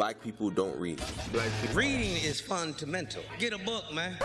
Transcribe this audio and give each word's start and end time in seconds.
black 0.00 0.22
people 0.22 0.48
don't 0.48 0.80
read. 0.80 0.98
Reading 1.74 2.16
is 2.24 2.40
fundamental. 2.40 3.22
Get 3.38 3.52
a 3.52 3.58
book, 3.58 3.84
man. 3.92 4.16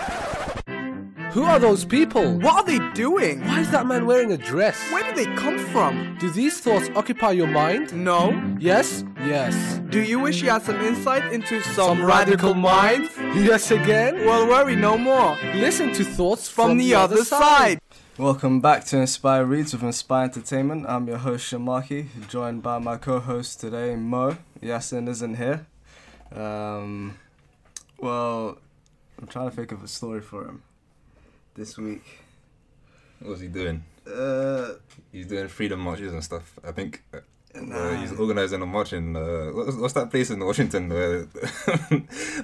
Who 1.33 1.43
are 1.43 1.59
those 1.59 1.83
people? 1.83 2.39
What 2.39 2.55
are 2.55 2.63
they 2.63 2.79
doing? 2.93 3.41
Why 3.41 3.59
is 3.59 3.69
that 3.71 3.85
man 3.85 4.05
wearing 4.05 4.31
a 4.31 4.37
dress? 4.37 4.79
Where 4.89 5.03
did 5.03 5.17
they 5.17 5.25
come 5.35 5.59
from? 5.59 6.15
Do 6.17 6.29
these 6.29 6.61
thoughts 6.61 6.89
occupy 6.95 7.31
your 7.31 7.47
mind? 7.47 7.93
No. 7.93 8.31
Yes? 8.57 9.03
Yes. 9.17 9.81
Do 9.89 10.01
you 10.01 10.17
wish 10.17 10.41
you 10.41 10.49
had 10.49 10.61
some 10.61 10.79
insight 10.79 11.33
into 11.33 11.61
some, 11.61 11.97
Some 11.97 12.05
radical 12.05 12.53
mind? 12.53 13.09
Yes 13.35 13.69
again? 13.69 14.25
Well, 14.25 14.47
worry 14.47 14.77
no 14.77 14.97
more. 14.97 15.37
Listen 15.55 15.91
to 15.95 16.05
thoughts 16.05 16.47
From, 16.47 16.77
the, 16.77 16.95
other 16.95 17.25
side. 17.25 17.79
Welcome 18.17 18.61
back 18.61 18.85
to 18.85 18.95
Inspyre 18.95 19.43
Reads 19.45 19.73
with 19.73 19.81
Inspyre 19.81 20.23
Entertainment. 20.23 20.85
I'm 20.87 21.05
your 21.05 21.17
host 21.17 21.51
Sharmarke, 21.51 22.29
joined 22.29 22.63
by 22.63 22.79
my 22.79 22.95
co-host 22.95 23.59
today, 23.59 23.97
Mo. 23.97 24.37
Yasin 24.65 25.07
isn't 25.07 25.35
here. 25.35 25.65
Um, 26.33 27.17
well, 27.99 28.57
I'm 29.19 29.27
trying 29.27 29.49
to 29.49 29.55
think 29.55 29.71
of 29.71 29.83
a 29.83 29.87
story 29.87 30.21
for 30.21 30.45
him 30.45 30.63
this 31.55 31.77
week. 31.77 32.03
What's 33.19 33.41
he 33.41 33.47
doing? 33.47 33.83
Uh, 34.07 34.73
He's 35.11 35.27
doing 35.27 35.47
freedom 35.47 35.79
marches 35.79 36.13
and 36.13 36.23
stuff. 36.23 36.57
I 36.67 36.71
think 36.71 37.03
Nah. 37.55 37.75
uh, 37.77 37.95
he's 38.01 38.11
organizing 38.11 38.61
a 38.61 38.65
march 38.65 38.91
in 38.91 39.15
uh, 39.15 39.49
what's, 39.53 39.77
what's 39.77 39.93
that 39.93 40.11
place 40.11 40.29
in 40.29 40.39
Washington? 40.43 40.89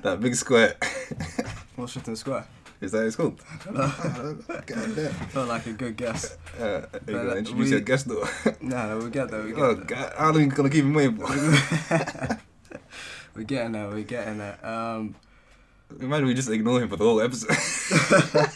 That 0.05 0.19
big 0.21 0.35
square. 0.35 0.75
Washington 1.75 2.15
Square. 2.15 2.45
Is 2.81 2.91
that 2.91 2.97
what 2.97 3.07
it's 3.07 3.15
called? 3.15 3.39
God 4.65 4.95
damn. 4.95 5.11
Felt 5.29 5.47
like 5.47 5.67
a 5.67 5.73
good 5.73 5.95
guess. 5.95 6.35
Uh, 6.59 6.63
are 6.63 6.99
you 7.07 7.13
gonna 7.13 7.29
uh, 7.29 7.35
introduce 7.35 7.65
we- 7.65 7.71
your 7.71 7.79
guest 7.81 8.07
though? 8.07 8.27
No, 8.61 8.89
no, 8.99 9.05
we 9.05 9.11
get 9.11 9.29
there. 9.29 9.43
We 9.43 9.49
get 9.51 9.59
oh 9.59 9.75
there. 9.75 9.85
God, 9.85 10.13
how 10.17 10.31
long 10.31 10.41
you 10.41 10.47
gonna 10.47 10.69
keep 10.69 10.83
him 10.83 10.93
waiting 10.93 11.17
for? 11.17 11.27
We're 13.35 13.43
getting 13.43 13.73
there. 13.73 13.87
We're 13.87 14.01
getting 14.03 14.39
there. 14.39 14.57
Um, 14.65 15.15
Imagine 15.99 16.25
we 16.25 16.33
just 16.33 16.49
ignore 16.49 16.81
him 16.81 16.89
for 16.89 16.95
the 16.97 17.03
whole 17.03 17.21
episode. 17.21 18.49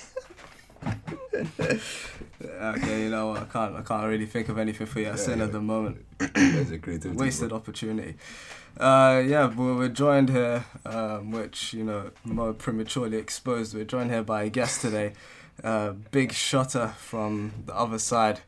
okay, 2.60 3.04
you 3.04 3.10
know 3.10 3.28
what? 3.28 3.42
I 3.42 3.46
can't. 3.46 3.76
I 3.76 3.82
can't 3.82 4.06
really 4.08 4.26
think 4.26 4.50
of 4.50 4.58
anything 4.58 4.88
for 4.88 5.00
Yasin 5.00 5.38
yeah. 5.38 5.44
at 5.46 5.52
the 5.52 5.62
moment. 5.62 6.06
There's 6.34 6.72
a 6.72 6.78
creativity. 6.80 7.18
wasted 7.20 7.50
bro. 7.50 7.58
opportunity. 7.58 8.16
Uh, 8.80 9.24
yeah, 9.26 9.48
but 9.48 9.58
we're 9.64 9.88
joined 9.90 10.30
here, 10.30 10.66
um, 10.86 11.32
which 11.32 11.74
you 11.74 11.84
know, 11.84 12.12
more 12.24 12.54
prematurely 12.54 13.18
exposed. 13.18 13.74
We're 13.74 13.86
joined 13.86 14.12
here 14.12 14.24
by 14.24 14.44
a 14.44 14.50
guest 14.50 14.82
today, 14.82 15.14
uh, 15.64 15.92
Big 16.12 16.32
Shotta 16.34 16.94
from 16.98 17.54
the 17.66 17.76
other 17.76 18.00
side. 18.00 18.42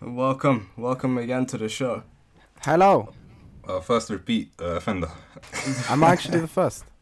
Welcome, 0.00 0.70
welcome 0.78 1.18
again 1.18 1.44
to 1.46 1.58
the 1.58 1.68
show. 1.68 2.04
Hello. 2.62 3.12
Uh, 3.68 3.80
first 3.80 4.08
repeat 4.08 4.50
uh, 4.60 4.76
offender. 4.76 5.10
I'm 5.90 6.02
actually 6.02 6.40
the 6.40 6.48
first. 6.48 6.84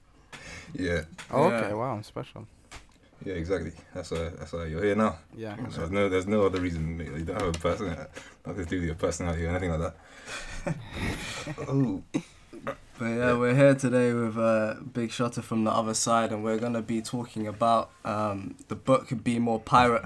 Yeah, 0.75 1.03
Oh, 1.31 1.49
Yeah. 1.49 1.55
okay. 1.61 1.73
Wow, 1.75 1.95
I'm 1.95 2.03
special. 2.03 2.47
Yeah, 3.25 3.35
exactly. 3.35 3.73
That's 3.95 4.11
why. 4.11 4.31
That's 4.39 4.53
why 4.53 4.67
you're 4.67 4.83
here 4.83 4.95
now. 4.95 5.19
Yeah. 5.37 5.57
There's 5.71 5.91
no, 5.91 6.09
there's 6.09 6.27
no 6.27 6.47
other 6.47 6.61
reason. 6.61 6.99
You 7.01 7.25
don't 7.25 7.41
have 7.41 7.49
a 7.57 7.59
person, 7.59 7.89
nothing 8.47 8.65
to 8.65 8.71
do 8.71 8.77
with 8.77 8.87
your 8.87 8.95
personality 8.95 9.45
or 9.47 9.51
anything 9.51 9.71
like 9.73 9.81
that. 9.81 10.75
oh, 11.69 12.03
But 12.99 13.05
yeah, 13.07 13.33
we're 13.37 13.55
here 13.55 13.75
today 13.75 14.13
with 14.13 14.37
uh, 14.39 14.75
Big 14.93 15.11
Shotta 15.11 15.43
from 15.43 15.65
the 15.65 15.71
other 15.71 15.95
side, 15.95 16.33
and 16.33 16.43
we're 16.45 16.59
gonna 16.59 16.83
be 16.83 17.01
talking 17.03 17.47
about 17.47 17.91
um, 18.05 18.55
the 18.69 18.75
book 18.77 19.09
"Be 19.25 19.39
More 19.39 19.61
Pirate" 19.61 20.05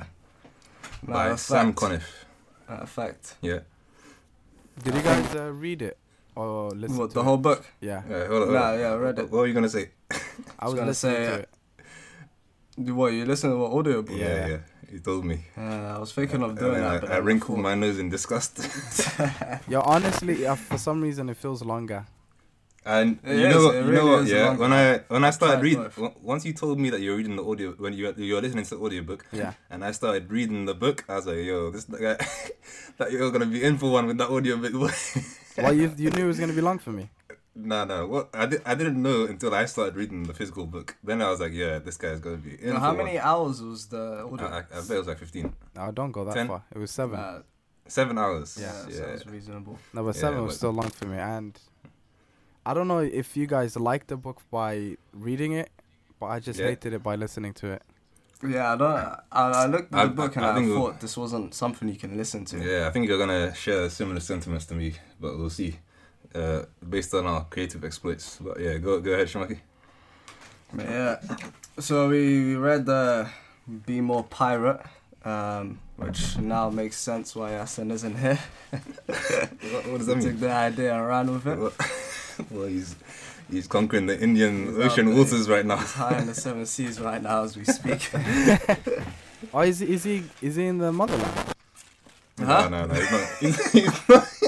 by 1.02 1.12
Matter 1.12 1.30
of 1.32 1.40
Sam 1.40 1.66
fact- 1.72 1.78
Conniff. 1.78 2.24
matter 2.68 2.82
of 2.82 2.90
fact, 2.90 3.36
Yeah. 3.42 3.60
Did 4.82 4.94
you 4.94 5.02
guys 5.02 5.34
uh, 5.36 5.52
read 5.52 5.82
it 5.82 5.98
or 6.34 6.70
listen 6.70 6.96
what 6.96 7.10
to 7.10 7.14
the 7.14 7.20
it? 7.20 7.24
whole 7.24 7.36
book. 7.36 7.66
Yeah. 7.80 8.02
Yeah, 8.08 8.26
hold 8.26 8.30
on, 8.30 8.48
hold 8.48 8.52
Nah, 8.54 8.72
yeah, 8.74 8.92
I 8.92 8.96
read 8.96 9.18
it. 9.18 9.22
What 9.30 9.40
were 9.40 9.46
you 9.46 9.54
gonna 9.54 9.68
say? 9.68 9.90
I 10.58 10.64
was 10.66 10.74
gonna 10.74 10.94
say, 10.94 11.14
to 11.26 11.34
uh, 11.34 11.36
it. 11.38 11.48
What 12.76 13.12
you 13.12 13.24
listen 13.26 13.50
to? 13.50 13.56
What 13.58 13.72
audio 13.78 14.02
book? 14.02 14.16
Yeah, 14.16 14.26
Yeah. 14.36 14.46
yeah. 14.48 14.58
He 14.90 14.98
told 14.98 15.24
me. 15.24 15.40
Uh, 15.56 15.96
I 15.96 15.98
was 15.98 16.12
thinking 16.12 16.42
of 16.42 16.50
And 16.50 16.58
doing 16.58 16.72
then 16.74 17.00
that, 17.00 17.10
I, 17.10 17.14
I 17.14 17.18
wrinkled 17.18 17.56
thought- 17.58 17.62
my 17.62 17.74
nose 17.74 17.98
in 17.98 18.08
disgust. 18.10 18.60
Yo, 19.68 19.80
honestly, 19.80 20.46
uh, 20.46 20.54
for 20.54 20.76
some 20.78 21.00
reason 21.00 21.28
it 21.30 21.36
feels 21.36 21.62
longer. 21.62 22.04
And 22.84 23.18
It 23.24 23.38
you 23.38 23.46
is, 23.46 23.54
know, 23.54 23.64
what, 23.66 23.74
it 23.76 23.86
you 23.86 23.92
know 23.92 24.06
what? 24.06 24.26
Yeah, 24.26 24.46
long. 24.48 24.58
when 24.58 24.72
I 24.72 24.98
when 25.08 25.24
I 25.24 25.30
started 25.30 25.62
reading, 25.62 25.86
once 26.20 26.44
you 26.44 26.52
told 26.52 26.80
me 26.80 26.90
that 26.90 27.00
you're 27.00 27.16
reading 27.16 27.36
the 27.36 27.44
audio 27.44 27.72
when 27.78 27.92
you 27.92 28.12
you're 28.16 28.42
listening 28.42 28.64
to 28.64 28.74
the 28.74 28.80
audiobook, 28.84 29.24
Yeah. 29.32 29.52
and 29.70 29.84
I 29.84 29.92
started 29.92 30.28
reading 30.32 30.64
the 30.66 30.74
book, 30.74 31.04
I 31.08 31.14
was 31.16 31.26
like, 31.26 31.36
yo, 31.46 31.70
this 31.70 31.84
guy, 31.84 32.16
that 32.98 33.12
you're 33.12 33.30
gonna 33.30 33.46
be 33.46 33.62
in 33.62 33.78
for 33.78 33.92
one 33.92 34.06
with 34.08 34.18
that 34.18 34.30
audio 34.30 34.56
book. 34.56 34.72
well, 35.58 35.72
you 35.72 35.94
you 35.96 36.10
knew 36.10 36.24
it 36.24 36.26
was 36.26 36.40
gonna 36.40 36.52
be 36.54 36.60
long 36.60 36.78
for 36.80 36.90
me. 36.90 37.08
No, 37.54 37.84
no, 37.84 38.06
what 38.06 38.30
I 38.34 38.46
did 38.46 38.62
I 38.64 38.74
didn't 38.74 39.00
know 39.02 39.24
until 39.24 39.54
I 39.54 39.66
started 39.66 39.94
reading 39.96 40.22
the 40.24 40.34
physical 40.34 40.66
book. 40.66 40.96
Then 41.04 41.20
I 41.22 41.30
was 41.30 41.40
like, 41.40 41.52
yeah, 41.52 41.78
this 41.78 41.96
guy's 41.96 42.20
gonna 42.20 42.36
be 42.38 42.52
in 42.54 42.68
So 42.70 42.74
for 42.74 42.80
how 42.80 42.88
one. 42.94 43.04
many 43.04 43.18
hours 43.18 43.60
was 43.62 43.86
the 43.86 43.98
I, 43.98 44.32
audio? 44.32 44.46
I, 44.46 44.58
I 44.58 44.80
bet 44.80 44.90
it 44.90 44.98
was 44.98 45.06
like 45.08 45.18
fifteen, 45.18 45.52
No, 45.76 45.90
don't 45.92 46.12
go 46.12 46.24
that 46.24 46.34
Ten? 46.34 46.48
far. 46.48 46.62
It 46.74 46.78
was 46.78 46.90
seven. 46.90 47.18
Uh, 47.18 47.42
seven 47.86 48.16
hours. 48.18 48.58
yeah, 48.60 48.72
yeah. 48.88 48.96
sounds 48.96 49.26
reasonable. 49.26 49.78
no, 49.92 50.02
but 50.04 50.14
yeah, 50.14 50.20
seven 50.20 50.42
was 50.44 50.54
but- 50.54 50.56
still 50.58 50.72
long 50.72 50.88
for 50.90 51.06
me. 51.06 51.18
And 51.18 51.58
I 52.64 52.74
don't 52.74 52.88
know 52.88 53.00
if 53.00 53.36
you 53.36 53.46
guys 53.46 53.76
liked 53.76 54.08
the 54.08 54.16
book 54.16 54.40
by 54.50 54.96
reading 55.12 55.52
it, 55.52 55.68
but 56.20 56.26
I 56.26 56.38
just 56.40 56.58
Yeah. 56.60 56.66
hated 56.68 56.92
it 56.94 57.02
by 57.02 57.16
listening 57.16 57.52
to 57.54 57.72
it. 57.72 57.82
Yeah, 58.48 58.72
I 58.72 58.76
don't. 58.76 58.90
I, 58.90 59.18
I 59.32 59.66
looked 59.66 59.92
at 59.92 59.98
I- 60.00 60.04
the 60.06 60.10
book 60.12 60.36
and 60.36 60.44
I 60.44 60.50
I, 60.52 60.54
think 60.54 60.68
we'll- 60.68 60.86
thought 60.86 61.00
this 61.00 61.16
wasn't 61.16 61.54
something 61.54 61.88
you 61.88 61.96
can 61.96 62.16
listen 62.16 62.44
to. 62.46 62.58
Yeah, 62.58 62.88
I 62.88 62.90
think 62.92 63.08
you're 63.08 63.18
gonna 63.18 63.54
share 63.54 63.88
similar 63.90 64.20
sentiments 64.20 64.64
to 64.66 64.74
me, 64.74 64.94
but 65.20 65.36
we'll 65.38 65.50
see. 65.50 65.78
Uh, 66.34 66.62
based 66.88 67.12
on 67.14 67.26
our 67.26 67.44
creative 67.44 67.84
exploits. 67.84 68.38
But 68.40 68.58
yeah, 68.60 68.78
go 68.78 69.00
go 69.00 69.12
ahead, 69.12 69.26
Sharmarke. 69.28 69.58
Yeah. 70.78 71.16
So 71.78 72.08
we, 72.08 72.46
we 72.46 72.56
read 72.56 72.86
the 72.86 73.28
"Be 73.86 74.00
More 74.00 74.24
Pirate," 74.24 74.80
um, 75.24 75.78
which 75.96 76.38
now 76.38 76.70
makes 76.70 76.96
sense 76.96 77.36
why 77.36 77.50
Yasin 77.52 77.90
isn't 77.92 78.16
here. 78.18 78.38
What, 79.72 79.86
what 79.88 79.98
does 79.98 80.06
that 80.06 80.16
mean? 80.16 80.26
Took 80.28 80.40
the 80.40 80.50
idea 80.50 80.94
and 80.94 81.06
ran 81.06 81.30
with 81.32 81.46
it. 81.46 81.58
Well, 81.58 81.72
well, 82.50 82.66
he's 82.68 82.96
he's 83.50 83.66
conquering 83.66 84.06
the 84.06 84.18
Indian 84.18 84.66
He's 84.66 84.78
Ocean 84.78 85.06
there. 85.06 85.16
waters 85.16 85.48
right 85.48 85.64
now. 85.66 85.76
He's 85.76 85.92
high 85.92 86.18
in 86.18 86.26
the 86.26 86.34
seven 86.34 86.64
seas 86.74 86.98
right 87.00 87.22
now 87.22 87.44
as 87.44 87.56
we 87.56 87.64
speak. 87.64 88.10
Oh, 89.52 89.60
is 89.60 89.80
he, 89.80 89.92
is 89.92 90.04
he 90.04 90.22
is 90.40 90.56
he 90.56 90.66
in 90.66 90.78
the 90.78 90.90
motherland? 90.92 91.54
Huh? 92.38 92.68
No, 92.68 92.86
no, 92.86 92.86
no, 92.86 92.94
he's 92.94 93.10
not. 93.12 93.28
He's, 93.40 93.72
he's 93.72 94.08
not, 94.08 94.28
he's 94.40 94.41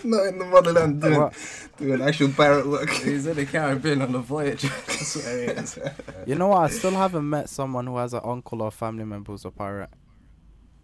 not 0.04 0.26
in 0.26 0.38
the 0.38 0.44
motherland 0.44 1.00
doing, 1.00 1.18
What? 1.20 1.34
doing 1.78 2.00
actual 2.02 2.30
pirate 2.32 2.66
work. 2.66 2.90
He's 2.90 3.26
in 3.26 3.36
the 3.36 3.46
Caribbean 3.46 4.02
on 4.02 4.14
a 4.14 4.18
voyage. 4.18 4.62
That's 4.86 5.16
where 5.16 5.36
he 5.42 5.44
is. 5.50 5.78
You 6.26 6.34
know 6.34 6.48
what? 6.48 6.58
I 6.58 6.68
still 6.68 6.92
haven't 6.92 7.28
met 7.28 7.48
someone 7.48 7.86
who 7.86 7.96
has 7.98 8.14
an 8.14 8.20
uncle 8.24 8.62
or 8.62 8.70
family 8.70 9.04
member 9.04 9.32
who's 9.32 9.44
a 9.44 9.50
pirate. 9.50 9.90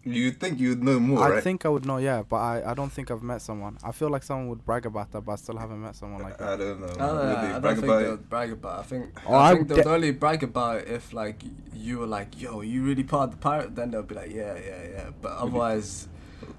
You'd 0.07 0.39
think 0.39 0.59
you'd 0.59 0.83
know 0.83 0.99
more, 0.99 1.19
I 1.23 1.29
right? 1.31 1.43
think 1.43 1.65
I 1.65 1.69
would 1.69 1.83
know, 1.83 1.97
yeah, 1.97 2.21
but 2.21 2.35
I, 2.35 2.71
I 2.71 2.73
don't 2.75 2.91
think 2.91 3.09
I've 3.09 3.23
met 3.23 3.41
someone. 3.41 3.79
I 3.83 3.91
feel 3.91 4.09
like 4.11 4.21
someone 4.21 4.49
would 4.49 4.63
brag 4.63 4.85
about 4.85 5.11
that, 5.13 5.21
but 5.21 5.31
I 5.31 5.35
still 5.37 5.57
haven't 5.57 5.81
met 5.81 5.95
someone 5.95 6.21
like 6.21 6.37
that. 6.37 6.47
I 6.47 6.57
don't 6.57 6.79
know. 6.79 6.85
I 6.85 6.89
Would 6.89 6.97
don't, 6.99 7.41
they 7.41 7.47
I 7.47 7.59
don't 7.59 7.61
brag 7.61 7.75
think 7.77 7.85
about 7.85 7.99
they 7.99 8.05
it? 8.05 8.09
would 8.11 8.29
brag 8.29 8.51
about 8.51 8.77
it. 8.77 8.79
I 8.81 8.83
think, 8.83 9.21
Oh, 9.25 9.33
I 9.33 9.47
I 9.49 9.49
think 9.55 9.59
would 9.61 9.67
they 9.69 9.75
would 9.77 9.83
de- 9.83 9.89
only 9.95 10.11
brag 10.11 10.43
about 10.43 10.75
it 10.81 10.87
if 10.89 11.11
like 11.11 11.41
you 11.73 11.97
were 11.97 12.05
like, 12.05 12.39
yo, 12.39 12.61
you 12.61 12.83
really 12.83 13.03
part 13.03 13.29
of 13.29 13.31
the 13.31 13.37
pirate. 13.37 13.75
Then 13.75 13.89
they'll 13.89 14.03
be 14.03 14.13
like, 14.13 14.31
yeah, 14.31 14.53
yeah, 14.63 14.83
yeah. 14.91 15.09
But 15.23 15.31
otherwise, 15.31 16.07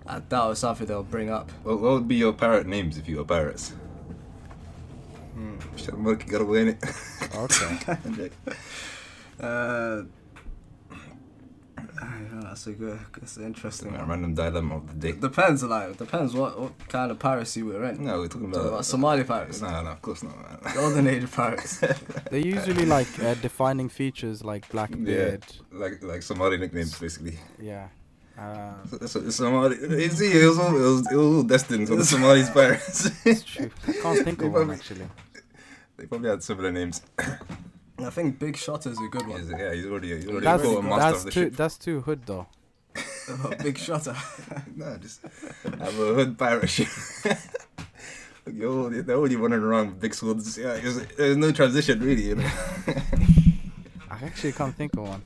I 0.09 0.21
doubt 0.21 0.53
it's 0.53 0.61
something 0.61 0.87
they'll 0.87 1.03
bring 1.03 1.31
up. 1.31 1.51
What, 1.65 1.81
what 1.81 1.93
would 1.93 2.09
be 2.09 2.17
your 2.17 2.33
pirate 2.33 2.67
names 2.67 2.97
if 2.99 3.09
you 3.09 3.17
were 3.19 3.25
pirates? 3.25 3.73
Hmm. 5.35 5.57
Sharmarke 5.77 6.29
got 6.29 6.41
away 6.43 6.63
in 6.63 6.69
it. 6.69 6.85
Okay. 7.35 8.31
Uh, 9.39 10.05
I 12.01 12.05
don't 12.05 12.33
know, 12.41 12.49
that's 12.49 12.67
a 12.67 12.73
good, 12.73 12.99
that's 13.19 13.37
an 13.37 13.45
interesting 13.45 13.95
A 13.95 14.03
random 14.03 14.35
dilemma 14.35 14.77
of 14.77 14.87
the 14.89 15.13
day. 15.13 15.19
Depends, 15.19 15.63
like, 15.63 15.99
depends 15.99 16.33
what, 16.33 16.59
what 16.59 16.89
kind 16.89 17.11
of 17.11 17.19
piracy 17.19 17.63
we're 17.63 17.85
in. 17.85 18.03
No, 18.03 18.21
we're 18.21 18.29
talking 18.29 18.51
Talking 18.51 18.55
about, 18.55 18.67
about 18.69 18.85
Somali 18.87 19.25
pirates, 19.25 19.61
No, 19.61 19.83
no, 19.83 19.91
of 19.91 20.01
course 20.01 20.23
not. 20.23 20.65
Man. 20.65 20.75
golden 20.75 21.07
age 21.07 21.31
pirates. 21.31 21.79
They're 22.31 22.39
usually 22.41 22.87
like 22.87 23.09
uh, 23.23 23.35
defining 23.35 23.91
features 23.91 24.43
like 24.43 24.67
black 24.71 24.89
Yeah, 24.93 24.97
beard. 25.05 25.45
like 25.71 26.03
like 26.03 26.23
Somali 26.23 26.57
nicknames 26.57 26.99
basically. 26.99 27.39
Yeah. 27.61 27.89
Uh, 28.39 28.75
So, 28.87 29.07
so, 29.07 29.31
Somali, 29.31 29.77
see, 30.11 30.33
it 30.33 30.47
was 30.47 30.59
it 30.59 30.73
was, 30.73 31.13
it 31.13 31.17
was 31.17 31.27
all 31.37 31.43
destined 31.43 31.89
for 31.89 31.97
the 31.97 32.05
Somalis 32.05 32.51
pirates. 32.51 33.11
it's 33.27 33.43
true. 33.43 33.71
I 33.89 33.93
can't 33.93 34.25
think 34.25 34.39
They 34.39 34.47
of 34.47 34.53
one 34.53 34.71
actually. 34.71 35.09
they 35.97 36.07
probably 36.07 36.29
had 36.31 36.43
similar 36.43 36.71
names. 36.73 37.01
I 37.99 38.11
think 38.11 38.39
Big 38.39 38.57
Shot 38.59 38.85
is 38.87 38.99
a 38.99 39.09
good 39.11 39.23
He's, 39.25 39.51
one. 39.51 39.59
yeah, 39.59 39.73
he's 39.73 39.87
already 39.87 40.15
he's 40.17 40.27
already 40.29 40.45
That's, 40.45 40.65
a 40.65 40.83
master 40.83 40.99
that's 41.01 41.19
of 41.19 41.25
the 41.25 41.31
too 41.31 41.41
ship. 41.45 41.57
that's 41.57 41.79
too 41.79 42.01
hood 42.03 42.21
though. 42.27 42.47
Big 43.63 43.79
Shotta. 43.79 44.15
Nah, 44.77 44.97
just 44.99 45.23
have 45.23 45.99
a 45.99 46.15
hood 46.15 46.39
pirate 46.39 46.69
ship. 46.69 46.89
Yo, 48.53 48.89
they're 48.91 49.17
already 49.17 49.37
running 49.37 49.59
around 49.61 49.87
with 49.89 50.01
big 50.01 50.15
swords. 50.15 50.57
Yeah, 50.59 50.75
there's, 50.75 51.05
there's 51.17 51.37
no 51.37 51.51
transition 51.53 51.99
really. 52.01 52.23
You 52.29 52.35
know? 52.37 52.51
I 54.11 54.25
actually 54.25 54.53
can't 54.53 54.75
think 54.77 54.93
of 54.97 55.09
one. 55.09 55.23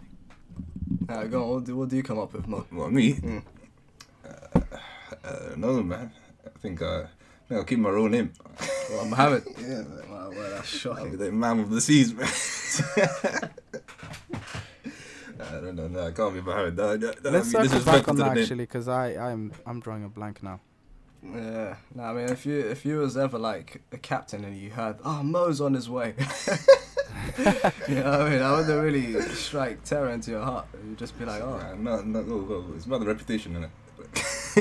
Nah, 1.11 1.25
go 1.25 1.43
on. 1.43 1.49
What 1.51 1.65
do, 1.65 1.77
what 1.77 1.89
do 1.89 1.97
you 1.97 2.03
come 2.05 2.19
up 2.21 2.33
with, 2.33 2.47
Mo? 2.47 2.65
Well, 2.71 2.89
me, 2.91 3.15
Mm. 3.15 3.43
uh, 4.25 4.61
uh, 5.25 5.55
no 5.57 5.83
man. 5.83 6.13
I 6.47 6.59
think 6.61 6.81
uh, 6.81 7.07
I'll 7.51 7.65
keep 7.65 7.81
my 7.81 7.91
real 7.91 8.09
name. 8.09 8.33
Well, 8.91 9.07
Mohammed. 9.07 9.43
Yeah, 9.59 9.83
man. 9.83 10.03
Wow, 10.09 10.31
well, 10.31 10.51
that's 10.51 10.73
I'll 10.87 10.95
shocking. 10.95 11.11
be 11.11 11.17
the 11.17 11.33
man 11.33 11.59
of 11.61 11.71
the 11.71 11.81
seas, 11.81 12.15
man. 12.15 12.29
I 15.41 15.53
don't 15.61 15.75
know. 15.75 15.89
No, 15.89 16.07
I 16.07 16.13
can't 16.13 16.35
be 16.35 16.41
Mohammed. 16.43 16.77
That, 16.77 17.01
that, 17.01 17.23
that 17.25 17.33
Let's 17.33 17.53
would 17.55 17.63
be 17.63 17.69
circle 17.69 17.85
back 17.93 18.09
on 18.09 18.17
that 18.17 18.39
actually, 18.39 18.65
because 18.65 18.87
I 18.89 19.17
I'm 19.17 19.53
I'm 19.67 19.81
drawing 19.81 20.05
a 20.05 20.09
blank 20.09 20.43
now. 20.45 20.61
Yeah, 21.23 21.77
no, 21.95 22.03
I 22.05 22.13
mean, 22.15 22.29
if 22.29 22.47
you 22.47 22.59
if 22.61 22.85
you 22.85 22.99
was 22.99 23.17
ever 23.17 23.39
like 23.39 23.83
a 23.93 23.99
captain 23.99 24.45
and 24.45 24.57
you 24.57 24.71
heard, 24.71 24.97
oh, 25.05 25.23
Mo's 25.23 25.61
on 25.61 25.75
his 25.75 25.89
way, 25.91 26.15
you 27.89 27.95
know, 27.97 28.11
what 28.11 28.21
I 28.23 28.31
mean, 28.31 28.43
I 28.43 28.53
wouldn't 28.57 28.83
really 28.83 29.21
strike 29.35 29.83
terror 29.85 30.11
into 30.11 30.31
your 30.33 30.43
heart. 30.43 30.67
You'd 30.87 30.99
just 30.99 31.19
be 31.19 31.25
like, 31.25 31.43
oh, 31.43 31.59
Nah, 31.79 31.97
no, 31.97 32.03
no, 32.03 32.23
no, 32.23 32.41
no, 32.41 32.73
it's 32.77 32.87
about 32.87 33.01
the 33.01 33.07
reputation, 33.07 33.55
innit? 33.55 33.71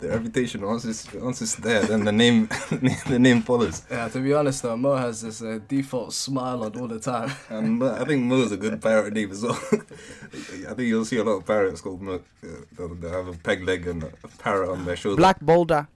the 0.00 0.08
reputation 0.08 0.60
once 0.66 0.84
it's 0.84 1.12
once 1.14 1.40
it's 1.40 1.54
there, 1.56 1.82
then 1.82 2.04
the 2.04 2.10
name 2.10 2.46
the 3.06 3.18
name 3.20 3.40
follows. 3.42 3.84
yeah. 3.88 4.08
To 4.08 4.18
be 4.18 4.32
honest 4.32 4.62
though, 4.64 4.76
Mo 4.76 4.96
has 4.96 5.22
this 5.22 5.40
uh, 5.42 5.60
default 5.68 6.12
smile 6.12 6.64
on 6.64 6.76
all 6.80 6.88
the 6.88 6.98
time. 6.98 7.30
And 7.48 7.78
Mo- 7.78 7.94
I 7.94 8.04
think 8.04 8.24
Mo 8.24 8.40
is 8.42 8.50
a 8.50 8.56
good 8.56 8.82
parrot 8.82 9.12
name 9.12 9.30
as 9.30 9.42
well. 9.44 9.56
I 9.72 10.74
think 10.74 10.80
you'll 10.80 11.04
see 11.04 11.18
a 11.18 11.22
lot 11.24 11.32
of 11.36 11.46
parrots 11.46 11.80
called 11.80 12.02
Mo. 12.02 12.14
Uh, 12.42 12.46
they'll, 12.76 12.94
they'll 12.96 13.12
have 13.12 13.28
a 13.28 13.38
peg 13.38 13.62
leg 13.62 13.86
and 13.86 14.02
a 14.02 14.10
parrot 14.38 14.70
on 14.70 14.84
their 14.84 14.96
shoulder. 14.96 15.16
Black 15.16 15.38
Boulder, 15.40 15.86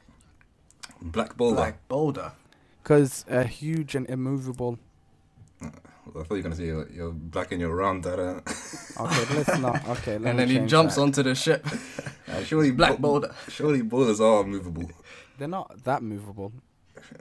Black 1.03 1.37
Boulder. 1.37 1.61
Like 1.61 1.89
Boulder. 1.89 2.33
because 2.83 3.25
uh, 3.29 3.43
huge 3.43 3.97
and 3.97 4.09
immovable. 4.09 4.79
I 6.06 6.11
thought 6.11 6.31
you 6.31 6.37
were 6.37 6.43
gonna 6.43 6.56
say 6.56 6.67
you're, 6.67 6.89
you're 6.91 7.12
black 7.12 7.53
and 7.53 7.61
you're 7.61 7.75
round. 7.75 8.05
That, 8.05 8.19
uh, 8.19 8.41
Okay, 9.05 9.35
let's 9.37 9.59
not. 9.59 9.89
Okay, 9.99 10.19
let 10.19 10.31
and 10.31 10.39
then 10.39 10.49
he 10.49 10.59
jumps 10.61 10.95
that. 10.97 11.01
onto 11.03 11.23
the 11.23 11.35
ship. 11.35 11.67
uh, 12.29 12.43
surely 12.45 12.71
Black 12.71 12.93
bo- 12.93 13.21
Boulder. 13.21 13.35
Surely 13.49 13.83
boulders 13.83 14.21
are 14.21 14.45
movable. 14.45 14.91
They're 15.39 15.49
not 15.49 15.83
that 15.85 16.03
movable. 16.03 16.53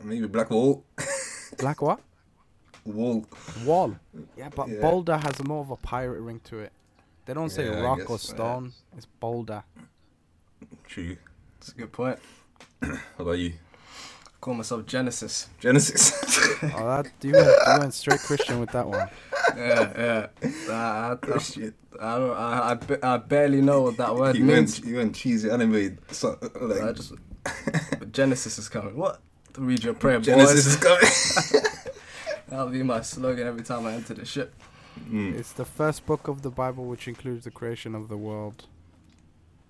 Maybe 0.03 0.27
black 0.27 0.49
wall. 0.51 0.85
Black 1.59 1.81
what? 1.81 1.99
Wall. 2.85 3.25
Wall. 3.65 3.95
Yeah, 4.37 4.49
but 4.55 4.67
Yeah. 4.69 4.81
Boulder 4.81 5.17
has 5.17 5.43
more 5.43 5.61
of 5.61 5.69
a 5.71 5.75
pirate 5.77 6.21
ring 6.21 6.39
to 6.45 6.59
it. 6.59 6.71
They 7.25 7.33
don't 7.33 7.49
say 7.49 7.65
Yeah, 7.65 7.81
rock 7.81 7.99
or 8.09 8.17
guess, 8.17 8.29
yeah. 8.29 8.35
stone. 8.35 8.73
It's 8.97 9.05
Boulder. 9.05 9.63
True. 10.87 11.17
That's 11.59 11.71
a 11.71 11.75
good 11.75 11.91
point. 11.91 12.19
How 12.81 12.97
about 13.19 13.39
you? 13.39 13.53
Call 14.43 14.55
myself 14.55 14.85
Genesis. 14.85 15.47
Genesis. 15.61 16.11
Oh, 16.75 16.85
that 16.87 17.07
you 17.21 17.31
went, 17.31 17.47
you 17.47 17.79
went 17.79 17.93
straight 17.93 18.19
Christian 18.19 18.59
with 18.59 18.71
that 18.71 18.85
one. 18.85 19.09
Yeah, 19.55 20.27
yeah. 20.41 20.49
I, 20.69 20.73
I, 20.73 21.11
I, 21.11 21.15
Christian. 21.15 21.73
I, 21.99 22.17
don't, 22.17 22.31
I, 22.31 22.77
I, 23.03 23.13
I 23.13 23.17
barely 23.17 23.61
know 23.61 23.81
what 23.83 23.95
that 23.97 24.13
word 24.13 24.35
you 24.37 24.43
means. 24.43 24.79
went, 24.81 24.89
you 24.89 24.97
went 24.97 25.15
cheesy 25.15 25.49
anime. 25.49 25.97
So, 26.11 26.37
like, 26.59 26.81
I 26.81 26.91
just, 26.91 27.13
but 27.99 28.11
Genesis 28.11 28.57
is 28.57 28.67
coming. 28.67 28.97
What? 28.97 29.21
To 29.53 29.61
read 29.61 29.81
your 29.81 29.93
prayer, 29.93 30.19
Genesis 30.19 30.75
boys. 30.77 31.01
is 31.01 31.61
coming. 31.61 31.65
That'll 32.49 32.67
be 32.67 32.83
my 32.83 32.99
slogan 32.99 33.47
every 33.47 33.63
time 33.63 33.85
I 33.85 33.93
enter 33.93 34.13
the 34.13 34.25
ship. 34.25 34.53
Mm. 35.09 35.39
It's 35.39 35.53
the 35.53 35.65
first 35.65 36.05
book 36.05 36.27
of 36.27 36.41
the 36.41 36.49
Bible 36.51 36.83
which 36.83 37.07
includes 37.07 37.45
the 37.45 37.51
creation 37.51 37.95
of 37.95 38.09
the 38.09 38.17
world. 38.17 38.65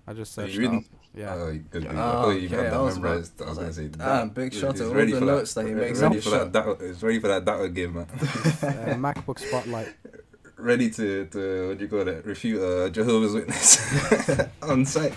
I 0.06 0.14
just 0.14 0.36
Are 0.36 0.46
you 0.46 0.60
reading? 0.60 0.84
Up. 1.14 1.20
Yeah. 1.20 1.34
Oh, 1.34 1.48
you- 1.50 1.58
good, 1.70 1.82
good. 1.82 1.96
I 1.96 2.08
Oh, 2.08 2.22
thought 2.22 2.30
you 2.30 2.46
okay, 2.46 2.56
had 2.56 2.66
I 2.66 2.70
that 2.70 2.80
was 2.82 2.96
about- 2.96 3.02
memorized. 3.08 3.42
I 3.42 3.48
was 3.48 3.58
gonna 3.58 3.72
say. 3.72 3.88
Damn, 3.88 4.28
big 4.30 4.52
shot 4.52 4.72
he's 4.72 4.80
all 4.82 4.94
the 4.94 5.06
for 5.12 5.20
notes 5.24 5.54
that 5.54 5.66
he 5.66 5.72
makes 5.74 6.00
Ready 6.00 6.20
for 6.20 6.30
that. 6.30 6.52
that. 6.52 6.76
It's 6.80 7.02
ready 7.02 7.20
for 7.20 7.28
that. 7.28 7.44
That 7.44 7.74
game, 7.74 7.94
man. 7.94 8.06
uh, 8.12 8.94
MacBook 8.96 9.38
Spotlight. 9.38 9.94
ready 10.56 10.88
to, 10.90 11.26
to 11.26 11.68
what 11.68 11.78
do 11.78 11.84
you 11.84 11.90
call 11.90 12.06
it? 12.08 12.24
Refute 12.24 12.60
a 12.62 12.90
Jehovah's 12.90 13.32
Witness 13.34 13.78
on 14.62 14.84
site. 14.86 15.14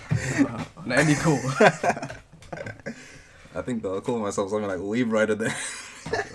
On 0.77 0.91
any 0.91 1.15
call. 1.15 1.39
I 3.55 3.61
think 3.63 3.83
I'll 3.85 4.01
call 4.01 4.19
myself 4.19 4.49
something 4.49 4.67
like 4.67 4.79
Wave 4.81 5.11
Rider 5.11 5.35
there. 5.35 5.55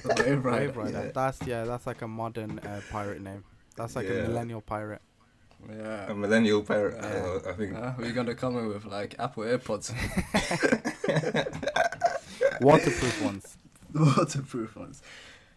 Wave 0.04 0.44
Wave 0.44 0.44
Rider. 0.44 0.72
Rider. 0.72 1.12
That's 1.14 1.38
yeah. 1.46 1.64
That's 1.64 1.86
like 1.86 2.02
a 2.02 2.08
modern 2.08 2.58
uh, 2.58 2.80
pirate 2.90 3.22
name. 3.22 3.44
That's 3.76 3.96
like 3.96 4.06
Yeah. 4.08 4.14
a 4.14 4.28
millennial 4.28 4.60
pirate. 4.60 5.00
A 5.68 6.06
Yeah. 6.08 6.12
millennial 6.14 6.62
pirate. 6.62 6.96
Yeah. 7.00 7.38
Uh, 7.46 7.50
I 7.50 7.52
think. 7.54 7.74
Uh, 7.76 7.92
we're 7.98 8.12
gonna 8.12 8.34
come 8.34 8.56
in 8.58 8.68
with 8.68 8.84
like 8.84 9.14
Apple 9.18 9.44
AirPods, 9.44 9.92
Waterproof 12.60 13.22
ones. 13.22 13.56
waterproof 13.94 14.76
ones. 14.76 15.02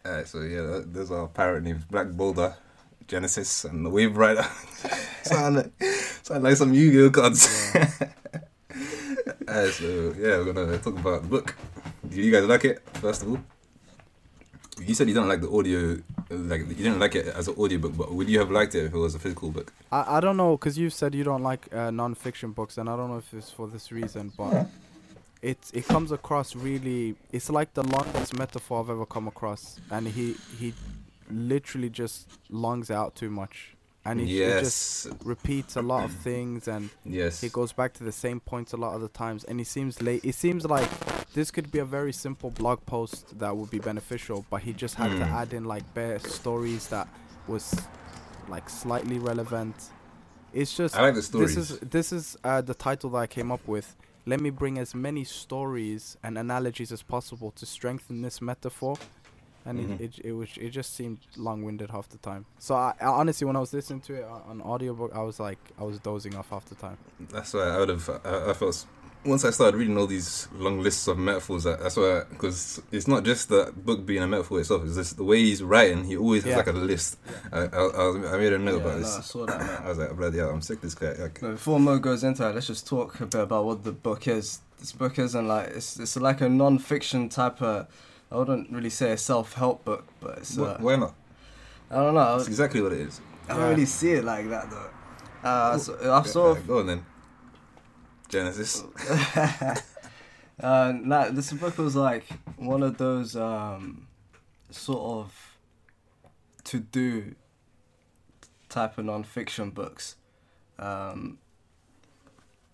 Alright, 0.05 0.27
so 0.27 0.41
yeah, 0.41 0.61
that- 0.61 0.93
those 0.93 1.11
are 1.11 1.27
pirate 1.27 1.63
names: 1.63 1.83
Black 1.85 2.09
Boulder, 2.11 2.55
Genesis, 3.07 3.65
and 3.65 3.85
the 3.85 3.89
Wave 3.89 4.15
Rider. 4.17 4.45
sound 5.23 5.55
like 5.57 5.71
sound 6.23 6.43
like 6.43 6.55
some 6.55 6.73
Yu-Gi-Oh 6.73 7.09
cards. 7.11 7.71
Alright, 9.47 9.73
so 9.73 10.13
yeah, 10.17 10.37
we're 10.37 10.53
gonna 10.53 10.77
talk 10.77 10.97
about 10.97 11.23
the 11.23 11.27
book. 11.27 11.55
Do 12.09 12.21
you 12.21 12.31
guys 12.31 12.45
like 12.45 12.65
it? 12.65 12.81
First 12.99 13.23
of 13.23 13.29
all, 13.31 13.39
you 14.81 14.93
said 14.93 15.07
you 15.07 15.13
don't 15.13 15.27
like 15.27 15.41
the 15.41 15.49
audio, 15.49 15.97
like 16.29 16.61
you 16.67 16.75
didn't 16.75 16.99
like 16.99 17.15
it 17.15 17.27
as 17.27 17.47
an 17.47 17.55
audiobook, 17.57 17.95
but 17.95 18.11
would 18.11 18.29
you 18.29 18.39
have 18.39 18.51
liked 18.51 18.75
it 18.75 18.85
if 18.85 18.93
it 18.93 18.97
was 18.97 19.15
a 19.15 19.19
physical 19.19 19.49
book? 19.49 19.73
I, 19.91 20.17
I 20.17 20.19
don't 20.19 20.37
know 20.37 20.57
because 20.57 20.77
you 20.77 20.89
said 20.89 21.15
you 21.15 21.23
don't 21.23 21.43
like 21.43 21.73
uh, 21.73 21.91
non-fiction 21.91 22.51
books, 22.51 22.77
and 22.77 22.89
I 22.89 22.95
don't 22.95 23.09
know 23.09 23.17
if 23.17 23.33
it's 23.33 23.51
for 23.51 23.67
this 23.67 23.91
reason, 23.91 24.31
but 24.37 24.67
it 25.41 25.59
it 25.73 25.87
comes 25.87 26.11
across 26.11 26.55
really. 26.55 27.15
It's 27.31 27.49
like 27.49 27.73
the 27.73 27.83
longest 27.83 28.37
metaphor 28.37 28.81
I've 28.81 28.89
ever 28.89 29.05
come 29.05 29.27
across, 29.27 29.79
and 29.91 30.07
he 30.07 30.35
he 30.59 30.73
literally 31.29 31.89
just 31.89 32.29
longs 32.49 32.91
out 32.91 33.15
too 33.15 33.29
much, 33.29 33.74
and 34.05 34.19
he, 34.19 34.27
he 34.27 34.37
just 34.39 35.07
repeats 35.23 35.75
a 35.75 35.81
lot 35.81 36.05
of 36.05 36.11
things, 36.29 36.67
and 36.67 36.89
yes. 37.03 37.41
he 37.41 37.49
goes 37.49 37.73
back 37.73 37.93
to 37.93 38.03
the 38.03 38.11
same 38.11 38.39
points 38.39 38.73
a 38.73 38.77
lot 38.77 38.93
of 38.95 39.01
the 39.01 39.07
times, 39.09 39.43
and 39.43 39.59
he 39.59 39.63
seems 39.65 40.01
late. 40.01 40.23
It 40.23 40.35
seems 40.35 40.65
like 40.65 40.89
this 41.33 41.51
could 41.51 41.71
be 41.71 41.79
a 41.79 41.85
very 41.85 42.13
simple 42.13 42.51
blog 42.51 42.85
post 42.85 43.37
that 43.39 43.55
would 43.57 43.69
be 43.71 43.79
beneficial, 43.79 44.45
but 44.49 44.61
he 44.61 44.73
just 44.73 44.95
had 44.95 45.09
to 45.11 45.25
Mm. 45.25 45.31
add 45.31 45.53
in 45.53 45.65
like 45.65 45.83
bare 45.93 46.19
stories 46.19 46.87
that 46.89 47.07
was 47.47 47.75
like 48.47 48.69
slightly 48.69 49.17
relevant. 49.19 49.75
It's 50.53 50.75
just 50.77 50.95
I 50.95 51.01
like 51.01 51.15
the 51.15 51.21
stories. 51.21 51.55
this 51.55 51.71
is 51.71 51.79
this 51.79 52.13
is 52.13 52.37
uh, 52.43 52.61
the 52.61 52.73
title 52.73 53.09
that 53.11 53.17
I 53.17 53.27
came 53.27 53.51
up 53.51 53.67
with. 53.67 53.95
Let 54.27 54.39
me 54.39 54.49
bring 54.49 54.77
as 54.79 54.95
many 54.95 55.23
stories 55.23 56.17
and 56.23 56.37
analogies 56.37 56.91
as 56.91 57.03
possible 57.03 57.51
to 57.51 57.65
strengthen 57.65 58.21
this 58.21 58.41
metaphor. 58.41 58.97
And 59.67 59.79
Mhm. 59.79 59.99
it, 59.99 60.01
it 60.19 60.25
it 60.25 60.31
was 60.33 60.49
it 60.57 60.69
just 60.69 60.95
seemed 60.95 61.19
long-winded 61.37 61.89
half 61.89 62.07
the 62.09 62.17
time. 62.19 62.45
So 62.59 62.75
I, 62.75 62.93
I 63.01 63.05
honestly, 63.07 63.45
when 63.47 63.55
I 63.55 63.59
was 63.59 63.73
listening 63.73 64.01
to 64.01 64.13
it 64.15 64.23
on 64.25 64.41
on 64.49 64.61
audiobook, 64.61 65.11
I 65.15 65.21
was 65.23 65.39
like, 65.39 65.57
I 65.79 65.83
was 65.83 65.97
dozing 65.99 66.35
off 66.35 66.49
half 66.49 66.65
the 66.65 66.75
time. 66.75 66.97
That's 67.31 67.53
why 67.53 67.61
I 67.69 67.77
would 67.79 67.89
have. 67.89 68.09
I, 68.23 68.51
I 68.51 68.53
felt 68.53 68.85
once 69.25 69.43
I 69.43 69.49
started 69.49 69.75
reading 69.75 69.97
all 69.97 70.05
these 70.05 70.47
long 70.53 70.81
lists 70.81 71.07
of 71.07 71.17
metaphors. 71.17 71.63
That, 71.63 71.79
that's 71.79 71.97
why 71.97 72.21
because 72.29 72.79
it's 72.91 73.07
not 73.07 73.23
just 73.23 73.49
the 73.49 73.73
book 73.75 74.05
being 74.05 74.21
a 74.21 74.27
metaphor 74.27 74.59
itself. 74.59 74.83
It's 74.85 74.95
just 74.97 75.17
the 75.17 75.23
way 75.23 75.39
he's 75.41 75.63
writing. 75.63 76.03
He 76.03 76.15
always 76.15 76.43
has 76.43 76.51
Yeah. 76.51 76.57
like 76.57 76.67
a 76.67 76.71
list. 76.73 77.17
I, 77.51 77.61
I, 77.61 77.63
I, 77.65 78.33
I 78.35 78.37
made 78.37 78.53
a 78.53 78.59
note 78.59 78.75
Yeah, 78.81 78.85
about 78.85 78.99
no, 79.01 79.07
I 79.07 79.21
saw 79.21 79.45
that. 79.47 79.59
Man. 79.59 79.81
I 79.83 79.89
was 79.89 79.97
like, 79.97 80.15
bloody 80.15 80.37
hell, 80.37 80.51
I'm 80.51 80.61
sick 80.61 80.75
of 80.77 80.81
this 80.83 80.93
guy. 80.93 81.13
Like, 81.13 81.39
But 81.41 81.51
before 81.53 81.79
Mo 81.79 81.97
goes 81.97 82.23
into 82.23 82.47
it, 82.47 82.53
let's 82.53 82.67
just 82.67 82.85
talk 82.85 83.19
a 83.19 83.25
bit 83.25 83.41
about 83.41 83.65
what 83.65 83.83
the 83.83 83.91
book 83.93 84.27
is. 84.27 84.59
This 84.77 84.91
book 84.91 85.17
isn't 85.17 85.47
like 85.47 85.69
it's 85.69 85.99
it's 85.99 86.15
like 86.17 86.41
a 86.41 86.49
non-fiction 86.49 87.29
type 87.29 87.63
of. 87.63 87.87
I 88.31 88.37
wouldn't 88.37 88.71
really 88.71 88.89
say 88.89 89.11
a 89.11 89.17
self-help 89.17 89.85
book, 89.85 90.05
but 90.19 90.39
it's. 90.39 90.55
wh- 90.55 90.61
Uh, 90.61 90.77
why 90.79 90.95
not? 90.95 91.13
I 91.91 91.95
don't 91.95 92.13
know. 92.15 92.37
That's 92.37 92.47
exactly 92.47 92.81
what 92.81 92.91
it 92.93 92.99
is. 93.01 93.21
I 93.47 93.53
don't 93.53 93.61
Yeah. 93.61 93.69
really 93.69 93.85
see 93.85 94.11
it 94.13 94.23
like 94.23 94.49
that 94.49 94.69
though. 94.69 94.89
Uh, 95.47 95.77
so, 95.77 96.13
I've 96.13 96.27
sort 96.27 96.57
Yeah, 96.57 96.63
go 96.65 96.79
on 96.79 96.87
then. 96.87 97.05
Genesis. 98.27 98.83
uh, 100.59 100.93
nah, 100.95 101.29
this 101.29 101.51
book 101.53 101.77
was 101.77 101.95
like 101.95 102.25
one 102.57 102.81
of 102.83 102.97
those 102.97 103.35
um, 103.35 104.07
sort 104.71 105.25
of 105.25 105.57
to 106.65 106.79
do 106.79 107.35
type 108.69 108.97
of 108.97 109.05
non-fiction 109.05 109.69
books. 109.69 110.15
Um, 110.79 111.37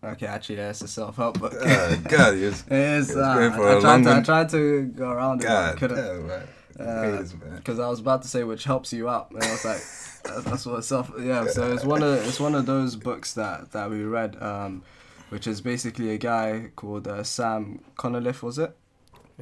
okay, 0.04 0.26
actually, 0.28 0.58
yeah, 0.58 0.70
it's 0.70 0.82
a 0.82 0.88
self-help 0.88 1.40
book. 1.40 1.54
Uh, 1.54 1.96
God, 2.08 2.34
was. 2.34 2.64
it 2.68 2.72
is. 2.72 3.10
It's 3.10 3.18
Uh, 3.18 3.34
going 3.36 3.54
for 3.54 3.68
I, 3.70 3.74
a 3.74 3.78
I, 3.78 3.82
tried 3.82 3.92
long 3.94 4.04
to, 4.04 4.16
I 4.16 4.22
tried 4.22 4.50
to 4.50 4.84
go 4.84 5.10
around 5.10 5.42
it, 5.42 5.48
but 5.48 5.52
I 5.56 5.70
God, 5.70 5.78
couldn't. 5.78 5.98
damn, 5.98 6.28
man. 6.28 6.48
Uh, 6.80 7.04
hate 7.04 7.18
this, 7.20 7.34
man. 7.34 7.56
because 7.58 7.80
I 7.80 7.88
was 7.90 8.00
about 8.00 8.22
to 8.24 8.28
say 8.28 8.44
which 8.44 8.64
helps 8.64 8.94
you 8.94 9.10
out, 9.10 9.32
and 9.32 9.44
I 9.44 9.52
was 9.52 9.66
like, 9.66 9.82
that's, 10.24 10.44
that's 10.46 10.66
what 10.66 10.84
self. 10.86 11.12
Yeah, 11.20 11.46
so 11.48 11.72
it's 11.74 11.84
one 11.84 12.02
of 12.02 12.26
it's 12.28 12.40
one 12.40 12.56
of 12.56 12.66
those 12.66 12.96
books 12.96 13.34
that 13.34 13.72
that 13.72 13.90
we 13.90 14.04
read, 14.04 14.42
um, 14.42 14.84
which 15.30 15.48
is 15.48 15.62
basically 15.62 16.12
a 16.12 16.18
guy 16.18 16.72
called 16.76 17.08
uh, 17.08 17.24
Sam 17.24 17.82
Connoliffe, 17.98 18.42
was 18.42 18.58
it? 18.58 18.76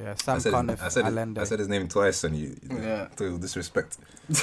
Yeah, 0.02 0.12
I 0.12 0.14
Sam 0.14 0.40
said, 0.40 0.52
Conniff 0.54 0.80
I, 0.82 0.88
said 0.88 1.04
his, 1.04 1.12
Allende. 1.12 1.40
I 1.40 1.44
said 1.44 1.58
his 1.58 1.68
name 1.68 1.86
twice 1.88 2.24
and 2.24 2.34
you, 2.34 2.56
you 2.62 2.78
Yeah. 2.80 3.08
total 3.16 3.36
disrespect. 3.38 3.98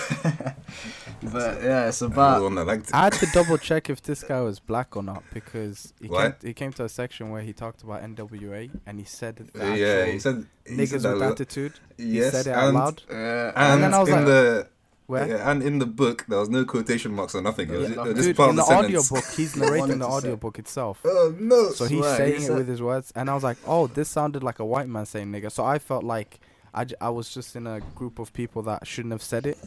But 1.23 1.63
yeah, 1.63 1.87
it's 1.87 2.01
about 2.01 2.43
one 2.43 2.55
that 2.55 2.65
liked 2.67 2.89
it. 2.89 2.93
I 2.95 3.05
had 3.05 3.13
to 3.13 3.25
double 3.33 3.57
check 3.57 3.89
if 3.89 4.01
this 4.03 4.23
guy 4.23 4.41
was 4.41 4.59
black 4.59 4.95
or 4.95 5.01
not 5.03 5.23
because 5.33 5.93
he 5.99 6.09
came, 6.09 6.33
he 6.43 6.53
came 6.53 6.71
to 6.73 6.83
a 6.83 6.89
section 6.89 7.31
where 7.31 7.41
he 7.41 7.53
talked 7.53 7.81
about 7.81 8.03
NWA 8.03 8.69
and 8.85 8.99
he 8.99 9.05
said 9.05 9.37
the 9.37 9.43
Uh, 9.71 9.73
yeah, 9.73 10.05
he 10.05 10.11
actual 10.13 10.19
said 10.19 10.45
he 10.67 10.75
niggas 10.75 11.01
said 11.01 11.13
with 11.13 11.21
lo- 11.21 11.31
attitude. 11.31 11.73
Yes, 11.97 12.25
he 12.25 12.31
said 12.43 12.47
it 12.47 12.53
out 12.55 12.63
and, 12.65 12.73
loud. 12.77 13.01
uh, 13.09 13.13
And, 13.13 13.55
And 13.55 13.83
then 13.83 13.93
I 13.93 13.99
was 13.99 14.09
in 14.09 14.15
like- 14.15 14.25
the 14.25 14.67
Where? 15.07 15.25
Yeah, 15.27 15.49
and 15.49 15.63
in 15.63 15.79
the 15.79 15.85
book, 15.85 16.25
there 16.27 16.37
was 16.39 16.49
no 16.49 16.65
quotation 16.65 17.13
marks 17.13 17.33
or 17.33 17.41
nothing. 17.41 17.69
It 17.69 17.77
was, 17.77 17.89
Yeah, 17.89 18.03
it 18.07 18.15
just 18.15 18.27
Dude, 18.27 18.35
part 18.37 18.51
in 18.51 18.59
of 18.59 18.65
the, 18.65 18.71
the, 18.71 18.77
audio 18.77 18.99
sentence. 19.01 19.27
book, 19.27 19.35
he's 19.37 19.55
narrating 19.61 19.99
the 19.99 20.05
audiobook 20.05 20.59
itself. 20.59 20.99
Oh 21.05 21.33
no! 21.39 21.69
So 21.71 21.85
he's 21.85 21.97
he 22.05 22.15
saying 22.17 22.35
it 22.35 22.41
said- 22.41 22.57
with 22.57 22.67
his 22.67 22.81
words, 22.81 23.11
and 23.15 23.29
I 23.29 23.33
was 23.33 23.43
like, 23.43 23.57
"Oh, 23.65 23.87
this 23.87 24.09
sounded 24.09 24.43
like 24.43 24.59
a 24.59 24.65
white 24.65 24.89
man 24.89 25.05
saying 25.05 25.27
nigga." 25.31 25.49
So 25.51 25.63
I 25.63 25.79
felt 25.79 26.03
like 26.03 26.39
I, 26.73 26.83
j- 26.85 26.95
I 26.99 27.09
was 27.09 27.33
just 27.33 27.55
in 27.55 27.65
a 27.67 27.79
group 27.95 28.19
of 28.19 28.33
people 28.33 28.61
that 28.63 28.85
shouldn't 28.85 29.13
have 29.13 29.23
said 29.23 29.47
it. 29.47 29.57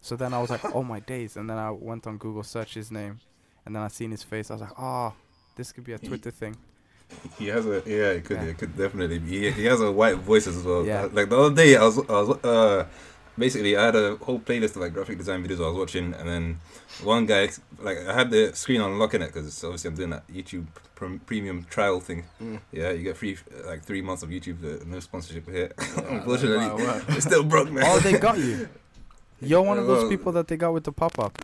So 0.00 0.16
then 0.16 0.32
I 0.32 0.40
was 0.40 0.48
like, 0.48 0.64
"Oh 0.74 0.82
my 0.82 1.00
days!" 1.00 1.36
And 1.36 1.50
then 1.50 1.58
I 1.58 1.70
went 1.70 2.06
on 2.06 2.16
Google, 2.16 2.42
search 2.42 2.72
his 2.74 2.90
name, 2.90 3.20
and 3.66 3.76
then 3.76 3.82
I 3.82 3.88
seen 3.88 4.10
his 4.10 4.22
face. 4.22 4.50
I 4.50 4.54
was 4.54 4.62
like, 4.62 4.78
"Oh, 4.78 5.12
this 5.56 5.70
could 5.70 5.84
be 5.84 5.92
a 5.92 5.98
Twitter 5.98 6.30
thing." 6.30 6.56
He 7.38 7.48
has 7.48 7.66
a 7.66 7.82
yeah, 7.86 8.10
it 8.16 8.24
could 8.24 8.36
Yeah. 8.38 8.44
it 8.44 8.58
could 8.58 8.76
definitely 8.76 9.18
be. 9.18 9.38
He, 9.40 9.50
he 9.50 9.64
has 9.66 9.80
a 9.82 9.90
white 9.92 10.16
voice 10.16 10.46
as 10.46 10.62
well. 10.62 10.84
Yeah. 10.86 11.08
Like 11.12 11.28
the 11.28 11.38
other 11.38 11.54
day, 11.54 11.76
I 11.76 11.82
was 11.84 11.98
I 11.98 12.02
was 12.22 12.30
uh 12.44 12.86
basically 13.38 13.76
I 13.76 13.86
had 13.86 13.96
a 13.96 14.16
whole 14.16 14.38
playlist 14.40 14.70
of 14.76 14.78
like 14.78 14.92
graphic 14.92 15.18
design 15.18 15.44
videos 15.46 15.58
I 15.64 15.68
was 15.68 15.76
watching, 15.76 16.14
and 16.14 16.28
then 16.28 16.60
one 17.02 17.26
guy 17.26 17.48
like 17.80 17.98
I 18.06 18.12
had 18.14 18.30
the 18.30 18.54
screen 18.54 18.80
on 18.80 18.98
locking 18.98 19.22
it 19.22 19.32
because 19.32 19.62
obviously 19.64 19.88
I'm 19.88 19.94
doing 19.96 20.10
that 20.10 20.26
YouTube 20.28 20.66
pr- 20.94 21.16
premium 21.26 21.64
trial 21.70 22.00
thing. 22.00 22.24
Mm. 22.42 22.60
Yeah, 22.72 22.90
you 22.90 23.02
get 23.02 23.16
free 23.16 23.36
uh, 23.62 23.66
like 23.68 23.84
three 23.84 24.02
months 24.02 24.22
of 24.22 24.30
YouTube, 24.30 24.62
uh, 24.64 24.84
no 24.86 25.00
sponsorship 25.00 25.48
here. 25.48 25.72
Right, 25.96 26.06
Unfortunately, 26.10 26.84
right. 26.84 27.02
it's 27.08 27.24
still 27.26 27.44
broke, 27.44 27.70
man. 27.70 27.84
Oh, 27.86 27.98
they 28.00 28.18
got 28.18 28.38
you. 28.38 28.68
You're 29.40 29.62
one 29.62 29.78
of 29.78 29.86
those 29.86 30.02
Well- 30.02 30.10
people 30.10 30.32
that 30.32 30.48
they 30.48 30.56
got 30.56 30.72
with 30.72 30.84
the 30.84 30.92
pop 30.92 31.18
up. 31.18 31.38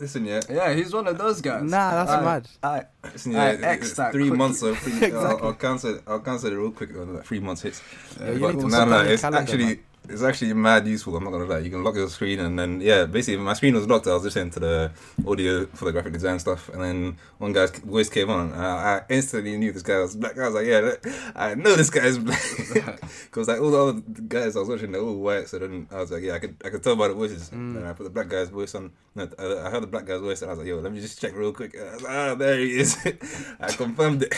Listen, 0.00 0.24
yeah. 0.24 0.40
Yeah, 0.48 0.72
he's 0.74 0.92
one 0.94 1.06
of 1.08 1.18
those 1.18 1.40
guys. 1.40 1.64
Nah, 1.64 1.90
that's 2.04 2.10
I- 2.10 2.20
mad. 2.24 2.48
I, 2.62 2.84
Listen, 3.12 3.34
I 3.36 3.52
yeah, 3.54 3.66
X 3.68 3.86
it's 3.88 3.96
that 3.96 4.12
three 4.12 4.24
quickly. 4.24 4.38
months 4.38 4.62
of 4.62 4.78
free. 4.78 4.92
Exactly. 4.92 5.18
I'll, 5.18 5.44
I'll 5.46 5.54
cancel. 5.54 5.94
it- 5.96 6.02
I'll 6.06 6.20
cancel 6.20 6.52
it 6.52 6.54
real 6.56 6.70
quick 6.70 6.94
when 6.96 7.14
that 7.14 7.26
three 7.26 7.40
months 7.40 7.62
hits. 7.62 7.82
Yeah, 8.20 8.30
you 8.32 8.38
but 8.40 8.54
need 8.54 8.60
to 8.62 8.68
no, 8.68 8.78
put 8.78 8.88
no, 8.88 8.90
that 8.90 9.00
in 9.00 9.04
your 9.06 9.12
it's 9.14 9.22
calendar, 9.22 9.38
actually 9.40 9.64
man. 9.64 9.78
It's 10.08 10.22
actually 10.22 10.52
mad 10.54 10.86
useful. 10.86 11.16
I'm 11.16 11.24
not 11.24 11.30
gonna 11.30 11.44
lie. 11.44 11.58
You 11.58 11.70
can 11.70 11.84
lock 11.84 11.94
your 11.94 12.08
screen 12.08 12.40
and 12.40 12.58
then 12.58 12.80
yeah, 12.80 13.04
basically 13.04 13.42
my 13.42 13.52
screen 13.52 13.74
was 13.74 13.88
locked. 13.88 14.06
I 14.06 14.14
was 14.14 14.24
listening 14.24 14.50
to 14.50 14.60
the 14.60 14.92
audio 15.26 15.66
for 15.66 15.84
the 15.84 15.92
graphic 15.92 16.12
design 16.12 16.38
stuff, 16.38 16.68
and 16.70 16.82
then 16.82 17.16
one 17.38 17.52
guy's 17.52 17.70
voice 17.70 18.08
came 18.08 18.30
on, 18.30 18.52
and 18.52 18.62
I, 18.62 18.96
I 18.96 19.02
instantly 19.08 19.56
knew 19.56 19.72
this 19.72 19.82
guy 19.82 19.98
was 19.98 20.16
black. 20.16 20.38
I 20.38 20.48
was 20.48 20.54
like, 20.54 20.66
yeah, 20.66 20.94
I 21.34 21.54
know 21.54 21.74
this 21.76 21.90
guy 21.90 22.04
is 22.04 22.18
black 22.18 22.40
because 23.24 23.48
like 23.48 23.60
all 23.60 23.70
the 23.70 23.78
other 23.78 24.00
guys 24.28 24.56
I 24.56 24.60
was 24.60 24.68
watching, 24.68 24.92
they're 24.92 25.00
all 25.00 25.16
white. 25.16 25.48
So 25.48 25.58
then 25.58 25.86
I 25.90 25.98
was 25.98 26.10
like, 26.10 26.22
yeah, 26.22 26.34
I 26.34 26.38
could 26.38 26.56
I 26.64 26.70
could 26.70 26.82
tell 26.82 26.96
by 26.96 27.08
the 27.08 27.14
voices. 27.14 27.50
Mm. 27.50 27.76
And 27.76 27.86
I 27.86 27.92
put 27.92 28.04
the 28.04 28.10
black 28.10 28.28
guy's 28.28 28.48
voice 28.48 28.74
on. 28.74 28.92
No, 29.14 29.28
I 29.38 29.66
I 29.66 29.70
heard 29.70 29.82
the 29.82 29.86
black 29.86 30.06
guy's 30.06 30.20
voice, 30.20 30.42
and 30.42 30.50
I 30.50 30.52
was 30.52 30.58
like, 30.58 30.68
yo, 30.68 30.78
let 30.78 30.92
me 30.92 31.00
just 31.00 31.20
check 31.20 31.34
real 31.36 31.52
quick. 31.52 31.74
Like, 31.74 32.08
ah, 32.08 32.34
there 32.34 32.58
he 32.58 32.78
is. 32.78 32.96
I 33.60 33.70
confirmed 33.72 34.22
it. 34.22 34.34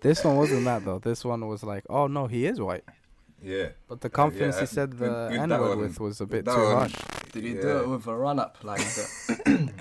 This 0.00 0.24
one 0.24 0.36
wasn't 0.36 0.64
that 0.64 0.84
though. 0.84 0.98
This 0.98 1.24
one 1.24 1.46
was 1.46 1.62
like, 1.62 1.84
"Oh 1.90 2.06
no, 2.06 2.26
he 2.26 2.46
is 2.46 2.60
white." 2.60 2.84
Yeah. 3.42 3.68
But 3.88 4.00
the 4.00 4.10
confidence 4.10 4.56
yeah, 4.56 4.60
he 4.62 4.66
said 4.66 4.92
the 4.92 5.28
with 5.30 5.40
N 5.40 5.50
word 5.50 5.78
with 5.78 6.00
was 6.00 6.20
a 6.20 6.26
bit 6.26 6.44
too 6.44 6.50
one- 6.52 6.76
harsh. 6.76 6.94
did 7.32 7.44
he 7.44 7.54
do 7.54 7.78
it 7.80 7.88
with 7.88 8.06
a 8.06 8.14
run 8.16 8.38
up 8.38 8.58
like 8.62 8.80
that? 8.80 9.72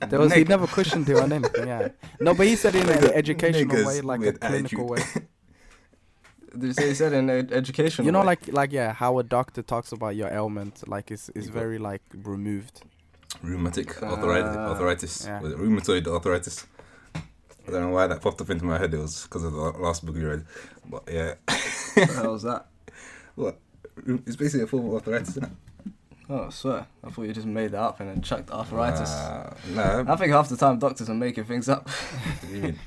There 0.08 0.18
was 0.20 0.32
he 0.34 0.44
never 0.44 0.66
cushioned 0.66 1.08
it 1.08 1.16
on 1.16 1.32
anything. 1.32 1.66
Yeah. 1.66 1.88
No, 2.20 2.34
but 2.34 2.46
he 2.46 2.56
said 2.56 2.74
it 2.74 2.82
in 2.88 3.04
an 3.04 3.12
educational 3.12 3.74
Niggas 3.76 3.86
way, 3.86 4.00
like 4.02 4.20
a 4.20 4.26
with 4.26 4.40
clinical 4.40 4.86
way. 4.88 5.00
attitude. 5.00 5.28
Did 6.58 6.62
you 6.68 6.72
say 6.72 6.88
he 6.88 6.94
said 6.94 7.12
in 7.12 7.28
ed- 7.28 7.52
education? 7.52 8.04
You 8.06 8.12
know, 8.12 8.20
way? 8.20 8.26
like 8.26 8.48
like 8.52 8.72
yeah, 8.72 8.92
how 8.92 9.18
a 9.18 9.22
doctor 9.22 9.62
talks 9.62 9.92
about 9.92 10.16
your 10.16 10.28
ailment, 10.28 10.86
like 10.88 11.10
it's 11.10 11.30
it's 11.34 11.48
very 11.48 11.78
like 11.78 12.02
removed. 12.14 12.82
Rheumatic 13.42 14.02
arthritis. 14.02 14.56
Ah, 14.56 14.68
arthritis. 14.70 15.24
yeah. 15.26 15.40
Rheumatoid 15.42 16.06
arthritis. 16.06 16.66
I 17.66 17.70
don't 17.70 17.82
know 17.82 17.90
why 17.90 18.06
that 18.06 18.20
popped 18.20 18.40
up 18.40 18.50
into 18.50 18.64
my 18.64 18.78
head. 18.78 18.94
It 18.94 18.98
was 18.98 19.24
because 19.24 19.42
of 19.42 19.52
the 19.52 19.58
last 19.58 20.06
book 20.06 20.16
you 20.16 20.28
read. 20.28 20.44
But 20.88 21.02
yeah. 21.10 21.34
what 21.94 22.08
the 22.08 22.14
hell 22.14 22.32
was 22.32 22.42
that? 22.42 22.66
what? 23.34 23.58
It's 24.06 24.36
basically 24.36 24.64
a 24.64 24.66
form 24.66 24.86
of 24.86 24.94
arthritis, 24.94 25.30
isn't 25.30 25.44
it? 25.44 25.50
Oh, 26.28 26.46
I 26.46 26.50
swear. 26.50 26.86
I 27.04 27.10
thought 27.10 27.22
you 27.22 27.32
just 27.32 27.46
made 27.46 27.70
that 27.70 27.80
up 27.80 28.00
and 28.00 28.08
then 28.08 28.20
chucked 28.20 28.50
arthritis. 28.50 29.10
Uh, 29.10 29.54
nah. 29.70 30.12
I 30.12 30.16
think 30.16 30.32
half 30.32 30.48
the 30.48 30.56
time 30.56 30.78
doctors 30.78 31.08
are 31.08 31.14
making 31.14 31.44
things 31.44 31.68
up. 31.68 31.88
what 31.88 32.50
do 32.50 32.56
you 32.56 32.62
mean? 32.62 32.78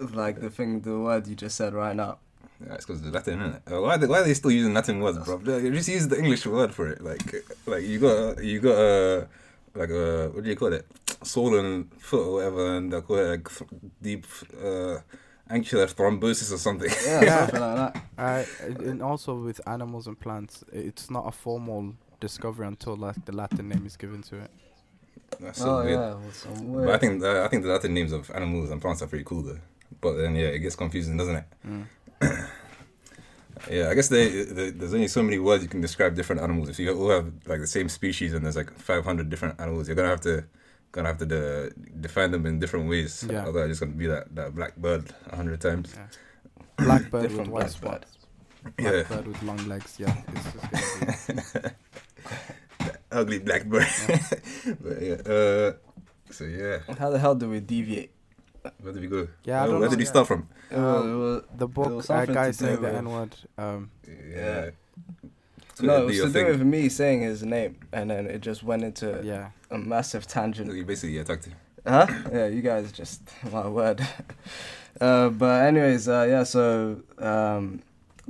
like 0.14 0.40
the 0.40 0.50
thing, 0.50 0.80
the 0.80 0.98
word 0.98 1.26
you 1.26 1.34
just 1.34 1.56
said 1.56 1.74
right 1.74 1.96
now. 1.96 2.18
Yeah, 2.64 2.74
it's 2.74 2.86
because 2.86 3.00
of 3.00 3.06
the 3.06 3.12
Latin, 3.12 3.40
isn't 3.40 3.54
it? 3.56 3.62
Why, 3.80 3.94
are 3.94 3.98
they, 3.98 4.06
why 4.06 4.20
are 4.20 4.24
they 4.24 4.34
still 4.34 4.50
using 4.50 4.74
Latin 4.74 5.00
words, 5.00 5.18
bro? 5.18 5.38
They 5.38 5.70
Just 5.70 5.88
use 5.88 6.06
the 6.08 6.18
English 6.18 6.46
word 6.46 6.72
for 6.72 6.88
it. 6.88 7.00
Like, 7.02 7.44
like 7.66 7.84
you 7.84 7.98
got, 7.98 8.42
you 8.44 8.60
got 8.60 8.78
a, 8.78 9.28
like 9.74 9.90
a, 9.90 10.28
what 10.28 10.44
do 10.44 10.50
you 10.50 10.56
call 10.56 10.72
it? 10.72 10.86
Swollen 11.22 11.90
foot 11.98 12.26
or 12.26 12.32
whatever, 12.34 12.76
and 12.76 12.92
they 12.92 13.00
call 13.00 13.16
it 13.18 13.28
like 13.28 13.48
th- 13.48 13.70
deep 14.00 14.26
uh, 14.64 14.96
angular 15.50 15.86
thrombosis 15.86 16.52
or 16.52 16.58
something. 16.58 16.90
Yeah, 17.04 17.20
Yeah. 17.22 17.38
something 17.46 17.60
like 17.60 17.94
that. 17.94 18.02
Uh, 18.18 18.44
and 18.90 19.02
also 19.02 19.34
with 19.34 19.60
animals 19.66 20.06
and 20.06 20.18
plants, 20.18 20.64
it's 20.72 21.10
not 21.10 21.26
a 21.26 21.32
formal 21.32 21.94
discovery 22.20 22.66
until 22.66 22.96
like 22.96 23.24
the 23.24 23.32
Latin 23.32 23.68
name 23.68 23.84
is 23.86 23.96
given 23.96 24.22
to 24.22 24.36
it. 24.36 24.50
That's 25.38 25.58
so 25.60 25.78
oh 25.80 25.84
weird. 25.84 25.98
yeah, 26.00 26.14
with 26.14 26.36
some 26.36 26.72
But 26.72 26.90
I 26.90 26.98
think 26.98 27.22
uh, 27.22 27.44
I 27.44 27.48
think 27.48 27.62
the 27.62 27.68
Latin 27.70 27.94
names 27.94 28.12
of 28.12 28.30
animals 28.32 28.70
and 28.70 28.80
plants 28.80 29.02
are 29.02 29.06
pretty 29.06 29.24
cool 29.24 29.42
though. 29.42 29.58
But 30.00 30.14
then 30.14 30.34
yeah, 30.34 30.46
it 30.48 30.58
gets 30.60 30.76
confusing, 30.76 31.16
doesn't 31.16 31.36
it? 31.36 31.44
Mm. 31.66 32.48
Yeah, 33.70 33.90
I 33.90 33.94
guess 33.94 34.08
they, 34.08 34.44
they, 34.44 34.70
there's 34.70 34.94
only 34.94 35.06
so 35.08 35.22
many 35.22 35.38
words 35.38 35.62
you 35.62 35.68
can 35.68 35.82
describe 35.82 36.16
different 36.16 36.40
animals. 36.40 36.70
If 36.70 36.78
you 36.78 36.96
all 36.98 37.10
have 37.10 37.30
like 37.46 37.60
the 37.60 37.66
same 37.66 37.90
species 37.90 38.32
and 38.32 38.42
there's 38.42 38.56
like 38.56 38.72
500 38.78 39.28
different 39.28 39.60
animals, 39.60 39.86
you're 39.86 39.94
gonna 39.96 40.08
have 40.08 40.22
to 40.22 40.44
gonna 40.92 41.08
have 41.08 41.18
to 41.18 41.26
de- 41.26 41.70
define 42.00 42.30
them 42.30 42.46
in 42.46 42.58
different 42.58 42.88
ways. 42.88 43.24
Yeah. 43.28 43.46
Otherwise, 43.46 43.70
it's 43.70 43.80
gonna 43.80 43.92
be 43.92 44.06
that 44.06 44.34
that 44.34 44.54
black 44.54 44.76
bird 44.76 45.12
a 45.30 45.36
hundred 45.36 45.60
times. 45.60 45.94
Blackbird 46.76 47.22
with 47.22 47.30
Different 47.30 47.50
white 47.52 47.70
blackbird. 47.70 48.04
spots. 48.06 48.16
Yeah. 48.78 48.90
Blackbird 49.04 49.26
with 49.28 49.42
long 49.42 49.68
legs. 49.68 49.96
Yeah, 49.98 50.16
it's 50.28 50.44
just 50.44 51.54
gonna 51.54 51.72
Ugly 53.12 53.38
black 53.40 53.64
bird. 53.66 53.86
but 54.80 55.02
yeah. 55.02 55.14
Uh, 55.26 55.72
so 56.30 56.44
yeah, 56.44 56.78
How 56.98 57.10
the 57.10 57.18
hell 57.18 57.34
do 57.34 57.50
we 57.50 57.60
deviate? 57.60 58.12
where 58.82 58.92
did 58.92 59.00
we 59.02 59.08
go? 59.08 59.26
Yeah, 59.44 59.62
I 59.62 59.64
Oh, 59.64 59.70
don't 59.72 59.80
where 59.80 59.88
know. 59.88 59.90
did 59.90 59.98
we 59.98 60.04
start 60.04 60.26
from? 60.28 60.48
It 60.70 60.76
was- 60.76 61.06
it 61.06 61.14
was- 61.14 61.42
be. 61.42 61.58
The 61.58 61.66
book, 61.68 61.92
uh, 61.98 62.02
something 62.02 62.34
guy 62.34 62.46
to 62.48 62.52
saying 62.52 62.76
do 62.76 62.82
the 62.82 62.92
N 62.94 63.08
word. 63.10 63.34
Um, 63.58 63.90
Yeah. 64.06 64.70
No, 65.82 66.00
Twitter 66.00 66.02
it 66.02 66.06
was 66.06 66.12
do 66.12 66.16
your 66.16 66.26
to 66.26 66.32
do 66.32 66.38
thing. 66.38 66.46
with 66.48 66.62
me 66.62 66.88
saying 66.88 67.22
his 67.22 67.42
name, 67.42 67.76
and 67.92 68.10
then 68.10 68.26
it 68.26 68.40
just 68.40 68.62
went 68.62 68.82
into 68.82 69.20
yeah. 69.24 69.50
a 69.70 69.78
massive 69.78 70.26
tangent. 70.26 70.72
You 70.74 70.84
basically 70.84 71.18
attacked 71.18 71.46
him. 71.46 71.54
Huh? 71.86 72.06
Yeah, 72.32 72.46
you 72.46 72.62
guys 72.62 72.92
just 72.92 73.22
my 73.52 73.66
word. 73.68 74.06
Uh, 75.00 75.30
but 75.30 75.62
anyways, 75.64 76.08
uh, 76.08 76.26
yeah. 76.28 76.42
So 76.42 77.00
um, 77.18 77.80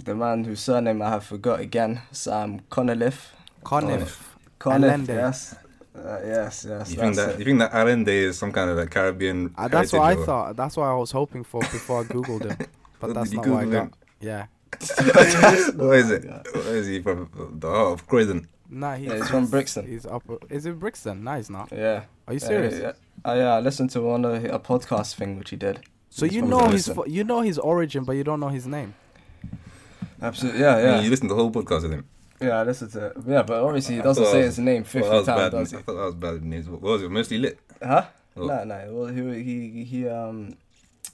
the 0.05 0.15
man 0.15 0.45
whose 0.45 0.61
surname 0.61 1.03
I 1.03 1.09
have 1.09 1.25
forgot 1.25 1.59
again, 1.59 2.03
Sam 2.13 2.61
Conoliff. 2.71 3.29
Conniff. 3.65 4.37
Conniff, 4.61 5.09
yes, 5.09 5.57
uh, 5.97 6.21
yes, 6.25 6.67
yes. 6.69 6.91
You 6.91 6.97
think 6.97 7.17
that 7.17 7.31
it. 7.31 7.39
you 7.39 7.45
think 7.45 7.59
that 7.61 7.73
Allende 7.73 8.13
is 8.13 8.39
some 8.39 8.53
kind 8.53 8.71
of 8.71 8.77
like 8.77 8.91
Caribbean? 8.91 9.53
Uh, 9.57 9.69
that's 9.69 9.93
what 9.93 10.03
I 10.03 10.15
or- 10.15 10.27
thought. 10.27 10.57
That's 10.57 10.77
what 10.77 10.85
I 10.85 10.95
was 10.95 11.11
hoping 11.11 11.45
for 11.45 11.61
before 11.61 12.03
I 12.03 12.05
googled 12.05 12.45
him. 12.45 12.67
But 13.01 13.15
that's 13.15 13.33
not 13.33 13.47
what 13.47 13.63
I 13.63 13.65
got. 13.65 13.83
him? 13.85 13.93
Yeah. 14.21 14.47
Where 15.77 15.95
is 15.99 16.11
it? 16.11 16.25
Where 16.55 16.77
is 16.77 16.87
he 16.87 17.01
from? 17.03 17.29
The 17.59 17.69
heart 17.69 17.93
of 17.93 18.07
Croydon. 18.07 18.49
Nah, 18.69 18.95
he's, 18.95 19.09
Yeah, 19.09 19.17
he's 19.17 19.29
from 19.29 19.47
Brixton. 19.47 19.87
He's 19.87 20.07
up. 20.07 20.23
Is 20.49 20.65
it 20.67 20.79
Brixton? 20.79 21.25
No, 21.25 21.35
he's 21.37 21.51
not. 21.51 21.71
Yeah. 21.73 22.05
Are 22.29 22.33
you 22.35 22.39
serious? 22.41 22.75
Yeah, 22.75 22.93
yeah. 23.25 23.31
Uh, 23.31 23.35
yeah, 23.35 23.55
I 23.55 23.61
listened 23.61 23.91
to 23.91 24.01
one 24.01 24.25
of 24.25 24.45
a 24.45 24.59
podcast 24.61 25.15
thing 25.17 25.39
which 25.39 25.51
he 25.51 25.57
did. 25.57 25.81
So 26.09 26.25
He's 26.27 26.37
you 26.37 26.43
know 26.43 26.69
his 26.69 26.89
fo- 26.89 27.05
you 27.07 27.25
know 27.25 27.41
his 27.41 27.59
origin, 27.59 28.05
but 28.05 28.13
you 28.13 28.25
don't 28.25 28.41
know 28.41 28.49
his 28.49 28.67
name. 28.67 28.95
Absolutely, 30.23 30.61
yeah, 30.61 30.77
I 30.77 30.83
yeah. 30.83 30.95
mean, 30.95 31.05
you 31.05 31.11
listen 31.11 31.29
to 31.29 31.35
the 31.35 31.41
whole 31.41 31.51
podcast 31.51 31.83
with 31.83 31.93
him. 31.93 32.05
Yeah, 32.41 32.61
I 32.61 32.63
listened 32.63 32.93
to 32.93 33.07
it. 33.07 33.17
Yeah, 33.27 33.43
but 33.43 33.63
obviously 33.63 33.97
he 33.97 34.03
doesn't 34.03 34.25
say 34.27 34.41
I 34.41 34.43
his 34.45 34.59
name 34.59 34.85
50 34.85 35.09
Well, 35.09 35.25
times, 35.25 35.39
bad. 35.41 35.51
does 35.51 35.75
I 35.75 35.83
thought 35.83 35.95
that 35.95 36.05
was 36.05 36.15
bad 36.15 36.45
names. 36.45 36.69
What 36.69 36.81
was 36.81 37.03
it? 37.03 37.11
Mostly 37.11 37.39
lit. 37.39 37.59
Huh? 37.83 38.05
Oh. 38.37 38.47
No, 38.47 38.65
no. 38.65 38.89
Well, 38.91 39.07
he, 39.07 39.43
he, 39.43 39.85
he, 39.85 40.09
um, 40.09 40.57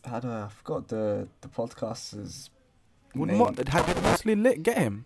how 0.05 0.21
do 0.21 0.29
I, 0.31 0.45
I 0.45 0.49
forgot 0.49 0.89
the, 0.89 1.27
the 1.41 1.49
podcast's 1.49 2.51
Would 3.19 3.29
name. 3.29 3.39
mo- 3.39 3.55
had 3.69 3.89
it 3.89 4.03
mostly 4.03 4.35
lit 4.35 4.63
get 4.63 4.79
him? 4.79 5.05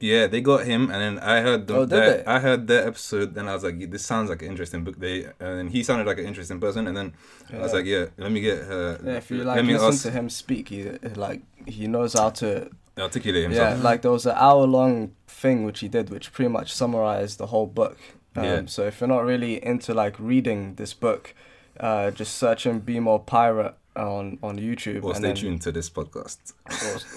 Yeah, 0.00 0.26
they 0.26 0.40
got 0.40 0.64
him, 0.66 0.90
and 0.90 1.00
then 1.00 1.18
I 1.20 1.40
heard 1.40 1.68
the, 1.68 1.76
Oh, 1.76 1.86
did 1.86 1.90
that. 1.90 2.28
I 2.28 2.40
heard 2.40 2.66
their 2.66 2.84
episode. 2.88 3.34
Then 3.36 3.46
I 3.48 3.54
was 3.54 3.62
like, 3.62 3.78
"This 3.92 4.04
sounds 4.04 4.28
like 4.28 4.42
an 4.42 4.48
interesting 4.48 4.82
book." 4.82 4.98
They 4.98 5.26
and 5.38 5.70
he 5.70 5.84
sounded 5.84 6.04
like 6.08 6.18
an 6.18 6.26
interesting 6.26 6.58
person, 6.58 6.88
and 6.88 6.96
then 6.96 7.12
I 7.52 7.58
was 7.58 7.72
like, 7.72 7.84
"Yeah, 7.86 8.06
let 8.16 8.32
me 8.32 8.40
get 8.40 8.58
her. 8.64 8.98
Yeah, 9.04 9.12
if 9.18 9.30
you 9.30 9.38
let 9.44 9.46
like 9.58 9.64
me 9.64 9.74
listen 9.74 9.88
ask, 9.88 10.02
to 10.02 10.10
him 10.10 10.28
speak, 10.30 10.70
he 10.70 10.90
like 11.14 11.42
he 11.66 11.86
knows 11.86 12.14
how 12.14 12.30
to. 12.30 12.70
articulate 12.98 13.44
himself. 13.44 13.76
Yeah, 13.78 13.82
like 13.84 14.02
there 14.02 14.10
was 14.10 14.26
an 14.26 14.34
hour 14.36 14.66
long 14.66 15.12
thing 15.28 15.62
which 15.64 15.78
he 15.78 15.86
did, 15.86 16.10
which 16.10 16.32
pretty 16.32 16.48
much 16.50 16.72
summarized 16.74 17.38
the 17.38 17.46
whole 17.46 17.68
book. 17.68 17.96
Um, 18.34 18.44
Yeah. 18.44 18.62
So 18.66 18.82
if 18.88 19.00
you're 19.00 19.06
not 19.06 19.24
really 19.24 19.64
into 19.64 19.94
like 19.94 20.16
reading 20.18 20.74
this 20.74 20.92
book, 20.92 21.32
uh, 21.78 22.10
just 22.10 22.36
search 22.36 22.66
and 22.66 22.84
be 22.84 22.98
more 22.98 23.20
pirate 23.20 23.76
on 23.98 24.38
on 24.42 24.58
YouTube. 24.58 25.02
or 25.04 25.14
stay 25.14 25.28
then- 25.28 25.36
tuned 25.36 25.62
to 25.62 25.72
this 25.72 25.90
podcast. 25.90 26.52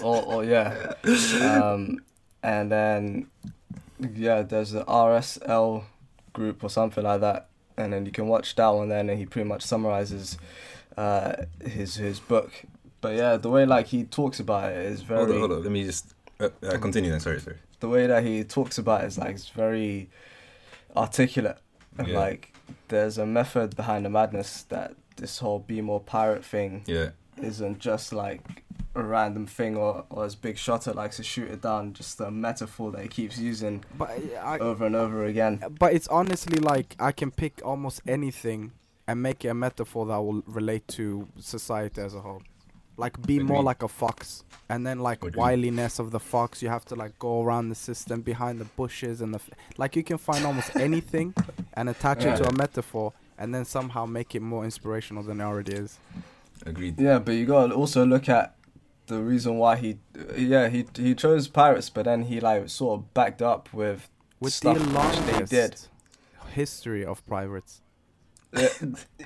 or, 0.02 0.06
or, 0.06 0.22
or 0.34 0.44
yeah. 0.44 0.92
Um, 1.42 1.98
and 2.42 2.70
then 2.72 3.26
yeah, 4.16 4.42
there's 4.42 4.72
the 4.72 4.84
RSL 4.84 5.84
group 6.32 6.64
or 6.64 6.70
something 6.70 7.04
like 7.04 7.20
that, 7.20 7.48
and 7.76 7.92
then 7.92 8.04
you 8.06 8.12
can 8.12 8.26
watch 8.26 8.54
that 8.56 8.68
one. 8.68 8.88
Then 8.88 9.08
and 9.10 9.18
he 9.18 9.26
pretty 9.26 9.48
much 9.48 9.62
summarizes 9.62 10.38
uh, 10.96 11.44
his 11.64 11.94
his 11.96 12.18
book. 12.20 12.50
But 13.00 13.14
yeah, 13.16 13.36
the 13.36 13.48
way 13.50 13.64
like 13.66 13.86
he 13.88 14.04
talks 14.04 14.40
about 14.40 14.72
it 14.72 14.78
is 14.86 15.02
very. 15.02 15.20
Hold 15.20 15.30
on, 15.30 15.38
hold 15.38 15.52
on. 15.52 15.62
Let 15.62 15.72
me 15.72 15.84
just 15.84 16.14
Uh, 16.40 16.48
uh, 16.66 16.78
continue 16.78 17.10
then. 17.10 17.20
Sorry, 17.20 17.40
sorry. 17.40 17.58
the 17.80 17.88
way 17.88 18.06
that 18.08 18.24
he 18.24 18.42
talks 18.44 18.78
about 18.78 19.04
it 19.04 19.06
is 19.08 19.18
like 19.18 19.34
it's 19.36 19.48
very 19.50 20.08
articulate 20.96 21.58
and 21.98 22.08
Yeah. 22.08 22.18
like 22.18 22.52
there's 22.88 23.18
a 23.18 23.26
method 23.26 23.76
behind 23.76 24.04
the 24.04 24.10
madness 24.10 24.64
that 24.68 24.94
this 25.16 25.38
whole 25.38 25.58
be 25.60 25.80
more 25.80 26.00
pirate 26.00 26.44
thing 26.44 26.82
Yeah, 26.86 27.10
isn't 27.40 27.78
just 27.78 28.12
like 28.12 28.40
a 28.94 29.02
random 29.02 29.46
thing 29.46 29.76
or, 29.76 30.04
or 30.10 30.24
as 30.26 30.34
Big 30.34 30.58
Shotta 30.58 30.92
likes 30.92 31.16
to 31.16 31.22
shoot 31.22 31.50
it 31.50 31.62
down, 31.62 31.94
just 31.94 32.20
a 32.20 32.30
metaphor 32.30 32.92
that 32.92 33.02
he 33.02 33.08
keeps 33.08 33.38
using 33.38 33.84
But 33.96 34.10
uh, 34.10 34.38
I, 34.44 34.58
over 34.58 34.84
and 34.86 34.94
over 34.96 35.24
again. 35.24 35.62
but 35.78 35.94
it's 35.94 36.08
honestly 36.08 36.58
like 36.58 36.94
I 37.00 37.12
can 37.12 37.30
pick 37.30 37.60
almost 37.64 38.02
anything 38.06 38.72
and 39.08 39.22
make 39.22 39.44
it 39.44 39.48
a 39.48 39.54
metaphor 39.54 40.06
that 40.06 40.18
will 40.18 40.42
relate 40.46 40.86
to 40.88 41.26
society 41.38 42.00
as 42.02 42.14
a 42.14 42.20
whole. 42.20 42.42
Like 42.98 43.20
be 43.26 43.38
What 43.38 43.46
more 43.46 43.56
mean? 43.58 43.64
like 43.64 43.82
a 43.82 43.88
fox, 43.88 44.44
and 44.68 44.86
then 44.86 44.98
like 45.00 45.22
What 45.24 45.32
do 45.32 45.38
you 45.40 45.44
mean? 45.46 45.52
wiliness 45.74 45.98
of 45.98 46.10
the 46.10 46.20
fox. 46.20 46.62
You 46.62 46.68
have 46.68 46.84
to 46.86 46.94
like 46.94 47.18
go 47.18 47.42
around 47.42 47.70
the 47.70 47.74
system 47.74 48.20
behind 48.20 48.60
the 48.60 48.66
bushes 48.66 49.22
and 49.22 49.32
the 49.32 49.38
f- 49.38 49.48
like. 49.78 49.96
You 49.96 50.04
can 50.04 50.18
find 50.18 50.44
almost 50.44 50.76
anything 50.76 51.32
and 51.72 51.88
attach 51.88 52.26
it 52.26 52.36
to 52.36 52.46
a 52.46 52.52
metaphor, 52.52 53.14
and 53.42 53.52
then 53.54 53.64
somehow 53.64 54.06
make 54.06 54.34
it 54.34 54.40
more 54.42 54.64
inspirational 54.64 55.22
than 55.22 55.40
it 55.40 55.44
already 55.44 55.72
is. 55.72 55.98
agreed. 56.64 57.00
Yeah, 57.00 57.18
but 57.18 57.32
you 57.32 57.44
gotta 57.46 57.74
also 57.74 58.06
look 58.06 58.28
at 58.28 58.54
the 59.06 59.18
reason 59.20 59.58
why 59.58 59.76
he, 59.76 59.98
yeah, 60.36 60.68
he 60.68 60.86
he 60.96 61.14
chose 61.14 61.48
pirates, 61.48 61.90
but 61.90 62.04
then 62.04 62.22
he 62.30 62.40
like 62.40 62.68
sort 62.68 62.98
of 63.00 63.12
backed 63.14 63.42
up 63.42 63.72
with 63.74 64.08
With 64.40 64.52
stuff 64.52 64.78
the 64.78 64.84
which 64.84 64.94
longest 64.94 65.26
they 65.50 65.58
did. 65.60 65.80
history 66.54 67.04
of 67.04 67.26
pirates. 67.26 67.80
yeah, 68.52 68.68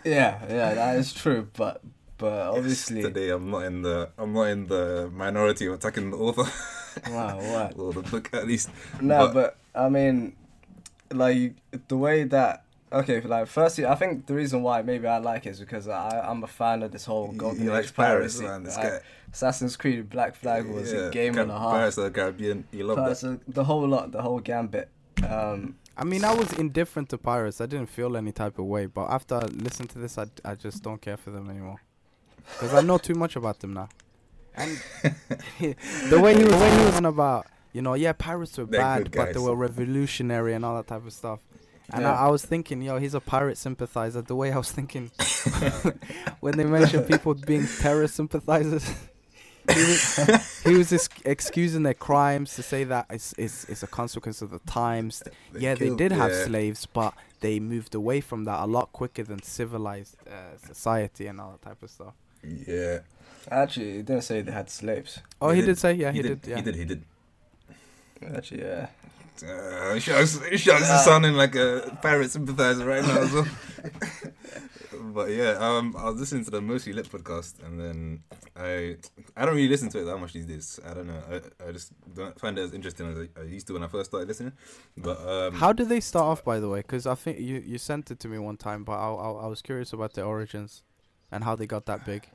yeah, 0.04 0.32
yeah, 0.48 0.74
that 0.74 0.96
is 0.96 1.12
true, 1.12 1.48
but 1.56 1.82
but 2.18 2.48
obviously, 2.56 3.02
today 3.02 3.30
I'm 3.30 3.50
not 3.50 3.64
in 3.64 3.82
the 3.82 4.08
I'm 4.16 4.32
not 4.32 4.44
in 4.44 4.66
the 4.68 5.10
minority 5.12 5.66
of 5.66 5.74
attacking 5.74 6.10
the 6.12 6.16
author 6.16 6.46
wow, 7.10 7.36
what? 7.38 7.78
or 7.78 7.92
the 7.92 8.02
book 8.02 8.30
at 8.32 8.46
least. 8.46 8.70
No, 9.00 9.26
But- 9.28 9.34
but, 9.34 9.56
I 9.74 9.88
mean, 9.90 10.36
like 11.12 11.54
the 11.88 11.96
way 11.98 12.24
that 12.24 12.64
okay, 12.92 13.20
like 13.20 13.46
firstly, 13.48 13.84
I 13.86 13.94
think 13.94 14.26
the 14.26 14.34
reason 14.34 14.62
why 14.62 14.82
maybe 14.82 15.06
I 15.06 15.18
like 15.18 15.46
it 15.46 15.50
is 15.50 15.60
because 15.60 15.88
I 15.88 16.20
I'm 16.20 16.42
a 16.42 16.46
fan 16.46 16.82
of 16.82 16.92
this 16.92 17.04
whole 17.04 17.30
He- 17.32 17.36
Golden 17.36 17.62
he 17.62 17.68
Age 17.68 17.92
pirates, 17.94 18.36
piracy. 18.38 18.44
man. 18.44 18.64
This 18.64 18.76
Like, 18.76 18.86
guy. 18.88 19.00
Assassin's 19.32 19.76
Creed 19.76 20.08
Black 20.08 20.34
Flag 20.34 20.66
was 20.66 20.92
Yeah, 20.92 21.08
a 21.08 21.10
game 21.10 21.34
Car- 21.34 21.42
and 21.42 21.50
a 21.52 21.58
half. 21.58 21.70
Pirates 21.72 21.98
of 21.98 22.04
the 22.04 22.10
Caribbean. 22.10 22.64
You 22.72 22.84
love 22.84 22.96
Pirates 22.98 23.20
that. 23.22 23.28
of- 23.28 23.40
the 23.48 23.64
whole 23.64 23.86
lot, 23.86 24.12
the 24.12 24.22
whole 24.22 24.40
gambit. 24.40 24.88
Um, 25.28 25.76
I 25.96 26.04
mean, 26.04 26.24
I 26.24 26.34
was 26.34 26.52
indifferent 26.52 27.08
to 27.10 27.18
pirates. 27.18 27.60
I 27.60 27.66
didn't 27.66 27.88
feel 27.88 28.16
any 28.16 28.30
type 28.32 28.58
of 28.58 28.66
way. 28.66 28.86
But 28.86 29.06
after 29.10 29.34
I 29.36 29.46
listened 29.46 29.90
to 29.90 29.98
this, 29.98 30.18
I, 30.18 30.26
I 30.44 30.54
just 30.54 30.82
don't 30.82 31.00
care 31.00 31.16
for 31.16 31.30
them 31.30 31.48
anymore. 31.50 31.80
Because 32.52 32.74
I 32.74 32.82
know 32.82 32.98
too 32.98 33.14
much 33.14 33.34
about 33.34 33.60
them 33.60 33.72
now. 33.74 33.88
And 34.54 34.78
the 35.60 36.20
way 36.20 36.34
he 36.36 36.44
was, 36.44 36.52
when 36.54 36.78
he 36.78 36.84
was 36.86 36.96
on 36.96 37.06
about, 37.06 37.46
you 37.72 37.82
know, 37.82 37.94
yeah, 37.94 38.12
pirates 38.12 38.56
were 38.58 38.64
They're 38.64 38.80
bad, 38.80 39.02
good 39.04 39.12
but 39.12 39.34
they 39.34 39.40
were 39.40 39.54
revolutionary 39.56 40.54
and 40.54 40.64
all 40.64 40.76
that 40.76 40.86
type 40.86 41.04
of 41.06 41.12
stuff. 41.12 41.40
And 41.92 42.02
Yeah. 42.02 42.12
I, 42.12 42.26
I 42.26 42.28
was 42.28 42.44
thinking, 42.44 42.82
yo, 42.82 42.98
he's 42.98 43.14
a 43.14 43.20
pirate 43.20 43.58
sympathizer. 43.58 44.22
The 44.22 44.34
way 44.34 44.52
I 44.52 44.58
was 44.58 44.72
thinking 44.72 45.10
when 46.40 46.56
they 46.56 46.64
mentioned 46.64 47.06
people 47.06 47.34
being 47.34 47.66
terror 47.80 48.08
sympathizers. 48.08 48.88
he 49.74 49.80
was, 49.80 50.62
he 50.64 50.74
was 50.74 50.90
just 50.90 51.10
excusing 51.24 51.82
their 51.82 51.94
crimes 51.94 52.54
to 52.54 52.62
say 52.62 52.84
that 52.84 53.06
it's, 53.10 53.34
it's, 53.36 53.64
it's 53.64 53.82
a 53.82 53.86
consequence 53.86 54.42
of 54.42 54.50
the 54.50 54.60
times. 54.60 55.22
They 55.52 55.60
yeah, 55.60 55.74
they 55.74 55.90
did 55.90 56.12
have 56.12 56.30
yeah. 56.30 56.44
slaves, 56.44 56.86
but 56.86 57.14
they 57.40 57.58
moved 57.60 57.94
away 57.94 58.20
from 58.20 58.44
that 58.44 58.60
a 58.62 58.66
lot 58.66 58.92
quicker 58.92 59.24
than 59.24 59.42
civilized 59.42 60.16
uh, 60.26 60.56
society 60.64 61.26
and 61.26 61.40
all 61.40 61.52
that 61.52 61.62
type 61.62 61.82
of 61.82 61.90
stuff. 61.90 62.14
Yeah. 62.42 63.00
actually, 63.50 63.96
he 63.96 64.02
didn't 64.02 64.22
say 64.22 64.40
they 64.40 64.52
had 64.52 64.70
slaves. 64.70 65.20
Oh, 65.40 65.50
he, 65.50 65.62
did, 65.62 65.78
say, 65.78 65.94
yeah, 65.94 66.12
he, 66.12 66.22
did, 66.22 66.40
yeah. 66.46 66.56
He 66.56 66.62
did. 66.62 66.74
He 66.76 66.84
did. 66.84 67.02
Actually, 68.34 68.62
yeah. 68.62 68.86
Uh, 69.42 69.98
Shucks, 69.98 70.38
Shucks 70.60 70.88
is 70.90 71.04
sounding 71.04 71.34
like 71.34 71.54
a 71.54 71.98
pirate 72.02 72.30
sympathizer 72.30 72.84
right 72.84 73.02
now 73.02 73.18
as 73.18 73.32
well. 73.32 73.46
but 75.14 75.30
yeah, 75.30 75.52
um, 75.58 75.94
I 75.98 76.04
was 76.10 76.16
listening 76.20 76.44
to 76.44 76.50
the 76.50 76.60
Mostly 76.60 76.92
Lit 76.92 77.08
podcast, 77.10 77.62
and 77.64 77.80
then 77.80 78.22
I 78.56 78.96
I 79.36 79.44
don't 79.44 79.54
really 79.54 79.68
listen 79.68 79.88
to 79.90 80.00
it 80.00 80.04
that 80.04 80.18
much 80.18 80.32
these 80.32 80.46
days. 80.46 80.80
I 80.86 80.94
don't 80.94 81.06
know. 81.06 81.22
I, 81.30 81.68
I 81.68 81.72
just 81.72 81.92
don't 82.14 82.38
find 82.40 82.58
it 82.58 82.62
as 82.62 82.72
interesting 82.74 83.10
as 83.10 83.18
I, 83.18 83.40
I 83.40 83.44
used 83.44 83.66
to 83.68 83.72
when 83.74 83.82
I 83.82 83.88
first 83.88 84.10
started 84.10 84.28
listening. 84.28 84.52
But 84.96 85.18
um, 85.26 85.54
How 85.54 85.72
did 85.72 85.88
they 85.88 86.00
start 86.00 86.24
off, 86.24 86.44
by 86.44 86.58
the 86.60 86.68
way? 86.68 86.80
Because 86.80 87.06
I 87.06 87.14
think 87.14 87.38
you, 87.38 87.62
you 87.64 87.78
sent 87.78 88.10
it 88.10 88.18
to 88.20 88.28
me 88.28 88.38
one 88.38 88.56
time, 88.56 88.84
but 88.84 88.92
I, 88.94 89.08
I, 89.08 89.30
I 89.44 89.46
was 89.46 89.62
curious 89.62 89.92
about 89.92 90.14
their 90.14 90.24
origins 90.24 90.82
and 91.30 91.44
how 91.44 91.56
they 91.56 91.66
got 91.66 91.86
that 91.86 92.04
big. 92.04 92.28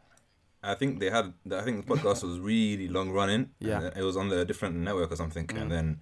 I 0.64 0.76
think 0.76 1.00
they 1.00 1.10
had. 1.10 1.34
I 1.52 1.62
think 1.62 1.88
the 1.88 1.92
podcast 1.96 2.24
was 2.24 2.40
really 2.40 2.88
long 2.88 3.10
running. 3.10 3.50
Yeah. 3.60 3.82
and 3.82 3.98
it 3.98 4.04
was 4.04 4.16
on 4.16 4.32
a 4.32 4.46
different 4.46 4.76
network 4.76 5.12
or 5.12 5.16
something, 5.16 5.48
Mm. 5.48 5.62
and 5.62 5.72
then. 5.72 6.00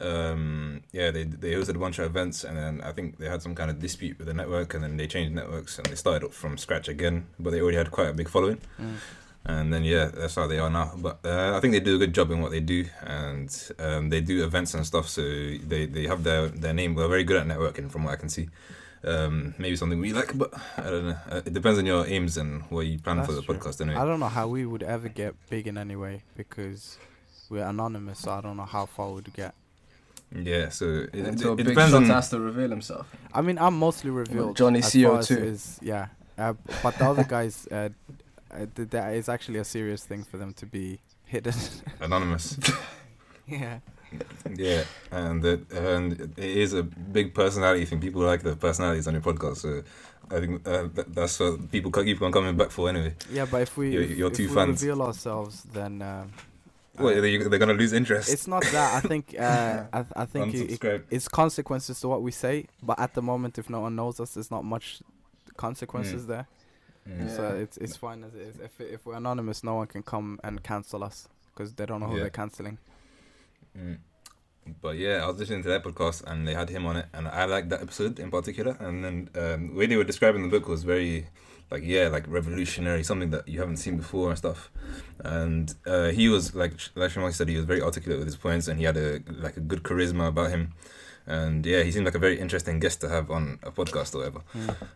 Um, 0.00 0.82
yeah, 0.92 1.10
they 1.10 1.24
they 1.24 1.52
hosted 1.52 1.76
a 1.76 1.78
bunch 1.78 1.98
of 1.98 2.06
events, 2.06 2.44
and 2.44 2.56
then 2.56 2.80
I 2.82 2.92
think 2.92 3.18
they 3.18 3.28
had 3.28 3.42
some 3.42 3.54
kind 3.54 3.70
of 3.70 3.78
dispute 3.78 4.18
with 4.18 4.26
the 4.26 4.34
network, 4.34 4.74
and 4.74 4.82
then 4.82 4.96
they 4.96 5.06
changed 5.06 5.34
networks, 5.34 5.78
and 5.78 5.86
they 5.86 5.94
started 5.96 6.24
up 6.26 6.32
from 6.32 6.56
scratch 6.58 6.88
again. 6.88 7.26
But 7.38 7.50
they 7.50 7.60
already 7.60 7.76
had 7.76 7.90
quite 7.90 8.08
a 8.08 8.12
big 8.14 8.28
following, 8.28 8.58
Mm. 8.80 8.96
and 9.46 9.72
then 9.72 9.84
yeah, 9.84 10.06
that's 10.06 10.34
how 10.36 10.46
they 10.46 10.58
are 10.58 10.70
now. 10.70 10.92
But 10.96 11.18
uh, 11.24 11.52
I 11.56 11.60
think 11.60 11.72
they 11.74 11.80
do 11.80 11.96
a 11.96 11.98
good 11.98 12.14
job 12.14 12.30
in 12.30 12.40
what 12.40 12.50
they 12.50 12.60
do, 12.60 12.86
and 13.02 13.50
um, 13.78 14.08
they 14.10 14.20
do 14.20 14.42
events 14.44 14.74
and 14.74 14.86
stuff. 14.86 15.08
So 15.08 15.22
they, 15.22 15.86
they 15.86 16.06
have 16.06 16.24
their 16.24 16.48
their 16.48 16.72
name. 16.72 16.94
We're 16.94 17.08
very 17.08 17.24
good 17.24 17.36
at 17.36 17.46
networking, 17.46 17.90
from 17.90 18.04
what 18.04 18.12
I 18.14 18.16
can 18.16 18.28
see. 18.28 18.48
Um, 19.02 19.54
maybe 19.58 19.76
something 19.76 19.98
we 19.98 20.12
like, 20.12 20.36
but 20.36 20.52
I 20.76 20.82
don't 20.90 21.08
know. 21.08 21.16
Uh, 21.30 21.40
it 21.46 21.54
depends 21.54 21.78
on 21.78 21.86
your 21.86 22.06
aims 22.06 22.36
and 22.36 22.62
what 22.70 22.84
you 22.86 22.98
plan 22.98 23.24
for 23.24 23.32
the 23.32 23.40
true. 23.42 23.54
podcast. 23.54 23.80
Anyway, 23.80 23.96
I 23.96 24.04
don't 24.04 24.20
know 24.20 24.28
how 24.28 24.46
we 24.46 24.66
would 24.66 24.82
ever 24.82 25.08
get 25.08 25.34
big 25.48 25.66
in 25.66 25.78
any 25.78 25.96
way 25.96 26.22
because 26.36 26.98
we're 27.48 27.64
anonymous, 27.64 28.18
so 28.18 28.30
I 28.32 28.40
don't 28.42 28.58
know 28.58 28.66
how 28.66 28.84
far 28.86 29.10
we'd 29.12 29.32
get. 29.32 29.54
Yeah. 30.34 30.68
So 30.70 30.84
it, 30.86 31.10
it, 31.14 31.26
Until 31.26 31.52
it 31.52 31.56
Big 31.58 31.66
depends 31.68 31.92
Shot 31.92 32.02
on. 32.02 32.08
has 32.10 32.28
to 32.30 32.40
reveal 32.40 32.70
himself. 32.70 33.06
I 33.32 33.40
mean, 33.42 33.58
I'm 33.58 33.78
mostly 33.78 34.10
revealed. 34.10 34.56
Johnny 34.56 34.78
as 34.80 34.92
far 34.92 35.18
CO2. 35.18 35.42
is- 35.42 35.78
yeah, 35.82 36.06
uh, 36.38 36.54
but 36.82 36.96
the 36.98 37.04
other 37.04 37.24
guys, 37.24 37.66
uh, 37.70 37.88
uh, 38.52 38.66
that 38.74 39.14
is 39.14 39.28
actually 39.28 39.58
a 39.58 39.64
serious 39.64 40.04
thing 40.04 40.24
for 40.24 40.36
them 40.38 40.52
to 40.54 40.66
be 40.66 40.98
hidden. 41.24 41.54
anonymous. 42.00 42.58
yeah. 43.46 43.78
yeah, 44.56 44.82
and 45.12 45.44
it, 45.44 45.70
and 45.72 46.20
it 46.36 46.38
is 46.38 46.72
a 46.74 46.82
big 46.82 47.32
personality 47.34 47.84
thing. 47.84 48.00
People 48.00 48.22
like 48.22 48.42
the 48.42 48.56
personalities 48.56 49.06
on 49.06 49.14
your 49.14 49.22
podcast, 49.22 49.58
so 49.58 49.82
I 50.30 50.40
think 50.40 50.66
uh, 50.66 50.88
that, 50.94 51.14
that's 51.14 51.38
what 51.38 51.70
people 51.70 51.92
keep 51.92 52.20
on 52.22 52.32
coming 52.32 52.56
back 52.56 52.70
for 52.72 52.88
anyway. 52.88 53.14
Yeah, 53.32 53.46
but 53.48 53.62
if 53.62 53.76
we 53.76 53.92
Your- 53.92 54.02
if, 54.02 54.10
your 54.18 54.30
if 54.30 54.36
two 54.36 54.48
we 54.48 54.54
fans. 54.54 54.82
reveal 54.82 55.02
ourselves, 55.02 55.62
then 55.72 56.02
um, 56.02 56.32
Well, 57.00 57.18
uh, 57.18 57.20
they, 57.20 57.36
they're 57.38 57.58
gonna 57.58 57.74
lose 57.74 57.92
interest. 57.92 58.32
it's 58.32 58.46
not 58.46 58.62
that. 58.72 58.94
I 59.04 59.06
think 59.06 59.34
uh, 59.38 59.84
I, 59.92 60.04
I 60.16 60.24
think 60.26 60.54
it, 60.54 60.82
it, 60.84 61.06
it's 61.10 61.28
consequences 61.28 62.00
to 62.00 62.08
what 62.08 62.22
we 62.22 62.30
say. 62.30 62.66
But 62.82 62.98
at 62.98 63.14
the 63.14 63.22
moment, 63.22 63.58
if 63.58 63.68
no 63.70 63.80
one 63.80 63.96
knows 63.96 64.20
us, 64.20 64.34
there's 64.34 64.50
not 64.50 64.64
much 64.64 65.02
consequences 65.56 66.26
there. 66.26 66.46
Mm. 67.08 67.34
So 67.34 67.48
it's 67.56 67.76
it's 67.78 67.96
fine 67.96 68.22
as 68.24 68.34
it 68.34 68.42
is. 68.42 68.58
If 68.60 68.80
if 68.80 69.06
we're 69.06 69.14
anonymous, 69.14 69.64
no 69.64 69.74
one 69.76 69.86
can 69.86 70.02
come 70.02 70.38
and 70.44 70.62
cancel 70.62 71.02
us 71.02 71.28
because 71.52 71.74
they 71.74 71.86
don't 71.86 72.00
know 72.00 72.06
who 72.06 72.16
Yeah. 72.16 72.22
they're 72.22 72.30
canceling. 72.30 72.78
Mm. 73.76 73.98
But 74.82 74.96
yeah, 74.98 75.24
I 75.24 75.26
was 75.26 75.38
listening 75.38 75.62
to 75.62 75.68
that 75.70 75.82
podcast 75.82 76.22
and 76.24 76.46
they 76.46 76.54
had 76.54 76.68
him 76.68 76.86
on 76.86 76.96
it, 76.96 77.06
and 77.12 77.26
I 77.26 77.44
liked 77.46 77.70
that 77.70 77.80
episode 77.82 78.18
in 78.20 78.30
particular. 78.30 78.76
And 78.78 79.04
then 79.04 79.28
um, 79.34 79.68
the 79.68 79.74
way 79.74 79.86
they 79.86 79.96
were 79.96 80.04
describing 80.04 80.42
the 80.42 80.48
book 80.48 80.68
was 80.68 80.84
very, 80.84 81.26
like 81.70 81.82
yeah, 81.84 82.08
like 82.08 82.24
revolutionary, 82.26 83.02
something 83.04 83.30
that 83.30 83.46
you 83.48 83.60
haven't 83.60 83.76
seen 83.76 83.96
before 83.96 84.28
and 84.30 84.38
stuff. 84.38 84.70
And 85.20 85.72
uh, 85.86 86.08
he 86.08 86.28
was 86.28 86.54
like, 86.54 86.72
like 86.94 87.10
Sharmarke 87.10 87.34
said, 87.34 87.48
he 87.48 87.56
was 87.56 87.64
very 87.64 87.82
articulate 87.82 88.18
with 88.18 88.26
his 88.26 88.36
points, 88.36 88.68
and 88.68 88.78
he 88.78 88.84
had 88.84 88.96
a 88.96 89.20
like 89.28 89.56
a 89.56 89.60
good 89.60 89.82
charisma 89.82 90.28
about 90.28 90.50
him. 90.50 90.72
And 91.26 91.64
yeah, 91.64 91.82
he 91.82 91.92
seemed 91.92 92.06
like 92.06 92.16
a 92.16 92.18
very 92.18 92.40
interesting 92.40 92.80
guest 92.80 93.02
to 93.02 93.08
have 93.08 93.30
on 93.30 93.60
a 93.62 93.70
podcast 93.70 94.14
or 94.14 94.18
whatever. 94.18 94.40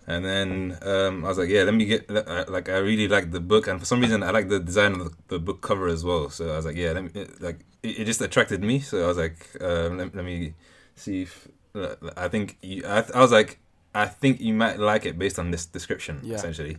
And 0.06 0.24
then 0.24 0.78
um, 0.82 1.24
I 1.24 1.28
was 1.28 1.38
like, 1.38 1.48
yeah, 1.48 1.62
let 1.62 1.74
me 1.74 1.84
get 1.84 2.10
like 2.10 2.68
I 2.68 2.78
really 2.78 3.06
like 3.06 3.30
the 3.30 3.40
book, 3.40 3.68
and 3.68 3.78
for 3.78 3.86
some 3.86 4.00
reason 4.00 4.22
I 4.22 4.30
like 4.30 4.48
the 4.48 4.58
design 4.58 4.92
of 4.92 4.98
the, 4.98 5.10
the 5.28 5.38
book 5.38 5.60
cover 5.60 5.86
as 5.86 6.02
well. 6.04 6.30
So 6.30 6.50
I 6.50 6.56
was 6.56 6.66
like, 6.66 6.76
yeah, 6.76 6.92
let 6.92 7.04
me 7.04 7.26
like 7.38 7.60
it, 7.82 8.00
it 8.00 8.04
just 8.06 8.20
attracted 8.20 8.64
me. 8.64 8.80
So 8.80 9.04
I 9.04 9.06
was 9.06 9.18
like, 9.18 9.46
um, 9.60 9.98
let, 9.98 10.14
let 10.16 10.24
me 10.24 10.54
see 10.96 11.22
if 11.22 11.46
uh, 11.74 11.94
I 12.16 12.28
think 12.28 12.56
you, 12.62 12.84
I, 12.84 13.04
I 13.14 13.20
was 13.20 13.30
like, 13.30 13.58
I 13.94 14.06
think 14.06 14.40
you 14.40 14.52
might 14.54 14.78
like 14.78 15.06
it 15.06 15.18
based 15.18 15.38
on 15.38 15.50
this 15.50 15.66
description 15.66 16.20
Yeah. 16.22 16.36
essentially, 16.36 16.78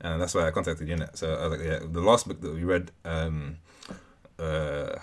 and 0.00 0.20
that's 0.20 0.34
why 0.34 0.46
I 0.46 0.50
contacted 0.50 0.88
you. 0.88 0.96
Innit? 0.96 1.16
So 1.16 1.34
I 1.34 1.46
was 1.48 1.58
like, 1.58 1.66
yeah, 1.66 1.78
the 1.82 2.00
last 2.00 2.28
book 2.28 2.40
that 2.40 2.54
we 2.54 2.64
read, 2.64 2.90
um, 3.04 3.56
uh, 4.38 4.96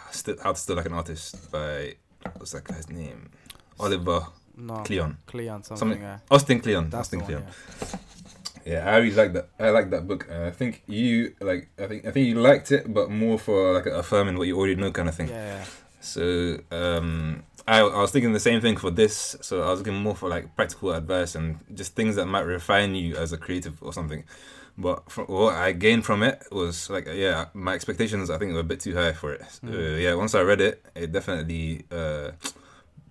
How 0.44 0.52
to 0.54 0.60
Steal 0.60 0.76
Like 0.76 0.86
an 0.86 0.94
Artist 0.94 1.52
by 1.52 1.96
what's 2.38 2.52
that 2.52 2.64
guy's 2.64 2.90
name? 2.90 3.30
Oliver 3.80 4.28
No, 4.58 4.76
Kleon. 4.84 5.18
Kleon 5.26 5.64
something. 5.64 5.78
Something- 5.78 6.04
uh, 6.04 6.20
Austin 6.32 6.60
Kleon. 6.60 6.90
that's 6.90 7.02
Austin 7.02 7.20
one. 7.20 7.28
Kleon. 7.28 7.44
Yeah. 7.44 7.98
Yeah, 8.66 8.92
I 8.94 8.98
really 8.98 9.16
like 9.16 9.34
that. 9.34 9.48
I 9.58 9.70
like 9.70 9.90
that 9.92 10.06
book. 10.08 10.28
Uh, 10.30 10.46
I 10.48 10.52
think 10.52 10.84
you 10.86 11.34
like. 11.40 11.70
I 11.80 11.88
think 11.88 12.06
I 12.06 12.12
think 12.12 12.28
you 12.28 12.36
liked 12.40 12.72
it, 12.72 12.94
but 12.94 13.10
more 13.10 13.40
for 13.40 13.74
like 13.74 13.86
affirming 13.88 14.38
what 14.38 14.48
you 14.48 14.58
already 14.58 14.76
know, 14.76 14.92
kind 14.92 15.08
of 15.10 15.16
thing. 15.16 15.30
Yeah, 15.30 15.46
yeah. 15.60 15.66
So 16.00 16.60
um, 16.72 17.44
I, 17.68 17.80
I 17.82 18.02
was 18.02 18.12
thinking 18.12 18.34
the 18.34 18.40
same 18.40 18.62
thing 18.62 18.78
for 18.78 18.92
this. 18.92 19.36
So 19.42 19.64
I 19.64 19.70
was 19.70 19.80
looking 19.80 19.96
more 19.96 20.16
for 20.16 20.30
like 20.30 20.56
practical 20.56 20.92
advice 20.94 21.36
and 21.36 21.60
just 21.74 21.96
things 21.96 22.16
that 22.16 22.26
might 22.26 22.42
refine 22.42 22.96
you 22.96 23.16
as 23.16 23.32
a 23.34 23.38
creative 23.38 23.82
or 23.82 23.94
something. 23.94 24.24
But 24.78 25.12
from, 25.12 25.26
what 25.26 25.56
I 25.56 25.74
gained 25.74 26.06
from 26.06 26.24
it 26.24 26.42
was 26.52 26.90
like, 26.90 27.08
yeah, 27.14 27.48
my 27.54 27.74
expectations 27.74 28.30
I 28.30 28.38
think 28.38 28.54
were 28.54 28.62
a 28.62 28.64
bit 28.64 28.80
too 28.80 28.96
high 28.96 29.12
for 29.12 29.34
it. 29.34 29.42
Mm. 29.64 29.74
Uh, 29.74 29.98
yeah, 29.98 30.14
once 30.16 30.34
I 30.34 30.42
read 30.42 30.62
it, 30.62 30.86
it 30.96 31.12
definitely 31.12 31.84
uh, 31.92 32.32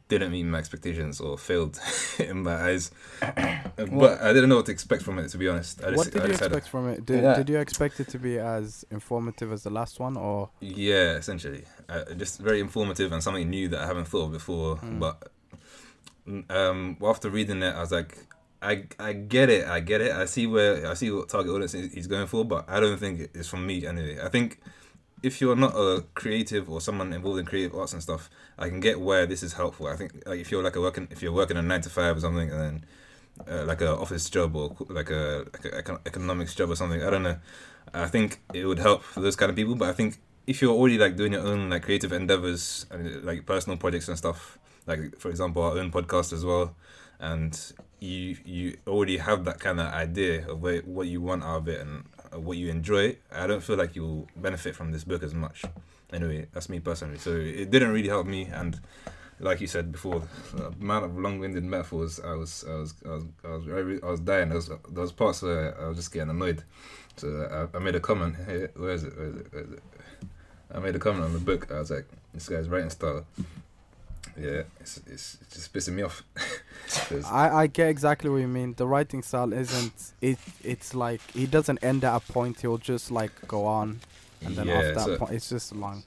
didn't 0.08 0.32
meet 0.32 0.44
my 0.44 0.58
expectations 0.58 1.20
or 1.20 1.36
failed 1.38 1.78
in 2.18 2.42
my 2.42 2.54
eyes. 2.54 2.90
But 3.76 4.20
I 4.20 4.32
didn't 4.32 4.48
know 4.48 4.56
what 4.56 4.66
to 4.66 4.72
expect 4.72 5.02
from 5.02 5.18
it, 5.20 5.28
to 5.28 5.38
be 5.38 5.48
honest. 5.48 5.80
I 5.84 5.90
just, 5.90 5.96
what 5.96 6.10
did 6.10 6.22
I 6.22 6.24
you 6.24 6.30
just 6.30 6.40
had 6.42 6.52
expect 6.52 6.68
from 6.68 6.88
it? 6.88 7.06
Did, 7.06 7.22
Yeah. 7.22 7.34
did 7.36 7.48
you 7.48 7.58
expect 7.58 8.00
it 8.00 8.08
to 8.08 8.18
be 8.18 8.38
as 8.38 8.84
informative 8.90 9.52
as 9.52 9.62
the 9.62 9.70
last 9.70 10.00
one, 10.00 10.16
or 10.16 10.50
Yeah, 10.60 11.12
essentially, 11.12 11.64
uh, 11.88 12.04
just 12.16 12.40
very 12.40 12.60
informative 12.60 13.12
and 13.12 13.22
something 13.22 13.48
new 13.48 13.68
that 13.68 13.80
I 13.80 13.86
haven't 13.86 14.08
thought 14.08 14.24
of 14.26 14.32
before. 14.32 14.76
Mm. 14.78 14.98
But 14.98 15.30
um, 16.50 16.96
well, 17.00 17.10
after 17.10 17.30
reading 17.30 17.62
it, 17.62 17.74
I 17.74 17.80
was 17.80 17.92
like, 17.92 18.18
I 18.60 18.84
I 18.98 19.12
get 19.12 19.48
it, 19.50 19.66
I 19.68 19.80
get 19.80 20.00
it. 20.00 20.12
I 20.12 20.24
see 20.24 20.46
where 20.46 20.86
I 20.90 20.94
see 20.94 21.10
what 21.10 21.28
target 21.28 21.52
audience 21.52 21.72
he- 21.72 21.88
he's 21.88 22.06
going 22.08 22.26
for, 22.26 22.44
but 22.44 22.64
I 22.68 22.80
don't 22.80 22.98
think 22.98 23.20
it 23.20 23.30
is 23.34 23.48
for 23.48 23.56
me 23.58 23.86
anyway. 23.86 24.18
I 24.22 24.28
think 24.28 24.58
if 25.22 25.40
you're 25.40 25.56
not 25.56 25.74
a 25.74 26.04
creative 26.14 26.70
or 26.70 26.80
someone 26.80 27.12
involved 27.12 27.38
in 27.38 27.46
creative 27.46 27.74
arts 27.74 27.92
and 27.92 28.02
stuff, 28.02 28.30
I 28.58 28.68
can 28.68 28.80
get 28.80 29.00
where 29.00 29.26
this 29.26 29.42
is 29.42 29.54
helpful. 29.54 29.86
I 29.86 29.96
think 29.96 30.12
like 30.26 30.40
if 30.40 30.50
you're 30.50 30.62
like 30.62 30.76
a 30.76 30.80
working 30.80 31.08
if 31.10 31.22
you're 31.22 31.32
working 31.32 31.56
a 31.56 31.62
nine 31.62 31.80
to 31.82 31.90
five 31.90 32.16
or 32.16 32.20
something, 32.20 32.50
and 32.50 32.60
then 32.60 32.84
uh, 33.48 33.64
like 33.64 33.80
a 33.80 33.96
office 33.96 34.28
job 34.30 34.54
or 34.56 34.76
like 34.88 35.10
a 35.10 35.44
like 35.52 35.64
a 35.64 35.82
econ- 35.82 36.00
economics 36.06 36.54
job 36.54 36.70
or 36.70 36.76
something. 36.76 37.02
I 37.02 37.10
don't 37.10 37.22
know. 37.22 37.36
I 37.92 38.06
think 38.06 38.40
it 38.52 38.64
would 38.64 38.78
help 38.78 39.02
for 39.02 39.20
those 39.20 39.36
kind 39.36 39.50
of 39.50 39.56
people. 39.56 39.74
But 39.74 39.88
I 39.88 39.92
think 39.92 40.18
if 40.46 40.62
you're 40.62 40.74
already 40.74 40.98
like 40.98 41.16
doing 41.16 41.32
your 41.32 41.42
own 41.42 41.70
like 41.70 41.82
creative 41.82 42.12
endeavors 42.12 42.86
and 42.90 43.24
like 43.24 43.46
personal 43.46 43.76
projects 43.76 44.08
and 44.08 44.16
stuff, 44.16 44.58
like 44.86 45.18
for 45.18 45.30
example 45.30 45.62
our 45.62 45.78
own 45.78 45.90
podcast 45.90 46.32
as 46.32 46.44
well, 46.44 46.74
and 47.20 47.72
you 48.00 48.36
you 48.44 48.76
already 48.86 49.18
have 49.18 49.44
that 49.44 49.58
kind 49.58 49.80
of 49.80 49.86
idea 49.86 50.48
of 50.48 50.60
where, 50.60 50.80
what 50.82 51.06
you 51.06 51.20
want 51.20 51.42
out 51.42 51.58
of 51.58 51.68
it 51.68 51.80
and 51.80 52.04
Uh, 52.32 52.40
what 52.40 52.56
you 52.56 52.68
enjoy. 52.70 53.16
I 53.32 53.46
don't 53.46 53.62
feel 53.62 53.76
like 53.76 53.96
you'll 53.96 54.28
benefit 54.36 54.74
from 54.74 54.92
this 54.92 55.04
book 55.04 55.22
as 55.22 55.34
much. 55.34 55.64
Anyway, 56.12 56.46
that's 56.52 56.68
me 56.68 56.80
personally. 56.80 57.18
So 57.18 57.30
it 57.32 57.70
didn't 57.70 57.92
really 57.92 58.08
help 58.08 58.26
me 58.26 58.46
and 58.46 58.80
like 59.40 59.60
you 59.60 59.66
said 59.66 59.92
before, 59.92 60.22
the 60.54 60.66
amount 60.80 61.04
of 61.04 61.16
long-winded 61.16 61.62
metaphors, 61.64 62.20
I 62.20 62.32
was, 62.32 62.64
I 62.68 62.74
was, 62.74 62.94
I 63.04 63.08
was, 63.10 63.24
I 63.44 63.48
was, 63.48 64.00
I 64.02 64.06
was 64.06 64.20
dying. 64.20 64.48
There 64.48 64.56
was, 64.56 64.68
there 64.68 65.02
was 65.02 65.12
parts 65.12 65.42
where 65.42 65.80
I 65.80 65.88
was 65.88 65.96
just 65.96 66.12
getting 66.12 66.30
annoyed. 66.30 66.64
So 67.16 67.68
I, 67.72 67.76
I 67.76 67.80
made 67.80 67.94
a 67.94 68.00
comment. 68.00 68.36
Hey, 68.46 68.68
where 68.74 68.90
is 68.90 69.04
it? 69.04 69.16
Where 69.16 69.28
is 69.28 69.36
it? 69.36 69.52
Where 69.52 69.62
is 69.62 69.72
it? 69.72 69.82
I 70.74 70.78
made 70.80 70.96
a 70.96 70.98
comment 70.98 71.24
on 71.24 71.32
the 71.32 71.38
book. 71.38 71.70
I 71.70 71.78
was 71.78 71.90
like, 71.90 72.06
this 72.34 72.48
guy's 72.48 72.68
writing 72.68 72.90
style. 72.90 73.24
Yeah, 74.40 74.62
it's, 74.80 74.98
it's, 75.06 75.38
it's 75.40 75.54
just 75.54 75.72
pissing 75.72 75.94
me 75.94 76.02
off. 76.02 76.22
I, 77.30 77.50
I 77.50 77.66
get 77.66 77.88
exactly 77.88 78.30
what 78.30 78.36
you 78.38 78.48
mean. 78.48 78.74
The 78.74 78.86
writing 78.86 79.22
style 79.22 79.52
isn't 79.52 80.12
it. 80.20 80.38
It's 80.62 80.94
like 80.94 81.20
he 81.32 81.46
doesn't 81.46 81.78
end 81.82 82.04
at 82.04 82.14
a 82.14 82.32
point. 82.32 82.60
He'll 82.60 82.78
just 82.78 83.10
like 83.10 83.32
go 83.48 83.66
on, 83.66 84.00
and 84.44 84.56
then 84.56 84.66
Yeah, 84.66 84.78
off 84.78 84.94
that 84.94 85.04
so- 85.04 85.16
point, 85.18 85.32
it's 85.32 85.48
just 85.48 85.74
long. 85.74 86.02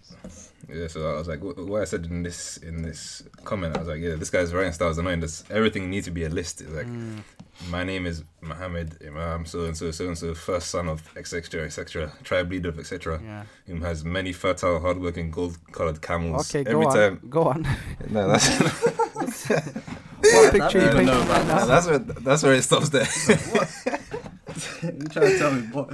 Yeah, 0.70 0.88
so 0.88 1.10
I 1.10 1.18
was 1.18 1.28
like, 1.28 1.44
what, 1.44 1.58
what 1.58 1.82
I 1.82 1.86
said 1.86 2.06
in 2.06 2.24
this 2.24 2.58
in 2.58 2.82
this 2.82 3.24
comment, 3.44 3.76
I 3.76 3.80
was 3.80 3.88
like, 3.90 4.00
yeah, 4.00 4.16
this 4.16 4.30
guy's 4.30 4.54
writing 4.54 4.72
style 4.72 4.90
is 4.90 4.98
annoying. 4.98 5.20
This 5.20 5.44
everything 5.50 5.90
needs 5.90 6.06
to 6.06 6.12
be 6.12 6.24
a 6.24 6.30
list. 6.30 6.62
It's 6.62 6.72
like, 6.72 6.86
Mm. 6.88 7.24
my 7.70 7.84
name 7.84 8.06
is 8.06 8.24
Mohammed 8.42 8.98
Imam, 9.06 9.46
so 9.46 9.66
and 9.66 9.76
so, 9.76 9.92
so 9.92 10.08
and 10.08 10.18
so, 10.18 10.34
first 10.34 10.70
son 10.70 10.88
of 10.88 11.02
etc. 11.18 11.66
etc. 11.66 12.12
tribe 12.24 12.50
leader 12.52 12.70
of 12.70 12.80
etc. 12.80 13.20
Yeah. 13.22 13.44
Whom 13.68 13.82
has 13.82 14.06
many 14.06 14.32
fertile, 14.32 14.80
hardworking, 14.80 15.30
gold-colored 15.32 16.02
camels. 16.02 16.50
Okay, 16.56 16.70
every 16.70 16.86
go 16.86 16.90
on. 16.90 16.96
time. 16.96 17.20
Go 17.30 17.44
on. 17.44 17.68
No, 18.10 18.28
that's 18.30 18.48
what 20.22 20.52
picture 20.54 20.80
you 20.80 20.86
no, 20.86 20.92
painting 20.94 21.06
no, 21.08 21.20
right 21.24 21.68
that's 21.68 21.88
where 21.88 22.00
that's 22.00 22.44
where 22.44 22.54
it 22.54 22.62
stops 22.64 22.90
there. 22.90 23.08
you 24.84 25.00
trying 25.10 25.32
to 25.32 25.38
tell 25.38 25.52
me 25.54 25.62
what? 25.72 25.90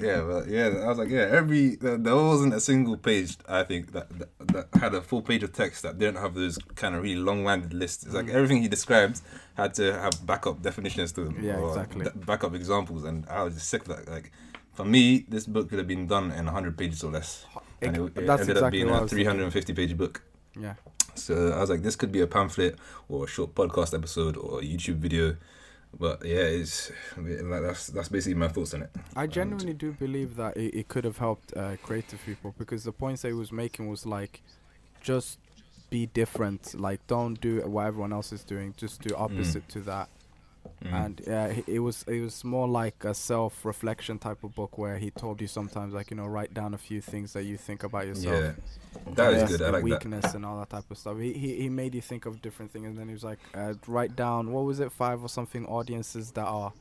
Yeah, 0.00 0.20
but 0.22 0.48
yeah, 0.48 0.66
I 0.84 0.88
was 0.88 0.98
like, 0.98 1.08
yeah, 1.08 1.26
every 1.30 1.76
there, 1.76 1.96
wasn't 2.16 2.54
a 2.54 2.60
single 2.60 2.96
page 2.96 3.36
I 3.48 3.62
think 3.64 3.92
that, 3.92 4.08
that 4.18 4.28
that 4.48 4.80
had 4.80 4.94
a 4.94 5.02
full 5.02 5.22
page 5.22 5.42
of 5.42 5.52
text 5.52 5.82
that 5.82 5.98
didn't 5.98 6.16
have 6.18 6.34
those 6.34 6.58
kind 6.74 6.94
of 6.94 7.02
really 7.02 7.20
long-winded 7.20 7.72
lists. 7.74 8.04
It's 8.04 8.12
Mm. 8.14 8.16
like 8.26 8.28
everything 8.28 8.62
he 8.62 8.68
described 8.68 9.20
had 9.54 9.74
to 9.74 9.92
have 9.98 10.24
backup 10.26 10.62
definitions 10.62 11.12
to 11.12 11.24
them, 11.24 11.36
Yeah, 11.42 11.56
or 11.56 11.68
exactly. 11.70 12.04
d- 12.04 12.10
backup 12.26 12.54
examples, 12.54 13.04
and 13.04 13.26
I 13.28 13.42
was 13.42 13.54
just 13.54 13.68
sick 13.68 13.82
of 13.82 13.88
that. 13.88 14.08
Like, 14.08 14.32
for 14.74 14.84
me, 14.84 15.24
this 15.28 15.46
book 15.46 15.68
could 15.70 15.78
have 15.78 15.88
been 15.88 16.06
done 16.06 16.30
in 16.32 16.46
hundred 16.46 16.76
pages 16.76 17.02
or 17.02 17.10
less, 17.10 17.44
and 17.82 17.96
it, 17.96 18.00
it 18.02 18.26
That's 18.26 18.42
ended 18.42 18.56
exactly 18.56 18.66
up 18.66 18.70
being 18.72 18.90
a 18.90 19.08
three 19.08 19.24
hundred 19.24 19.44
and 19.44 19.52
fifty 19.52 19.72
page 19.72 19.96
book. 19.96 20.22
Yeah. 20.58 20.74
So 21.14 21.52
I 21.52 21.60
was 21.60 21.70
like, 21.70 21.82
this 21.82 21.96
could 21.96 22.12
be 22.12 22.20
a 22.20 22.26
pamphlet 22.26 22.76
or 23.08 23.24
a 23.24 23.26
short 23.26 23.54
podcast 23.54 23.94
episode 23.94 24.36
or 24.36 24.60
a 24.60 24.62
YouTube 24.62 24.96
video. 24.96 25.36
But 25.98 26.24
yeah, 26.24 26.40
it's 26.40 26.92
like 27.16 27.62
that's 27.62 27.86
that's 27.88 28.08
basically 28.08 28.34
my 28.34 28.48
thoughts 28.48 28.74
on 28.74 28.82
it. 28.82 28.90
I 29.14 29.24
And- 29.24 29.32
genuinely 29.32 29.72
do 29.74 29.92
believe 29.92 30.36
that 30.36 30.56
it, 30.56 30.74
it 30.74 30.88
could 30.88 31.04
have 31.04 31.18
helped 31.18 31.56
uh, 31.56 31.76
creative 31.82 32.20
people 32.24 32.54
because 32.58 32.84
the 32.84 32.92
points 32.92 33.22
that 33.22 33.28
he 33.28 33.34
was 33.34 33.50
making 33.50 33.88
was 33.88 34.04
like, 34.04 34.42
just 35.00 35.38
be 35.88 36.06
different. 36.06 36.78
Like, 36.78 37.06
don't 37.06 37.40
do 37.40 37.60
what 37.62 37.86
everyone 37.86 38.12
else 38.12 38.32
is 38.32 38.44
doing. 38.44 38.74
Just 38.76 39.00
do 39.02 39.14
opposite 39.16 39.68
to 39.70 39.80
that. 39.82 40.08
Mm. 40.84 40.92
And 41.04 41.20
yeah, 41.26 41.52
he- 41.52 41.64
it 41.76 41.78
was 41.80 42.04
it 42.08 42.20
was 42.20 42.44
more 42.44 42.68
like 42.68 43.04
a 43.04 43.14
self-reflection 43.14 44.18
type 44.18 44.42
of 44.44 44.54
book 44.54 44.78
where 44.78 44.98
he 44.98 45.10
told 45.10 45.40
you 45.40 45.46
sometimes 45.46 45.94
like 45.94 46.10
you 46.10 46.16
know 46.16 46.26
write 46.26 46.54
down 46.54 46.74
a 46.74 46.78
few 46.78 47.00
things 47.00 47.32
that 47.32 47.44
you 47.44 47.56
think 47.56 47.82
about 47.84 48.06
yourself. 48.06 48.34
yeah, 48.34 48.52
that 49.14 49.32
is 49.34 49.50
good. 49.50 49.62
I 49.62 49.64
like 49.66 49.74
that. 49.74 49.82
weakness 49.82 50.34
and 50.34 50.44
all 50.46 50.58
that 50.60 50.70
type 50.70 50.90
of 50.90 50.98
stuff. 50.98 51.18
He, 51.18 51.32
he 51.32 51.56
he 51.56 51.68
made 51.68 51.94
you 51.94 52.00
think 52.00 52.26
of 52.26 52.40
different 52.42 52.70
things, 52.72 52.86
and 52.86 52.96
then 52.98 53.06
he 53.08 53.12
was 53.14 53.24
like, 53.24 53.38
uh, 53.54 53.74
write 53.86 54.16
down 54.16 54.52
what 54.52 54.64
was 54.64 54.80
it, 54.80 54.92
five 54.92 55.22
or 55.22 55.28
something 55.28 55.66
audiences 55.66 56.30
that 56.32 56.46
are 56.46 56.72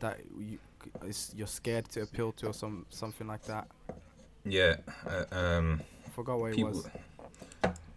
that 0.00 0.18
you 0.38 0.58
is, 1.06 1.32
you're 1.36 1.46
scared 1.46 1.88
to 1.90 2.02
appeal 2.02 2.32
to, 2.32 2.48
or 2.48 2.52
some 2.54 2.84
something 2.90 3.26
like 3.26 3.42
that. 3.44 3.66
Yeah, 4.44 4.76
uh, 5.06 5.24
um, 5.34 5.80
I 6.06 6.10
forgot 6.10 6.38
what 6.38 6.52
it 6.52 6.62
was. 6.62 6.86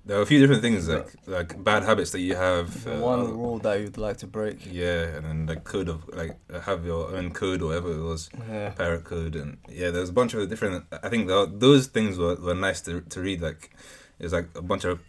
There 0.07 0.17
are 0.17 0.21
a 0.21 0.25
few 0.25 0.39
different 0.39 0.61
things 0.61 0.87
like 0.87 1.09
like 1.27 1.61
bad 1.63 1.83
habits 1.83 2.11
that 2.11 2.21
you 2.21 2.35
have. 2.35 2.87
Uh, 2.87 2.99
one 3.13 3.23
rule 3.37 3.59
that 3.59 3.75
you'd 3.81 3.97
like 3.97 4.17
to 4.23 4.27
break. 4.27 4.57
Yeah, 4.83 5.01
and 5.15 5.25
then 5.25 5.45
the 5.47 5.57
code 5.57 5.89
of 5.89 6.07
like 6.21 6.33
have 6.69 6.85
your 6.85 7.03
own 7.17 7.31
code 7.41 7.61
or 7.61 7.67
whatever 7.67 7.91
it 7.91 8.03
was, 8.11 8.29
Yeah. 8.49 8.69
pirate 8.69 9.03
code, 9.03 9.35
and 9.35 9.57
yeah, 9.67 9.89
there's 9.91 10.09
a 10.09 10.13
bunch 10.13 10.33
of 10.33 10.47
different. 10.49 10.85
I 11.05 11.09
think 11.09 11.27
tho- 11.27 11.45
those 11.65 11.87
things 11.87 12.17
were, 12.17 12.35
were 12.35 12.55
nice 12.55 12.79
to 12.87 13.01
to 13.01 13.19
read. 13.27 13.41
Like, 13.41 13.71
it's 14.19 14.33
like 14.33 14.47
a 14.55 14.61
bunch 14.61 14.85
of 14.85 14.99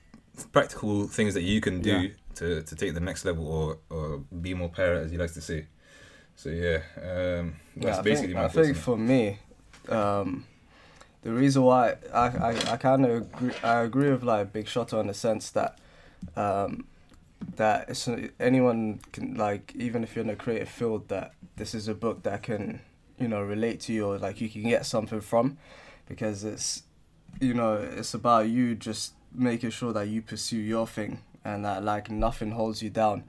practical 0.52 1.06
things 1.06 1.34
that 1.34 1.42
you 1.42 1.60
can 1.60 1.80
do 1.80 1.96
Yeah. 2.00 2.08
to 2.40 2.62
to 2.62 2.74
take 2.74 2.92
the 2.94 3.00
next 3.08 3.24
level 3.24 3.46
or 3.46 3.78
or 3.90 4.18
be 4.42 4.52
more 4.54 4.68
pirate, 4.68 5.04
as 5.04 5.10
he 5.12 5.18
likes 5.18 5.34
to 5.34 5.40
say. 5.40 5.66
So 6.34 6.48
yeah, 6.50 6.78
um, 7.10 7.54
that's 7.76 7.98
yeah, 7.98 8.02
basically 8.02 8.34
think, 8.34 8.36
my 8.36 8.44
I 8.44 8.48
think 8.48 8.76
for 8.76 8.96
me, 8.96 9.38
um, 9.88 10.44
the 11.22 11.32
reason 11.32 11.62
why 11.62 11.96
I 12.12 12.26
I, 12.26 12.72
I 12.72 12.76
kind 12.76 13.04
of 13.04 13.10
agree, 13.10 13.52
I 13.62 13.80
agree 13.80 14.10
with 14.10 14.22
like 14.22 14.52
Big 14.52 14.68
Shot 14.68 14.92
in 14.92 15.06
the 15.06 15.14
sense 15.14 15.50
that 15.50 15.78
um, 16.36 16.86
that 17.56 17.88
it's, 17.88 18.08
anyone 18.40 19.00
can 19.12 19.34
like 19.34 19.72
even 19.76 20.02
if 20.02 20.14
you're 20.14 20.24
in 20.24 20.30
a 20.30 20.36
creative 20.36 20.68
field 20.68 21.08
that 21.08 21.32
this 21.56 21.74
is 21.74 21.88
a 21.88 21.94
book 21.94 22.22
that 22.22 22.42
can 22.42 22.80
you 23.18 23.28
know 23.28 23.42
relate 23.42 23.80
to 23.80 23.92
you 23.92 24.06
or 24.06 24.18
like 24.18 24.40
you 24.40 24.48
can 24.48 24.62
get 24.62 24.86
something 24.86 25.20
from 25.20 25.58
because 26.08 26.44
it's 26.44 26.82
you 27.40 27.54
know 27.54 27.74
it's 27.74 28.14
about 28.14 28.48
you 28.48 28.74
just 28.74 29.12
making 29.32 29.70
sure 29.70 29.92
that 29.92 30.08
you 30.08 30.22
pursue 30.22 30.56
your 30.56 30.86
thing 30.86 31.20
and 31.44 31.64
that 31.64 31.84
like 31.84 32.10
nothing 32.10 32.52
holds 32.52 32.82
you 32.82 32.90
down. 32.90 33.24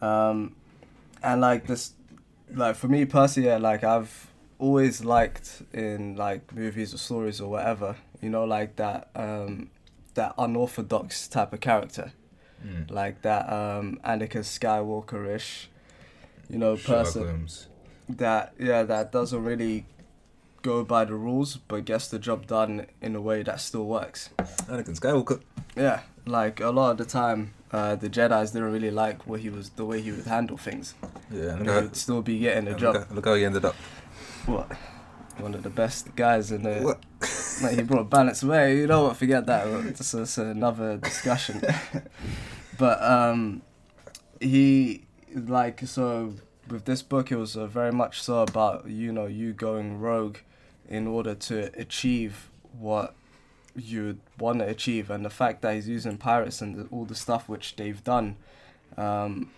Um, 0.00 0.56
and 1.22 1.40
like 1.40 1.66
this 1.66 1.92
like 2.52 2.76
for 2.76 2.88
me 2.88 3.04
personally 3.04 3.48
yeah, 3.48 3.56
like 3.56 3.82
i've 3.82 4.28
always 4.58 5.04
liked 5.04 5.62
in 5.72 6.16
like 6.16 6.54
movies 6.54 6.94
or 6.94 6.98
stories 6.98 7.40
or 7.40 7.50
whatever 7.50 7.96
you 8.20 8.30
know 8.30 8.44
like 8.44 8.76
that 8.76 9.08
um 9.16 9.68
that 10.14 10.32
unorthodox 10.38 11.28
type 11.28 11.52
of 11.52 11.60
character 11.60 12.12
Mm. 12.64 12.90
like 12.90 13.20
that 13.22 13.44
um 13.52 14.00
anakin 14.06 14.40
skywalker-ish 14.42 15.68
you 16.48 16.56
know 16.58 16.76
Sherlock 16.76 17.04
person 17.04 17.26
Holmes. 17.28 17.66
that 18.08 18.54
yeah 18.58 18.82
that 18.84 19.12
doesn't 19.12 19.44
really 19.44 19.84
go 20.62 20.82
by 20.82 21.04
the 21.04 21.14
rules 21.14 21.56
but 21.68 21.84
gets 21.84 22.08
the 22.08 22.18
job 22.18 22.46
done 22.46 22.86
in 23.02 23.14
a 23.16 23.20
way 23.20 23.42
that 23.42 23.60
still 23.60 23.84
works 23.84 24.30
Anakin 24.70 24.98
Skywalker. 24.98 25.42
yeah 25.76 26.00
like 26.24 26.60
a 26.60 26.70
lot 26.70 26.92
of 26.92 26.96
the 26.96 27.04
time 27.04 27.52
uh, 27.70 27.96
the 27.96 28.08
Jedi's 28.08 28.52
didn't 28.52 28.72
really 28.72 28.90
like 28.90 29.26
what 29.26 29.40
he 29.40 29.50
was 29.50 29.68
the 29.70 29.84
way 29.84 30.00
he 30.00 30.10
would 30.12 30.24
handle 30.26 30.56
things 30.56 30.94
Yeah, 31.30 31.56
and 31.56 31.68
he 31.68 31.74
would 31.74 31.96
still 31.96 32.22
be 32.22 32.38
getting 32.38 32.64
the 32.66 32.72
how, 32.72 32.78
job 32.78 32.94
look, 32.94 33.08
how, 33.08 33.14
look 33.16 33.24
how 33.26 33.34
he 33.34 33.44
ended 33.44 33.64
up. 33.66 33.74
What 34.46 34.70
one 35.38 35.54
of 35.54 35.62
the 35.62 35.70
best 35.70 36.14
guys 36.16 36.52
in 36.52 36.62
the 36.62 36.80
What? 36.80 37.04
Like 37.62 37.76
he 37.76 37.82
brought 37.82 38.10
balance 38.10 38.42
away. 38.42 38.78
You 38.78 38.86
know 38.86 39.04
what? 39.04 39.16
Forget 39.16 39.46
that. 39.46 39.66
It's, 39.86 40.14
it's 40.14 40.38
another 40.38 40.96
discussion. 40.96 41.62
but 42.78 43.02
um, 43.02 43.62
he 44.40 45.04
like 45.34 45.86
so 45.86 46.34
with 46.68 46.84
this 46.84 47.02
book, 47.02 47.30
it 47.30 47.36
was 47.36 47.56
uh, 47.56 47.66
very 47.66 47.92
much 47.92 48.22
so 48.22 48.42
about 48.42 48.88
you 48.88 49.12
know 49.12 49.26
you 49.26 49.52
going 49.52 50.00
rogue 50.00 50.38
in 50.88 51.06
order 51.06 51.34
to 51.34 51.70
achieve 51.78 52.50
what 52.78 53.14
you 53.76 54.18
want 54.38 54.60
to 54.60 54.68
achieve, 54.68 55.10
and 55.10 55.24
the 55.24 55.30
fact 55.30 55.62
that 55.62 55.74
he's 55.74 55.88
using 55.88 56.16
pirates 56.16 56.60
and 56.60 56.88
all 56.90 57.04
the 57.04 57.14
stuff 57.14 57.48
which 57.48 57.76
they've 57.76 58.02
done. 58.04 58.36
Um, 58.96 59.50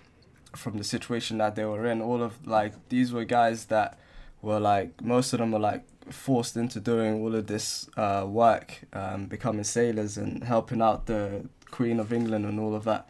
from 0.54 0.78
the 0.78 0.84
situation 0.84 1.36
that 1.36 1.54
they 1.54 1.66
were 1.66 1.84
in, 1.84 2.00
all 2.00 2.22
of 2.22 2.46
like 2.46 2.72
these 2.88 3.12
were 3.12 3.24
guys 3.24 3.66
that 3.66 3.98
were 4.46 4.60
like 4.60 5.02
most 5.02 5.32
of 5.32 5.40
them 5.40 5.50
were 5.52 5.58
like 5.58 5.84
forced 6.10 6.56
into 6.56 6.78
doing 6.78 7.20
all 7.20 7.34
of 7.34 7.48
this 7.48 7.90
uh, 7.96 8.24
work, 8.26 8.80
um, 8.92 9.26
becoming 9.26 9.64
sailors 9.64 10.16
and 10.16 10.44
helping 10.44 10.80
out 10.80 11.06
the 11.06 11.44
Queen 11.70 11.98
of 11.98 12.12
England 12.12 12.46
and 12.46 12.60
all 12.60 12.74
of 12.74 12.84
that. 12.84 13.08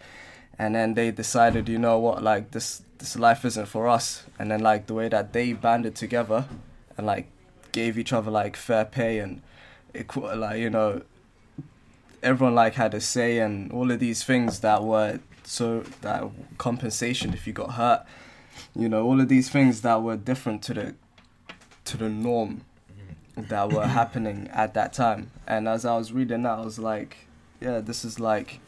And 0.59 0.75
then 0.75 0.95
they 0.95 1.11
decided, 1.11 1.69
you 1.69 1.79
know 1.79 1.99
what, 1.99 2.23
like 2.23 2.53
this 2.53 2.83
this 2.99 3.17
life 3.17 3.45
isn't 3.45 3.67
for 3.67 3.87
us. 3.87 4.25
And 4.39 4.51
then 4.51 4.61
like 4.61 4.87
the 4.87 4.95
way 4.95 5.09
that 5.09 5.35
they 5.35 5.53
banded 5.53 5.95
together 5.95 6.47
and 6.97 7.07
like 7.07 7.27
gave 7.73 7.99
each 7.99 8.13
other 8.15 8.31
like 8.31 8.57
fair 8.57 8.87
pay 8.87 9.19
and 9.19 9.43
equal, 9.95 10.35
like 10.35 10.59
you 10.59 10.71
know, 10.71 11.03
everyone 12.23 12.55
like 12.55 12.75
had 12.75 12.95
a 12.95 13.01
say 13.01 13.39
and 13.39 13.71
all 13.73 13.91
of 13.91 14.01
these 14.01 14.25
things 14.25 14.61
that 14.61 14.83
were 14.83 15.21
so 15.45 15.81
that 16.01 16.25
compensation 16.57 17.35
if 17.35 17.47
you 17.47 17.53
got 17.53 17.73
hurt, 17.73 18.07
you 18.75 18.89
know, 18.89 19.05
all 19.05 19.21
of 19.21 19.29
these 19.29 19.51
things 19.51 19.83
that 19.83 20.03
were 20.03 20.17
different 20.17 20.63
to 20.63 20.73
the 20.73 20.95
to 21.87 21.97
the 21.97 22.09
norm 22.09 22.63
that 23.37 23.73
were 23.73 23.87
happening 23.87 24.49
at 24.53 24.75
that 24.75 24.93
time. 24.93 25.31
And 25.47 25.69
as 25.69 25.85
I 25.85 25.97
was 25.97 26.13
reading 26.13 26.43
that, 26.43 26.59
I 26.59 26.65
was 26.65 26.79
like, 26.79 27.17
yeah, 27.61 27.81
this 27.81 28.05
is 28.05 28.19
like, 28.21 28.61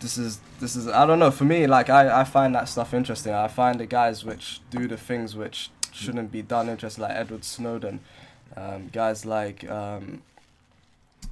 this 0.00 0.16
is 0.16 0.38
this 0.60 0.76
is 0.76 0.86
I 0.88 1.06
don't 1.06 1.18
know. 1.18 1.30
For 1.30 1.44
me, 1.44 1.66
like 1.66 1.90
I 1.90 2.20
I 2.20 2.24
find 2.24 2.54
that 2.54 2.68
stuff 2.68 2.94
interesting. 2.94 3.32
I 3.34 3.48
find 3.48 3.80
the 3.80 3.86
guys 3.86 4.24
which 4.24 4.60
do 4.70 4.86
the 4.86 4.96
things 4.96 5.34
which 5.34 5.70
shouldn't 5.92 6.30
be 6.30 6.42
done 6.42 6.68
interesting, 6.68 7.02
like 7.02 7.16
Edward 7.16 7.44
Snowden, 7.44 8.00
um, 8.56 8.88
guys 8.92 9.24
like 9.26 9.68
um, 9.68 10.22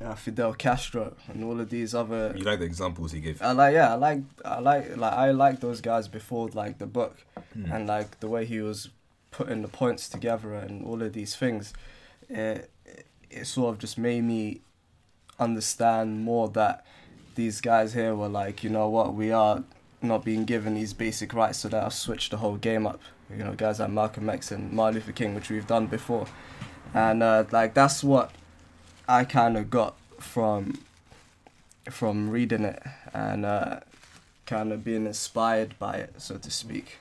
uh, 0.04 0.16
Fidel 0.16 0.52
Castro, 0.54 1.14
and 1.28 1.44
all 1.44 1.60
of 1.60 1.70
these 1.70 1.94
other. 1.94 2.34
You 2.36 2.42
like 2.44 2.58
the 2.58 2.64
examples 2.64 3.12
he 3.12 3.20
gave. 3.20 3.40
I 3.40 3.52
like 3.52 3.74
yeah, 3.74 3.92
I 3.92 3.94
like 3.94 4.20
I 4.44 4.58
like 4.58 4.96
like 4.96 5.12
I 5.12 5.30
like 5.30 5.60
those 5.60 5.80
guys 5.80 6.08
before 6.08 6.48
like 6.48 6.78
the 6.78 6.86
book, 6.86 7.16
Mm. 7.56 7.72
and 7.72 7.86
like 7.86 8.18
the 8.20 8.28
way 8.28 8.44
he 8.44 8.60
was 8.60 8.88
putting 9.37 9.61
the 9.61 9.68
points 9.68 10.09
together 10.09 10.55
and 10.55 10.83
all 10.83 11.03
of 11.03 11.12
these 11.12 11.37
things, 11.37 11.75
it 12.31 12.70
it 13.31 13.46
sort 13.46 13.75
of 13.75 13.79
just 13.79 13.99
made 13.99 14.25
me 14.25 14.61
understand 15.38 16.25
more 16.25 16.49
that 16.49 16.87
these 17.35 17.61
guys 17.61 17.92
here 17.92 18.14
were 18.14 18.29
like, 18.29 18.64
you 18.64 18.70
know 18.70 18.88
what, 18.88 19.12
we 19.12 19.31
are 19.31 19.62
not 20.01 20.25
being 20.25 20.46
given 20.46 20.72
these 20.75 20.94
basic 20.94 21.35
rights, 21.35 21.59
so 21.59 21.68
that 21.68 21.85
I've 21.85 21.92
switched 21.92 22.31
the 22.31 22.38
whole 22.38 22.57
game 22.57 22.87
up. 22.87 23.01
You 23.31 23.44
know, 23.44 23.53
guys 23.53 23.79
like 23.79 23.90
Malcolm 23.90 24.31
X 24.31 24.51
and 24.51 24.72
Martin 24.72 24.94
Luther 24.94 25.12
King, 25.12 25.35
which 25.35 25.51
we've 25.51 25.66
done 25.66 25.87
before, 25.87 26.27
and 26.94 27.22
uh, 27.22 27.44
like 27.53 27.75
that's 27.75 28.03
what 28.03 28.31
I 29.07 29.25
kind 29.25 29.59
of 29.59 29.68
got 29.68 29.96
from 30.18 30.79
from 31.90 32.31
reading 32.31 32.64
it 32.64 32.83
and 33.12 33.44
uh, 33.44 33.81
kind 34.46 34.72
of 34.72 34.83
being 34.83 35.05
inspired 35.05 35.79
by 35.79 35.94
it, 35.96 36.14
so 36.18 36.38
to 36.38 36.51
speak. 36.51 36.99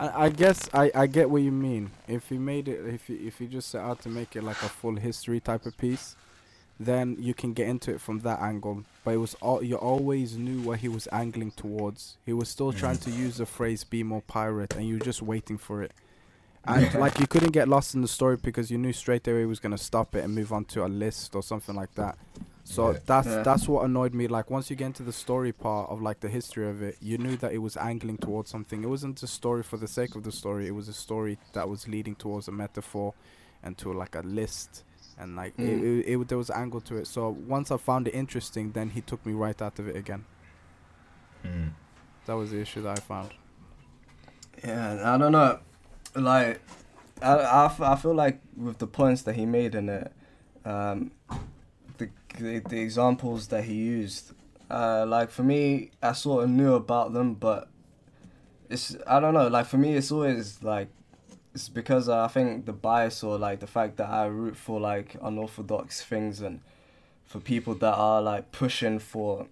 I, 0.00 0.24
I 0.24 0.28
guess 0.30 0.68
I, 0.72 0.90
I 0.94 1.06
get 1.06 1.28
what 1.28 1.42
you 1.42 1.52
mean. 1.52 1.90
If 2.08 2.30
he 2.30 2.38
made 2.38 2.68
it, 2.68 2.80
if 2.86 3.06
he, 3.06 3.14
if 3.14 3.38
he 3.38 3.46
just 3.46 3.68
set 3.68 3.82
out 3.82 4.00
to 4.02 4.08
make 4.08 4.34
it 4.34 4.42
like 4.42 4.62
a 4.62 4.68
full 4.68 4.96
history 4.96 5.40
type 5.40 5.66
of 5.66 5.76
piece, 5.76 6.16
then 6.78 7.16
you 7.20 7.34
can 7.34 7.52
get 7.52 7.68
into 7.68 7.92
it 7.92 8.00
from 8.00 8.20
that 8.20 8.40
angle. 8.40 8.84
But 9.04 9.14
it 9.14 9.18
was 9.18 9.34
all 9.42 9.62
you 9.62 9.76
always 9.76 10.38
knew 10.38 10.62
what 10.62 10.78
he 10.78 10.88
was 10.88 11.06
angling 11.12 11.52
towards. 11.52 12.16
He 12.24 12.32
was 12.32 12.48
still 12.48 12.72
trying 12.72 12.96
mm. 12.96 13.04
to 13.04 13.10
use 13.10 13.36
the 13.36 13.46
phrase 13.46 13.84
"be 13.84 14.02
more 14.02 14.22
pirate," 14.22 14.74
and 14.74 14.88
you 14.88 14.94
were 14.94 15.04
just 15.04 15.20
waiting 15.22 15.58
for 15.58 15.82
it. 15.82 15.92
And 16.66 16.92
like 16.96 17.18
you 17.18 17.26
couldn't 17.26 17.52
get 17.52 17.68
lost 17.68 17.94
in 17.94 18.02
the 18.02 18.08
story 18.08 18.36
because 18.36 18.70
you 18.70 18.76
knew 18.76 18.92
straight 18.92 19.26
away 19.26 19.40
he 19.40 19.46
was 19.46 19.58
gonna 19.58 19.78
stop 19.78 20.14
it 20.14 20.22
and 20.24 20.34
move 20.34 20.52
on 20.52 20.66
to 20.66 20.84
a 20.84 20.88
list 20.88 21.34
or 21.34 21.42
something 21.42 21.74
like 21.74 21.94
that. 21.94 22.18
So 22.76 22.82
Yeah. 22.92 22.98
that's 23.04 23.26
Yeah. 23.26 23.42
that's 23.42 23.66
what 23.68 23.84
annoyed 23.84 24.14
me. 24.14 24.28
Like 24.28 24.48
once 24.56 24.70
you 24.70 24.76
get 24.76 24.86
into 24.86 25.02
the 25.02 25.12
story 25.24 25.52
part 25.52 25.90
of 25.90 26.00
like 26.08 26.20
the 26.20 26.28
history 26.28 26.68
of 26.68 26.82
it, 26.82 26.94
you 27.00 27.18
knew 27.18 27.36
that 27.42 27.52
it 27.52 27.58
was 27.58 27.76
angling 27.76 28.18
towards 28.18 28.48
something. 28.50 28.84
It 28.84 28.90
wasn't 28.96 29.20
a 29.22 29.26
story 29.26 29.62
for 29.64 29.76
the 29.76 29.88
sake 29.88 30.14
of 30.14 30.22
the 30.22 30.30
story. 30.32 30.66
It 30.68 30.74
was 30.80 30.88
a 30.88 30.92
story 31.06 31.38
that 31.52 31.68
was 31.68 31.88
leading 31.88 32.14
towards 32.14 32.46
a 32.48 32.52
metaphor, 32.52 33.14
and 33.64 33.76
to 33.78 33.92
like 33.92 34.14
a 34.14 34.20
list, 34.20 34.84
and 35.18 35.34
like 35.36 35.54
it, 35.58 35.62
Mm. 35.80 35.82
it, 36.06 36.12
it, 36.20 36.28
there 36.28 36.38
was 36.38 36.50
angle 36.50 36.80
to 36.82 36.96
it. 36.96 37.06
So 37.08 37.28
once 37.56 37.72
I 37.72 37.76
found 37.76 38.06
it 38.08 38.14
interesting, 38.14 38.70
then 38.72 38.90
he 38.90 39.00
took 39.00 39.24
me 39.26 39.32
right 39.32 39.60
out 39.60 39.78
of 39.80 39.88
it 39.88 39.96
again. 39.96 40.24
Mm. 41.44 41.70
That 42.26 42.34
was 42.34 42.50
the 42.52 42.60
issue 42.60 42.82
that 42.82 42.98
I 42.98 43.00
found. 43.00 43.30
Yeah, 44.64 45.14
I 45.14 45.18
don't 45.18 45.32
know. 45.32 45.58
Like, 46.14 46.60
I, 47.22 47.32
I, 47.36 47.64
f- 47.66 47.80
I 47.80 47.96
feel 47.96 48.14
like 48.14 48.40
with 48.56 48.78
the 48.78 48.86
points 48.86 49.22
that 49.22 49.34
he 49.34 49.44
made 49.46 49.74
in 49.74 49.88
it, 49.88 50.12
um, 50.64 51.10
the, 52.38 52.58
the 52.60 52.80
examples 52.80 53.48
that 53.48 53.64
he 53.64 53.74
used, 53.74 54.32
uh, 54.70 55.04
like 55.06 55.30
for 55.30 55.42
me, 55.42 55.90
I 56.02 56.12
sort 56.12 56.44
of 56.44 56.50
knew 56.50 56.74
about 56.74 57.12
them, 57.12 57.34
but 57.34 57.68
it's 58.68 58.96
I 59.06 59.20
don't 59.20 59.34
know. 59.34 59.48
Like 59.48 59.66
for 59.66 59.78
me, 59.78 59.94
it's 59.94 60.12
always 60.12 60.62
like 60.62 60.88
it's 61.54 61.68
because 61.68 62.08
I 62.08 62.28
think 62.28 62.66
the 62.66 62.72
bias 62.72 63.22
or 63.22 63.36
like 63.38 63.60
the 63.60 63.66
fact 63.66 63.96
that 63.96 64.08
I 64.08 64.26
root 64.26 64.56
for 64.56 64.80
like 64.80 65.16
unorthodox 65.20 66.02
things 66.04 66.40
and 66.40 66.60
for 67.24 67.40
people 67.40 67.74
that 67.74 67.94
are 67.94 68.22
like 68.22 68.52
pushing 68.52 68.98
for 68.98 69.46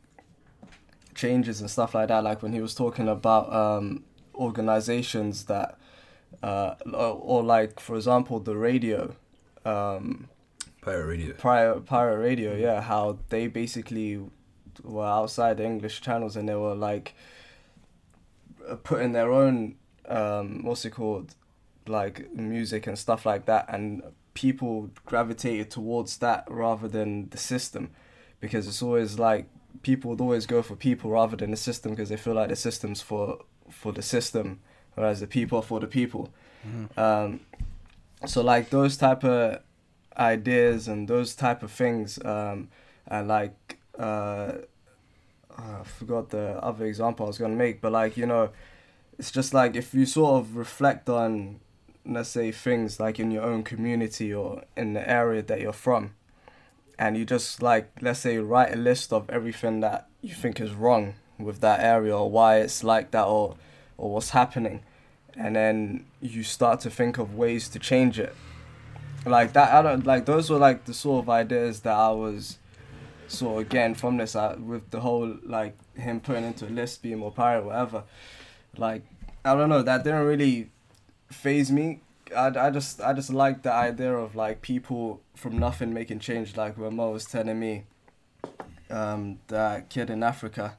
changes 1.14 1.61
and 1.61 1.71
stuff 1.71 1.95
like 1.95 2.09
that. 2.09 2.23
Like 2.23 2.43
when 2.43 2.53
he 2.53 2.61
was 2.61 2.75
talking 2.75 3.09
about 3.09 3.53
um, 3.53 4.05
organizations 4.35 5.45
that, 5.47 5.77
uh, 6.43 6.75
or, 6.87 7.21
or 7.21 7.43
like 7.43 7.81
for 7.81 7.97
example, 7.97 8.38
the 8.38 8.57
radio, 8.57 9.14
um, 9.64 10.29
Pirate 10.81 11.07
Radio. 11.07 11.35
Pirate 11.35 11.87
Pirate 11.87 12.19
Radio, 12.19 12.55
yeah, 12.55 12.81
how 12.81 13.19
they 13.29 13.47
basically 13.47 14.21
were 14.83 15.07
outside 15.07 15.57
the 15.57 15.64
English 15.64 16.01
channels 16.01 16.37
and 16.37 16.49
they 16.49 16.55
were 16.55 16.75
like 16.75 17.14
uh, 18.69 18.77
putting 18.77 19.12
their 19.12 19.33
own 19.33 19.75
um, 20.09 20.62
what's 20.62 20.85
it 20.85 20.91
called, 20.91 21.35
like 21.87 22.33
music 22.35 22.87
and 22.87 22.99
stuff 22.99 23.27
like 23.27 23.47
that, 23.47 23.67
and 23.69 24.03
people 24.35 24.91
gravitated 25.05 25.71
towards 25.71 26.19
that 26.19 26.45
rather 26.49 26.88
than 26.88 27.29
the 27.31 27.38
system, 27.38 27.91
because 28.41 28.67
it's 28.67 28.83
always 28.83 29.19
like 29.19 29.47
people 29.83 30.11
would 30.11 30.21
always 30.21 30.47
go 30.47 30.62
for 30.62 30.77
people 30.77 31.11
rather 31.11 31.37
than 31.37 31.51
the 31.51 31.57
system 31.57 31.93
because 31.93 32.09
they 32.09 32.17
feel 32.17 32.35
like 32.35 32.49
the 32.49 32.57
system's 32.57 33.03
for 33.03 33.38
for 33.71 33.93
the 33.93 34.03
system, 34.03 34.61
whereas 34.95 35.21
the 35.21 35.27
people 35.27 35.59
are 35.59 35.62
for 35.62 35.81
the 35.81 35.87
people. 35.87 36.31
Um, 36.97 37.41
so 38.27 38.43
like 38.43 38.71
those 38.71 38.97
type 38.97 39.25
of 39.25 39.61
ideas 40.18 40.88
and 40.88 41.09
those 41.09 41.35
type 41.35 41.62
of 41.62 41.70
things 41.70 42.18
um, 42.24 42.68
and 43.07 43.28
like 43.28 43.78
uh, 43.98 44.52
I 45.57 45.83
forgot 45.85 46.31
the 46.31 46.62
other 46.62 46.87
example 46.87 47.26
I 47.26 47.28
was 47.28 47.38
gonna 47.38 47.54
make 47.57 47.81
but 47.81 47.92
like 47.92 48.16
you 48.16 48.26
know 48.26 48.50
it's 49.18 49.31
just 49.31 49.54
like 49.54 49.76
if 49.76 49.94
you 49.94 50.07
sort 50.07 50.40
of 50.40 50.57
reflect 50.57 51.09
on 51.09 51.61
let's 52.07 52.31
say 52.31 52.50
things 52.50 52.98
like 52.98 53.20
in 53.20 53.31
your 53.31 53.42
own 53.42 53.62
community 53.62 54.33
or 54.33 54.62
in 54.76 54.94
the 54.94 55.09
area 55.09 55.42
that 55.42 55.61
you're 55.61 55.72
from 55.72 56.14
and 56.98 57.16
you 57.16 57.24
just 57.24 57.62
like 57.62 57.90
let's 58.00 58.20
say 58.20 58.38
write 58.38 58.72
a 58.72 58.76
list 58.76 59.12
of 59.12 59.28
everything 59.31 59.81
that 59.81 60.09
you 60.22 60.35
think 60.35 60.61
is 60.61 60.72
wrong 60.72 61.14
with 61.38 61.61
that 61.61 61.81
area 61.81 62.16
or 62.16 62.31
why 62.31 62.59
it's 62.59 62.83
like 62.83 63.11
that 63.11 63.24
or 63.24 63.57
or 63.96 64.14
what's 64.14 64.31
happening 64.31 64.83
and 65.37 65.54
then 65.54 66.04
you 66.20 66.42
start 66.42 66.81
to 66.81 66.90
think 66.90 67.18
of 67.18 67.35
ways 67.35 67.68
to 67.68 67.78
change 67.78 68.18
it 68.18 68.35
like 69.29 69.53
that 69.53 69.73
i 69.73 69.83
don't 69.83 70.07
like 70.07 70.25
those 70.27 70.51
were 70.51 70.59
like 70.59 70.85
the 70.85 70.95
sort 70.95 71.25
of 71.25 71.31
ideas 71.31 71.81
that 71.81 71.95
i 71.95 72.11
was 72.11 72.59
sort 73.27 73.62
of 73.62 73.69
getting 73.69 73.95
from 73.95 74.17
this 74.17 74.35
uh, 74.35 74.57
with 74.59 74.91
the 74.91 75.01
whole 75.01 75.37
like 75.45 75.77
him 75.95 76.21
putting 76.21 76.45
into 76.45 76.67
a 76.67 76.71
list 76.71 77.03
being 77.03 77.19
more 77.19 77.31
pirate 77.31 77.64
whatever 77.64 78.03
like 78.77 79.03
i 79.45 79.55
don't 79.55 79.69
know 79.69 79.83
that 79.83 80.03
didn't 80.05 80.25
really 80.25 80.71
phase 81.31 81.71
me 81.71 82.01
I, 82.37 82.47
I 82.49 82.71
just 82.71 83.01
i 83.03 83.12
just 83.12 83.31
like 83.31 83.62
the 83.62 83.73
idea 83.73 84.14
of 84.14 84.35
like 84.35 84.62
people 84.62 85.21
from 85.35 85.59
nothing 85.59 85.93
making 85.93 86.21
change 86.21 86.57
like 86.57 86.79
when 86.79 86.97
mo 86.97 87.11
was 87.11 87.25
telling 87.27 87.59
me 87.61 87.85
um 88.91 89.38
that 89.49 89.91
kid 89.91 90.09
in 90.11 90.23
africa 90.23 90.79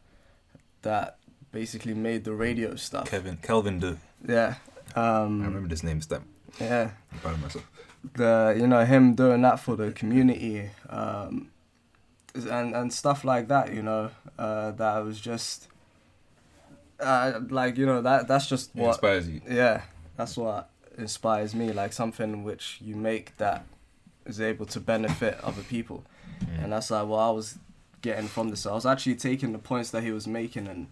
that 0.81 1.17
basically 1.51 1.93
made 1.93 2.23
the 2.23 2.33
radio 2.33 2.75
stuff 2.75 3.09
Kevin 3.09 3.37
Kelvin 3.37 3.79
Doe. 3.79 3.97
yeah 4.27 4.55
I 4.95 5.19
um 5.21 5.43
remember 5.43 5.67
this 5.69 5.83
name. 5.83 6.01
Stamp. 6.01 6.25
yeah 6.59 6.91
I'm 7.11 7.19
proud 7.19 7.35
of 7.35 7.41
myself. 7.41 7.69
The 8.13 8.55
you 8.57 8.65
know 8.67 8.85
him 8.85 9.13
doing 9.15 9.41
that 9.41 9.59
for 9.59 9.75
the 9.75 9.91
community 9.91 10.69
um 10.89 11.49
and 12.33 12.75
and 12.75 12.93
stuff 12.93 13.23
like 13.25 13.47
that 13.49 13.73
you 13.73 13.81
know 13.81 14.09
uh 14.37 14.71
that 14.71 14.99
was 14.99 15.19
just 15.19 15.67
uh 16.99 17.39
like 17.49 17.77
you 17.77 17.85
know 17.85 18.01
that 18.01 18.27
that's 18.27 18.47
just 18.47 18.69
It 18.75 18.81
what 18.81 18.89
inspires 18.89 19.27
you. 19.29 19.41
yeah 19.49 19.81
that's 20.17 20.37
what 20.37 20.69
inspires 20.97 21.55
me 21.55 21.71
like 21.71 21.93
something 21.93 22.43
which 22.43 22.77
you 22.81 22.95
make 22.95 23.35
that 23.37 23.65
is 24.25 24.39
able 24.41 24.65
to 24.67 24.79
benefit 24.79 25.39
other 25.43 25.63
people 25.63 26.03
and 26.61 26.71
that's 26.71 26.91
like 26.91 27.07
what 27.07 27.19
i 27.19 27.29
was 27.31 27.57
getting 28.01 28.27
from 28.27 28.49
this 28.49 28.65
i 28.65 28.71
was 28.73 28.85
actually 28.85 29.15
taking 29.15 29.51
the 29.51 29.57
points 29.59 29.91
that 29.91 30.03
he 30.03 30.11
was 30.11 30.27
making 30.27 30.67
and 30.67 30.87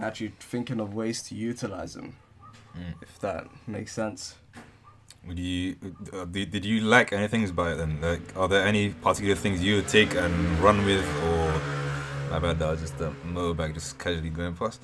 actually 0.00 0.32
thinking 0.40 0.80
of 0.80 0.94
ways 0.94 1.22
to 1.22 1.34
utilize 1.34 1.94
them 1.94 2.16
Mm. 2.78 2.94
if 3.02 3.18
that 3.18 3.48
makes 3.66 3.92
sense 3.92 4.36
Would 5.26 5.38
you 5.38 5.76
uh, 6.12 6.24
did, 6.24 6.50
did 6.50 6.64
you 6.64 6.80
like 6.80 7.12
anything 7.12 7.48
about 7.48 7.72
it 7.72 7.78
then? 7.78 8.00
Like, 8.00 8.36
are 8.36 8.48
there 8.48 8.66
any 8.66 8.90
particular 8.90 9.34
things 9.34 9.62
you 9.62 9.76
would 9.76 9.88
take 9.88 10.14
and 10.14 10.58
run 10.58 10.84
with, 10.84 11.04
or 11.24 11.60
my 12.30 12.38
bad, 12.38 12.58
that 12.58 12.70
was 12.70 12.80
just 12.80 13.00
a 13.00 13.12
motorbike 13.26 13.74
just 13.74 13.98
casually 13.98 14.30
going 14.30 14.54
past. 14.54 14.80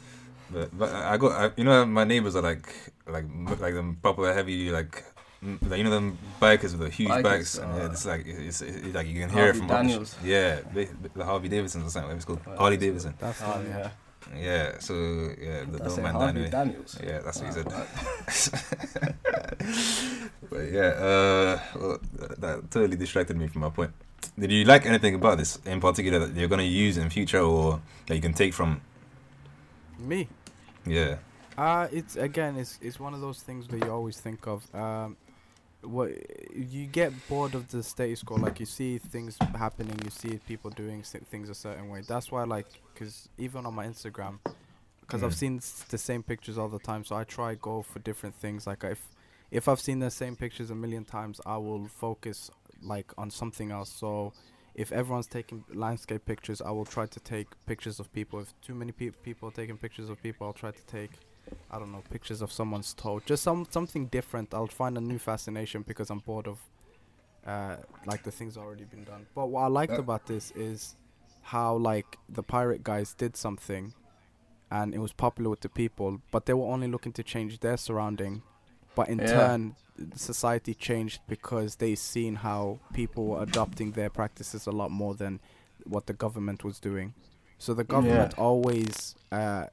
But 0.50 0.76
but 0.76 0.92
I 0.92 1.14
I 1.14 1.16
got 1.16 1.32
I, 1.32 1.50
you 1.56 1.64
know 1.64 1.86
my 1.86 2.04
neighbors 2.04 2.36
are 2.36 2.42
like 2.42 2.68
like 3.06 3.24
like 3.60 3.74
them 3.74 3.98
proper 4.02 4.32
heavy 4.32 4.70
like 4.70 5.04
like, 5.42 5.78
you 5.78 5.84
know 5.84 5.90
them 5.90 6.18
bikers 6.40 6.72
with 6.72 6.80
the 6.80 6.90
huge 6.90 7.10
Bikers, 7.10 7.22
bikes, 7.22 7.58
and 7.58 7.76
yeah, 7.76 7.82
uh, 7.82 7.90
it's 7.90 8.06
like 8.06 8.26
it's, 8.26 8.60
it's 8.62 8.94
like 8.94 9.06
you 9.06 9.20
can 9.20 9.30
hear 9.30 9.52
Harvey 9.52 9.58
it 9.58 9.62
from 9.62 9.70
up 9.70 9.86
the 9.86 10.04
sh- 10.04 10.24
Yeah, 10.24 10.60
the, 10.72 10.88
the 11.14 11.24
Harvey 11.24 11.48
Davidson 11.48 11.82
or 11.82 11.90
something. 11.90 12.16
It's 12.16 12.24
called 12.24 12.40
Harley 12.56 12.76
yeah. 12.76 12.80
Davidson. 12.80 13.14
That's 13.18 13.42
Oh, 13.42 13.62
yeah. 13.68 13.90
Yeah, 14.34 14.78
so 14.80 14.94
yeah, 15.40 15.64
the 15.70 15.78
That's 15.78 15.96
man 15.98 16.14
Harvey 16.14 16.28
anyway. 16.28 16.50
Daniels. 16.50 16.98
Yeah, 17.02 17.20
that's 17.20 17.40
what 17.40 17.46
he 17.46 17.52
said. 17.52 17.68
but 20.50 20.72
yeah, 20.72 20.92
uh, 20.98 21.60
well, 21.74 21.98
that 22.38 22.70
totally 22.70 22.96
distracted 22.96 23.36
me 23.36 23.48
from 23.48 23.62
my 23.62 23.70
point. 23.70 23.92
Did 24.38 24.50
you 24.50 24.64
like 24.64 24.86
anything 24.86 25.14
about 25.14 25.38
this 25.38 25.58
in 25.64 25.80
particular 25.80 26.18
that 26.26 26.36
you're 26.38 26.48
gonna 26.48 26.62
use 26.62 26.98
in 26.98 27.08
future 27.10 27.40
or 27.40 27.80
that 28.06 28.14
you 28.14 28.20
can 28.20 28.34
take 28.34 28.52
from? 28.52 28.80
me. 29.98 30.28
Yeah, 30.84 31.16
Uh 31.56 31.88
it's 31.90 32.16
again, 32.16 32.56
it's 32.56 32.78
it's 32.82 33.00
one 33.00 33.14
of 33.14 33.20
those 33.20 33.40
things 33.42 33.66
that 33.68 33.82
you 33.84 33.90
always 33.90 34.18
think 34.20 34.46
of. 34.46 34.62
Um, 34.74 35.16
what 35.86 36.10
you 36.54 36.86
get 36.86 37.12
bored 37.28 37.54
of 37.54 37.70
the 37.70 37.82
status 37.82 38.22
quo, 38.22 38.36
like 38.36 38.60
you 38.60 38.66
see 38.66 38.98
things 38.98 39.36
happening, 39.54 39.98
you 40.04 40.10
see 40.10 40.38
people 40.46 40.70
doing 40.70 41.02
things 41.02 41.48
a 41.48 41.54
certain 41.54 41.88
way. 41.88 42.02
That's 42.06 42.30
why, 42.32 42.44
like, 42.44 42.66
because 42.92 43.28
even 43.38 43.66
on 43.66 43.74
my 43.74 43.86
Instagram, 43.86 44.38
because 45.00 45.22
I've 45.22 45.30
Mm. 45.32 45.34
seen 45.34 45.56
s- 45.58 45.84
the 45.88 45.98
same 45.98 46.22
pictures 46.22 46.58
all 46.58 46.68
the 46.68 46.80
time, 46.80 47.04
so 47.04 47.16
I 47.16 47.24
try 47.24 47.54
go 47.54 47.82
for 47.82 47.98
different 48.00 48.34
things. 48.34 48.66
Like 48.66 48.84
if 48.84 49.08
if 49.52 49.68
I've 49.68 49.80
seen 49.80 50.00
the 50.00 50.10
same 50.10 50.34
pictures 50.34 50.70
a 50.70 50.74
million 50.74 51.04
times, 51.04 51.40
I 51.46 51.56
will 51.56 51.86
focus 51.86 52.50
like 52.82 53.12
on 53.16 53.30
something 53.30 53.70
else. 53.70 53.90
So 53.90 54.32
if 54.74 54.90
everyone's 54.90 55.28
taking 55.28 55.64
landscape 55.72 56.24
pictures, 56.26 56.60
I 56.60 56.72
will 56.72 56.84
try 56.84 57.06
to 57.06 57.20
take 57.20 57.46
pictures 57.64 58.00
of 58.00 58.12
people. 58.12 58.40
If 58.40 58.52
too 58.60 58.74
many 58.74 58.90
pe- 58.92 59.10
people 59.22 59.48
are 59.48 59.52
taking 59.52 59.76
pictures 59.78 60.08
of 60.10 60.20
people, 60.20 60.46
I'll 60.48 60.52
try 60.52 60.72
to 60.72 60.86
take 60.86 61.12
I 61.70 61.78
don't 61.78 61.92
know 61.92 62.02
pictures 62.10 62.42
of 62.42 62.52
someone's 62.52 62.94
toe. 62.94 63.20
Just 63.26 63.42
some 63.42 63.66
something 63.70 64.06
different. 64.06 64.54
I'll 64.54 64.66
find 64.68 64.96
a 64.96 65.00
new 65.00 65.18
fascination 65.18 65.82
because 65.82 66.10
I'm 66.10 66.20
bored 66.20 66.46
of 66.46 66.58
uh, 67.46 67.76
like 68.06 68.22
the 68.22 68.30
things 68.30 68.56
already 68.56 68.84
been 68.84 69.04
done. 69.04 69.26
But 69.34 69.46
what 69.48 69.62
I 69.62 69.66
liked 69.68 69.92
Uh, 69.92 70.00
about 70.00 70.26
this 70.26 70.50
is 70.52 70.96
how 71.42 71.76
like 71.76 72.18
the 72.28 72.42
pirate 72.42 72.82
guys 72.82 73.14
did 73.14 73.36
something 73.36 73.94
and 74.70 74.94
it 74.94 74.98
was 74.98 75.12
popular 75.12 75.50
with 75.50 75.60
the 75.60 75.68
people, 75.68 76.20
but 76.32 76.46
they 76.46 76.54
were 76.54 76.66
only 76.66 76.88
looking 76.88 77.12
to 77.12 77.22
change 77.22 77.60
their 77.60 77.76
surrounding. 77.76 78.42
But 78.96 79.08
in 79.08 79.18
Yeah. 79.20 79.32
turn, 79.32 79.76
society 80.14 80.74
changed 80.74 81.20
because 81.28 81.76
they 81.76 81.94
seen 81.94 82.36
how 82.36 82.80
people 82.92 83.26
were 83.26 83.42
adopting 83.42 83.92
their 83.92 84.10
practices 84.10 84.66
a 84.66 84.72
lot 84.72 84.90
more 84.90 85.14
than 85.14 85.40
what 85.84 86.06
the 86.06 86.12
government 86.12 86.64
was 86.64 86.80
doing. 86.80 87.14
So 87.58 87.74
the 87.74 87.84
government 87.84 88.34
always, 88.36 89.14
uh, 89.30 89.66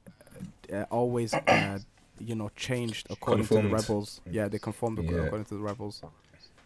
uh, 0.72 0.84
always, 0.90 1.34
uh, 1.34 1.78
you 2.20 2.34
know, 2.34 2.50
changed 2.56 3.06
according 3.10 3.46
to 3.46 3.54
the 3.54 3.68
rebels. 3.68 4.20
Yeah, 4.30 4.48
they 4.48 4.58
conformed 4.58 4.98
Yeah. 5.02 5.18
according 5.24 5.46
to 5.46 5.54
the 5.54 5.60
rebels. 5.60 6.02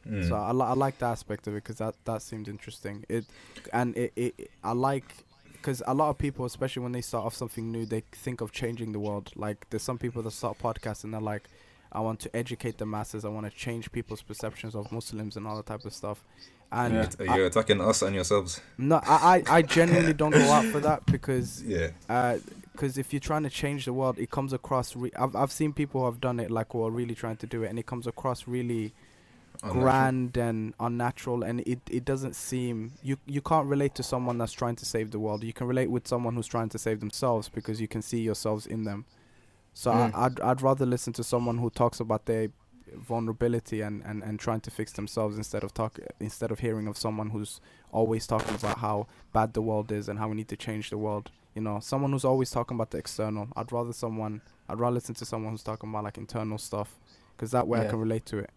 Mm. 0.07 0.29
So 0.29 0.35
I, 0.37 0.53
li- 0.53 0.65
I 0.67 0.73
like 0.75 0.99
the 0.99 1.07
aspect 1.07 1.47
of 1.47 1.55
it 1.55 1.63
because 1.65 1.77
that 1.77 1.95
that 2.05 2.23
seemed 2.23 2.49
interesting. 2.49 3.05
It 3.09 3.25
and 3.73 3.97
it, 3.97 4.13
it- 4.17 4.51
I 4.65 4.73
like 4.73 5.05
because 5.53 5.83
a 5.87 5.95
lot 5.95 6.09
of 6.11 6.19
people, 6.19 6.45
especially 6.45 6.83
when 6.85 6.93
they 6.93 7.01
start 7.01 7.25
off 7.27 7.35
something 7.35 7.71
new, 7.73 7.85
they 7.85 8.03
think 8.13 8.41
of 8.41 8.53
changing 8.53 8.93
the 8.93 9.01
world. 9.01 9.33
Like 9.35 9.69
there's 9.71 9.83
some 9.83 9.99
people 9.99 10.23
that 10.23 10.31
start 10.31 10.59
podcasts 10.59 11.03
and 11.05 11.13
they're 11.13 11.21
like, 11.21 11.49
I 11.91 12.01
want 12.01 12.21
to 12.21 12.37
educate 12.37 12.79
the 12.79 12.87
masses. 12.87 13.25
I 13.25 13.29
want 13.29 13.51
to 13.51 13.57
change 13.57 13.91
people's 13.91 14.23
perceptions 14.23 14.75
of 14.77 14.93
Muslims 14.93 15.37
and 15.37 15.47
all 15.47 15.57
that 15.57 15.67
type 15.67 15.85
of 15.85 15.93
stuff. 15.93 16.23
And 16.71 16.95
Yeah. 16.95 17.33
Uh, 17.33 17.37
You're 17.37 17.47
attacking 17.47 17.81
us 17.81 18.03
and 18.03 18.15
yourselves. 18.15 18.61
no, 18.77 19.01
I, 19.05 19.43
I 19.49 19.57
I 19.59 19.63
genuinely 19.63 20.13
don't 20.13 20.33
go 20.33 20.51
out 20.53 20.67
for 20.67 20.81
that 20.81 21.07
because 21.07 21.63
Yeah. 21.67 21.89
because 22.73 22.99
if 22.99 23.13
you're 23.13 23.21
trying 23.21 23.45
to 23.45 23.51
change 23.51 23.87
the 23.87 23.93
world, 23.93 24.19
it 24.19 24.31
comes 24.31 24.53
across. 24.53 24.95
Re- 24.95 25.13
I've 25.19 25.35
I've 25.35 25.51
seen 25.53 25.73
people 25.73 26.01
who 26.03 26.07
have 26.07 26.21
done 26.21 26.39
it 26.41 26.51
like 26.51 26.73
who 26.73 26.85
are 26.85 26.91
really 26.91 27.15
trying 27.15 27.37
to 27.39 27.47
do 27.47 27.63
it, 27.63 27.69
and 27.71 27.79
it 27.79 27.87
comes 27.87 28.07
across 28.07 28.47
really 28.47 28.93
Unnatural. 29.63 29.83
grand 29.83 30.37
and 30.37 30.75
unnatural, 30.79 31.43
and 31.43 31.61
it 31.61 31.81
it 31.91 32.05
doesn't 32.05 32.37
seem 32.37 32.93
you 33.03 33.17
you 33.27 33.41
can't 33.41 33.67
relate 33.67 33.95
to 33.97 34.03
someone 34.03 34.37
that's 34.39 34.53
trying 34.53 34.77
to 34.77 34.85
save 34.85 35.11
the 35.11 35.19
world. 35.19 35.43
You 35.43 35.53
can 35.55 35.67
relate 35.67 35.91
with 35.91 36.07
someone 36.07 36.35
who's 36.37 36.47
trying 36.47 36.69
to 36.69 36.79
save 36.79 37.01
themselves 37.01 37.49
because 37.49 37.81
you 37.81 37.89
can 37.89 38.03
see 38.03 38.21
yourselves 38.21 38.67
in 38.67 38.85
them. 38.85 39.07
So 39.75 39.91
Mm. 39.91 40.15
I, 40.15 40.25
I'd 40.27 40.41
I'd 40.41 40.63
rather 40.63 40.85
listen 40.87 41.13
to 41.15 41.25
someone 41.25 41.59
who 41.59 41.71
talks 41.71 41.99
about 41.99 42.27
their 42.27 42.51
vulnerability 42.95 43.81
and, 43.81 44.03
and, 44.05 44.23
and 44.23 44.39
trying 44.39 44.61
to 44.61 44.71
fix 44.71 44.93
themselves 44.93 45.37
instead 45.37 45.65
of 45.65 45.75
talk 45.75 45.99
instead 46.21 46.51
of 46.51 46.61
hearing 46.61 46.87
of 46.87 46.97
someone 46.97 47.31
who's 47.31 47.61
always 47.93 48.27
talking 48.27 48.55
about 48.55 48.79
how 48.79 49.07
bad 49.33 49.55
the 49.55 49.63
world 49.63 49.93
is 49.93 50.09
and 50.09 50.19
how 50.19 50.29
we 50.29 50.37
need 50.37 50.49
to 50.49 50.57
change 50.57 50.91
the 50.91 50.99
world. 50.99 51.31
You 51.55 51.63
know, 51.63 51.81
someone 51.81 52.13
who's 52.13 52.25
always 52.25 52.51
talking 52.51 52.77
about 52.77 52.91
the 52.91 52.99
external. 52.99 53.49
I'd 53.57 53.73
rather 53.73 53.93
someone 53.93 54.43
I'd 54.69 54.79
rather 54.79 54.95
listen 54.95 55.15
to 55.17 55.25
someone 55.25 55.53
who's 55.53 55.63
talking 55.63 55.91
about 55.91 56.05
like 56.05 56.19
internal 56.19 56.59
stuff 56.59 56.99
because 57.37 57.51
that 57.53 57.67
way 57.67 57.81
I 57.81 57.87
can 57.87 57.99
relate 57.99 58.27
to 58.27 58.39
it. 58.39 58.51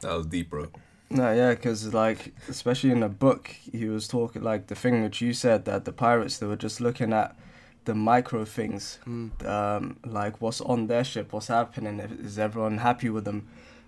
That 0.00 0.16
was 0.16 0.26
deep, 0.26 0.50
bro. 0.50 0.68
No, 1.10 1.32
yeah, 1.32 1.54
because 1.54 1.92
like 1.94 2.34
especially 2.48 2.90
in 2.90 3.00
the 3.00 3.08
book, 3.08 3.48
he 3.48 3.86
was 3.86 4.06
talking 4.06 4.42
like 4.42 4.66
the 4.66 4.74
thing 4.74 5.02
which 5.02 5.20
you 5.20 5.32
said 5.32 5.64
that 5.64 5.84
the 5.84 5.92
pirates 5.92 6.38
they 6.38 6.46
were 6.46 6.56
just 6.56 6.80
looking 6.80 7.12
at 7.12 7.36
the 7.84 7.94
micro 7.94 8.44
things, 8.44 8.98
Mm. 9.06 9.30
um, 9.46 9.96
like 10.04 10.40
what's 10.40 10.60
on 10.60 10.86
their 10.88 11.04
ship, 11.04 11.32
what's 11.32 11.48
happening, 11.48 12.00
is 12.00 12.38
everyone 12.38 12.78
happy 12.78 13.08
with 13.08 13.24
them? 13.24 13.46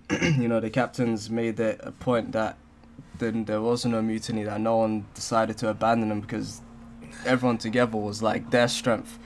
you 0.22 0.48
know, 0.48 0.60
the 0.60 0.70
captains 0.70 1.28
made 1.30 1.60
it 1.60 1.80
a 1.82 1.92
point 1.92 2.32
that 2.32 2.56
then 3.18 3.44
there 3.44 3.60
was 3.60 3.84
no 3.84 4.00
mutiny, 4.00 4.44
that 4.44 4.60
no 4.60 4.76
one 4.78 5.04
decided 5.14 5.58
to 5.58 5.68
abandon 5.68 6.08
them 6.08 6.20
because 6.20 6.62
everyone 7.26 7.58
together 7.58 7.96
was 7.98 8.22
like 8.22 8.50
their 8.50 8.68
strength. 8.68 9.18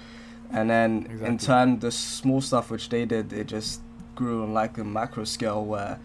And 0.51 0.69
then 0.71 1.21
in 1.25 1.39
turn, 1.39 1.79
the 1.81 1.91
small 1.91 2.41
stuff 2.41 2.71
which 2.71 2.89
they 2.89 3.05
did, 3.05 3.33
it 3.33 3.47
just 3.47 3.81
grew 4.15 4.43
on 4.43 4.53
like 4.53 4.77
a 4.79 4.85
macro 4.85 5.25
scale 5.25 5.65
where 5.65 5.99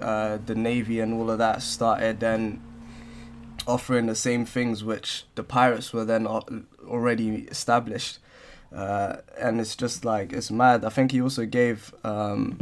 uh, 0.00 0.38
the 0.46 0.54
navy 0.54 1.00
and 1.00 1.14
all 1.14 1.30
of 1.30 1.38
that 1.38 1.62
started 1.62 2.20
then 2.20 2.60
offering 3.66 4.06
the 4.06 4.14
same 4.14 4.44
things 4.44 4.82
which 4.82 5.24
the 5.34 5.42
pirates 5.42 5.92
were 5.92 6.04
then 6.04 6.26
already 6.90 7.46
established. 7.50 8.18
Uh, 8.74 9.16
and 9.40 9.60
it's 9.60 9.74
just 9.74 10.04
like 10.04 10.32
it's 10.32 10.50
mad. 10.50 10.84
I 10.84 10.90
think 10.90 11.12
he 11.12 11.20
also 11.22 11.44
gave 11.46 11.92
um, 12.04 12.58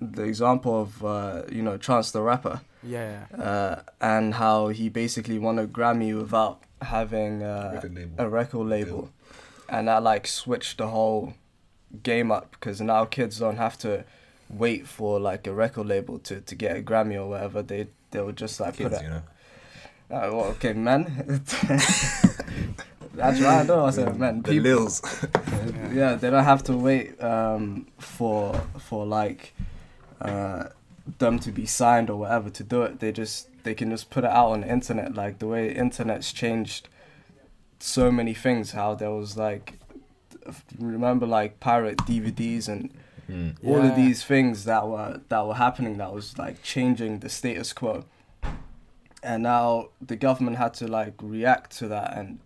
the 0.00 0.22
example 0.22 0.82
of 0.82 1.04
uh, 1.04 1.42
you 1.52 1.62
know 1.62 1.76
Chance 1.76 2.12
the 2.12 2.22
Rapper 2.22 2.60
Yeah. 2.82 3.26
uh, 3.36 3.82
and 4.00 4.34
how 4.34 4.68
he 4.68 4.88
basically 4.88 5.38
won 5.38 5.58
a 5.58 5.66
Grammy 5.66 6.16
without 6.16 6.62
having 6.80 7.42
uh, 7.42 7.72
Record 7.74 7.94
label. 7.94 8.14
a 8.18 8.28
record 8.28 8.66
label, 8.68 9.10
and 9.68 9.88
that 9.88 10.02
like 10.02 10.26
switched 10.26 10.78
the 10.78 10.86
whole 10.88 11.34
game 12.02 12.32
up 12.32 12.52
because 12.52 12.80
now 12.80 13.04
kids 13.04 13.38
don't 13.38 13.58
have 13.58 13.76
to 13.78 14.04
wait 14.48 14.86
for 14.86 15.20
like 15.20 15.46
a 15.46 15.52
record 15.52 15.86
label 15.86 16.18
to, 16.20 16.40
to 16.40 16.54
get 16.54 16.76
a 16.76 16.80
Grammy 16.80 17.16
or 17.16 17.28
whatever. 17.28 17.62
They 17.62 17.88
they 18.12 18.22
would 18.22 18.36
just 18.36 18.58
like 18.60 18.76
Kids, 18.78 18.94
put 18.94 19.02
it. 19.02 19.04
you 19.04 19.10
know. 19.10 19.22
Uh, 20.10 20.30
well, 20.32 20.44
okay, 20.56 20.72
man. 20.72 21.04
That's 23.20 23.40
right. 23.40 23.54
I 23.54 23.56
don't 23.58 23.66
know 23.68 23.82
what 23.84 23.92
I 23.94 23.96
said, 23.96 24.18
man. 24.18 24.42
The 24.42 24.50
People- 24.52 24.70
lils. 24.70 25.02
yeah, 25.92 26.14
they 26.14 26.30
don't 26.30 26.44
have 26.44 26.62
to 26.64 26.76
wait 26.76 27.22
um, 27.22 27.86
for 27.98 28.54
for 28.78 29.06
like 29.06 29.54
uh, 30.20 30.64
them 31.18 31.38
to 31.40 31.50
be 31.52 31.66
signed 31.66 32.10
or 32.10 32.16
whatever 32.16 32.50
to 32.50 32.62
do 32.64 32.82
it. 32.82 33.00
They 33.00 33.12
just 33.12 33.48
they 33.64 33.74
can 33.74 33.90
just 33.90 34.10
put 34.10 34.24
it 34.24 34.30
out 34.30 34.50
on 34.52 34.60
the 34.62 34.68
internet. 34.70 35.14
Like 35.14 35.38
the 35.38 35.46
way 35.46 35.72
internet's 35.74 36.32
changed 36.32 36.88
so 37.78 38.10
many 38.10 38.34
things. 38.34 38.72
How 38.72 38.94
there 38.94 39.10
was 39.12 39.36
like 39.36 39.78
remember 40.78 41.26
like 41.26 41.60
pirate 41.60 41.98
DVDs 41.98 42.68
and 42.68 42.90
Mm. 43.30 43.54
all 43.64 43.80
of 43.80 43.94
these 43.94 44.24
things 44.24 44.64
that 44.64 44.88
were 44.88 45.20
that 45.28 45.46
were 45.46 45.54
happening 45.54 45.98
that 45.98 46.12
was 46.12 46.36
like 46.36 46.64
changing 46.64 47.20
the 47.20 47.28
status 47.28 47.72
quo 47.72 48.04
and 49.22 49.44
now 49.44 49.90
the 50.04 50.16
government 50.16 50.56
had 50.56 50.74
to 50.74 50.88
like 50.88 51.14
react 51.22 51.70
to 51.78 51.86
that 51.86 52.16
and 52.18 52.40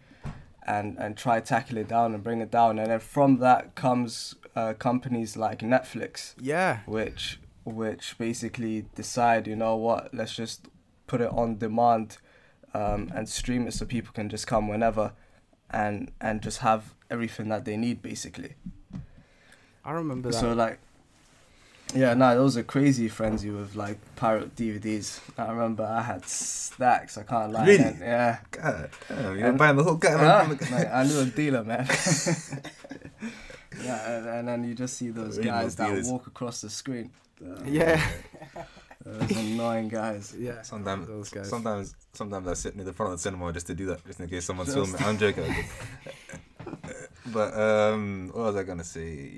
and 0.66 0.96
and 0.98 1.16
try 1.16 1.40
tackle 1.40 1.76
it 1.78 1.88
down 1.88 2.14
and 2.14 2.22
bring 2.22 2.40
it 2.40 2.50
down 2.50 2.78
and 2.78 2.90
then 2.90 3.00
from 3.00 3.38
that 3.38 3.74
comes 3.74 4.34
uh, 4.56 4.72
companies 4.74 5.36
like 5.36 5.58
netflix 5.60 6.34
Yeah. 6.40 6.80
which 6.86 7.38
which 7.64 8.16
basically 8.18 8.86
decide 8.94 9.46
you 9.46 9.56
know 9.56 9.76
what 9.76 10.12
let's 10.14 10.34
just 10.34 10.68
put 11.06 11.20
it 11.20 11.30
on 11.30 11.58
demand 11.58 12.18
um, 12.72 13.10
and 13.14 13.28
stream 13.28 13.66
it 13.66 13.72
so 13.74 13.84
people 13.86 14.12
can 14.12 14.28
just 14.28 14.46
come 14.46 14.68
whenever 14.68 15.12
and 15.70 16.10
and 16.20 16.42
just 16.42 16.58
have 16.58 16.94
everything 17.10 17.48
that 17.48 17.64
they 17.64 17.76
need 17.76 18.00
basically 18.02 18.54
I 19.84 19.92
remember 19.92 20.30
that. 20.30 20.38
so 20.38 20.52
like, 20.54 20.78
yeah, 21.94 22.14
no, 22.14 22.34
those 22.36 22.56
are 22.56 22.62
crazy 22.62 23.08
frenzy 23.08 23.50
with 23.50 23.74
like 23.76 23.98
pirate 24.16 24.54
DVDs. 24.56 25.20
I 25.38 25.50
remember 25.50 25.84
I 25.84 26.02
had 26.02 26.24
stacks. 26.26 27.16
I 27.18 27.22
can't 27.22 27.52
lie. 27.52 27.66
Really? 27.66 27.78
man. 27.84 27.98
Yeah. 28.00 28.38
God 28.50 28.90
damn, 29.08 29.38
you're 29.38 29.48
And- 29.48 29.58
buying 29.58 29.76
the 29.76 29.84
whole 29.84 29.94
Huh? 30.02 30.08
catalog. 30.08 30.60
Mate, 30.70 30.88
I 30.92 31.04
knew 31.06 31.20
a 31.20 31.24
dealer, 31.26 31.64
man. 31.64 31.86
yeah, 33.84 34.10
and, 34.18 34.26
and 34.28 34.48
then 34.48 34.64
you 34.64 34.74
just 34.74 34.96
see 34.96 35.10
those 35.10 35.38
Original 35.38 35.60
guys 35.62 35.76
that 35.76 35.88
dealers. 35.88 36.08
walk 36.08 36.26
across 36.26 36.60
the 36.60 36.70
screen. 36.70 37.10
Uh, 37.44 37.62
yeah. 37.66 38.00
those 39.04 39.30
annoying 39.36 39.88
guys. 39.88 40.34
Yeah. 40.38 40.62
Sometimes, 40.62 41.06
Those 41.08 41.28
guys. 41.30 41.48
sometimes, 41.48 41.94
sometimes 42.12 42.48
I 42.48 42.54
sit 42.54 42.74
near 42.76 42.84
the 42.86 42.92
front 42.92 43.12
of 43.12 43.18
the 43.18 43.22
cinema 43.22 43.52
just 43.52 43.66
to 43.68 43.74
do 43.74 43.86
that, 43.86 44.04
just 44.06 44.20
in 44.20 44.28
case 44.28 44.44
someone's 44.46 44.74
Just- 44.74 44.90
filming. 44.96 45.06
I'm 45.06 45.18
joking. 45.18 45.52
But 47.26 47.54
um, 47.58 48.30
what 48.32 48.44
was 48.46 48.56
I 48.56 48.62
gonna 48.64 48.84
say? 48.84 49.30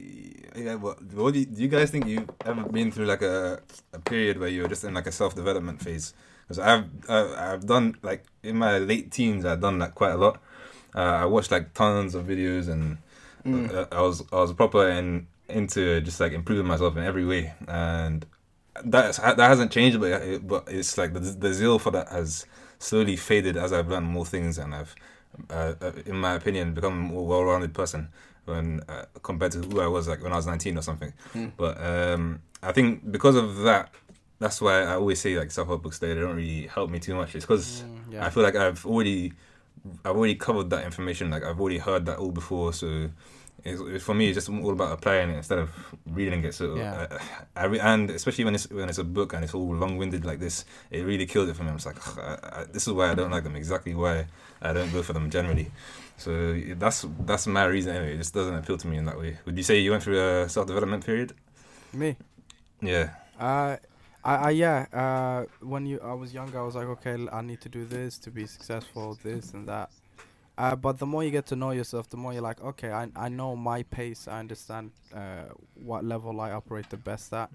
Yeah, 0.56 0.74
what, 0.74 1.02
what 1.12 1.34
do, 1.34 1.40
you, 1.40 1.46
do 1.46 1.62
you 1.62 1.68
guys 1.68 1.90
think 1.90 2.06
you've 2.06 2.28
ever 2.44 2.64
been 2.64 2.90
through 2.90 3.06
like 3.06 3.22
a, 3.22 3.60
a 3.92 3.98
period 4.00 4.38
where 4.38 4.48
you're 4.48 4.68
just 4.68 4.84
in 4.84 4.94
like 4.94 5.06
a 5.06 5.12
self 5.12 5.34
development 5.34 5.82
phase. 5.82 6.14
Because 6.44 6.58
I've, 6.58 6.84
I've 7.08 7.30
I've 7.32 7.66
done 7.66 7.96
like 8.02 8.24
in 8.42 8.56
my 8.56 8.78
late 8.78 9.10
teens, 9.10 9.44
I've 9.44 9.60
done 9.60 9.78
that 9.80 9.94
quite 9.94 10.12
a 10.12 10.16
lot. 10.16 10.40
Uh, 10.94 11.00
I 11.00 11.24
watched 11.26 11.50
like 11.50 11.74
tons 11.74 12.14
of 12.14 12.26
videos 12.26 12.68
and 12.68 12.98
Mm. 13.44 13.72
uh, 13.72 13.86
I 13.92 14.00
was 14.02 14.24
I 14.32 14.36
was 14.36 14.52
proper 14.52 14.88
in 14.88 15.28
into 15.48 16.00
just 16.00 16.18
like 16.18 16.32
improving 16.32 16.66
myself 16.66 16.96
in 16.96 17.04
every 17.04 17.24
way, 17.24 17.54
and 17.68 18.26
that's 18.84 19.18
that 19.18 19.38
hasn't 19.38 19.70
changed, 19.70 20.00
but 20.00 20.10
it, 20.20 20.46
but 20.46 20.64
it's 20.66 20.98
like 20.98 21.12
the 21.12 21.20
the 21.20 21.54
zeal 21.54 21.78
for 21.78 21.92
that 21.92 22.08
has 22.08 22.44
slowly 22.80 23.16
faded 23.16 23.56
as 23.56 23.72
I've 23.72 23.88
learned 23.88 24.06
more 24.06 24.26
things 24.26 24.58
and 24.58 24.74
I've, 24.74 24.94
uh, 25.50 25.74
uh, 25.80 25.92
in 26.04 26.16
my 26.16 26.34
opinion, 26.34 26.74
become 26.74 26.92
a 26.92 26.96
more 26.96 27.26
well-rounded 27.26 27.74
person 27.74 28.08
when 28.44 28.80
uh, 28.88 29.04
compared 29.22 29.52
to 29.52 29.58
who 29.58 29.80
I 29.80 29.86
was 29.88 30.06
like 30.08 30.22
when 30.22 30.32
I 30.32 30.36
was 30.36 30.46
nineteen 30.46 30.78
or 30.78 30.82
something. 30.82 31.12
Mm. 31.34 31.52
But 31.56 31.80
um, 31.82 32.42
I 32.62 32.72
think 32.72 33.10
because 33.10 33.36
of 33.36 33.58
that, 33.58 33.90
that's 34.38 34.60
why 34.60 34.82
I 34.82 34.94
always 34.94 35.20
say 35.20 35.38
like 35.38 35.50
self-help 35.50 35.82
books 35.82 35.98
they 35.98 36.14
don't 36.14 36.36
really 36.36 36.66
help 36.66 36.90
me 36.90 36.98
too 36.98 37.14
much. 37.14 37.34
It's 37.34 37.44
because 37.44 37.84
Mm, 37.84 38.12
yeah. 38.12 38.26
I 38.26 38.30
feel 38.30 38.42
like 38.42 38.54
I've 38.56 38.84
already, 38.86 39.32
I've 40.04 40.16
already 40.16 40.36
covered 40.36 40.70
that 40.70 40.84
information. 40.84 41.30
Like 41.30 41.42
I've 41.42 41.60
already 41.60 41.78
heard 41.78 42.06
that 42.06 42.18
all 42.18 42.30
before. 42.32 42.72
So, 42.72 43.10
it's, 43.66 43.80
it's, 43.80 44.04
for 44.04 44.14
me, 44.14 44.28
it's 44.28 44.36
just 44.36 44.48
all 44.48 44.70
about 44.72 44.92
applying 44.92 45.30
it 45.30 45.36
instead 45.36 45.58
of 45.58 45.70
reading 46.06 46.44
it. 46.44 46.54
So, 46.54 46.76
Yeah. 46.76 47.06
uh, 47.10 47.18
I 47.56 47.64
re- 47.66 47.80
and 47.80 48.10
especially 48.10 48.44
when 48.44 48.54
it's 48.54 48.70
when 48.70 48.88
it's 48.88 48.98
a 48.98 49.04
book 49.04 49.32
and 49.34 49.44
it's 49.44 49.54
all 49.54 49.74
long-winded 49.74 50.24
like 50.24 50.38
this, 50.38 50.64
it 50.90 51.02
really 51.04 51.26
kills 51.26 51.48
it 51.48 51.56
for 51.56 51.62
me. 51.64 51.70
I'm 51.70 51.76
just 51.78 51.86
like, 51.86 51.96
"Ugh, 52.06 52.18
I, 52.18 52.60
I, 52.60 52.64
this 52.64 52.86
is 52.86 52.92
why 52.92 53.10
I 53.10 53.14
don't 53.14 53.30
like 53.30 53.44
them. 53.44 53.56
Exactly 53.56 53.94
why 53.94 54.26
I 54.62 54.72
don't 54.72 54.92
go 54.92 55.02
for 55.02 55.12
them 55.12 55.30
generally. 55.30 55.70
So 56.18 56.58
that's 56.78 57.04
that's 57.26 57.46
my 57.46 57.64
reason. 57.64 57.94
Anyway, 57.96 58.14
it 58.14 58.18
just 58.18 58.34
doesn't 58.34 58.54
appeal 58.54 58.78
to 58.78 58.86
me 58.86 58.96
in 58.96 59.04
that 59.04 59.18
way. 59.18 59.38
Would 59.44 59.56
you 59.56 59.62
say 59.62 59.78
you 59.80 59.90
went 59.90 60.02
through 60.02 60.18
a 60.20 60.48
self-development 60.48 61.04
period? 61.04 61.32
Me. 61.92 62.16
Yeah. 62.80 63.10
Uh, 63.38 63.76
I, 64.24 64.34
I 64.34 64.50
yeah. 64.50 64.86
Uh, 64.92 65.44
when 65.60 65.86
you 65.86 66.00
I 66.02 66.14
was 66.14 66.32
younger, 66.32 66.58
I 66.58 66.62
was 66.62 66.74
like, 66.74 66.86
okay, 66.86 67.16
I 67.32 67.42
need 67.42 67.60
to 67.62 67.68
do 67.68 67.84
this 67.84 68.18
to 68.18 68.30
be 68.30 68.46
successful, 68.46 69.18
this 69.22 69.52
and 69.54 69.68
that. 69.68 69.90
Uh, 70.58 70.74
but 70.74 70.98
the 70.98 71.06
more 71.06 71.22
you 71.22 71.30
get 71.30 71.46
to 71.46 71.56
know 71.56 71.70
yourself, 71.72 72.08
the 72.08 72.16
more 72.16 72.32
you're 72.32 72.42
like, 72.42 72.62
okay, 72.62 72.90
I 72.90 73.08
I 73.14 73.28
know 73.28 73.56
my 73.56 73.82
pace. 73.84 74.26
I 74.26 74.38
understand 74.40 74.92
uh, 75.14 75.44
what 75.74 76.04
level 76.04 76.40
I 76.40 76.52
operate 76.52 76.88
the 76.90 76.96
best 76.96 77.32
at. 77.34 77.50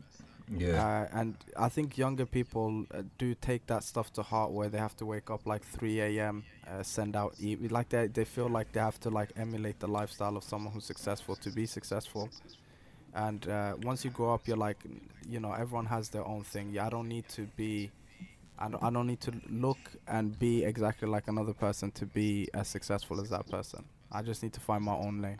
Yeah. 0.47 0.83
Uh, 1.13 1.19
and 1.19 1.35
I 1.57 1.69
think 1.69 1.97
younger 1.97 2.25
people 2.25 2.85
uh, 2.93 3.03
do 3.17 3.33
take 3.35 3.65
that 3.67 3.83
stuff 3.83 4.11
to 4.13 4.21
heart, 4.23 4.51
where 4.51 4.69
they 4.69 4.77
have 4.79 4.95
to 4.97 5.05
wake 5.05 5.29
up 5.31 5.45
like 5.47 5.63
3 5.65 6.19
a.m., 6.27 6.45
uh, 6.67 6.83
send 6.83 7.15
out 7.15 7.35
e- 7.39 7.55
like 7.69 7.89
they 7.89 8.07
they 8.07 8.25
feel 8.25 8.49
like 8.49 8.71
they 8.73 8.81
have 8.81 8.99
to 9.01 9.09
like 9.09 9.31
emulate 9.37 9.79
the 9.79 9.87
lifestyle 9.87 10.35
of 10.37 10.43
someone 10.43 10.73
who's 10.73 10.85
successful 10.85 11.35
to 11.37 11.49
be 11.51 11.65
successful. 11.65 12.29
And 13.13 13.47
uh, 13.47 13.75
once 13.83 14.05
you 14.05 14.11
grow 14.11 14.33
up, 14.33 14.47
you're 14.47 14.57
like, 14.57 14.77
you 15.27 15.39
know, 15.39 15.53
everyone 15.53 15.85
has 15.87 16.09
their 16.09 16.25
own 16.25 16.43
thing. 16.43 16.69
Yeah, 16.71 16.87
I 16.87 16.89
don't 16.89 17.07
need 17.09 17.27
to 17.29 17.47
be, 17.55 17.91
I 18.61 18.69
don't, 18.69 18.83
I 18.83 18.89
don't 18.91 19.07
need 19.07 19.21
to 19.21 19.33
look 19.49 19.79
and 20.07 20.37
be 20.37 20.63
exactly 20.63 21.07
like 21.07 21.27
another 21.27 21.53
person 21.53 21.91
to 21.91 22.05
be 22.05 22.47
as 22.53 22.67
successful 22.67 23.19
as 23.19 23.29
that 23.29 23.49
person. 23.49 23.83
I 24.11 24.21
just 24.21 24.43
need 24.43 24.53
to 24.53 24.59
find 24.59 24.83
my 24.83 24.93
own 24.93 25.21
lane. 25.21 25.39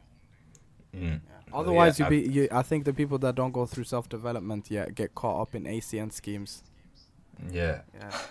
Mm. 0.96 1.22
Well, 1.52 1.62
Otherwise, 1.62 2.00
yeah, 2.00 2.10
you 2.10 2.10
be. 2.10 2.30
You, 2.30 2.48
I 2.52 2.64
think 2.64 2.86
the 2.86 2.94
people 2.94 3.18
that 3.20 3.36
don't 3.36 3.52
go 3.52 3.66
through 3.66 3.84
self 3.84 4.10
development 4.10 4.72
yet 4.72 4.96
get 4.96 5.14
caught 5.14 5.42
up 5.42 5.56
in 5.56 5.64
ACN 5.66 6.12
schemes. 6.12 6.64
Yeah. 7.52 7.82
Yeah. 7.94 8.12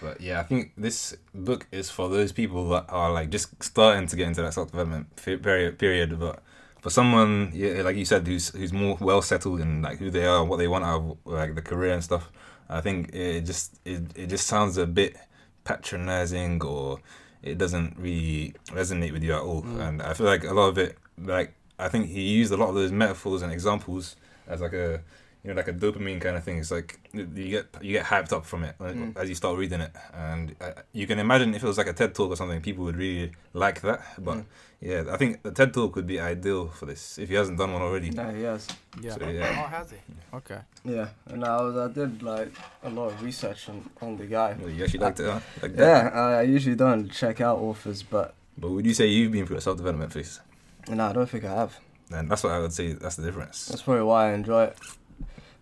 But 0.00 0.20
yeah, 0.20 0.40
I 0.40 0.42
think 0.42 0.72
this 0.76 1.16
book 1.34 1.66
is 1.72 1.88
for 1.90 2.08
those 2.10 2.30
people 2.32 2.68
that 2.70 2.86
are 2.88 3.10
like 3.12 3.30
just 3.30 3.62
starting 3.62 4.06
to 4.08 4.16
get 4.16 4.28
into 4.28 4.42
that 4.42 4.52
self 4.52 4.70
development 4.70 5.14
period. 5.16 5.78
Period, 5.78 6.18
but 6.18 6.42
for 6.80 6.90
someone, 6.90 7.50
yeah, 7.54 7.82
like 7.82 7.96
you 7.96 8.04
said, 8.04 8.26
who's 8.26 8.48
who's 8.48 8.72
more 8.72 8.98
well 9.00 9.22
settled 9.22 9.60
in 9.60 9.82
like 9.82 9.98
who 9.98 10.10
they 10.10 10.26
are, 10.26 10.44
what 10.44 10.58
they 10.58 10.68
want 10.68 10.84
out 10.84 11.00
of 11.00 11.16
like 11.24 11.54
the 11.54 11.62
career 11.62 11.94
and 11.94 12.04
stuff, 12.04 12.30
I 12.68 12.80
think 12.80 13.14
it 13.14 13.42
just 13.42 13.78
it, 13.84 14.02
it 14.14 14.26
just 14.28 14.46
sounds 14.46 14.78
a 14.78 14.86
bit 14.86 15.16
patronizing 15.64 16.62
or 16.62 17.00
it 17.42 17.58
doesn't 17.58 17.96
really 17.98 18.54
resonate 18.68 19.12
with 19.12 19.22
you 19.22 19.34
at 19.34 19.42
all. 19.42 19.62
Mm. 19.62 19.88
And 19.88 20.02
I 20.02 20.14
feel 20.14 20.26
like 20.26 20.44
a 20.44 20.54
lot 20.54 20.68
of 20.68 20.78
it, 20.78 20.96
like 21.18 21.54
I 21.78 21.88
think 21.88 22.08
he 22.08 22.22
used 22.22 22.52
a 22.52 22.56
lot 22.56 22.68
of 22.68 22.74
those 22.74 22.92
metaphors 22.92 23.42
and 23.42 23.52
examples 23.52 24.16
as 24.46 24.60
like 24.60 24.72
a 24.72 25.02
you 25.44 25.50
know 25.50 25.56
like 25.56 25.68
a 25.68 25.72
dopamine 25.72 26.20
kind 26.20 26.36
of 26.36 26.42
thing. 26.44 26.58
It's 26.58 26.70
like 26.70 26.98
you 27.12 27.26
get 27.26 27.66
you 27.82 27.92
get 27.92 28.06
hyped 28.06 28.32
up 28.32 28.44
from 28.46 28.64
it 28.64 28.74
like, 28.80 28.94
Mm. 28.96 29.16
as 29.16 29.28
you 29.28 29.34
start 29.34 29.58
reading 29.58 29.80
it, 29.82 29.92
and 30.14 30.56
uh, 30.60 30.72
you 30.92 31.06
can 31.06 31.18
imagine 31.18 31.54
if 31.54 31.62
it 31.62 31.66
was 31.66 31.76
like 31.78 31.86
a 31.86 31.92
TED 31.92 32.14
talk 32.14 32.30
or 32.30 32.36
something, 32.36 32.60
people 32.62 32.84
would 32.84 32.96
really 32.96 33.32
like 33.52 33.80
that. 33.82 34.00
But 34.18 34.38
Mm. 34.38 34.44
yeah, 34.80 35.04
I 35.10 35.16
think 35.18 35.42
the 35.42 35.50
TED 35.52 35.74
talk 35.74 35.94
would 35.96 36.06
be 36.06 36.18
ideal 36.18 36.68
for 36.68 36.86
this 36.86 37.18
if 37.18 37.28
he 37.28 37.34
hasn't 37.34 37.58
done 37.58 37.72
one 37.72 37.82
already. 37.82 38.08
Yeah, 38.08 38.32
yes. 38.32 38.66
Yeah. 39.02 39.14
So, 39.14 39.28
yeah. 39.28 39.62
Oh, 39.64 39.68
has 39.68 39.90
he? 39.90 39.96
Okay. 40.34 40.58
Yeah, 40.84 41.08
and 41.26 41.44
I 41.44 41.60
was 41.62 41.76
I 41.76 41.88
did 41.92 42.22
like 42.22 42.50
a 42.82 42.88
lot 42.90 43.08
of 43.12 43.22
research 43.22 43.68
on, 43.68 43.88
on 44.00 44.16
the 44.16 44.26
guy. 44.26 44.56
Well, 44.58 44.70
you 44.70 44.84
actually 44.84 45.00
liked 45.00 45.20
it, 45.20 45.26
huh? 45.30 45.40
Like. 45.62 45.76
Yeah, 45.76 46.10
I, 46.14 46.32
I 46.40 46.42
usually 46.42 46.76
don't 46.76 47.10
check 47.10 47.40
out 47.42 47.58
authors, 47.58 48.02
but 48.02 48.34
But 48.56 48.70
would 48.70 48.86
you 48.86 48.94
say 48.94 49.06
you've 49.08 49.32
been 49.32 49.46
through 49.46 49.58
a 49.58 49.60
self 49.60 49.76
development 49.76 50.12
phase? 50.12 50.40
no, 50.88 51.04
I 51.10 51.12
don't 51.12 51.28
think 51.28 51.44
I 51.44 51.54
have. 51.54 51.78
And 52.10 52.30
that's 52.30 52.44
what 52.44 52.52
I 52.52 52.58
would 52.60 52.72
say. 52.72 52.92
That's 52.92 53.16
the 53.16 53.22
difference. 53.24 53.66
That's 53.66 53.80
probably 53.82 54.04
why 54.04 54.30
I 54.30 54.34
enjoy 54.34 54.64
it. 54.64 54.76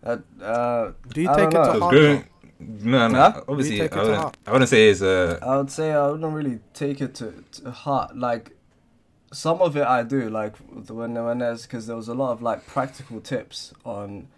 Uh, 0.04 0.16
uh, 0.42 0.92
Do 1.12 1.20
you 1.22 1.28
I 1.28 1.36
take 1.36 1.48
it 1.48 1.52
don't 1.52 1.64
to 1.74 1.80
heart? 1.80 1.94
growing, 1.94 2.24
no, 2.58 3.08
no, 3.08 3.18
Huh? 3.18 3.40
obviously, 3.48 3.80
I 3.80 4.02
wouldn't. 4.02 4.36
I 4.46 4.52
wouldn't 4.52 4.68
say 4.68 4.88
it's 4.90 5.02
uh, 5.02 5.38
I 5.42 5.56
would 5.56 5.70
say 5.70 5.92
I 5.92 6.06
wouldn't 6.08 6.34
really 6.34 6.60
take 6.74 7.00
it 7.00 7.14
to, 7.16 7.44
to 7.52 7.70
heart. 7.70 8.16
Like 8.16 8.56
some 9.32 9.60
of 9.60 9.76
it 9.76 9.84
I 9.84 10.02
do, 10.02 10.28
like 10.28 10.56
when 10.88 11.14
when 11.14 11.38
there's 11.38 11.62
because 11.62 11.86
there 11.86 11.96
was 11.96 12.08
a 12.08 12.14
lot 12.14 12.32
of 12.32 12.42
like 12.42 12.66
practical 12.66 13.20
tips 13.20 13.72
on, 13.84 14.28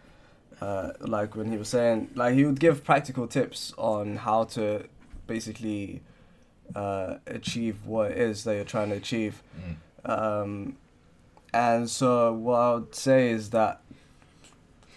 uh, 0.60 0.92
like 1.00 1.34
when 1.34 1.50
he 1.50 1.56
was 1.58 1.68
saying 1.68 2.10
like 2.14 2.34
he 2.34 2.44
would 2.44 2.60
give 2.60 2.84
practical 2.84 3.26
tips 3.26 3.72
on 3.78 4.16
how 4.16 4.44
to 4.44 4.84
basically 5.26 6.02
uh, 6.76 7.16
achieve 7.26 7.86
what 7.86 8.10
it 8.12 8.18
is 8.18 8.44
that 8.44 8.54
you're 8.54 8.64
trying 8.64 8.90
to 8.90 8.96
achieve. 8.96 9.42
mm, 9.58 9.76
Um, 10.10 10.76
and 11.52 11.88
so 11.88 12.32
what 12.32 12.58
I 12.58 12.74
would 12.74 12.94
say 12.94 13.30
is 13.30 13.50
that 13.50 13.80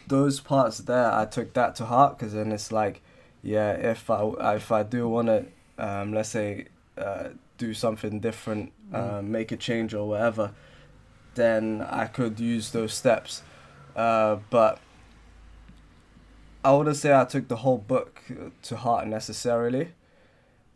those 0.07 0.39
parts 0.39 0.79
there, 0.79 1.11
I 1.11 1.25
took 1.25 1.53
that 1.53 1.75
to 1.75 1.85
heart 1.85 2.17
because 2.17 2.33
then 2.33 2.51
it's 2.51 2.71
like, 2.71 3.01
yeah, 3.43 3.71
if 3.71 4.09
I 4.09 4.55
if 4.55 4.71
I 4.71 4.83
do 4.83 5.07
want 5.07 5.27
to, 5.27 5.45
um, 5.77 6.13
let's 6.13 6.29
say, 6.29 6.67
uh, 6.97 7.29
do 7.57 7.73
something 7.73 8.19
different, 8.19 8.71
uh, 8.93 9.21
make 9.21 9.51
a 9.51 9.57
change 9.57 9.93
or 9.93 10.07
whatever, 10.07 10.51
then 11.35 11.85
I 11.89 12.05
could 12.05 12.39
use 12.39 12.71
those 12.71 12.93
steps. 12.93 13.43
Uh, 13.95 14.37
but 14.49 14.79
I 16.63 16.73
wouldn't 16.73 16.97
say 16.97 17.15
I 17.15 17.25
took 17.25 17.47
the 17.47 17.57
whole 17.57 17.77
book 17.77 18.21
to 18.63 18.75
heart 18.75 19.07
necessarily, 19.07 19.89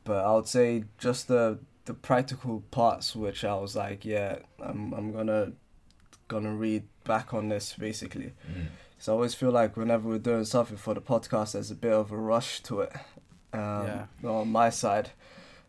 but 0.04 0.24
I 0.26 0.34
would 0.34 0.48
say 0.48 0.86
just 0.98 1.28
the 1.28 1.60
the 1.86 1.94
practical 1.94 2.64
parts 2.72 3.16
which 3.16 3.44
I 3.44 3.56
was 3.56 3.76
like, 3.76 4.06
yeah, 4.06 4.40
I'm 4.60 4.94
I'm 4.94 5.12
gonna 5.12 5.54
gonna 6.28 6.54
read 6.54 6.84
back 7.04 7.34
on 7.34 7.50
this 7.50 7.74
basically. 7.74 8.34
mm. 8.50 8.68
So 9.02 9.14
I 9.14 9.16
always 9.16 9.34
feel 9.34 9.50
like 9.50 9.76
whenever 9.76 10.08
we're 10.08 10.20
doing 10.20 10.46
something 10.46 10.78
for 10.78 10.94
the 10.94 11.02
podcast, 11.02 11.54
there's 11.54 11.72
a 11.72 11.76
bit 11.76 11.92
of 11.92 12.12
a 12.12 12.16
rush 12.16 12.62
to 12.62 12.82
it. 12.82 12.94
Um, 13.52 13.88
Yeah. 13.88 14.06
On 14.24 14.48
my 14.52 14.70
side, 14.70 15.10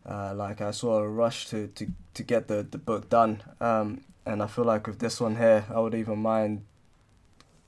uh, 0.07 0.35
like 0.35 0.61
I 0.61 0.69
saw 0.69 0.99
a 0.99 1.09
rush 1.09 1.47
to, 1.47 1.65
to, 1.69 1.87
to 2.13 2.21
get 2.21 2.47
the, 2.47 2.61
the 2.61 2.77
book 2.77 3.09
done. 3.09 3.41
Um, 3.59 4.01
and 4.23 4.43
I 4.43 4.45
feel 4.45 4.65
like 4.65 4.85
with 4.85 4.99
this 4.99 5.19
one 5.19 5.37
here, 5.37 5.65
I 5.73 5.79
would 5.79 5.95
even 5.95 6.19
mind 6.19 6.63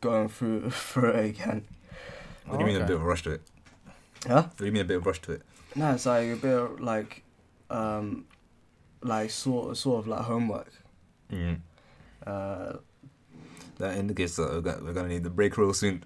going 0.01 0.29
through 0.29 0.69
through 0.69 1.09
it 1.09 1.25
again. 1.31 1.65
What 2.45 2.59
do 2.59 2.65
you 2.65 2.71
mean 2.71 2.79
a 2.79 2.85
bit 2.85 2.97
of 2.97 3.01
a 3.01 3.05
rush 3.05 3.23
to 3.23 3.31
it? 3.31 3.41
Huh? 4.27 4.43
What 4.43 4.57
do 4.57 4.65
you 4.67 4.71
mean 4.71 4.83
a 4.83 4.85
bit 4.85 4.97
of 4.97 5.03
a 5.03 5.09
rush 5.09 5.21
to 5.23 5.31
it? 5.31 5.41
No, 5.73 5.93
it's 5.93 6.05
like 6.05 6.29
a 6.29 6.35
bit 6.35 6.55
of 6.55 6.79
like, 6.79 7.23
um, 7.71 8.25
like 9.01 9.31
sort 9.31 9.71
of, 9.71 9.79
sort 9.79 9.97
of 9.97 10.07
like 10.07 10.21
homework. 10.21 10.71
Mm. 11.31 11.61
Uh, 12.23 12.73
That 13.77 13.97
indicates 13.97 14.35
that 14.37 14.63
we're 14.83 14.93
gonna, 14.93 15.09
need 15.09 15.23
the 15.23 15.29
break 15.29 15.57
roll 15.57 15.73
soon. 15.73 16.01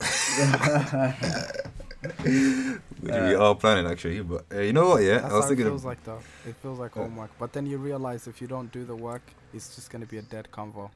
Which 2.01 2.79
we 3.03 3.35
are 3.35 3.55
planning 3.55 3.85
actually, 3.91 4.21
but 4.21 4.45
uh, 4.53 4.59
you 4.59 4.73
know 4.73 4.89
what? 4.89 5.03
Yeah, 5.03 5.19
That's 5.19 5.33
I 5.33 5.35
was 5.35 5.45
how 5.45 5.51
it 5.51 5.55
thinking. 5.55 5.65
feels 5.67 5.81
Of, 5.81 5.85
like 5.85 6.03
though. 6.03 6.19
It 6.47 6.55
feels 6.55 6.79
like 6.79 6.95
Yeah. 6.95 7.03
homework. 7.03 7.31
But 7.37 7.53
then 7.53 7.65
you 7.65 7.77
realize 7.77 8.27
if 8.27 8.41
you 8.41 8.47
don't 8.47 8.71
do 8.71 8.85
the 8.85 8.95
work, 8.95 9.21
it's 9.53 9.75
just 9.75 9.89
gonna 9.91 10.05
be 10.05 10.17
a 10.17 10.21
dead 10.21 10.47
convo. 10.51 10.89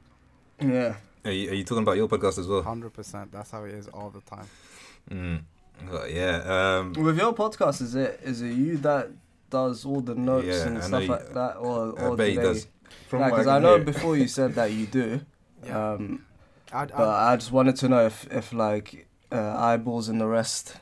yeah. 0.60 0.94
are, 1.24 1.30
you, 1.30 1.50
are 1.50 1.54
you 1.54 1.64
talking 1.64 1.82
about 1.82 1.96
your 1.96 2.08
podcast 2.08 2.38
as 2.38 2.46
well? 2.48 2.62
Hundred 2.62 2.92
percent. 2.92 3.32
That's 3.32 3.50
how 3.50 3.64
it 3.64 3.74
is 3.74 3.88
all 3.88 4.10
the 4.10 4.20
time. 4.22 4.46
Mm. 5.10 5.42
But 5.90 6.12
yeah. 6.12 6.78
Um, 6.78 6.92
With 6.94 7.18
your 7.18 7.34
podcast, 7.34 7.82
is 7.82 7.94
it 7.94 8.20
is 8.24 8.40
it 8.42 8.52
you 8.54 8.76
that 8.78 9.10
does 9.50 9.84
all 9.84 10.00
the 10.00 10.14
notes 10.14 10.46
Yeah, 10.46 10.66
and 10.66 10.78
I 10.78 10.80
know 10.80 10.86
stuff 10.86 11.02
you- 11.02 11.08
like 11.08 11.32
that, 11.34 11.56
or 11.56 11.98
I 11.98 12.02
or 12.06 12.16
bet 12.16 12.28
he 12.30 12.36
does. 12.36 12.66
From 13.08 13.22
Because 13.24 13.46
can 13.46 13.54
I 13.56 13.58
know 13.58 13.78
before 13.80 14.16
you 14.16 14.28
said 14.28 14.54
that 14.54 14.72
you 14.72 14.86
do. 14.86 15.20
Yeah. 15.64 15.92
Um, 15.92 16.24
I'd, 16.74 16.90
but 16.90 17.08
I 17.08 17.36
just 17.36 17.52
wanted 17.52 17.76
to 17.76 17.88
know 17.88 18.06
if 18.06 18.26
if 18.32 18.52
like 18.52 19.06
uh, 19.32 19.56
eyeballs 19.56 20.08
and 20.08 20.20
the 20.20 20.26
rest. 20.26 20.76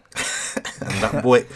and 0.81 0.91
that 1.03 1.23
boy, 1.23 1.47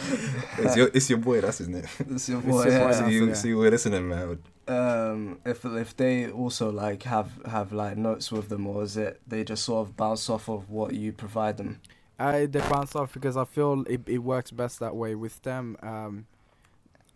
it's 0.59 0.77
your 0.77 0.91
it's 0.95 1.09
your 1.11 1.19
boy. 1.19 1.41
That's 1.41 1.59
his 1.59 1.69
name. 1.69 1.85
It's 1.99 2.29
your 2.29 2.39
It's 2.39 2.47
boy, 2.49 2.65
your 2.65 2.79
boy, 2.81 2.91
yeah. 2.91 2.93
see 3.07 3.13
you 3.13 3.27
yeah. 3.29 3.35
see 3.35 3.55
we're 3.55 3.71
listening, 3.71 4.09
man. 4.09 4.39
Um, 4.69 5.39
if 5.45 5.65
if 5.65 5.97
they 5.97 6.31
also 6.31 6.71
like 6.71 7.05
have 7.05 7.31
have 7.47 7.73
like 7.73 7.97
notes 7.97 8.31
with 8.33 8.49
them, 8.49 8.67
or 8.67 8.83
is 8.83 8.97
it 8.97 9.21
they 9.27 9.45
just 9.45 9.65
sort 9.65 9.87
of 9.87 9.97
bounce 9.97 10.29
off 10.29 10.49
of 10.49 10.71
what 10.71 10.95
you 10.95 11.13
provide 11.13 11.57
them? 11.57 11.81
I 12.19 12.47
they 12.47 12.61
bounce 12.61 12.97
off 12.97 13.13
because 13.13 13.37
I 13.37 13.45
feel 13.45 13.85
it, 13.89 14.01
it 14.07 14.19
works 14.19 14.51
best 14.51 14.81
that 14.81 14.97
way 14.97 15.15
with 15.15 15.43
them. 15.43 15.77
Um, 15.83 16.27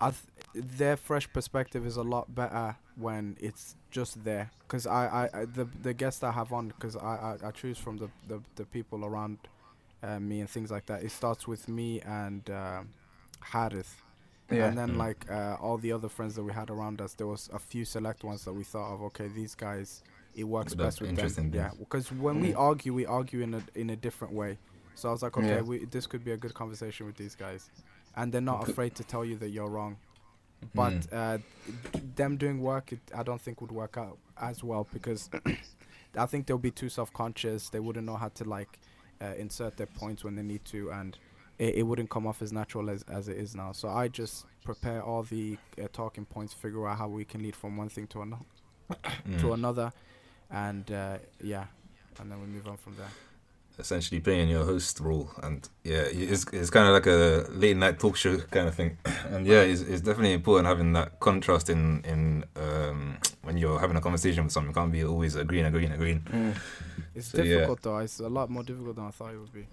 I 0.00 0.12
th- 0.12 0.64
their 0.78 0.96
fresh 0.96 1.30
perspective 1.32 1.86
is 1.86 1.96
a 1.96 2.02
lot 2.02 2.34
better 2.34 2.76
when 2.96 3.36
it's 3.40 3.76
just 3.90 4.24
there. 4.24 4.52
Cause 4.68 4.86
I, 4.86 5.06
I, 5.34 5.40
I 5.42 5.44
the 5.46 5.66
the 5.66 5.94
guests 5.94 6.22
I 6.22 6.32
have 6.32 6.52
on, 6.52 6.68
because 6.68 6.96
I, 6.96 7.36
I 7.42 7.48
I 7.48 7.50
choose 7.52 7.78
from 7.78 7.98
the 7.98 8.10
the, 8.26 8.42
the 8.56 8.66
people 8.66 9.04
around 9.04 9.48
uh, 10.02 10.20
me 10.20 10.40
and 10.40 10.48
things 10.50 10.70
like 10.70 10.86
that. 10.86 11.02
It 11.02 11.10
starts 11.12 11.46
with 11.46 11.68
me 11.68 12.00
and 12.02 12.48
um, 12.50 12.94
Harith. 13.42 14.02
Yeah. 14.50 14.66
And 14.66 14.76
then 14.78 14.94
Mm. 14.94 14.98
like 14.98 15.26
uh, 15.30 15.56
all 15.60 15.78
the 15.78 15.92
other 15.92 16.08
friends 16.08 16.34
that 16.36 16.42
we 16.44 16.52
had 16.52 16.70
around 16.70 17.00
us, 17.00 17.14
there 17.14 17.26
was 17.26 17.48
a 17.52 17.58
few 17.58 17.84
select 17.84 18.24
ones 18.24 18.44
that 18.44 18.52
we 18.54 18.64
thought 18.64 18.94
of. 18.94 19.02
Okay, 19.02 19.28
these 19.28 19.54
guys, 19.54 20.02
it 20.34 20.44
works 20.44 20.74
That's 20.74 20.74
best 20.74 21.00
with 21.00 21.14
them. 21.14 21.38
Yeah, 21.50 21.70
because 21.78 22.10
when 22.12 22.40
we 22.40 22.52
Mm. 22.52 22.58
argue, 22.58 22.94
we 22.94 23.06
argue 23.06 23.40
in 23.42 23.54
a 23.54 23.62
in 23.74 23.90
a 23.90 23.96
different 23.96 24.34
way. 24.34 24.58
So 24.94 25.08
I 25.08 25.12
was 25.12 25.22
like, 25.22 25.36
okay, 25.38 25.60
Yeah. 25.60 25.62
we, 25.62 25.84
this 25.86 26.06
could 26.06 26.24
be 26.24 26.32
a 26.32 26.36
good 26.36 26.54
conversation 26.54 27.06
with 27.06 27.16
these 27.16 27.34
guys, 27.34 27.70
and 28.14 28.32
they're 28.32 28.40
not 28.40 28.62
afraid 28.62 28.94
to 28.96 29.04
tell 29.04 29.24
you 29.24 29.36
that 29.38 29.50
you're 29.50 29.68
wrong. 29.70 29.98
But 30.74 30.92
Mm. 30.92 31.12
uh, 31.12 31.38
them 32.16 32.36
doing 32.36 32.60
work, 32.60 32.92
it, 32.92 33.00
I 33.14 33.22
don't 33.22 33.40
think 33.40 33.60
would 33.60 33.72
work 33.72 33.96
out 33.96 34.18
as 34.36 34.62
well 34.62 34.86
because 34.92 35.28
I 36.16 36.26
think 36.26 36.46
they'll 36.46 36.58
be 36.58 36.70
too 36.70 36.88
self-conscious. 36.88 37.70
They 37.70 37.80
wouldn't 37.80 38.06
know 38.06 38.16
how 38.16 38.28
to 38.28 38.44
like 38.44 38.78
uh, 39.20 39.34
insert 39.38 39.76
their 39.76 39.86
points 39.86 40.24
when 40.24 40.36
they 40.36 40.42
need 40.42 40.64
to, 40.66 40.90
and 40.92 41.18
it, 41.58 41.76
it 41.76 41.82
wouldn't 41.82 42.10
come 42.10 42.26
off 42.26 42.40
as 42.42 42.52
natural 42.52 42.88
as, 42.90 43.02
as 43.04 43.28
it 43.28 43.36
is 43.36 43.54
now. 43.54 43.72
So 43.72 43.88
I 43.88 44.08
just 44.08 44.46
prepare 44.64 45.02
all 45.02 45.22
the 45.22 45.58
uh, 45.82 45.88
talking 45.92 46.24
points, 46.24 46.54
figure 46.54 46.86
out 46.88 46.98
how 46.98 47.08
we 47.08 47.24
can 47.24 47.42
lead 47.42 47.56
from 47.56 47.76
one 47.76 47.88
thing 47.88 48.06
to 48.08 48.22
another, 48.22 48.44
to 49.38 49.46
Mm. 49.48 49.54
another, 49.54 49.92
and 50.50 50.90
uh, 50.90 51.18
yeah, 51.42 51.66
and 52.18 52.30
then 52.30 52.40
we 52.40 52.46
move 52.46 52.66
on 52.68 52.76
from 52.76 52.96
there. 52.96 53.12
Essentially 53.78 54.20
playing 54.20 54.48
your 54.48 54.64
host 54.64 55.00
role 55.00 55.30
and 55.42 55.68
yeah 55.84 56.02
it's, 56.02 56.44
it's 56.52 56.68
kind 56.70 56.86
of 56.86 56.92
like 56.92 57.06
a 57.06 57.46
late 57.50 57.76
night 57.76 57.98
talk 57.98 58.14
show 58.16 58.36
kind 58.50 58.68
of 58.68 58.74
thing 58.74 58.98
and 59.30 59.46
yeah 59.46 59.60
it's, 59.62 59.80
it's 59.80 60.02
definitely 60.02 60.34
important 60.34 60.66
having 60.66 60.92
that 60.92 61.18
contrast 61.20 61.70
in 61.70 62.02
in 62.04 62.44
um 62.56 63.16
when 63.42 63.56
you're 63.56 63.78
having 63.80 63.96
a 63.96 64.00
conversation 64.00 64.44
with 64.44 64.52
someone 64.52 64.70
you 64.70 64.74
can't 64.74 64.92
be 64.92 65.02
always 65.04 65.34
agreeing 65.34 65.64
agreeing 65.66 65.92
agreeing 65.92 66.20
Mm. 66.30 66.54
It's 67.14 67.28
So, 67.28 67.38
yeah. 67.38 67.54
difficult 67.54 67.82
though. 67.82 67.98
It's 67.98 68.20
a 68.20 68.28
lot 68.28 68.50
more 68.50 68.62
difficult 68.62 68.96
than 68.96 69.06
I 69.06 69.10
thought 69.10 69.32
it 69.34 69.38
would 69.38 69.52
be. 69.52 69.66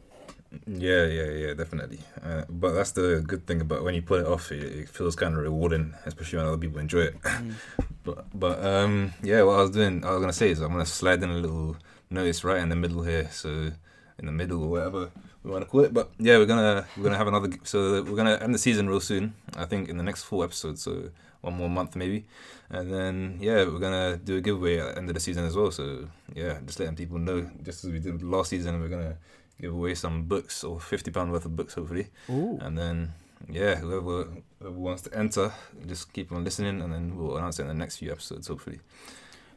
yeah 0.65 1.05
yeah 1.05 1.29
yeah 1.43 1.53
definitely 1.53 1.99
uh, 2.23 2.43
but 2.49 2.71
that's 2.73 2.91
the 2.91 3.21
good 3.27 3.45
thing 3.45 3.59
about 3.61 3.83
when 3.83 3.93
you 3.93 4.01
put 4.01 4.21
it 4.21 4.25
off 4.27 4.51
it, 4.51 4.63
it 4.63 4.89
feels 4.89 5.15
kind 5.15 5.35
of 5.35 5.41
rewarding 5.43 5.93
especially 6.05 6.37
when 6.37 6.47
other 6.47 6.57
people 6.57 6.79
enjoy 6.79 7.01
it 7.01 7.15
but 8.05 8.25
but 8.33 8.63
um 8.63 9.13
yeah 9.21 9.43
what 9.43 9.59
i 9.59 9.61
was 9.61 9.71
doing 9.71 10.03
i 10.05 10.11
was 10.11 10.21
gonna 10.21 10.31
say 10.31 10.49
is 10.51 10.61
i'm 10.61 10.71
gonna 10.71 10.85
slide 10.85 11.21
in 11.21 11.29
a 11.29 11.33
little 11.33 11.75
notice 12.09 12.43
right 12.45 12.61
in 12.61 12.69
the 12.69 12.75
middle 12.77 13.03
here 13.03 13.27
so 13.29 13.71
in 14.19 14.25
the 14.25 14.31
middle 14.31 14.63
or 14.63 14.69
whatever 14.69 15.11
we 15.43 15.51
want 15.51 15.63
to 15.63 15.69
call 15.69 15.81
it 15.81 15.93
but 15.93 16.09
yeah 16.17 16.37
we're 16.37 16.45
gonna 16.45 16.85
we're 16.97 17.03
gonna 17.03 17.17
have 17.17 17.27
another 17.27 17.49
so 17.63 18.01
we're 18.03 18.15
gonna 18.15 18.37
end 18.41 18.53
the 18.53 18.59
season 18.59 18.89
real 18.89 18.99
soon 18.99 19.33
i 19.55 19.65
think 19.65 19.89
in 19.89 19.97
the 19.97 20.03
next 20.03 20.23
four 20.23 20.43
episodes 20.43 20.81
so 20.81 21.09
one 21.41 21.53
more 21.53 21.69
month 21.69 21.95
maybe 21.95 22.25
and 22.69 22.91
then 22.91 23.37
yeah 23.39 23.63
we're 23.63 23.79
gonna 23.79 24.17
do 24.17 24.37
a 24.37 24.41
giveaway 24.41 24.79
at 24.79 24.93
the 24.93 24.97
end 24.97 25.09
of 25.09 25.13
the 25.13 25.19
season 25.19 25.45
as 25.45 25.55
well 25.55 25.71
so 25.71 26.07
yeah 26.33 26.57
just 26.65 26.79
letting 26.79 26.95
people 26.95 27.17
know 27.17 27.49
just 27.63 27.85
as 27.85 27.91
we 27.91 27.99
did 27.99 28.21
last 28.23 28.49
season 28.49 28.79
we're 28.81 28.89
gonna 28.89 29.15
give 29.61 29.71
away 29.71 29.95
some 29.95 30.23
books 30.23 30.63
or 30.63 30.79
50 30.79 31.11
pound 31.11 31.31
worth 31.31 31.45
of 31.45 31.55
books 31.55 31.75
hopefully 31.75 32.07
Ooh. 32.29 32.57
and 32.61 32.77
then 32.77 33.13
yeah 33.49 33.75
whoever, 33.75 34.27
whoever 34.59 34.77
wants 34.77 35.03
to 35.03 35.13
enter 35.15 35.53
just 35.85 36.11
keep 36.11 36.31
on 36.31 36.43
listening 36.43 36.81
and 36.81 36.91
then 36.91 37.15
we'll 37.15 37.37
announce 37.37 37.59
it 37.59 37.63
in 37.63 37.67
the 37.67 37.73
next 37.73 37.97
few 37.97 38.11
episodes 38.11 38.47
hopefully 38.47 38.79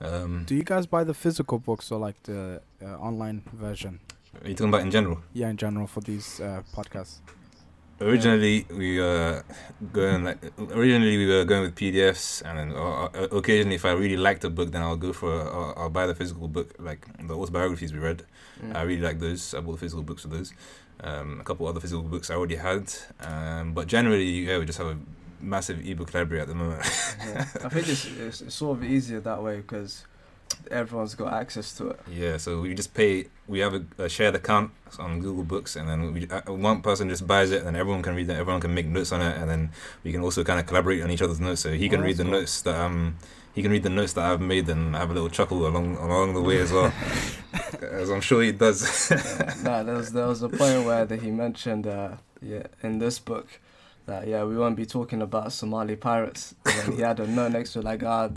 um 0.01 0.45
Do 0.47 0.55
you 0.55 0.63
guys 0.65 0.87
buy 0.87 1.05
the 1.05 1.15
physical 1.15 1.59
books 1.59 1.91
or 1.91 1.99
like 1.99 2.23
the 2.25 2.61
uh, 2.83 2.97
online 2.97 3.43
version? 3.53 4.01
Are 4.43 4.49
you 4.49 4.55
talking 4.55 4.69
about 4.69 4.83
in 4.83 4.91
general 4.91 5.19
Yeah, 5.33 5.49
in 5.51 5.57
general 5.57 5.87
for 5.87 6.01
these 6.01 6.41
uh, 6.41 6.63
podcasts. 6.75 7.19
originally 8.01 8.65
we 8.71 8.99
were 8.99 9.45
going 9.93 10.25
like 10.25 10.39
originally 10.73 11.17
we 11.19 11.27
were 11.27 11.45
going 11.45 11.63
with 11.63 11.75
pdfs 11.75 12.41
and 12.47 12.59
then 12.59 12.73
uh, 12.73 13.05
uh, 13.05 13.29
occasionally 13.37 13.75
if 13.77 13.85
i 13.85 13.91
really 13.93 14.17
liked 14.17 14.43
a 14.45 14.49
book 14.51 14.71
then 14.73 14.81
i'll 14.83 14.97
go 14.97 15.13
for 15.13 15.31
uh, 15.33 15.73
i'll 15.81 15.91
buy 15.91 16.07
the 16.07 16.15
physical 16.15 16.49
book 16.49 16.75
like 16.79 17.07
the 17.29 17.35
autobiographies 17.37 17.93
we 17.93 17.99
read 17.99 18.23
Mm. 18.63 18.77
I 18.77 18.83
really 18.83 19.01
like 19.01 19.19
those. 19.21 19.55
I 19.55 19.61
bought 19.61 19.73
the 19.73 19.79
physical 19.79 20.03
books 20.03 20.21
for 20.21 20.29
those. 20.29 20.53
Um, 21.03 21.41
a 21.41 21.45
couple 21.45 21.67
other 21.67 21.81
physical 21.81 22.03
books 22.03 22.29
I 22.29 22.35
already 22.35 22.57
had. 22.57 22.93
Um, 23.21 23.73
but 23.73 23.87
generally, 23.87 24.23
yeah, 24.47 24.59
we 24.59 24.67
just 24.67 24.77
have 24.77 24.89
a 24.89 24.99
massive 25.41 25.79
ebook 25.89 26.13
library 26.13 26.43
at 26.43 26.49
the 26.49 26.55
moment. 26.55 26.83
Yeah. 27.27 27.47
I 27.65 27.71
think 27.71 27.89
it's, 27.89 28.05
it's, 28.05 28.41
it's 28.43 28.55
sort 28.55 28.77
of 28.77 28.85
easier 28.85 29.19
that 29.21 29.43
way 29.43 29.57
because 29.63 30.05
everyone's 30.71 31.15
got 31.15 31.33
access 31.33 31.73
to 31.79 31.89
it. 31.91 32.01
yeah, 32.11 32.37
so 32.37 32.61
we 32.61 32.75
just 32.75 32.95
pay. 32.95 33.27
We 33.49 33.59
have 33.61 33.75
a, 33.75 33.83
a 33.99 34.09
shared 34.09 34.35
account 34.37 34.71
on 34.99 35.21
Google 35.21 35.45
Books, 35.45 35.77
and 35.77 35.89
then 35.89 36.13
we, 36.15 36.29
uh, 36.29 36.53
one 36.53 36.83
person 36.83 37.09
just 37.09 37.27
buys 37.27 37.51
it, 37.51 37.65
and 37.65 37.77
everyone 37.77 38.03
can 38.03 38.15
read 38.15 38.29
it. 38.31 38.37
Everyone 38.37 38.61
can 38.61 38.75
make 38.75 38.87
notes 38.87 39.13
on 39.13 39.21
it, 39.21 39.37
and 39.37 39.51
then 39.51 39.71
we 40.05 40.13
can 40.13 40.23
also 40.23 40.45
kind 40.45 40.61
of 40.61 40.67
collaborate 40.67 41.03
on 41.03 41.11
each 41.11 41.23
other's 41.23 41.41
notes. 41.41 41.61
So 41.63 41.73
he 41.73 41.89
can 41.89 42.01
Oh, 42.01 42.05
read 42.05 42.17
the 42.17 42.23
cool. 42.25 42.33
notes 42.33 42.63
that 42.63 42.75
um 42.79 43.17
he 43.55 43.63
can 43.63 43.73
read 43.73 43.83
the 43.83 43.91
notes 43.91 44.13
that 44.15 44.25
I've 44.25 44.41
made, 44.41 44.69
and 44.69 44.95
have 44.95 45.11
a 45.11 45.15
little 45.15 45.29
chuckle 45.31 45.67
along 45.67 45.97
along 45.97 46.35
the 46.35 46.41
way 46.43 46.59
as 46.59 46.71
well, 46.73 46.93
as 47.83 48.11
I'm 48.11 48.21
sure 48.21 48.43
he 48.43 48.53
does. 48.53 49.11
no, 49.65 49.83
there 49.85 49.95
was 49.97 50.13
there 50.13 50.27
was 50.29 50.43
a 50.43 50.49
point 50.49 50.85
where 50.85 51.05
that 51.05 51.21
he 51.23 51.31
mentioned, 51.31 51.87
uh, 51.87 52.17
yeah, 52.41 52.67
in 52.83 52.99
this 52.99 53.19
book, 53.19 53.49
that 54.07 54.27
yeah, 54.27 54.45
we 54.45 54.57
won't 54.57 54.77
be 54.77 54.87
talking 54.87 55.23
about 55.23 55.53
Somali 55.53 55.97
pirates. 55.97 56.55
And 56.85 56.95
he 56.95 57.03
had 57.03 57.21
a 57.21 57.27
note 57.27 57.53
next 57.53 57.73
to 57.75 57.81
it 57.81 57.85
like, 57.85 58.03
ah, 58.03 58.29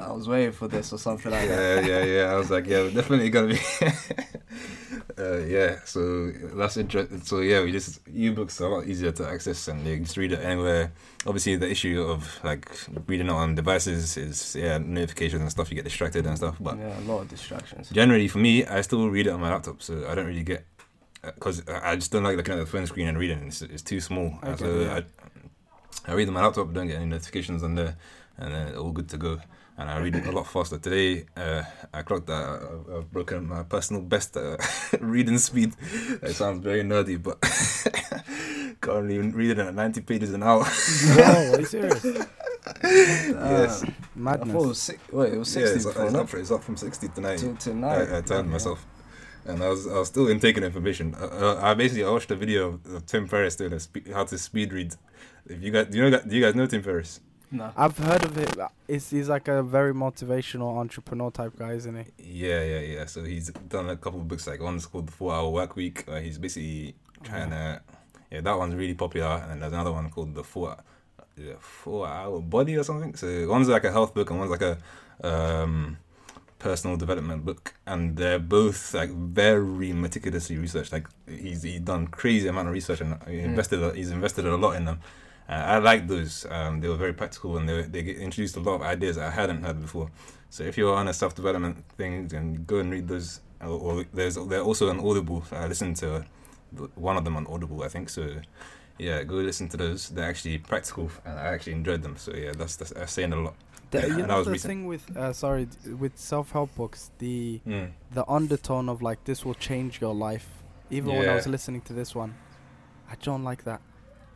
I 0.00 0.12
was 0.12 0.28
waiting 0.28 0.52
for 0.52 0.66
this 0.66 0.92
or 0.92 0.98
something 0.98 1.30
like 1.30 1.48
that. 1.48 1.84
yeah, 1.84 1.98
yeah, 1.98 2.04
yeah. 2.04 2.32
I 2.32 2.36
was 2.36 2.50
like, 2.50 2.66
yeah, 2.66 2.80
we're 2.80 2.90
definitely 2.90 3.30
gonna 3.30 3.54
be. 3.54 3.60
uh, 5.18 5.38
yeah, 5.38 5.76
so 5.84 6.30
that's 6.54 6.76
interesting. 6.76 7.20
So 7.22 7.40
yeah, 7.40 7.62
we 7.62 7.70
just 7.72 8.04
ebooks 8.06 8.60
are 8.60 8.66
a 8.66 8.74
lot 8.76 8.86
easier 8.86 9.12
to 9.12 9.28
access, 9.28 9.68
and 9.68 9.86
you 9.86 9.96
can 9.96 10.04
just 10.04 10.16
read 10.16 10.32
it 10.32 10.40
anywhere. 10.40 10.92
Obviously, 11.26 11.54
the 11.56 11.70
issue 11.70 12.02
of 12.02 12.40
like 12.42 12.68
reading 13.06 13.28
it 13.28 13.32
on 13.32 13.54
devices 13.54 14.16
is 14.16 14.56
yeah, 14.56 14.78
notifications 14.78 15.42
and 15.42 15.50
stuff. 15.50 15.70
You 15.70 15.76
get 15.76 15.84
distracted 15.84 16.26
and 16.26 16.36
stuff. 16.36 16.56
But 16.60 16.78
Yeah, 16.78 16.98
a 16.98 17.02
lot 17.02 17.20
of 17.22 17.28
distractions. 17.28 17.90
generally, 17.90 18.26
for 18.28 18.38
me, 18.38 18.64
I 18.66 18.80
still 18.80 19.08
read 19.08 19.26
it 19.26 19.30
on 19.30 19.40
my 19.40 19.50
laptop, 19.50 19.82
so 19.82 20.06
I 20.08 20.14
don't 20.14 20.26
really 20.26 20.42
get 20.42 20.64
because 21.22 21.62
I 21.68 21.92
I 21.92 21.96
just 21.96 22.10
don't 22.12 22.22
like 22.24 22.36
looking 22.36 22.54
at 22.54 22.58
the 22.60 22.66
phone 22.66 22.86
screen 22.86 23.08
and 23.08 23.18
reading. 23.18 23.44
It's, 23.46 23.62
it's 23.62 23.82
too 23.82 24.00
small. 24.00 24.38
Okay, 24.44 24.56
so 24.64 24.80
yeah. 24.80 25.00
I, 26.06 26.12
I 26.12 26.14
read 26.14 26.28
on 26.28 26.34
my 26.34 26.42
laptop, 26.42 26.72
don't 26.72 26.88
get 26.88 26.96
any 26.96 27.06
notifications 27.06 27.62
on 27.62 27.74
there, 27.74 27.96
and 28.38 28.52
then 28.54 28.74
all 28.76 28.90
good 28.92 29.08
to 29.10 29.16
go. 29.18 29.38
And 29.78 29.88
I 29.88 29.98
read 30.00 30.14
it 30.16 30.26
a 30.26 30.32
lot 30.32 30.46
faster. 30.46 30.78
Today, 30.78 31.24
uh, 31.36 31.62
I 31.94 32.02
clocked 32.02 32.26
that 32.26 32.44
I've, 32.44 32.94
I've 32.94 33.10
broken 33.10 33.48
my 33.48 33.62
personal 33.62 34.02
best 34.02 34.36
uh, 34.36 34.58
reading 35.00 35.38
speed. 35.38 35.72
It 36.22 36.34
sounds 36.34 36.62
very 36.62 36.82
nerdy, 36.82 37.20
but 37.20 37.40
currently 38.80 39.18
reading 39.18 39.60
at 39.66 39.74
90 39.74 40.00
pages 40.02 40.34
an 40.34 40.42
hour. 40.42 40.64
Whoa, 40.64 41.52
are 41.54 41.60
you 41.60 41.64
serious? 41.66 42.04
yes. 42.84 43.82
I 43.84 43.94
Madness. 44.14 44.52
thought 44.52 44.64
it 44.64 44.68
was 44.68 44.78
six, 44.80 45.00
wait, 45.12 45.32
it 45.32 45.38
was 45.38 45.56
Yeah, 45.56 45.62
60 45.62 45.76
it's, 45.76 45.86
before, 45.86 46.04
it's, 46.04 46.12
no? 46.12 46.20
up, 46.20 46.34
it's 46.34 46.50
up 46.50 46.62
from 46.64 46.76
60 46.76 47.08
to 47.08 47.20
90. 47.20 47.46
To, 47.46 47.54
to 47.54 47.70
I, 47.70 47.74
nine. 47.74 48.14
I 48.14 48.20
timed 48.20 48.50
myself, 48.50 48.84
and 49.46 49.62
I 49.62 49.68
was 49.68 49.86
I 49.86 49.98
was 49.98 50.08
still 50.08 50.28
intaking 50.28 50.62
information. 50.62 51.14
Uh, 51.14 51.26
uh, 51.26 51.60
I 51.62 51.74
basically 51.74 52.04
I 52.04 52.10
watched 52.10 52.30
a 52.30 52.36
video 52.36 52.68
of, 52.68 52.94
of 52.94 53.06
Tim 53.06 53.26
Ferriss 53.26 53.56
doing 53.56 53.72
a 53.72 53.80
spe- 53.80 54.08
how 54.12 54.24
to 54.24 54.38
speed 54.38 54.72
read. 54.72 54.94
If 55.46 55.62
you 55.62 55.70
guys 55.70 55.86
do 55.88 55.98
you 55.98 56.10
know 56.10 56.20
do 56.20 56.36
you 56.36 56.42
guys 56.42 56.54
know 56.54 56.66
Tim 56.66 56.82
Ferriss? 56.82 57.20
No. 57.50 57.70
I've 57.76 57.98
heard 57.98 58.24
of 58.24 58.38
it. 58.38 58.56
It's, 58.88 59.10
he's 59.10 59.28
like 59.28 59.46
a 59.46 59.62
very 59.62 59.92
motivational 59.92 60.78
entrepreneur 60.78 61.30
type 61.30 61.52
guy, 61.58 61.72
isn't 61.72 61.94
he? 61.94 62.04
Yeah, 62.18 62.64
yeah, 62.64 62.80
yeah. 62.80 63.04
So 63.04 63.24
he's 63.24 63.50
done 63.68 63.90
a 63.90 63.96
couple 63.96 64.20
of 64.20 64.28
books. 64.28 64.46
Like 64.46 64.62
one's 64.62 64.86
called 64.86 65.08
The 65.08 65.12
Four 65.12 65.34
Hour 65.34 65.50
Work 65.50 65.76
Week. 65.76 66.02
Uh, 66.08 66.20
he's 66.20 66.38
basically 66.38 66.94
trying 67.22 67.50
to. 67.50 67.82
Yeah, 68.30 68.40
that 68.40 68.56
one's 68.56 68.74
really 68.74 68.94
popular. 68.94 69.42
And 69.42 69.50
then 69.50 69.60
there's 69.60 69.72
another 69.74 69.92
one 69.92 70.08
called 70.08 70.34
The 70.34 70.42
Four. 70.42 70.78
Yeah, 71.36 71.54
four 71.58 72.08
Hour 72.08 72.40
Body 72.40 72.76
or 72.76 72.84
something. 72.84 73.14
So 73.16 73.46
one's 73.48 73.68
like 73.68 73.84
a 73.84 73.92
health 73.92 74.14
book 74.14 74.30
and 74.30 74.38
one's 74.38 74.50
like 74.50 74.62
a 74.62 74.78
um, 75.22 75.98
personal 76.62 76.96
development 76.96 77.44
book, 77.44 77.74
and 77.86 78.16
they're 78.16 78.38
both 78.38 78.94
like 78.94 79.10
very 79.10 79.92
meticulously 79.92 80.56
researched. 80.56 80.92
Like 80.92 81.08
he's 81.26 81.62
he 81.62 81.78
done 81.78 82.06
crazy 82.06 82.48
amount 82.48 82.68
of 82.68 82.74
research 82.74 83.00
and 83.00 83.18
he 83.28 83.40
invested 83.40 83.82
a, 83.82 83.92
he's 83.92 84.12
invested 84.12 84.46
a 84.46 84.56
lot 84.56 84.76
in 84.76 84.84
them. 84.84 85.00
Uh, 85.48 85.52
I 85.74 85.78
like 85.78 86.06
those. 86.06 86.46
Um, 86.48 86.80
they 86.80 86.88
were 86.88 86.96
very 86.96 87.12
practical 87.12 87.56
and 87.58 87.68
they 87.68 87.82
they 87.82 88.00
introduced 88.00 88.56
a 88.56 88.60
lot 88.60 88.76
of 88.76 88.82
ideas 88.82 89.18
I 89.18 89.30
hadn't 89.30 89.64
heard 89.64 89.80
before. 89.80 90.10
So 90.50 90.62
if 90.62 90.78
you're 90.78 90.94
on 90.94 91.08
a 91.08 91.12
self 91.14 91.34
development 91.34 91.84
thing, 91.98 92.28
then 92.28 92.64
go 92.64 92.78
and 92.78 92.90
read 92.92 93.08
those. 93.08 93.40
Or, 93.60 93.78
or 93.86 94.04
there's 94.14 94.36
they're 94.36 94.62
also 94.62 94.88
on 94.88 95.00
Audible. 95.00 95.44
I 95.50 95.66
listened 95.66 95.96
to 95.96 96.24
one 96.94 97.16
of 97.16 97.24
them 97.24 97.36
on 97.36 97.46
Audible, 97.48 97.82
I 97.82 97.88
think. 97.88 98.08
So 98.08 98.36
yeah, 98.98 99.24
go 99.24 99.34
listen 99.34 99.68
to 99.70 99.76
those. 99.76 100.10
They're 100.10 100.28
actually 100.28 100.58
practical, 100.58 101.10
and 101.24 101.38
I 101.38 101.46
actually 101.54 101.72
enjoyed 101.72 102.02
them. 102.02 102.16
So 102.16 102.32
yeah, 102.34 102.52
that's 102.56 102.76
that's, 102.76 102.92
that's 102.92 103.12
saying 103.12 103.32
a 103.32 103.36
lot. 103.36 103.56
The, 103.92 103.98
Yeah, 104.00 104.06
you 104.18 104.26
know 104.26 104.42
the 104.42 104.50
recent- 104.50 104.68
thing 104.70 104.86
with 104.92 105.04
uh, 105.16 105.32
sorry 105.32 105.68
with 106.02 106.14
self 106.18 106.50
help 106.52 106.70
books, 106.74 107.10
the 107.18 107.60
Mm. 107.66 107.88
the 108.18 108.24
undertone 108.28 108.88
of 108.92 109.00
like 109.02 109.20
this 109.24 109.44
will 109.44 109.54
change 109.68 110.00
your 110.00 110.14
life. 110.14 110.48
Even 110.90 111.10
when 111.16 111.28
I 111.28 111.34
was 111.34 111.46
listening 111.46 111.82
to 111.88 111.92
this 111.94 112.14
one, 112.14 112.32
I 113.10 113.14
don't 113.26 113.44
like 113.50 113.62
that. 113.64 113.80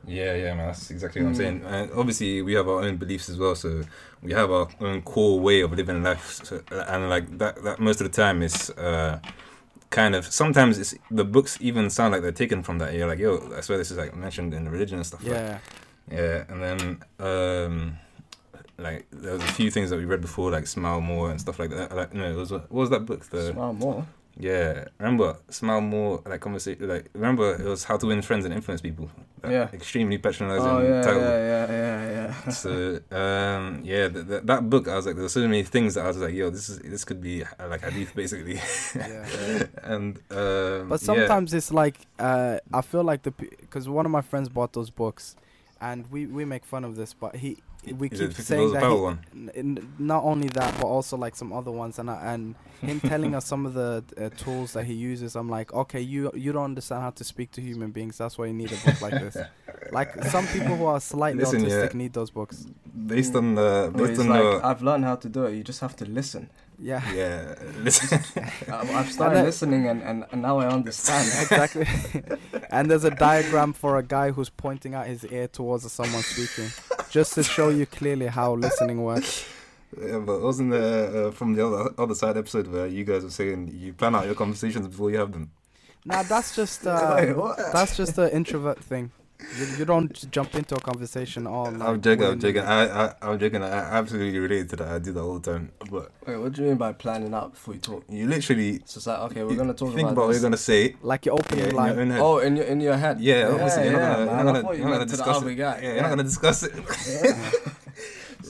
Yeah, 0.09 0.35
yeah, 0.37 0.55
man. 0.55 0.67
That's 0.69 0.91
exactly 0.91 1.21
what 1.23 1.29
I'm 1.31 1.35
Mm. 1.35 1.43
saying. 1.43 1.63
And 1.67 1.91
obviously, 2.01 2.41
we 2.43 2.53
have 2.55 2.69
our 2.69 2.81
own 2.87 2.97
beliefs 2.97 3.29
as 3.29 3.37
well. 3.39 3.55
So 3.57 3.83
we 4.23 4.33
have 4.33 4.51
our 4.53 4.69
own 4.81 5.03
core 5.03 5.41
way 5.41 5.63
of 5.63 5.73
living 5.73 6.03
life, 6.03 6.27
so, 6.45 6.63
and 6.93 7.09
like 7.11 7.27
that. 7.39 7.55
That 7.65 7.81
most 7.81 8.01
of 8.01 8.05
the 8.11 8.17
time 8.23 8.43
is 8.43 8.71
uh, 8.71 9.19
kind 9.91 10.15
of 10.15 10.25
sometimes 10.27 10.79
it's 10.79 10.95
the 11.11 11.25
books 11.25 11.59
even 11.61 11.91
sound 11.91 12.13
like 12.13 12.23
they're 12.23 12.41
taken 12.45 12.63
from 12.63 12.79
that. 12.79 12.95
You're 12.95 13.09
like, 13.09 13.19
yo, 13.19 13.53
I 13.57 13.61
swear 13.63 13.79
this 13.79 13.91
is 13.91 13.99
like 13.99 14.15
mentioned 14.17 14.55
in 14.55 14.65
the 14.65 14.71
religion 14.71 14.99
and 14.99 15.07
stuff. 15.07 15.23
like 15.25 15.33
Yeah. 15.33 15.59
yeah, 16.11 16.45
and 16.51 16.59
then 16.63 16.79
um, 17.19 17.99
like 18.79 19.07
there 19.11 19.33
was 19.33 19.43
a 19.43 19.47
few 19.53 19.71
things 19.71 19.91
that 19.91 19.97
we 19.99 20.05
read 20.05 20.21
before, 20.21 20.51
like 20.51 20.67
Smile 20.67 21.01
More 21.01 21.31
and 21.31 21.41
stuff 21.41 21.59
like 21.59 21.71
that. 21.71 21.95
Like 21.95 22.13
no, 22.15 22.25
it 22.31 22.37
was 22.37 22.53
what 22.53 22.71
was 22.71 22.91
that 22.91 23.07
book? 23.07 23.25
The 23.31 23.53
Smile 23.53 23.73
more. 23.73 24.07
yeah, 24.39 24.85
remember 24.99 25.37
Smile 25.49 25.81
More? 25.81 26.23
Like 26.27 26.41
conversation. 26.41 26.87
Like 26.89 27.09
remember 27.15 27.55
it 27.55 27.65
was 27.67 27.85
How 27.85 27.97
to 27.97 28.07
Win 28.07 28.21
Friends 28.23 28.45
and 28.45 28.53
Influence 28.55 28.81
People. 28.83 29.11
That 29.41 29.51
Yeah. 29.53 29.69
extremely 29.73 30.19
patronizing 30.19 30.69
Oh 30.69 30.81
yeah, 30.83 31.03
title. 31.03 31.21
yeah, 31.23 31.39
yeah, 31.39 31.71
yeah, 31.71 32.11
yeah. 32.47 32.51
So 32.51 33.01
um, 33.11 33.81
yeah, 33.85 34.09
th- 34.09 34.27
th- 34.29 34.43
that 34.45 34.69
book 34.69 34.89
I 34.89 34.97
was 34.97 35.07
like, 35.07 35.15
there 35.15 35.23
were 35.23 35.29
so 35.29 35.41
many 35.41 35.63
things 35.63 35.95
that 35.95 36.05
I 36.05 36.09
was 36.09 36.19
like, 36.19 36.35
yo, 36.35 36.51
this 36.51 36.69
is 36.69 36.79
this 36.81 37.05
could 37.05 37.21
be 37.23 37.45
uh, 37.45 37.69
like 37.69 37.83
hadith 37.83 38.15
basically, 38.15 38.61
Yeah. 38.95 39.67
and 39.83 40.19
um, 40.31 40.89
But 40.91 41.01
yeah. 41.01 41.07
sometimes 41.11 41.55
it's 41.55 41.73
like 41.73 41.97
uh, 42.19 42.59
I 42.75 42.83
feel 42.83 43.05
like 43.05 43.23
the 43.23 43.31
because 43.31 43.89
one 43.89 44.05
of 44.07 44.13
my 44.13 44.23
friends 44.23 44.49
bought 44.49 44.73
those 44.75 44.91
books, 44.91 45.37
and 45.81 46.11
we 46.11 46.27
we 46.27 46.45
make 46.45 46.65
fun 46.65 46.85
of 46.85 46.97
this, 46.97 47.15
but 47.15 47.37
he 47.37 47.59
we 47.93 48.09
Is 48.09 48.21
keep 48.21 48.31
it 48.39 48.43
saying 48.43 48.73
that 48.73 48.83
he, 48.83 48.89
one? 48.89 49.19
n- 49.35 49.51
n- 49.55 49.89
not 49.99 50.25
only 50.25 50.49
that, 50.49 50.75
but 50.81 50.87
also 50.87 51.17
like 51.17 51.37
some 51.37 51.53
other 51.53 51.71
ones, 51.71 51.99
and 51.99 52.11
I, 52.11 52.35
and 52.35 52.55
him 52.81 53.01
telling 53.01 53.35
us 53.35 53.47
some 53.47 53.67
of 53.67 53.75
the 53.75 54.05
uh, 54.21 54.29
tools 54.37 54.73
that 54.75 54.85
he 54.85 54.95
uses. 54.95 55.37
I'm 55.37 55.49
like, 55.49 55.73
okay, 55.73 56.01
you 56.01 56.31
you 56.35 56.53
don't 56.53 56.65
understand 56.65 57.03
how 57.03 57.11
to 57.11 57.25
speak 57.25 57.51
to 57.53 57.61
human 57.61 57.91
beings. 57.91 58.19
That's 58.19 58.37
why 58.39 58.47
you 58.47 58.53
need 58.55 58.73
a 58.73 58.77
book 58.85 59.01
like 59.01 59.13
this. 59.13 59.37
like 59.93 60.23
some 60.25 60.47
people 60.49 60.77
who 60.77 60.87
are 60.87 61.01
slightly 61.01 61.43
Listen, 61.45 61.63
autistic 61.63 61.93
yeah. 61.93 61.99
need 61.99 62.13
those 62.13 62.31
books. 62.31 62.67
based 63.07 63.35
on 63.35 63.55
the 63.55 63.93
based 63.95 64.21
on 64.21 64.29
like, 64.29 64.43
the 64.43 64.61
I've 64.65 64.83
learned 64.83 65.05
how 65.05 65.17
to 65.17 65.29
do 65.29 65.45
it. 65.45 65.55
You 65.55 65.63
just 65.63 65.81
have 65.81 65.97
to 65.97 66.05
listen. 66.05 66.51
Yeah, 66.79 67.03
yeah. 67.13 67.55
I- 68.69 68.99
I've 68.99 69.11
started 69.11 69.37
then- 69.37 69.45
listening, 69.47 69.89
and, 69.89 70.03
and, 70.03 70.25
and 70.31 70.43
now 70.43 70.59
I 70.59 70.67
understand. 70.69 71.27
exactly. 71.43 71.87
and 72.71 72.91
there's 72.91 73.05
a 73.05 73.11
diagram 73.11 73.73
for 73.73 73.97
a 73.97 74.03
guy 74.03 74.31
who's 74.31 74.51
pointing 74.51 74.95
out 74.95 75.07
his 75.07 75.25
ear 75.25 75.49
towards 75.49 75.91
someone 75.91 76.23
speaking, 76.23 76.71
just 77.11 77.35
to 77.35 77.43
show 77.43 77.71
you 77.71 77.87
clearly 77.87 78.27
how 78.27 78.55
listening 78.55 79.03
works. 79.03 79.49
Yeah, 79.99 80.19
but 80.19 80.43
wasn't 80.43 80.73
there 80.73 81.29
uh, 81.29 81.31
from 81.31 81.55
the 81.55 81.67
other 81.67 81.91
other 81.97 82.15
side 82.15 82.37
episode 82.37 82.67
where 82.67 82.87
you 82.87 83.05
guys 83.05 83.23
were 83.23 83.31
saying 83.31 83.73
you 83.75 83.93
plan 83.95 84.15
out 84.15 84.27
your 84.27 84.35
conversations 84.35 84.87
before 84.89 85.11
you 85.11 85.17
have 85.19 85.33
them? 85.33 85.51
Nah, 86.05 86.23
that's 86.25 86.55
just 86.55 86.87
uh, 86.87 87.15
Wait, 87.17 87.35
what? 87.37 87.57
that's 87.73 87.97
just 87.97 88.19
an 88.19 88.31
introvert 88.31 88.83
thing. 88.85 89.11
You, 89.59 89.67
you 89.79 89.85
don't 89.85 90.31
jump 90.31 90.55
into 90.55 90.75
a 90.75 90.81
conversation 90.81 91.47
all. 91.47 91.71
Like, 91.71 91.83
I'm 91.83 92.01
joking. 92.01 92.25
I'm 92.25 92.39
willy-nilly. 92.39 92.53
joking. 92.55 92.63
I, 92.69 93.07
I 93.07 93.15
I'm 93.23 93.39
joking. 93.39 93.63
I 93.63 93.69
absolutely 93.69 94.39
relate 94.39 94.69
to 94.71 94.77
that. 94.77 94.89
I 94.89 94.99
do 94.99 95.13
that 95.13 95.21
all 95.21 95.39
the 95.39 95.53
time. 95.53 95.73
But 95.91 96.11
Wait, 96.27 96.37
what 96.37 96.53
do 96.53 96.63
you 96.63 96.69
mean 96.69 96.77
by 96.79 96.93
planning 96.93 97.35
out 97.35 97.53
before 97.53 97.75
you 97.75 97.81
talk? 97.81 98.05
you 98.09 98.27
literally 98.27 98.81
So 98.87 98.99
it's 98.99 99.07
like, 99.07 99.19
okay, 99.31 99.45
we're 99.45 99.57
gonna 99.57 99.75
talk 99.75 99.91
think 99.95 100.01
about, 100.01 100.13
about 100.13 100.23
what 100.23 100.33
this. 100.33 100.37
you're 100.43 100.49
gonna 100.51 100.57
say. 100.57 100.97
Like 101.03 101.27
your 101.27 101.37
Yeah, 101.37 101.41
opening 101.41 101.65
in 101.65 101.71
your 101.71 101.77
line. 101.77 102.13
Oh, 102.13 102.39
in 102.39 102.57
your 102.57 102.65
in 102.67 102.81
your 102.81 102.97
head. 102.97 103.21
yeah, 103.21 103.49
obviously 103.53 103.85
you're 103.85 103.93
not 103.93 104.01
yeah, 104.01 104.25
gonna, 104.25 104.25
you're 104.25 104.45
not 104.45 104.57
I 104.57 104.63
gonna, 104.63 104.75
you 104.75 104.79
you're 104.79 104.79
not 104.79 104.83
gonna 104.83 104.99
meant 104.99 105.11
to 105.11 105.17
the 105.17 105.23
discuss 105.25 105.37
other 105.37 105.51
it. 105.51 105.55
guy. 105.57 105.81
Yeah, 105.83 105.93
you're 105.93 106.03
not 106.03 106.09
gonna 106.11 106.23
discuss 106.25 106.63
it. 106.63 106.73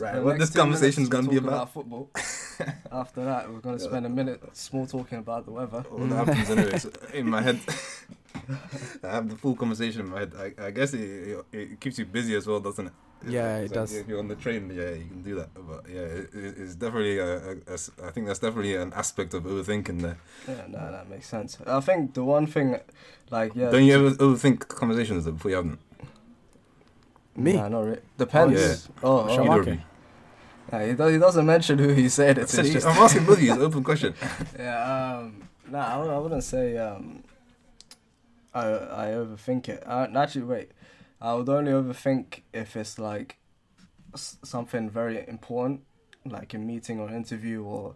Right, 0.01 0.15
Right, 0.15 0.23
what 0.23 0.39
this 0.39 0.51
conversation's 0.51 1.09
gonna 1.09 1.29
be 1.29 1.37
about. 1.37 1.73
football. 1.73 2.11
After 2.93 3.25
that, 3.25 3.51
we're 3.53 3.61
gonna 3.61 3.79
spend 3.79 4.07
a 4.07 4.09
minute 4.09 4.43
small 4.57 4.87
talking 4.87 5.19
about 5.19 5.45
the 5.45 5.53
weather. 5.53 5.85
All 5.91 5.99
that 6.07 6.27
happens 6.27 6.51
anyway. 6.51 6.79
In 7.19 7.29
my 7.29 7.43
head, 7.43 7.61
I 9.03 9.09
have 9.09 9.29
the 9.29 9.37
full 9.37 9.55
conversation 9.57 10.03
in 10.03 10.09
my 10.11 10.21
head. 10.21 10.33
I, 10.39 10.67
I 10.67 10.71
guess 10.71 10.93
it, 10.95 11.01
it, 11.01 11.45
it 11.53 11.81
keeps 11.81 11.99
you 11.99 12.05
busy 12.07 12.35
as 12.37 12.47
well, 12.47 12.61
doesn't 12.61 12.87
it? 12.89 12.93
Yeah, 13.27 13.57
It's 13.59 13.73
it 13.73 13.77
like 13.77 13.89
does. 13.89 13.95
If 13.95 14.09
you're 14.09 14.19
on 14.19 14.29
the 14.29 14.37
train, 14.37 14.71
yeah, 14.71 14.91
you 14.91 15.07
can 15.07 15.23
do 15.23 15.35
that. 15.37 15.49
But 15.55 15.89
yeah, 15.89 16.01
it, 16.03 16.31
it- 16.35 16.55
it's 16.59 16.75
definitely 16.75 17.19
a, 17.19 17.37
a, 17.37 17.53
a 17.69 17.73
s- 17.73 17.91
I 18.05 18.11
think 18.11 18.27
that's 18.27 18.39
definitely 18.39 18.77
an 18.77 18.93
aspect 18.93 19.35
of 19.35 19.45
overthinking 19.45 20.01
there. 20.03 20.19
Yeah, 20.47 20.65
no, 20.69 20.93
that 20.93 21.09
makes 21.09 21.27
sense. 21.27 21.59
I 21.67 21.81
think 21.81 22.15
the 22.15 22.25
one 22.25 22.47
thing, 22.47 22.79
like, 23.31 23.53
yeah. 23.55 23.71
Don't 23.71 23.85
you 23.85 23.95
ever 23.95 24.11
overthink 24.17 24.69
conversations 24.69 25.25
though 25.25 25.33
before 25.33 25.51
you 25.51 25.57
have 25.57 25.65
them? 25.67 25.79
Me? 27.37 27.53
Nah, 27.55 27.69
not 27.69 27.85
really. 27.85 28.01
Depends. 28.19 28.89
yeah. 28.89 28.95
Oh, 29.03 29.27
oh. 29.29 29.53
Okay. 29.61 29.81
Nah, 30.73 30.81
he, 30.81 30.95
does, 30.95 31.13
he 31.13 31.19
doesn't 31.19 31.47
mention 31.47 31.79
who 31.79 31.89
he 31.93 32.09
said 32.09 32.31
it 32.31 32.35
to. 32.35 32.43
It's 32.43 32.53
just- 32.57 32.73
just, 32.73 32.87
I'm 32.87 32.97
asking 33.03 33.25
both 33.25 33.37
of 33.39 33.43
you. 33.43 33.51
It's 33.53 33.59
an 33.61 33.67
open 33.67 33.85
question. 33.85 34.15
yeah, 34.59 35.19
um, 35.19 35.43
nah, 35.71 35.87
I, 35.87 35.97
wouldn't- 35.99 36.17
I 36.17 36.19
wouldn't 36.19 36.45
say 36.45 36.77
um, 36.79 37.23
I 38.55 38.65
I 38.67 39.07
overthink 39.09 39.69
it. 39.69 39.83
I, 39.87 40.05
actually, 40.07 40.45
wait, 40.45 40.71
I 41.21 41.35
would 41.35 41.49
only 41.49 41.73
overthink 41.73 42.41
if 42.53 42.75
it's 42.77 42.99
like 42.99 43.37
s- 44.15 44.39
something 44.43 44.89
very 44.91 45.27
important, 45.29 45.83
like 46.25 46.55
a 46.55 46.59
meeting 46.59 46.99
or 47.01 47.11
interview 47.11 47.63
or 47.63 47.95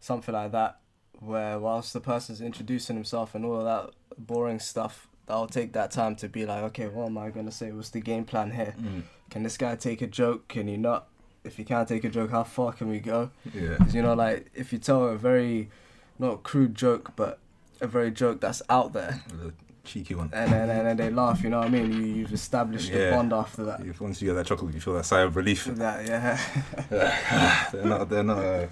something 0.00 0.34
like 0.34 0.52
that, 0.52 0.78
where 1.18 1.58
whilst 1.58 1.92
the 1.92 2.00
person's 2.00 2.40
introducing 2.40 2.96
himself 2.96 3.34
and 3.34 3.44
all 3.44 3.58
of 3.58 3.64
that 3.64 3.94
boring 4.16 4.60
stuff, 4.60 5.08
I'll 5.28 5.46
take 5.48 5.72
that 5.72 5.90
time 5.90 6.14
to 6.16 6.28
be 6.28 6.46
like, 6.46 6.62
okay, 6.64 6.86
what 6.88 7.06
am 7.06 7.18
I 7.18 7.30
gonna 7.30 7.50
say? 7.52 7.72
What's 7.72 7.90
the 7.90 8.00
game 8.00 8.24
plan 8.24 8.50
here? 8.52 8.74
Mm. 8.80 9.02
Can 9.30 9.42
this 9.42 9.56
guy 9.56 9.74
take 9.76 10.00
a 10.02 10.06
joke? 10.06 10.46
Can 10.48 10.68
he 10.68 10.76
not? 10.76 11.08
If 11.44 11.56
he 11.56 11.64
can't 11.64 11.88
take 11.88 12.04
a 12.04 12.08
joke, 12.08 12.30
how 12.30 12.44
far 12.44 12.72
can 12.72 12.88
we 12.88 12.98
go? 13.00 13.30
Yeah. 13.54 13.76
you 13.90 14.02
know, 14.02 14.14
like 14.14 14.50
if 14.54 14.72
you 14.72 14.78
tell 14.78 15.04
a 15.08 15.16
very, 15.16 15.70
not 16.18 16.42
crude 16.42 16.74
joke, 16.74 17.12
but 17.16 17.38
a 17.80 17.86
very 17.86 18.10
joke 18.10 18.40
that's 18.40 18.62
out 18.68 18.92
there, 18.92 19.22
The 19.32 19.52
cheeky 19.84 20.14
one. 20.16 20.30
and 20.32 20.52
then 20.52 20.70
and 20.70 20.86
then 20.88 20.96
they 20.96 21.10
laugh. 21.10 21.42
You 21.42 21.50
know 21.50 21.58
what 21.58 21.66
I 21.66 21.70
mean? 21.70 21.92
You 21.92 22.02
you've 22.02 22.32
established 22.32 22.90
Yeah. 22.90 22.98
a 22.98 23.10
bond 23.12 23.32
after 23.32 23.64
that. 23.64 23.80
If 23.80 24.00
once 24.00 24.20
you 24.22 24.28
get 24.30 24.34
that 24.34 24.46
chocolate, 24.46 24.74
you 24.74 24.80
feel 24.80 24.94
that 24.94 25.04
sigh 25.06 25.20
of 25.22 25.36
relief. 25.36 25.64
That 25.66 26.06
yeah. 26.06 26.40
they're 27.72 27.84
not. 27.84 28.08
They're 28.10 28.22
not. 28.24 28.38
A, 28.38 28.68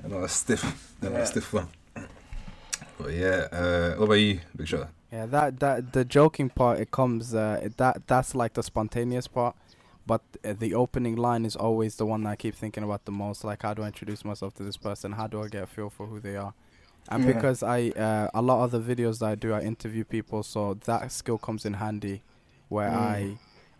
they're 0.00 0.10
not 0.10 0.24
a 0.24 0.28
stiff. 0.28 0.94
They're 1.00 1.10
not 1.10 1.20
a 1.22 1.26
stiff 1.26 1.52
one. 1.52 1.68
But 2.98 3.12
yeah. 3.12 3.48
Uh, 3.52 3.94
what 3.98 4.04
about 4.06 4.14
you, 4.14 4.40
Big 4.56 4.68
Shot? 4.68 4.88
Yeah, 5.12 5.26
that 5.26 5.60
that 5.60 5.92
the 5.92 6.04
joking 6.04 6.50
part 6.50 6.80
it 6.80 6.90
comes 6.90 7.34
uh, 7.34 7.68
that 7.76 8.06
that's 8.06 8.34
like 8.34 8.54
the 8.54 8.62
spontaneous 8.62 9.28
part, 9.28 9.54
but 10.06 10.20
uh, 10.44 10.52
the 10.58 10.74
opening 10.74 11.16
line 11.16 11.44
is 11.44 11.54
always 11.54 11.96
the 11.96 12.04
one 12.06 12.24
that 12.24 12.30
I 12.30 12.36
keep 12.36 12.54
thinking 12.54 12.82
about 12.82 13.04
the 13.04 13.12
most. 13.12 13.44
Like, 13.44 13.62
how 13.62 13.72
do 13.74 13.82
I 13.82 13.86
introduce 13.86 14.24
myself 14.24 14.54
to 14.54 14.64
this 14.64 14.76
person? 14.76 15.12
How 15.12 15.26
do 15.28 15.42
I 15.42 15.48
get 15.48 15.62
a 15.62 15.66
feel 15.66 15.90
for 15.90 16.06
who 16.06 16.18
they 16.20 16.36
are? 16.36 16.54
And 17.08 17.24
Yeah. 17.24 17.32
because 17.34 17.62
I 17.62 17.90
uh, 17.90 18.30
a 18.34 18.42
lot 18.42 18.64
of 18.64 18.70
the 18.72 18.80
videos 18.80 19.20
that 19.20 19.26
I 19.26 19.34
do, 19.36 19.52
I 19.52 19.60
interview 19.60 20.04
people, 20.04 20.42
so 20.42 20.74
that 20.86 21.12
skill 21.12 21.38
comes 21.38 21.64
in 21.64 21.74
handy. 21.74 22.22
Where 22.68 22.90
Mm. 22.90 22.92
I 22.92 23.38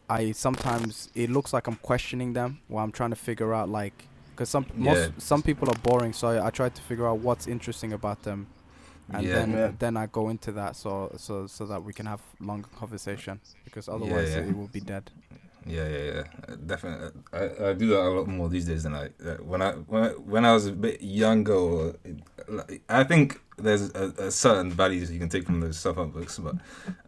I 0.08 0.32
sometimes 0.32 1.08
it 1.14 1.30
looks 1.30 1.52
like 1.52 1.66
I'm 1.66 1.76
questioning 1.76 2.34
them, 2.34 2.60
where 2.68 2.84
I'm 2.84 2.92
trying 2.92 3.10
to 3.10 3.16
figure 3.16 3.52
out 3.52 3.68
like 3.68 4.08
because 4.30 4.48
some 4.48 4.66
most 4.76 5.10
Yeah. 5.10 5.10
some 5.18 5.42
people 5.42 5.68
are 5.68 5.74
boring, 5.82 6.12
so 6.12 6.28
I, 6.28 6.46
I 6.46 6.50
try 6.50 6.68
to 6.68 6.82
figure 6.82 7.08
out 7.08 7.18
what's 7.18 7.48
interesting 7.48 7.92
about 7.92 8.22
them 8.22 8.46
and 9.12 9.26
Yeah. 9.26 9.34
then 9.34 9.50
Yeah. 9.52 9.72
then 9.78 9.96
I 9.96 10.06
go 10.06 10.28
into 10.28 10.52
that 10.52 10.76
so 10.76 11.12
so 11.16 11.46
so 11.46 11.66
that 11.66 11.82
we 11.84 11.92
can 11.92 12.06
have 12.06 12.20
longer 12.40 12.68
conversation 12.78 13.40
because 13.64 13.88
otherwise 13.88 14.30
yeah. 14.30 14.40
it 14.48 14.56
will 14.56 14.68
be 14.68 14.80
dead. 14.80 15.10
Yeah, 15.68 15.88
yeah, 15.88 16.04
yeah. 16.14 16.54
Definitely, 16.64 17.22
I, 17.32 17.70
I 17.70 17.72
do 17.72 17.88
that 17.88 18.00
a 18.00 18.10
lot 18.10 18.28
more 18.28 18.48
these 18.48 18.66
days 18.66 18.84
than 18.84 18.94
I 18.94 19.06
uh, 19.06 19.36
when 19.42 19.62
I 19.62 19.72
when 19.72 20.02
I, 20.04 20.08
when 20.10 20.44
I 20.44 20.52
was 20.52 20.66
a 20.66 20.72
bit 20.72 21.02
younger. 21.02 21.54
Or, 21.54 21.94
like, 22.48 22.82
I 22.88 23.02
think 23.02 23.40
there's 23.56 23.90
a, 23.94 24.12
a 24.18 24.30
certain 24.30 24.70
values 24.70 25.10
you 25.10 25.18
can 25.18 25.28
take 25.28 25.46
from 25.46 25.60
those 25.60 25.78
self-help 25.78 26.12
books, 26.12 26.38
but 26.38 26.56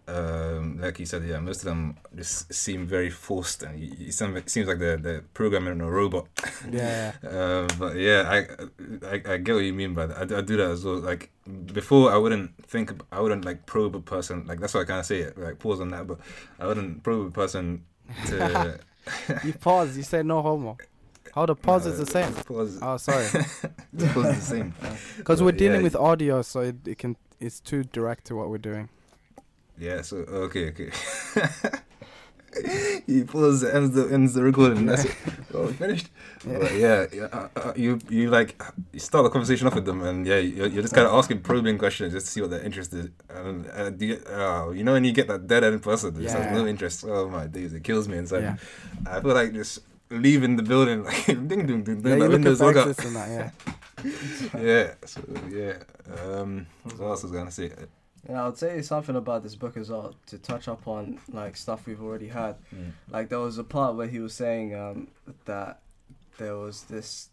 um, 0.09 0.81
like 0.81 0.99
you 0.99 1.07
said, 1.07 1.23
yeah, 1.25 1.39
most 1.39 1.59
of 1.59 1.65
them 1.67 1.97
just 2.17 2.53
seem 2.53 2.87
very 2.87 3.11
forced, 3.11 3.63
and 3.63 3.79
you, 3.79 3.93
you 3.99 4.09
it 4.09 4.51
seems 4.51 4.67
like 4.67 4.79
they're 4.79 4.97
they're 4.97 5.23
programming 5.35 5.81
a 5.81 5.91
robot. 5.91 6.27
Yeah. 6.71 7.13
Uh, 7.29 7.67
but 7.79 7.97
yeah, 7.97 8.25
I, 8.27 9.07
I 9.07 9.35
I 9.35 9.37
get 9.39 9.55
what 9.55 9.65
you 9.65 9.73
mean 9.73 9.95
by 9.95 10.07
that. 10.07 10.19
I, 10.19 10.25
do- 10.25 10.37
I 10.37 10.41
do 10.41 10.57
that 10.57 10.71
as 10.71 10.85
well. 10.85 10.97
Like 10.99 11.31
before, 11.73 12.11
I 12.13 12.17
wouldn't 12.17 12.51
think 12.67 12.93
I 13.13 13.21
wouldn't 13.21 13.45
like 13.45 13.67
probe 13.67 13.95
a 13.97 14.01
person. 14.01 14.47
Like 14.47 14.61
that's 14.61 14.75
why 14.75 14.81
I 14.81 14.85
kind 14.85 15.01
of 15.01 15.07
say 15.07 15.19
it. 15.21 15.39
Like 15.39 15.59
pause 15.59 15.81
on 15.81 15.91
that, 15.91 16.07
but 16.07 16.19
I 16.59 16.67
wouldn't 16.67 17.03
probe 17.03 17.27
a 17.27 17.31
person 17.31 17.85
to. 18.27 18.81
you 19.45 19.53
pause. 19.55 19.97
You 19.97 20.03
say 20.03 20.23
no 20.23 20.43
homo. 20.43 20.77
How 21.35 21.47
the 21.51 21.55
pause 21.55 21.87
is 21.87 21.99
the 21.99 22.07
same. 22.07 22.33
Pause. 22.35 22.79
Oh, 22.83 22.97
sorry. 22.97 23.27
pause 23.29 23.47
is 23.99 24.15
the 24.15 24.41
same. 24.41 24.75
Because 25.17 25.43
we're 25.43 25.53
dealing 25.53 25.81
yeah, 25.81 25.85
with 25.85 25.97
audio, 25.97 26.43
so 26.43 26.61
it, 26.61 26.77
it 26.87 26.99
can 26.99 27.17
it's 27.41 27.61
too 27.61 27.85
direct 27.85 28.27
to 28.27 28.37
what 28.37 28.49
we're 28.49 28.59
doing. 28.59 28.89
Yeah. 29.79 30.03
So 30.03 30.19
okay, 30.19 30.69
okay. 30.69 30.91
you 33.07 33.25
pause 33.25 33.65
ends 33.65 33.95
the 33.95 34.09
ends 34.13 34.35
the 34.35 34.43
recording. 34.43 34.87
That's 34.87 35.05
it. 35.05 35.15
Oh, 35.55 35.67
we 35.67 35.73
finished. 35.73 36.11
But 36.45 36.75
yeah, 36.75 37.07
yeah 37.11 37.25
uh, 37.33 37.49
uh, 37.57 37.73
you 37.75 37.99
you 38.11 38.29
like 38.29 38.63
you 38.93 39.01
start 39.01 39.25
the 39.25 39.31
conversation 39.31 39.67
off 39.67 39.75
with 39.75 39.87
them, 39.87 40.03
and 40.03 40.27
yeah, 40.27 40.37
you're, 40.37 40.67
you're 40.67 40.83
just 40.83 40.95
kind 40.95 41.07
of 41.07 41.15
asking 41.15 41.41
probing 41.41 41.79
questions 41.79 42.13
just 42.13 42.27
to 42.27 42.33
see 42.33 42.43
what 42.43 42.51
their 42.51 42.61
interest 42.61 42.93
is. 42.93 43.09
And 43.31 43.67
uh, 43.71 43.89
do 43.89 44.07
you, 44.07 44.17
uh, 44.27 44.69
you 44.71 44.85
know 44.85 44.93
when 44.93 45.05
you 45.05 45.13
get 45.13 45.27
that 45.29 45.47
dead 45.47 45.65
end 45.65 45.83
person, 45.83 46.13
that 46.13 46.23
just 46.23 46.37
has 46.37 46.53
no 46.53 46.67
interest. 46.67 47.03
Oh 47.09 47.31
my 47.31 47.47
days, 47.47 47.73
it 47.73 47.83
kills 47.83 48.09
me 48.09 48.19
inside. 48.19 48.43
Yeah. 48.43 48.57
I 49.07 49.21
feel 49.21 49.33
like 49.33 49.55
just 49.55 49.81
leaving 50.11 50.57
the 50.57 50.63
building, 50.63 51.05
like 51.09 51.27
ding 51.27 51.47
ding 51.49 51.67
ding, 51.67 51.83
ding 51.85 51.97
Yeah, 51.97 52.03
the 52.03 52.11
you 52.11 52.17
look 52.23 52.31
windows 52.33 52.61
at 52.61 52.67
look 52.67 52.77
up. 52.77 52.99
and 53.05 53.17
that. 53.17 53.29
Yeah. 53.29 53.51
Yeah. 54.61 54.95
So 55.07 55.21
yeah. 55.51 55.79
Um, 56.23 56.67
what 56.97 57.01
else 57.09 57.23
was 57.25 57.33
I 57.33 57.35
gonna 57.37 57.51
say? 57.51 57.73
Yeah, 58.29 58.47
I'd 58.47 58.57
say 58.59 58.81
something 58.83 59.17
about 59.17 59.43
this 59.43 59.55
book 59.57 59.77
as 59.77 59.91
well 59.91 60.15
to 60.27 60.39
touch 60.39 60.69
up 60.69 60.87
on 60.87 61.19
like 61.33 61.57
stuff 61.57 61.87
we've 61.87 62.03
already 62.03 62.29
had. 62.29 62.57
Like 63.11 63.29
there 63.29 63.41
was 63.41 63.59
a 63.59 63.65
part 63.65 63.97
where 63.97 64.07
he 64.07 64.21
was 64.21 64.35
saying 64.35 64.75
um, 64.75 65.09
that 65.47 65.81
there 66.39 66.57
was 66.57 66.85
this 66.85 67.31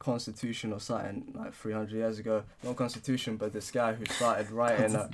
constitution 0.00 0.72
or 0.72 0.80
something 0.80 1.32
like 1.36 1.52
300 1.54 1.92
years 1.92 2.18
ago. 2.18 2.42
Not 2.64 2.74
constitution, 2.76 3.36
but 3.36 3.52
this 3.52 3.70
guy 3.70 3.92
who 3.92 4.04
started 4.06 4.50
writing. 4.50 4.96
Uh, 4.96 5.08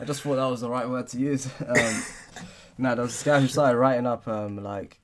I 0.00 0.04
just 0.04 0.20
thought 0.22 0.36
that 0.36 0.44
was 0.46 0.60
the 0.60 0.68
right 0.68 0.88
word 0.88 1.06
to 1.08 1.18
use. 1.18 1.48
Um, 1.66 2.02
no, 2.78 2.94
there 2.94 3.04
was 3.04 3.12
this 3.12 3.22
guy 3.22 3.40
who 3.40 3.46
started 3.48 3.78
writing 3.78 4.06
up 4.06 4.28
um, 4.28 4.62
like 4.62 4.98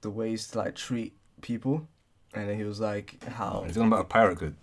the 0.00 0.10
ways 0.10 0.48
to 0.48 0.58
like 0.58 0.74
treat 0.74 1.14
people, 1.40 1.86
and 2.34 2.48
then 2.48 2.56
he 2.56 2.64
was 2.64 2.80
like 2.80 3.22
how 3.24 3.62
It's 3.66 3.74
talking 3.74 3.88
about 3.88 4.00
a 4.02 4.04
pirate 4.04 4.38
code. 4.38 4.56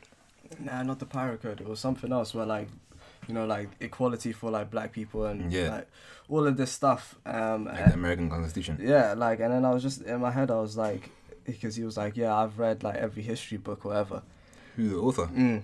Nah, 0.60 0.84
not 0.84 1.00
the 1.00 1.06
pirate 1.06 1.42
code. 1.42 1.62
It 1.62 1.68
was 1.68 1.80
something 1.80 2.12
else 2.12 2.34
where 2.34 2.46
like, 2.46 2.68
you 3.28 3.34
know, 3.34 3.46
like 3.46 3.70
equality 3.80 4.32
for 4.32 4.52
like 4.52 4.70
black 4.72 4.92
people 4.92 5.26
and 5.26 5.52
Yeah. 5.52 5.70
like 5.72 5.88
all 6.30 6.46
of 6.48 6.56
this 6.58 6.72
stuff. 6.72 7.16
Um, 7.26 7.66
Like 7.66 7.80
and- 7.82 7.92
the 7.92 7.96
American 7.96 8.30
Constitution. 8.30 8.78
yeah, 8.82 9.14
like, 9.14 9.40
and 9.40 9.52
then 9.54 9.66
I 9.66 9.72
was 9.72 9.84
just 9.84 10.02
in 10.04 10.22
my 10.22 10.32
head, 10.32 10.52
I 10.52 10.60
was 10.60 10.78
like, 10.78 11.10
because 11.44 11.76
he 11.76 11.84
was 11.84 11.98
like, 11.98 12.16
yeah, 12.18 12.36
I've 12.36 12.58
read 12.60 12.84
like 12.84 12.96
every 12.96 13.24
history 13.24 13.58
book 13.58 13.86
or 13.86 13.90
whatever. 13.90 14.22
Who's 14.76 14.92
the 14.92 14.98
author? 14.98 15.28
Mm. 15.28 15.64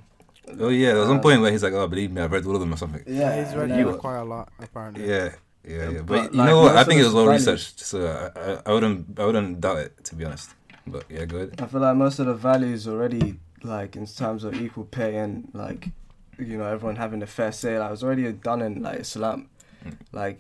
Oh 0.60 0.70
yeah, 0.70 0.88
there 0.94 1.00
was 1.00 1.08
one 1.08 1.18
Um, 1.18 1.22
point 1.24 1.40
where 1.42 1.52
he's 1.52 1.62
like, 1.64 1.74
"Oh, 1.74 1.88
believe 1.88 2.12
me, 2.12 2.20
I've 2.22 2.32
read 2.32 2.46
all 2.48 2.56
of 2.56 2.62
them 2.62 2.74
or 2.74 2.78
something." 2.78 3.04
Yeah, 3.06 3.44
he's 3.46 3.56
read 3.56 3.70
then- 3.70 3.80
you 3.88 3.94
quite 3.98 4.18
a 4.18 4.24
lot 4.24 4.50
apparently. 4.60 5.08
Yeah, 5.08 5.36
yeah, 5.64 5.90
yeah. 5.90 6.02
but, 6.02 6.08
But, 6.08 6.32
you 6.34 6.38
like, 6.40 6.50
know 6.50 6.62
what? 6.62 6.76
I 6.78 6.84
think 6.84 7.02
it 7.02 7.04
was 7.06 7.14
well 7.14 7.28
researched, 7.28 7.80
so 7.80 8.32
I, 8.36 8.40
I, 8.40 8.60
I 8.66 8.72
wouldn't, 8.74 9.20
I 9.20 9.26
wouldn't 9.26 9.62
doubt 9.62 9.78
it 9.80 10.04
to 10.06 10.16
be 10.16 10.26
honest. 10.26 10.52
But 10.88 11.06
yeah, 11.10 11.26
go 11.26 11.38
ahead. 11.38 11.62
I 11.62 11.66
feel 11.68 11.82
like 11.82 11.96
most 11.96 12.20
of 12.20 12.26
the 12.26 12.34
values 12.34 12.88
already 12.88 13.40
like 13.64 13.96
in 13.96 14.06
terms 14.08 14.44
of 14.44 14.56
equal 14.56 14.86
pay 14.86 15.18
and 15.18 15.48
like 15.54 15.90
you 16.40 16.58
know 16.58 16.66
everyone 16.66 16.96
having 16.96 17.22
a 17.22 17.28
fair 17.28 17.52
say. 17.52 17.78
Like, 17.78 17.90
it 17.90 17.92
was 17.92 18.04
already 18.04 18.32
done 18.32 18.62
in 18.62 18.82
like 18.82 19.00
Islam. 19.00 19.50
Mm. 19.86 19.96
Like 20.12 20.40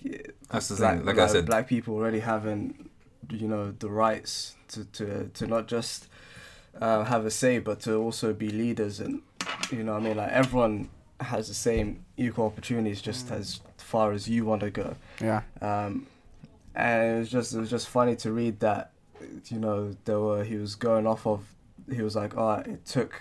That's 0.49 0.67
the 0.69 0.76
black, 0.76 0.97
thing. 0.97 1.05
Like 1.05 1.17
I 1.19 1.28
said, 1.28 1.45
black 1.45 1.67
people 1.67 1.95
already 1.95 2.19
having 2.19 2.89
you 3.30 3.47
know 3.47 3.72
the 3.72 3.89
rights 3.89 4.55
to 4.69 4.86
to 4.86 5.30
to 5.34 5.47
not 5.47 5.67
just 5.67 6.07
uh, 6.82 7.03
have 7.03 7.26
a 7.26 7.32
say, 7.32 7.59
but 7.59 7.80
to 7.82 7.95
also 7.95 8.34
be 8.34 8.49
leaders 8.49 8.99
and 8.99 9.22
you 9.72 9.84
know 9.84 9.93
what 9.93 10.01
I 10.01 10.05
mean 10.05 10.17
like 10.17 10.32
everyone 10.32 10.89
has 11.19 11.47
the 11.47 11.53
same 11.53 12.03
equal 12.17 12.47
opportunities 12.47 12.99
just 13.01 13.28
Mm. 13.28 13.39
as 13.39 13.59
far 13.91 14.11
as 14.13 14.27
you 14.27 14.41
want 14.45 14.61
to 14.61 14.71
go. 14.71 14.95
Yeah. 15.21 15.41
Um, 15.61 16.07
and 16.73 17.15
it 17.15 17.19
was 17.19 17.29
just 17.37 17.53
it 17.53 17.59
was 17.59 17.69
just 17.69 17.87
funny 17.89 18.15
to 18.23 18.31
read 18.31 18.55
that 18.61 18.91
you 19.53 19.59
know 19.59 19.79
there 20.05 20.19
were 20.19 20.43
he 20.51 20.55
was 20.57 20.73
going 20.75 21.05
off 21.05 21.27
of 21.27 21.39
he 21.95 22.01
was 22.01 22.15
like 22.15 22.33
oh 22.37 22.53
it 22.73 22.85
took 22.85 23.11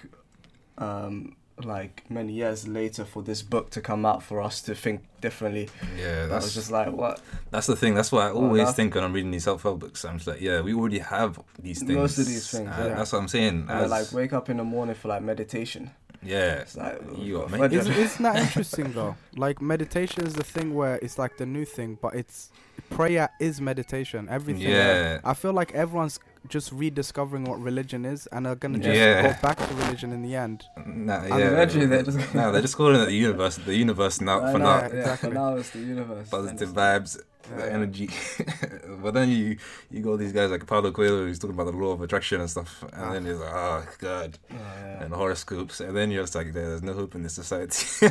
um 0.79 1.35
like 1.65 2.05
many 2.09 2.33
years 2.33 2.67
later 2.67 3.05
for 3.05 3.23
this 3.23 3.43
book 3.43 3.69
to 3.71 3.81
come 3.83 4.07
out 4.07 4.23
for 4.23 4.41
us 4.41 4.63
to 4.63 4.75
think 4.75 5.03
differently 5.21 5.69
yeah, 5.99 6.23
I 6.25 6.27
that's 6.29 6.45
was 6.47 6.55
just 6.55 6.71
like 6.71 6.91
what 6.93 7.21
that's 7.51 7.67
the 7.67 7.77
thing. 7.77 7.95
That's 7.95 8.13
what 8.13 8.23
I 8.29 8.31
always 8.31 8.61
that's- 8.61 8.77
think 8.77 8.95
when 8.95 9.05
I'm 9.05 9.13
reading 9.13 9.33
these 9.33 9.45
self-help 9.45 9.81
books. 9.81 10.05
I'm 10.05 10.17
just 10.19 10.29
like, 10.29 10.41
yeah, 10.41 10.61
we 10.63 10.73
already 10.73 11.01
have 11.01 11.39
these 11.61 11.81
things. 11.81 11.91
Most 12.05 12.19
of 12.19 12.27
these 12.27 12.49
things, 12.51 12.69
Uh, 12.69 12.85
yeah. 12.89 12.95
That's 12.95 13.13
what 13.13 13.19
I'm 13.19 13.29
saying. 13.29 13.67
As- 13.69 13.91
like 13.91 14.13
wake 14.13 14.33
up 14.33 14.49
in 14.49 14.57
the 14.59 14.65
morning 14.65 14.95
for 14.95 15.09
like 15.09 15.23
meditation 15.23 15.91
yeah, 16.23 16.55
it's 16.61 16.77
like 16.77 17.01
You 17.19 17.43
are, 17.43 17.49
for- 17.49 17.59
mate. 17.59 17.73
Isn't, 17.73 17.95
isn't 17.95 18.23
that 18.23 18.37
interesting 18.47 18.93
though? 18.93 19.17
Like 19.37 19.61
meditation 19.63 20.27
is 20.27 20.35
the 20.35 20.45
thing 20.45 20.75
where 20.75 20.97
it's 21.03 21.19
like 21.19 21.37
the 21.39 21.47
new 21.47 21.65
thing, 21.65 21.99
but 22.01 22.15
it's 22.15 22.51
prayer 22.91 23.29
is 23.41 23.61
meditation. 23.61 24.29
Everything. 24.31 24.63
Yeah. 24.63 25.21
I 25.25 25.35
feel 25.35 25.53
like 25.53 25.73
everyone's 25.75 26.21
just 26.49 26.73
rediscovering 26.73 27.45
what 27.45 27.61
religion 27.61 28.05
is, 28.05 28.27
and 28.33 28.47
are 28.47 28.55
gonna 28.55 28.79
just 28.79 28.97
Yeah. 28.97 29.23
go 29.23 29.37
back 29.43 29.59
to 29.59 29.75
religion 29.75 30.13
in 30.13 30.23
the 30.23 30.35
end. 30.37 30.65
Nah, 30.87 31.17
I'm 31.19 31.39
yeah. 31.39 31.51
literally 31.51 31.87
they're 31.87 32.03
just- 32.03 32.35
no, 32.35 32.51
they're 32.53 32.63
just 32.63 32.77
calling 32.77 33.01
it 33.01 33.05
the 33.07 33.13
universe. 33.13 33.57
The 33.57 33.75
universe 33.75 34.21
now 34.21 34.41
I 34.45 34.53
for 34.53 34.59
know, 34.59 34.65
now. 34.81 34.91
yeah, 34.93 35.17
for 35.17 35.29
now 35.31 35.55
it's 35.57 35.71
the 35.71 35.81
universe 35.81 36.29
Positive 36.29 36.75
Positive 36.75 36.75
vibes, 36.75 37.19
Yeah. 37.51 37.57
the 37.57 37.73
energy. 37.73 38.11
but 39.03 39.15
then 39.15 39.29
you 39.29 39.57
you 39.91 40.01
go 40.03 40.17
these 40.17 40.33
guys 40.33 40.51
like 40.51 40.67
Paulo 40.67 40.91
Coelho, 40.93 41.27
who's 41.27 41.39
talking 41.39 41.55
about 41.55 41.71
the 41.73 41.77
law 41.77 41.93
of 41.93 42.01
attraction 42.03 42.41
and 42.41 42.49
stuff, 42.51 42.83
and 42.93 43.05
Ah. 43.05 43.13
then 43.13 43.25
he's 43.27 43.39
like, 43.39 43.53
oh 43.55 43.83
god, 43.99 44.39
oh, 44.51 44.55
yeah. 44.55 45.03
and 45.05 45.13
horoscopes, 45.15 45.81
and 45.81 45.97
then 45.97 46.11
you're 46.11 46.23
just 46.23 46.35
like, 46.35 46.53
there's 46.53 46.83
no 46.83 46.95
hope 46.95 47.15
in 47.15 47.23
this 47.23 47.35
society. 47.35 47.85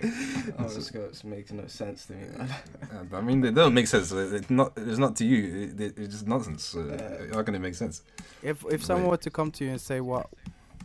horoscopes 0.58 1.24
makes 1.24 1.52
no 1.52 1.66
sense 1.66 2.06
to 2.06 2.12
me 2.14 2.26
man. 2.36 2.48
I 3.12 3.20
mean, 3.20 3.40
they 3.40 3.50
don't 3.50 3.74
make 3.74 3.86
sense. 3.86 4.12
It's 4.12 4.50
not. 4.50 4.72
It's 4.76 4.98
not 4.98 5.16
to 5.16 5.24
you. 5.24 5.40
It, 5.76 5.80
it- 5.80 5.98
it's 5.98 6.12
just 6.14 6.26
nonsense. 6.26 6.64
So 6.64 6.84
Yeah. 6.86 7.34
how 7.34 7.42
can 7.42 7.54
it 7.58 7.62
make 7.62 7.74
sense? 7.74 8.02
If 8.42 8.64
if 8.70 8.84
someone 8.84 9.10
were 9.10 9.16
to 9.18 9.30
come 9.30 9.50
to 9.52 9.64
you 9.64 9.70
and 9.72 9.80
say 9.80 10.00
what 10.00 10.26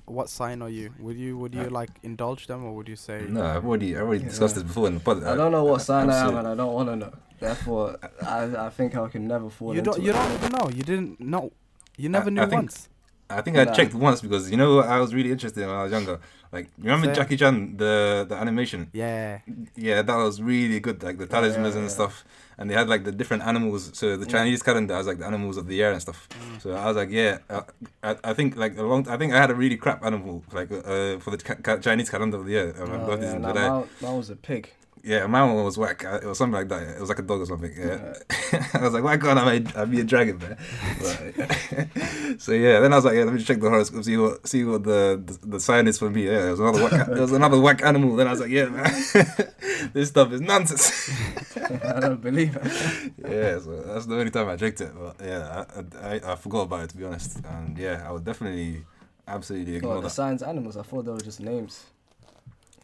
what 0.06 0.30
sign 0.30 0.62
are 0.62 0.70
you, 0.70 0.92
would 1.00 1.16
you 1.18 1.38
would 1.38 1.54
you 1.56 1.62
Uh, 1.62 1.70
like 1.70 1.90
indulge 2.04 2.48
them 2.48 2.66
or 2.66 2.74
would 2.76 2.90
you 2.90 2.96
say 2.98 3.26
No, 3.30 3.46
I've 3.46 3.66
already, 3.66 3.96
I've 3.96 4.04
already 4.04 4.24
Yeah. 4.24 4.30
discussed 4.30 4.56
this 4.56 4.64
before 4.64 4.88
in 4.88 4.96
the 4.96 5.00
pod. 5.00 5.24
I 5.24 5.36
don't 5.36 5.52
know 5.52 5.64
what 5.64 5.82
sign 5.82 6.10
I 6.10 6.28
am 6.28 6.36
and 6.38 6.48
I 6.48 6.56
don't 6.56 6.74
want 6.74 6.90
to 6.90 6.96
know. 6.98 7.12
Therefore, 7.40 7.98
I, 8.22 8.68
I 8.68 8.70
think 8.70 8.96
I 8.96 9.08
can 9.08 9.28
never 9.28 9.50
fall 9.50 9.74
you 9.74 9.80
into 9.80 9.92
don't 9.92 10.00
it. 10.00 10.04
you 10.06 10.14
don't 10.14 10.32
even 10.34 10.52
know 10.52 10.70
you 10.78 10.84
didn't 10.84 11.20
know 11.20 11.52
you 11.98 12.10
never 12.10 12.28
I 12.30 12.34
knew 12.34 12.42
think- 12.48 12.54
once. 12.64 12.90
I 13.30 13.42
think 13.42 13.58
I 13.58 13.66
checked 13.66 13.94
once 13.96 14.22
because 14.22 14.52
you 14.52 14.58
know 14.58 14.80
I 14.80 15.00
was 15.00 15.14
really 15.14 15.32
interested 15.32 15.62
when 15.66 15.76
I 15.76 15.84
was 15.84 15.92
younger. 15.92 16.20
Like 16.54 16.68
remember 16.78 17.08
Same. 17.08 17.16
Jackie 17.16 17.38
Chan 17.38 17.78
the 17.78 18.26
the 18.30 18.36
animation? 18.36 18.89
Yeah. 18.93 19.39
Yeah, 19.76 20.04
that 20.04 20.16
was 20.16 20.41
really 20.41 20.80
good. 20.80 21.01
Like 21.01 21.18
the 21.18 21.26
talismans 21.26 21.74
yeah, 21.74 21.82
and 21.82 21.89
yeah. 21.89 21.97
stuff, 21.97 22.24
and 22.58 22.70
they 22.70 22.76
had 22.76 22.88
like 22.88 23.04
the 23.04 23.12
different 23.12 23.43
animals. 23.43 23.89
So 23.93 24.16
the. 24.18 24.34
Chinese 24.34 24.64
calendar 24.64 24.95
has 24.95 25.06
like 25.06 25.20
the 25.20 25.26
animals 25.26 25.58
of 25.58 25.68
the 25.68 25.76
year 25.76 25.91
and 25.91 26.01
stuff. 26.01 26.28
Mm. 26.30 26.62
So 26.62 26.72
I 26.72 26.86
was 26.88 26.95
like, 26.95 27.10
yeah, 27.10 27.38
uh, 27.49 27.62
I, 28.01 28.16
I 28.24 28.34
think 28.34 28.56
like 28.56 28.78
a 28.78 28.84
long. 28.84 29.08
I 29.08 29.18
think 29.18 29.34
I 29.34 29.39
had 29.39 29.51
a 29.51 29.56
really 29.56 29.78
crap 29.78 30.04
animal 30.04 30.43
like 30.51 30.72
uh, 30.72 31.20
for 31.20 31.32
the 31.36 31.80
Chinese 31.82 32.10
calendar 32.10 32.38
of 32.38 32.45
the 32.45 32.51
year. 32.51 32.76
Oh, 32.78 32.86
yeah, 32.86 33.34
July. 33.34 33.54
mine, 33.54 33.89
mine 34.01 34.18
was 34.18 34.30
a 34.30 34.36
pig. 34.36 34.74
Yeah, 35.06 35.28
my 35.28 35.43
one 35.43 35.66
was 35.66 35.78
whack. 35.78 36.01
It 36.06 36.24
was 36.26 36.38
something 36.38 36.54
like 36.54 36.70
that. 36.70 36.95
It 36.95 36.99
was 37.01 37.10
like 37.10 37.20
a 37.20 37.24
dog 37.24 37.41
or 37.41 37.45
something. 37.45 37.74
Yeah. 37.78 38.14
I 38.74 38.80
was 38.84 38.93
like, 38.93 39.04
why 39.04 39.18
can't 39.18 39.38
I 39.38 39.60
be, 39.60 39.76
I 39.76 39.84
be 39.84 39.99
a 39.99 40.04
dragon, 40.06 40.38
man? 40.38 40.58
But- 41.01 42.39
so 42.41 42.54
yeah, 42.54 42.80
then 42.80 42.93
I 42.93 42.95
was 42.95 43.04
like, 43.04 43.16
yeah, 43.16 43.26
let 43.26 43.34
me 43.34 43.43
check 43.43 43.60
the 43.60 43.70
horoscope, 43.70 44.06
see 44.06 44.16
what 44.16 44.47
see 44.47 44.64
what 44.64 44.84
the 44.86 45.22
the, 45.26 45.47
the 45.47 45.60
sign 45.60 45.88
is 45.88 45.99
for 45.99 46.10
me. 46.10 46.26
Yeah, 46.26 46.39
there 46.43 46.51
was 46.51 46.60
another 46.62 46.84
whack, 46.84 47.08
there 47.08 47.22
was 47.22 47.32
another 47.34 47.60
whack 47.60 47.84
animal. 47.84 48.16
Then 48.16 48.28
I 48.28 48.32
was 48.32 48.39
like, 48.39 48.49
yeah, 48.49 48.66
man, 48.70 48.84
this 49.93 50.08
stuff 50.08 50.32
is 50.32 50.39
nonsense. 50.39 51.12
I 51.58 51.99
don't 51.99 52.22
believe 52.22 52.56
it. 52.56 53.14
yeah, 53.30 53.60
so 53.60 53.82
that's 53.86 54.06
the 54.06 54.16
only 54.16 54.32
time 54.32 54.47
I 54.47 54.56
checked 54.56 54.80
it. 54.80 54.91
But 54.97 55.18
yeah, 55.22 55.66
I, 55.76 56.08
I, 56.08 56.32
I 56.32 56.36
forgot 56.38 56.62
about 56.62 56.84
it 56.86 56.89
to 56.91 56.97
be 56.97 57.04
honest. 57.04 57.39
And 57.45 57.78
yeah, 57.78 58.04
I 58.08 58.12
would 58.14 58.24
definitely, 58.24 58.86
absolutely 59.28 59.76
ignore 59.76 59.95
God, 59.95 60.04
the 60.04 60.08
that. 60.08 60.14
signs 60.14 60.43
animals, 60.43 60.78
I 60.78 60.84
thought 60.84 61.04
they 61.04 61.12
were 61.12 61.20
just 61.20 61.41
names. 61.41 61.88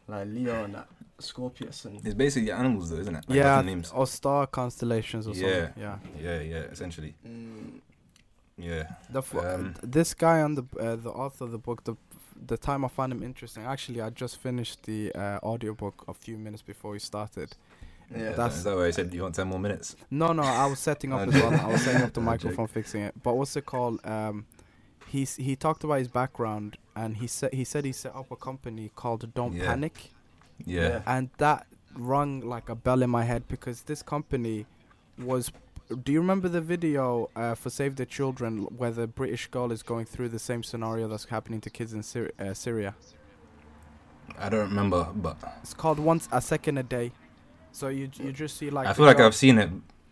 Like 0.08 0.28
Leo 0.28 0.64
and 0.66 0.74
that, 0.76 0.88
Scorpius 1.20 1.86
and... 1.86 2.04
It's 2.06 2.14
basically 2.16 2.52
animals, 2.52 2.90
though, 2.90 2.98
isn't 2.98 3.16
it? 3.16 3.26
Like 3.28 3.36
yeah, 3.38 3.44
different 3.44 3.66
names. 3.68 3.92
or 3.94 4.08
star 4.08 4.48
constellations 4.48 5.28
or 5.28 5.34
Yeah. 5.36 5.66
something. 5.66 5.84
Yeah. 5.84 5.98
Yeah, 6.22 6.40
yeah, 6.42 6.64
essentially. 6.72 7.14
Mm, 7.28 7.82
Yeah. 8.58 8.84
The 9.10 9.20
f- 9.20 9.36
Um, 9.36 9.74
this 9.82 10.14
guy 10.14 10.42
on 10.42 10.56
the 10.56 10.64
uh, 10.80 10.96
the 10.98 11.12
author 11.12 11.46
of 11.46 11.52
the 11.52 11.58
book 11.58 11.84
the 11.84 11.96
the 12.48 12.58
time 12.58 12.86
I 12.86 12.88
found 12.90 13.12
him 13.14 13.22
interesting. 13.24 13.64
Actually, 13.66 14.02
I 14.02 14.10
just 14.10 14.38
finished 14.38 14.84
the 14.84 15.12
uh, 15.14 15.40
audiobook 15.44 16.06
a 16.08 16.14
few 16.14 16.38
minutes 16.38 16.62
before 16.62 16.92
we 16.92 17.00
started. 17.00 17.50
yeah, 18.12 18.32
that's- 18.32 18.58
is 18.58 18.64
that 18.64 18.76
why 18.76 18.88
I 18.88 18.92
said 18.92 19.14
you 19.14 19.22
want 19.24 19.36
ten 19.36 19.48
more 19.48 19.60
minutes? 19.60 19.96
No, 20.10 20.34
no, 20.34 20.44
I 20.44 20.66
was 20.66 20.80
setting 20.80 21.14
up 21.14 21.20
I'm 21.22 21.30
as 21.34 21.42
well. 21.42 21.54
I 21.54 21.68
was 21.72 21.82
setting 21.84 22.02
up 22.02 22.14
the 22.14 22.22
microphone, 22.22 22.68
fixing 22.68 23.02
it. 23.04 23.14
But 23.24 23.34
what's 23.38 23.56
it 23.56 23.66
called? 23.66 24.00
Um, 24.06 24.46
he's 25.08 25.36
he 25.36 25.56
talked 25.56 25.84
about 25.84 26.00
his 26.00 26.08
background, 26.08 26.78
and 26.96 27.18
he 27.18 27.28
said 27.28 27.54
he 27.54 27.64
said 27.64 27.86
he 27.86 27.92
set 27.94 28.16
up 28.16 28.30
a 28.32 28.36
company 28.36 28.92
called 28.96 29.34
Don't 29.34 29.54
Yeah. 29.54 29.66
Panic, 29.68 30.12
Yeah. 30.66 30.82
Yeah. 30.90 31.02
and 31.08 31.30
that 31.38 31.66
rung 31.96 32.42
like 32.42 32.70
a 32.70 32.76
bell 32.76 33.02
in 33.02 33.10
my 33.10 33.24
head 33.24 33.48
because 33.48 33.84
this 33.84 34.02
company 34.02 34.66
was. 35.18 35.52
Do 36.04 36.12
you 36.12 36.20
remember 36.20 36.48
the 36.48 36.62
video 36.62 37.32
uh, 37.36 37.56
for 37.56 37.72
Save 37.72 37.96
the 37.96 38.06
Children 38.06 38.68
where 38.78 38.92
the 38.92 39.08
British 39.08 39.48
girl 39.48 39.72
is 39.72 39.82
going 39.82 40.06
through 40.06 40.30
the 40.30 40.38
same 40.38 40.62
scenario 40.62 41.08
that's 41.08 41.26
happening 41.26 41.60
to 41.62 41.70
kids 41.72 41.94
in 41.94 42.02
Syri- 42.02 42.40
uh, 42.40 42.54
Syria? 42.54 42.94
I 44.38 44.50
don't 44.50 44.70
remember, 44.70 45.08
but 45.16 45.38
It's 45.64 45.74
called 45.74 45.98
Once 46.00 46.30
a 46.32 46.42
Second 46.42 46.78
a 46.78 46.84
Day. 46.84 47.12
So 47.72 47.88
you 47.88 48.10
you 48.20 48.32
just 48.32 48.58
see 48.58 48.70
like 48.70 48.88
I 48.88 48.94
feel 48.94 49.06
like 49.06 49.18
girl- 49.18 49.28
I've 49.28 49.36
seen 49.36 49.58
it. 49.58 49.70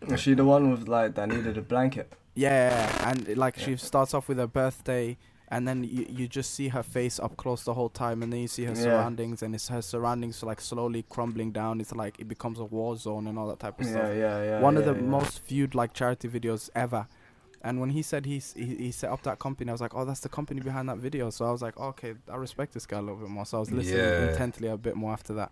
Was 0.08 0.20
she 0.20 0.34
the 0.34 0.44
one 0.44 0.70
with 0.70 0.88
like 0.88 1.14
that 1.14 1.28
needed 1.28 1.56
a 1.58 1.62
blanket? 1.62 2.12
Yeah, 2.34 3.08
and 3.08 3.28
it, 3.28 3.36
like 3.38 3.58
she 3.58 3.76
starts 3.76 4.14
off 4.14 4.28
with 4.28 4.38
her 4.38 4.46
birthday, 4.46 5.16
and 5.50 5.66
then 5.66 5.82
you, 5.84 6.06
you 6.08 6.28
just 6.28 6.52
see 6.54 6.68
her 6.68 6.82
face 6.82 7.18
up 7.18 7.36
close 7.36 7.64
the 7.64 7.74
whole 7.74 7.88
time, 7.88 8.22
and 8.22 8.32
then 8.32 8.40
you 8.40 8.48
see 8.48 8.64
her 8.64 8.74
Yeah. 8.74 8.82
surroundings, 8.82 9.42
and 9.42 9.54
it's 9.54 9.68
her 9.68 9.82
surroundings 9.82 10.42
like 10.42 10.60
slowly 10.60 11.04
crumbling 11.08 11.52
down. 11.52 11.80
It's 11.80 11.92
like 11.94 12.18
it 12.20 12.28
becomes 12.28 12.58
a 12.58 12.64
war 12.64 12.96
zone 12.96 13.26
and 13.26 13.38
all 13.38 13.48
that 13.48 13.58
type 13.60 13.80
of 13.80 13.86
Yeah, 13.86 13.92
stuff. 13.92 14.08
yeah, 14.16 14.42
yeah. 14.44 14.60
One 14.60 14.76
of 14.76 14.84
the 14.84 14.94
yeah. 14.94 15.00
most 15.00 15.44
viewed 15.46 15.74
like 15.74 15.92
charity 15.94 16.28
videos 16.28 16.68
ever. 16.74 17.06
And 17.60 17.80
when 17.80 17.90
he 17.90 18.02
said 18.02 18.24
he's, 18.24 18.52
he 18.52 18.76
he 18.76 18.92
set 18.92 19.10
up 19.10 19.22
that 19.24 19.38
company, 19.40 19.70
I 19.70 19.72
was 19.72 19.80
like, 19.80 19.94
oh, 19.94 20.04
that's 20.04 20.20
the 20.20 20.28
company 20.28 20.60
behind 20.60 20.88
that 20.88 20.98
video. 20.98 21.28
So 21.30 21.44
I 21.44 21.50
was 21.50 21.60
like, 21.60 21.76
okay, 21.76 22.14
I 22.30 22.36
respect 22.36 22.72
this 22.72 22.86
guy 22.86 22.98
a 22.98 23.02
little 23.02 23.16
bit 23.16 23.28
more. 23.30 23.44
So 23.46 23.56
I 23.56 23.60
was 23.60 23.72
listening 23.72 23.98
Yeah. 24.04 24.28
intently 24.30 24.68
a 24.68 24.76
bit 24.76 24.94
more 24.96 25.12
after 25.12 25.34
that. 25.34 25.50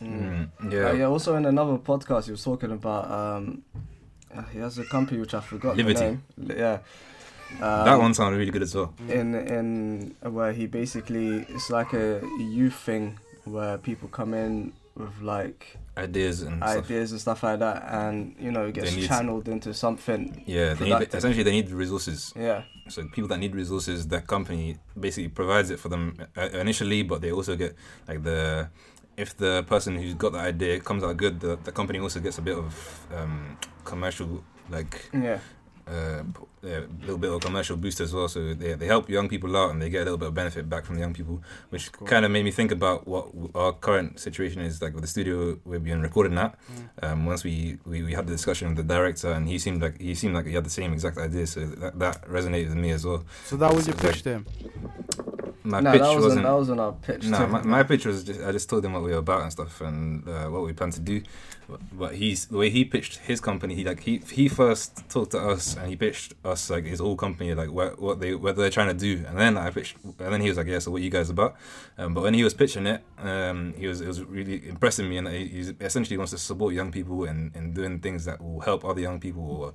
Mm. 0.00 0.48
Mm, 0.60 0.66
Uh, 0.66 0.68
yeah. 0.76 0.92
yeah. 0.92 1.04
Also, 1.06 1.34
in 1.36 1.44
another 1.46 1.78
podcast, 1.78 2.26
he 2.26 2.30
was 2.30 2.44
talking 2.44 2.70
about 2.70 3.10
um, 3.10 3.62
uh, 4.34 4.42
he 4.52 4.58
has 4.60 4.78
a 4.78 4.84
company 4.84 5.18
which 5.20 5.34
I 5.34 5.40
forgot 5.40 5.76
Livity. 5.76 5.94
the 5.94 6.00
name. 6.00 6.22
Yeah. 6.58 6.78
Um, 7.60 7.84
that 7.84 7.98
one 7.98 8.14
sounded 8.14 8.38
really 8.38 8.50
good 8.50 8.62
as 8.62 8.74
well. 8.74 8.94
in 9.08 9.34
in 9.34 10.14
where 10.22 10.52
he 10.52 10.66
basically 10.66 11.46
it's 11.48 11.70
like 11.70 11.92
a 11.92 12.20
youth 12.38 12.74
thing 12.74 13.18
where 13.44 13.78
people 13.78 14.08
come 14.08 14.34
in 14.34 14.72
with 14.94 15.20
like 15.22 15.78
ideas 15.96 16.42
and 16.42 16.58
stuff. 16.62 16.84
ideas 16.84 17.12
and 17.12 17.20
stuff 17.20 17.42
like 17.42 17.58
that, 17.60 17.84
and 17.90 18.34
you 18.38 18.50
know 18.50 18.66
it 18.66 18.74
gets 18.74 18.94
need- 18.94 19.08
channeled 19.08 19.48
into 19.48 19.72
something. 19.74 20.42
Yeah, 20.46 20.74
they 20.74 20.90
need, 20.90 21.14
essentially 21.14 21.42
they 21.42 21.52
need 21.52 21.70
resources. 21.70 22.32
Yeah, 22.36 22.62
So 22.88 23.04
people 23.08 23.28
that 23.28 23.38
need 23.38 23.54
resources, 23.54 24.06
that 24.08 24.26
company 24.26 24.76
basically 24.98 25.28
provides 25.28 25.70
it 25.70 25.78
for 25.78 25.88
them 25.88 26.16
uh, 26.36 26.48
initially, 26.52 27.02
but 27.02 27.20
they 27.22 27.32
also 27.32 27.56
get 27.56 27.74
like 28.08 28.22
the 28.22 28.68
if 29.16 29.36
the 29.36 29.62
person 29.68 29.96
who's 29.96 30.14
got 30.14 30.32
the 30.32 30.38
idea 30.40 30.80
comes 30.80 31.02
out 31.04 31.16
good, 31.16 31.40
the, 31.40 31.56
the 31.64 31.72
company 31.72 31.98
also 31.98 32.20
gets 32.20 32.38
a 32.38 32.42
bit 32.42 32.56
of 32.56 33.06
um, 33.14 33.56
commercial 33.84 34.42
like 34.70 35.08
yeah, 35.12 35.38
uh, 35.88 36.22
a 36.62 36.86
little 37.00 37.18
bit 37.18 37.30
of 37.30 37.40
commercial 37.40 37.76
boost 37.76 38.00
as 38.00 38.12
well. 38.12 38.28
So 38.28 38.54
they 38.54 38.74
they 38.74 38.86
help 38.86 39.08
young 39.08 39.28
people 39.28 39.56
out 39.56 39.70
and 39.70 39.82
they 39.82 39.90
get 39.90 40.02
a 40.02 40.04
little 40.04 40.18
bit 40.18 40.28
of 40.28 40.34
benefit 40.34 40.68
back 40.68 40.84
from 40.84 40.96
the 40.96 41.00
young 41.00 41.14
people, 41.14 41.42
which 41.70 41.90
kind 41.92 42.24
of 42.24 42.30
made 42.30 42.44
me 42.44 42.50
think 42.50 42.70
about 42.70 43.06
what 43.06 43.28
our 43.54 43.72
current 43.72 44.20
situation 44.20 44.62
is 44.62 44.80
like 44.80 44.94
with 44.94 45.02
the 45.02 45.08
studio 45.08 45.58
we've 45.64 45.84
been 45.84 46.02
recording 46.02 46.38
at. 46.38 46.54
Um, 47.02 47.26
once 47.26 47.44
we, 47.44 47.78
we 47.84 48.02
we 48.02 48.12
had 48.12 48.26
the 48.26 48.32
discussion 48.32 48.68
with 48.68 48.76
the 48.76 48.94
director 48.94 49.32
and 49.32 49.48
he 49.48 49.58
seemed 49.58 49.82
like 49.82 50.00
he 50.00 50.14
seemed 50.14 50.34
like 50.34 50.46
he 50.46 50.54
had 50.54 50.64
the 50.64 50.70
same 50.70 50.92
exact 50.92 51.18
idea, 51.18 51.46
so 51.46 51.60
that 51.66 51.98
that 51.98 52.26
resonated 52.28 52.68
with 52.68 52.78
me 52.78 52.90
as 52.90 53.04
well. 53.04 53.24
So 53.44 53.56
that 53.56 53.74
was 53.74 53.86
your 53.86 53.96
pitch 53.96 54.22
to 54.22 54.30
him. 54.30 54.46
My 55.64 55.80
no, 55.80 55.92
pitch 55.92 56.00
that 56.00 56.06
wasn't, 56.06 56.24
wasn't. 56.24 56.42
that 56.44 56.52
wasn't 56.52 56.80
our 56.80 56.92
pitch. 56.92 57.24
no, 57.24 57.46
my, 57.46 57.62
my 57.62 57.82
pitch 57.84 58.04
was 58.04 58.24
just 58.24 58.40
I 58.40 58.50
just 58.50 58.68
told 58.68 58.84
him 58.84 58.94
what 58.94 59.02
we 59.02 59.12
were 59.12 59.18
about 59.18 59.42
and 59.42 59.52
stuff 59.52 59.80
and 59.80 60.28
uh, 60.28 60.48
what 60.48 60.62
we 60.64 60.72
plan 60.72 60.90
to 60.90 61.00
do. 61.00 61.22
But, 61.68 61.80
but 61.92 62.14
he's 62.16 62.46
the 62.46 62.56
way 62.58 62.68
he 62.70 62.84
pitched 62.84 63.18
his 63.18 63.40
company. 63.40 63.76
He 63.76 63.84
like 63.84 64.00
he 64.00 64.18
he 64.30 64.48
first 64.48 65.08
talked 65.08 65.30
to 65.32 65.38
us 65.38 65.76
and 65.76 65.88
he 65.88 65.94
pitched 65.94 66.34
us 66.44 66.68
like 66.68 66.84
his 66.84 66.98
whole 66.98 67.14
company 67.14 67.54
like 67.54 67.70
what 67.70 68.00
what 68.00 68.18
they 68.18 68.34
what 68.34 68.56
they're 68.56 68.70
trying 68.70 68.88
to 68.88 68.94
do. 68.94 69.24
And 69.26 69.38
then 69.38 69.56
I 69.56 69.70
pitched 69.70 69.96
and 70.02 70.32
then 70.32 70.40
he 70.40 70.48
was 70.48 70.58
like 70.58 70.66
yeah 70.66 70.80
so 70.80 70.90
what 70.90 71.02
you 71.02 71.10
guys 71.10 71.30
about. 71.30 71.54
Um, 71.96 72.14
but 72.14 72.22
when 72.22 72.34
he 72.34 72.42
was 72.42 72.54
pitching 72.54 72.86
it, 72.86 73.04
um, 73.18 73.74
he 73.76 73.86
was 73.86 74.00
it 74.00 74.08
was 74.08 74.20
really 74.22 74.68
impressing 74.68 75.08
me 75.08 75.18
and 75.18 75.28
he 75.28 75.46
he's 75.46 75.72
essentially 75.80 76.16
wants 76.16 76.32
to 76.32 76.38
support 76.38 76.74
young 76.74 76.90
people 76.90 77.24
and 77.24 77.54
and 77.54 77.72
doing 77.72 78.00
things 78.00 78.24
that 78.24 78.42
will 78.42 78.60
help 78.60 78.84
other 78.84 79.00
young 79.00 79.20
people 79.20 79.44
or 79.44 79.74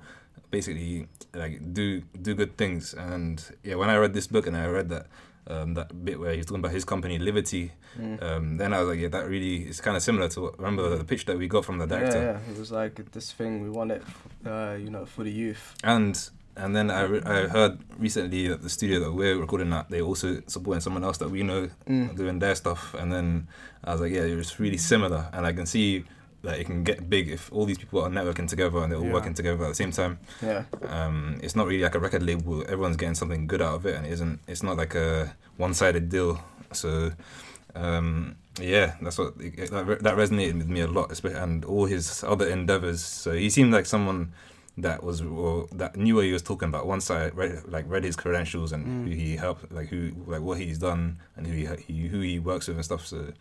basically 0.50 1.08
like 1.34 1.72
do 1.72 2.02
do 2.20 2.34
good 2.34 2.56
things. 2.58 2.94
And 2.94 3.42
yeah, 3.62 3.76
when 3.76 3.90
I 3.90 3.96
read 3.96 4.12
this 4.12 4.26
book 4.26 4.46
and 4.46 4.56
I 4.56 4.66
read 4.66 4.88
that 4.90 5.06
um, 5.48 5.74
that 5.74 6.04
bit 6.04 6.20
where 6.20 6.34
he's 6.34 6.46
talking 6.46 6.60
about 6.60 6.72
his 6.72 6.84
company 6.84 7.18
Livity, 7.18 7.70
Mm. 7.98 8.22
um, 8.22 8.56
then 8.58 8.72
I 8.74 8.80
was 8.80 8.88
like, 8.90 9.00
yeah, 9.00 9.08
that 9.08 9.26
really 9.28 9.62
is 9.68 9.80
kind 9.80 9.96
of 9.96 10.02
similar 10.02 10.28
to 10.28 10.40
what, 10.42 10.58
remember 10.58 10.96
the 10.96 11.04
pitch 11.04 11.24
that 11.24 11.36
we 11.38 11.48
got 11.48 11.64
from 11.64 11.78
the 11.78 11.86
director. 11.86 12.18
Yeah, 12.18 12.32
yeah, 12.46 12.52
it 12.52 12.58
was 12.58 12.70
like 12.70 13.10
this 13.12 13.32
thing 13.32 13.62
we 13.62 13.70
wanted, 13.70 14.02
uh, 14.46 14.76
you 14.78 14.90
know, 14.90 15.04
for 15.06 15.24
the 15.24 15.32
youth. 15.32 15.74
And 15.82 16.14
and 16.56 16.74
then 16.74 16.90
I, 16.90 17.02
re- 17.02 17.22
I 17.24 17.46
heard 17.46 17.78
recently 17.98 18.48
that 18.48 18.62
the 18.62 18.68
studio 18.68 18.98
that 19.00 19.12
we're 19.12 19.38
recording 19.38 19.72
at, 19.72 19.88
they 19.90 20.00
also 20.02 20.42
supporting 20.48 20.80
someone 20.80 21.04
else 21.04 21.18
that 21.18 21.30
we 21.30 21.42
know 21.44 21.70
Mm. 21.88 22.16
doing 22.16 22.38
their 22.40 22.54
stuff. 22.56 22.94
And 22.94 23.12
then 23.12 23.46
I 23.84 23.92
was 23.92 24.00
like, 24.00 24.12
yeah, 24.12 24.22
it's 24.22 24.58
really 24.60 24.76
similar, 24.78 25.28
and 25.32 25.46
I 25.46 25.52
can 25.52 25.66
see 25.66 26.04
that 26.42 26.58
it 26.60 26.64
can 26.66 26.84
get 26.84 27.10
big 27.10 27.28
if 27.30 27.52
all 27.52 27.64
these 27.64 27.78
people 27.78 28.00
are 28.00 28.08
networking 28.08 28.48
together 28.48 28.78
and 28.78 28.92
they're 28.92 28.98
all 28.98 29.06
Yeah. 29.06 29.12
working 29.12 29.34
together 29.34 29.64
at 29.64 29.68
the 29.68 29.74
same 29.74 29.90
time. 29.90 30.18
Yeah, 30.42 30.64
um, 30.86 31.38
it's 31.42 31.56
not 31.56 31.66
really 31.66 31.82
like 31.82 31.94
a 31.94 31.98
record 31.98 32.22
label. 32.22 32.62
Everyone's 32.62 32.96
getting 32.96 33.14
something 33.16 33.46
good 33.46 33.60
out 33.62 33.74
of 33.74 33.86
it, 33.86 33.96
and 33.96 34.06
it 34.06 34.12
isn't. 34.12 34.40
It's 34.46 34.62
not 34.62 34.76
like 34.76 34.94
a 34.94 35.34
one-sided 35.56 36.08
deal. 36.08 36.40
So, 36.72 37.12
um, 37.74 38.36
yeah, 38.60 38.94
that's 39.02 39.18
what 39.18 39.38
that, 39.38 39.98
that 40.02 40.16
resonated 40.16 40.58
with 40.58 40.68
me 40.68 40.80
a 40.80 40.86
lot, 40.86 41.18
and 41.24 41.64
all 41.64 41.86
his 41.86 42.22
other 42.24 42.46
endeavors. 42.48 43.02
So 43.02 43.32
he 43.32 43.50
seemed 43.50 43.72
like 43.72 43.86
someone 43.86 44.32
that 44.76 45.02
was 45.02 45.22
or 45.22 45.66
that 45.72 45.96
knew 45.96 46.14
what 46.16 46.24
he 46.24 46.32
was 46.32 46.42
talking 46.42 46.68
about. 46.68 46.86
Once 46.86 47.10
I 47.10 47.28
read 47.30 47.62
like 47.66 47.84
read 47.88 48.04
his 48.04 48.14
credentials 48.16 48.70
and 48.72 48.86
Mm. 48.86 49.04
who 49.08 49.10
he 49.14 49.36
helped, 49.36 49.72
like 49.72 49.88
who 49.88 50.12
like 50.26 50.40
what 50.42 50.58
he's 50.58 50.78
done 50.78 51.18
and 51.36 51.46
who 51.48 51.52
he, 51.52 51.66
he 51.86 52.06
who 52.08 52.20
he 52.20 52.38
works 52.38 52.68
with 52.68 52.76
and 52.76 52.84
stuff. 52.84 53.04
So. 53.06 53.32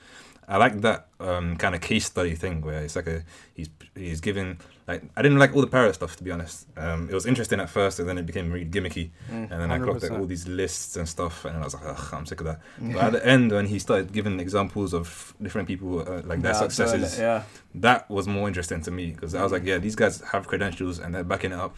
I 0.50 0.56
like 0.58 0.80
that 0.82 1.08
um, 1.20 1.58
kind 1.58 1.76
of 1.76 1.82
case 1.82 2.06
study 2.06 2.34
thing 2.36 2.62
where 2.62 2.82
it's 2.82 2.96
like 2.96 3.08
a 3.08 3.24
he's 3.54 3.70
he's 3.96 4.22
giving 4.22 4.60
like 4.88 5.04
I 5.18 5.22
didn't 5.22 5.40
like 5.40 5.54
all 5.54 5.60
the 5.60 5.68
parrot 5.68 5.96
stuff 5.96 6.16
to 6.16 6.24
be 6.24 6.32
honest. 6.32 6.68
Um, 6.78 7.10
it 7.10 7.14
was 7.14 7.26
interesting 7.26 7.60
at 7.60 7.70
first 7.70 8.00
and 8.00 8.08
then 8.08 8.18
it 8.18 8.26
became 8.26 8.50
really 8.50 8.66
gimmicky 8.66 9.10
Mm. 9.30 9.52
and 9.52 9.62
then 9.62 9.72
I 9.72 9.78
clocked 9.80 10.04
like 10.04 10.12
all 10.14 10.26
these 10.26 10.48
lists 10.48 10.96
and 10.96 11.08
stuff 11.10 11.44
and 11.44 11.58
I 11.58 11.64
was 11.66 11.74
like 11.74 11.84
Ugh, 11.86 12.14
I'm 12.14 12.26
sick 12.26 12.40
of 12.40 12.46
that. 12.46 12.62
But 12.80 13.04
at 13.04 13.12
the 13.12 13.26
end 13.26 13.52
when 13.52 13.66
he 13.66 13.78
started 13.78 14.14
giving 14.14 14.40
examples 14.40 14.94
of 14.94 15.34
different 15.42 15.68
people 15.68 16.00
uh, 16.00 16.22
like 16.24 16.42
their 16.42 16.54
Yeah, 16.54 16.60
successes, 16.70 17.20
Yeah, 17.20 17.44
that 17.76 18.10
was 18.10 18.26
more 18.28 18.48
interesting 18.48 18.82
to 18.84 18.92
me 18.92 19.12
because 19.12 19.36
I 19.36 19.44
was 19.44 19.52
like 19.52 19.66
yeah 19.66 19.80
these 19.80 19.96
guys 19.98 20.22
have 20.32 20.48
credentials 20.48 21.00
and 21.00 21.14
they're 21.14 21.26
backing 21.26 21.52
it 21.52 21.60
up, 21.60 21.76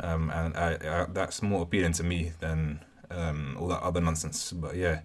um, 0.00 0.30
and 0.30 0.56
I, 0.56 0.78
I 1.02 1.06
that's 1.12 1.42
more 1.42 1.62
appealing 1.62 1.92
to 1.92 2.02
me 2.02 2.32
than 2.40 2.80
um, 3.10 3.56
all 3.60 3.68
that 3.68 3.82
other 3.82 4.00
nonsense. 4.00 4.52
But 4.52 4.76
yeah. 4.76 5.00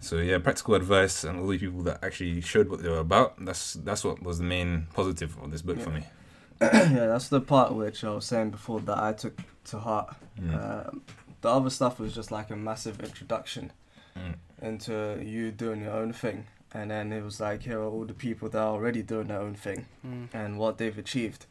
So 0.00 0.16
yeah, 0.18 0.38
practical 0.38 0.74
advice 0.74 1.24
and 1.24 1.40
all 1.40 1.46
the 1.48 1.58
people 1.58 1.82
that 1.82 2.02
actually 2.04 2.40
showed 2.40 2.68
what 2.68 2.82
they 2.82 2.88
were 2.88 2.98
about. 2.98 3.44
That's 3.44 3.74
that's 3.74 4.04
what 4.04 4.22
was 4.22 4.38
the 4.38 4.44
main 4.44 4.86
positive 4.94 5.36
of 5.42 5.50
this 5.50 5.62
book 5.62 5.80
for 5.80 5.90
me. 5.90 6.04
yeah, 6.60 7.06
that's 7.06 7.28
the 7.28 7.40
part 7.40 7.74
which 7.74 8.04
I 8.04 8.10
was 8.10 8.24
saying 8.24 8.50
before 8.50 8.80
that 8.80 8.98
I 8.98 9.12
took 9.12 9.38
to 9.66 9.78
heart. 9.78 10.14
Mm. 10.40 10.88
Um, 10.88 11.02
the 11.40 11.48
other 11.50 11.70
stuff 11.70 11.98
was 12.00 12.14
just 12.14 12.30
like 12.32 12.50
a 12.50 12.56
massive 12.56 13.00
introduction 13.00 13.72
Mm. 14.16 14.34
into 14.62 15.22
you 15.24 15.52
doing 15.52 15.80
your 15.82 15.92
own 15.92 16.12
thing, 16.12 16.46
and 16.74 16.90
then 16.90 17.12
it 17.12 17.22
was 17.22 17.38
like 17.40 17.62
here 17.62 17.78
are 17.78 17.84
all 17.88 18.04
the 18.04 18.14
people 18.14 18.48
that 18.48 18.58
are 18.58 18.72
already 18.72 19.00
doing 19.02 19.28
their 19.28 19.40
own 19.40 19.54
thing 19.54 19.86
Mm. 20.04 20.28
and 20.32 20.58
what 20.58 20.78
they've 20.78 20.98
achieved. 20.98 21.46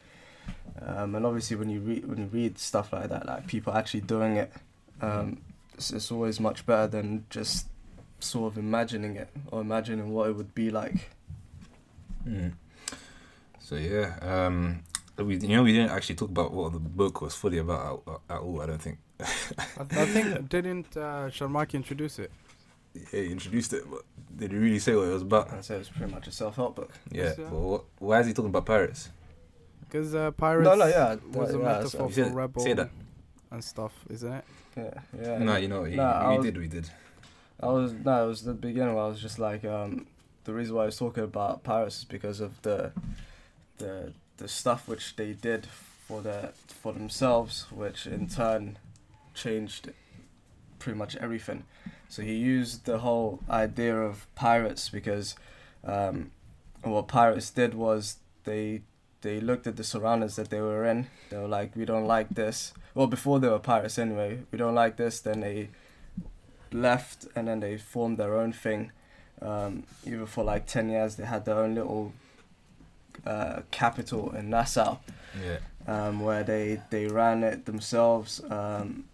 Um, 0.82 1.14
and 1.14 1.24
obviously, 1.24 1.56
when 1.56 1.70
you 1.70 1.80
read 1.80 2.06
when 2.06 2.18
you 2.18 2.26
read 2.26 2.58
stuff 2.58 2.92
like 2.92 3.08
that, 3.08 3.24
like 3.26 3.46
people 3.46 3.72
actually 3.72 4.02
doing 4.02 4.36
it, 4.36 4.52
um, 5.00 5.38
it's, 5.74 5.90
it's 5.92 6.12
always 6.12 6.38
much 6.40 6.66
better 6.66 6.86
than 6.88 7.24
just 7.30 7.66
sort 8.20 8.52
of 8.52 8.58
imagining 8.58 9.16
it 9.16 9.28
or 9.50 9.60
imagining 9.60 10.10
what 10.12 10.28
it 10.30 10.36
would 10.36 10.54
be 10.54 10.70
like. 10.70 11.10
Mm. 12.26 12.52
So 13.60 13.76
yeah, 13.76 14.16
um, 14.22 14.82
we 15.16 15.36
you 15.36 15.48
know 15.56 15.62
we 15.62 15.72
didn't 15.72 15.90
actually 15.90 16.16
talk 16.16 16.30
about 16.30 16.52
what 16.52 16.72
the 16.72 16.78
book 16.78 17.20
was 17.20 17.34
fully 17.34 17.58
about 17.58 18.02
at, 18.06 18.36
at 18.36 18.40
all. 18.40 18.60
I 18.60 18.66
don't 18.66 18.82
think. 18.82 18.98
I, 19.20 19.82
I 19.82 20.06
think 20.06 20.48
didn't 20.48 20.96
uh, 20.96 21.28
Sharmarke 21.28 21.74
introduce 21.74 22.18
it? 22.18 22.30
Yeah, 22.94 23.20
he 23.20 23.32
introduced 23.32 23.72
it, 23.72 23.84
but 23.90 24.02
did 24.36 24.52
he 24.52 24.56
really 24.58 24.78
say 24.78 24.94
what 24.94 25.08
it 25.08 25.12
was 25.12 25.22
about? 25.22 25.52
I'd 25.52 25.58
it 25.70 25.78
was 25.78 25.88
pretty 25.88 26.12
much 26.12 26.26
a 26.26 26.32
self-help 26.32 26.76
book. 26.76 26.92
Yeah, 27.10 27.24
Yes, 27.24 27.36
yeah. 27.38 27.44
but 27.50 27.58
what, 27.58 27.84
why 27.98 28.20
is 28.20 28.26
he 28.26 28.32
talking 28.32 28.48
about 28.50 28.64
pirates? 28.66 29.10
Because 29.80 30.14
uh, 30.14 30.30
pirates. 30.32 30.64
No, 30.68 30.74
no, 30.74 30.86
yeah, 30.86 31.16
was 31.32 31.54
a 31.54 31.58
yeah, 31.58 31.64
metaphor 31.64 31.88
so- 31.90 32.06
You 32.08 32.12
said- 32.12 32.28
for 32.28 32.34
rebel 32.34 32.62
say 32.62 32.72
that. 32.74 32.90
and 33.50 33.62
stuff, 33.64 33.92
isn't 34.10 34.32
it? 34.32 34.44
Yeah, 34.76 34.90
yeah. 35.20 35.38
no, 35.38 35.56
you 35.56 35.68
know, 35.68 35.84
he, 35.84 35.96
Nah, 35.96 36.10
I 36.12 36.30
we 36.30 36.36
was- 36.38 36.46
did, 36.46 36.56
we 36.58 36.68
did. 36.68 36.90
I 37.60 37.66
was 37.66 37.92
no, 37.92 38.24
it 38.24 38.28
was 38.28 38.42
the 38.42 38.54
beginning 38.54 38.98
I 38.98 39.06
was 39.06 39.20
just 39.20 39.38
like, 39.38 39.64
um, 39.64 40.06
the 40.44 40.54
reason 40.54 40.76
why 40.76 40.82
I 40.82 40.86
was 40.86 40.98
talking 40.98 41.24
about 41.24 41.64
pirates 41.64 41.98
is 41.98 42.04
because 42.04 42.40
of 42.40 42.60
the, 42.62 42.92
the 43.78 44.12
the 44.36 44.48
stuff 44.48 44.86
which 44.86 45.16
they 45.16 45.32
did 45.32 45.66
for 45.66 46.22
the 46.22 46.52
for 46.68 46.92
themselves, 46.92 47.66
which 47.70 48.06
in 48.06 48.28
turn 48.28 48.78
changed 49.34 49.90
pretty 50.78 50.98
much 50.98 51.16
everything. 51.16 51.64
So 52.08 52.22
he 52.22 52.34
used 52.34 52.86
the 52.86 52.98
whole 52.98 53.40
idea 53.50 53.94
of 54.00 54.26
pirates 54.34 54.88
because, 54.88 55.34
um, 55.84 56.30
what 56.82 57.08
pirates 57.08 57.50
did 57.50 57.74
was 57.74 58.16
they 58.44 58.82
they 59.20 59.40
looked 59.40 59.66
at 59.66 59.76
the 59.76 59.84
surroundings 59.84 60.36
that 60.36 60.48
they 60.50 60.60
were 60.60 60.84
in. 60.84 61.08
They 61.30 61.36
were 61.36 61.48
like, 61.48 61.74
we 61.74 61.84
don't 61.84 62.06
like 62.06 62.30
this. 62.30 62.72
Well, 62.94 63.08
before 63.08 63.40
they 63.40 63.48
were 63.48 63.58
pirates 63.58 63.98
anyway, 63.98 64.40
we 64.52 64.58
don't 64.58 64.76
like 64.76 64.96
this. 64.96 65.20
Then 65.20 65.40
they 65.40 65.68
left 66.72 67.26
and 67.34 67.48
then 67.48 67.60
they 67.60 67.76
formed 67.78 68.18
their 68.18 68.34
own 68.36 68.52
thing. 68.52 68.92
Um, 69.40 69.84
even 70.04 70.26
for 70.26 70.42
like 70.44 70.66
10 70.66 70.88
years, 70.88 71.16
they 71.16 71.24
had 71.24 71.44
their 71.44 71.58
own 71.58 71.74
little 71.74 72.12
uh, 73.26 73.60
capital 73.70 74.30
in 74.34 74.50
Nassau 74.50 74.98
Yeah. 75.44 75.58
um, 75.86 76.20
where 76.20 76.42
they, 76.42 76.80
they 76.90 77.06
ran 77.06 77.42
it 77.44 77.66
themselves. 77.66 78.40
Um, 78.50 79.04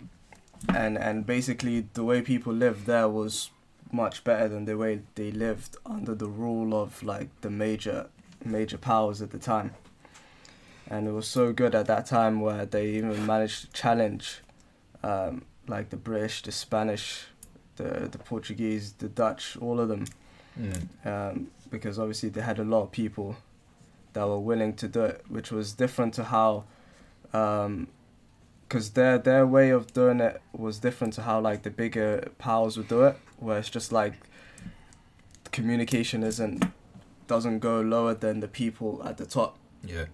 and, 0.75 0.97
and 0.97 1.27
basically, 1.27 1.87
the 1.95 2.05
way 2.05 2.23
people 2.23 2.53
lived 2.53 2.87
there 2.87 3.09
was 3.09 3.51
much 3.93 4.25
better 4.25 4.49
than 4.49 4.65
the 4.65 4.77
way 4.77 5.01
they 5.15 5.31
lived 5.31 5.77
under 5.85 6.15
the 6.15 6.27
rule 6.27 6.75
of 6.75 7.03
like 7.03 7.29
the 7.43 7.51
major 7.51 8.07
major 8.45 8.77
powers 8.79 9.23
at 9.23 9.31
the 9.31 9.39
time. 9.39 9.73
And 10.89 11.07
it 11.07 11.13
was 11.13 11.27
so 11.27 11.53
good 11.53 11.75
at 11.75 11.87
that 11.87 12.07
time 12.07 12.41
where 12.41 12.67
they 12.67 12.89
even 12.89 13.25
managed 13.25 13.61
to 13.63 13.73
challenge 13.73 14.41
um, 15.03 15.43
like 15.67 15.91
the 15.91 15.97
British, 15.97 16.43
the 16.43 16.53
Spanish, 16.53 17.27
the 17.77 18.09
the 18.11 18.19
Portuguese, 18.19 18.93
the 18.99 19.09
Dutch, 19.09 19.57
all 19.61 19.81
of 19.81 19.89
them, 19.89 20.05
Mm. 20.59 21.07
um, 21.07 21.49
because 21.71 21.99
obviously 21.99 22.29
they 22.29 22.41
had 22.43 22.59
a 22.61 22.65
lot 22.65 22.83
of 22.83 22.93
people 22.93 23.37
that 24.13 24.25
were 24.29 24.39
willing 24.39 24.75
to 24.75 24.87
do 24.87 25.03
it, 25.03 25.25
which 25.29 25.51
was 25.51 25.73
different 25.73 26.15
to 26.15 26.25
how, 26.25 26.65
because 27.33 28.91
their 28.91 29.19
their 29.19 29.47
way 29.47 29.71
of 29.71 29.93
doing 29.93 30.21
it 30.21 30.41
was 30.53 30.79
different 30.79 31.13
to 31.15 31.23
how 31.23 31.41
like 31.41 31.63
the 31.63 31.71
bigger 31.71 32.29
powers 32.39 32.77
would 32.77 32.89
do 32.89 33.03
it, 33.05 33.17
where 33.39 33.59
it's 33.59 33.69
just 33.71 33.91
like 33.93 34.15
communication 35.53 36.23
isn't 36.23 36.65
doesn't 37.27 37.59
go 37.61 37.81
lower 37.81 38.15
than 38.15 38.41
the 38.41 38.49
people 38.49 39.03
at 39.05 39.17
the 39.17 39.27
top. 39.27 39.57
Yeah. 39.83 40.05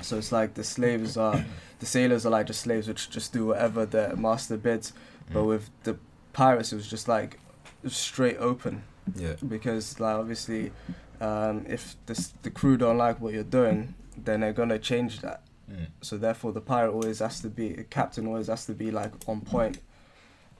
So 0.00 0.16
it's 0.16 0.32
like 0.32 0.54
the 0.54 0.64
slaves 0.64 1.16
are, 1.16 1.44
the 1.80 1.86
sailors 1.86 2.24
are 2.24 2.30
like 2.30 2.46
the 2.46 2.54
slaves 2.54 2.86
which 2.88 3.10
just 3.10 3.32
do 3.32 3.46
whatever 3.46 3.84
their 3.84 4.16
master 4.16 4.56
bids. 4.56 4.92
But 5.32 5.40
Mm. 5.42 5.46
with 5.48 5.70
the 5.82 5.98
pirates, 6.32 6.72
it 6.72 6.76
was 6.76 6.88
just 6.88 7.08
like 7.08 7.38
straight 7.86 8.36
open 8.38 8.82
Yeah. 9.14 9.34
because 9.46 10.00
like 10.00 10.16
obviously 10.16 10.72
um, 11.20 11.64
if 11.68 11.96
this, 12.06 12.34
the 12.42 12.50
crew 12.50 12.76
don't 12.76 12.98
like 12.98 13.20
what 13.20 13.34
you're 13.34 13.42
doing, 13.42 13.94
then 14.16 14.40
they're 14.40 14.52
gonna 14.52 14.78
change 14.78 15.20
that. 15.20 15.42
Mm. 15.70 15.86
So 16.00 16.16
therefore, 16.16 16.52
the 16.52 16.60
pirate 16.60 16.92
always 16.92 17.18
has 17.18 17.40
to 17.40 17.48
be, 17.48 17.84
captain 17.90 18.26
always 18.26 18.46
has 18.46 18.66
to 18.66 18.72
be 18.72 18.90
like 18.90 19.12
on 19.26 19.40
point 19.40 19.80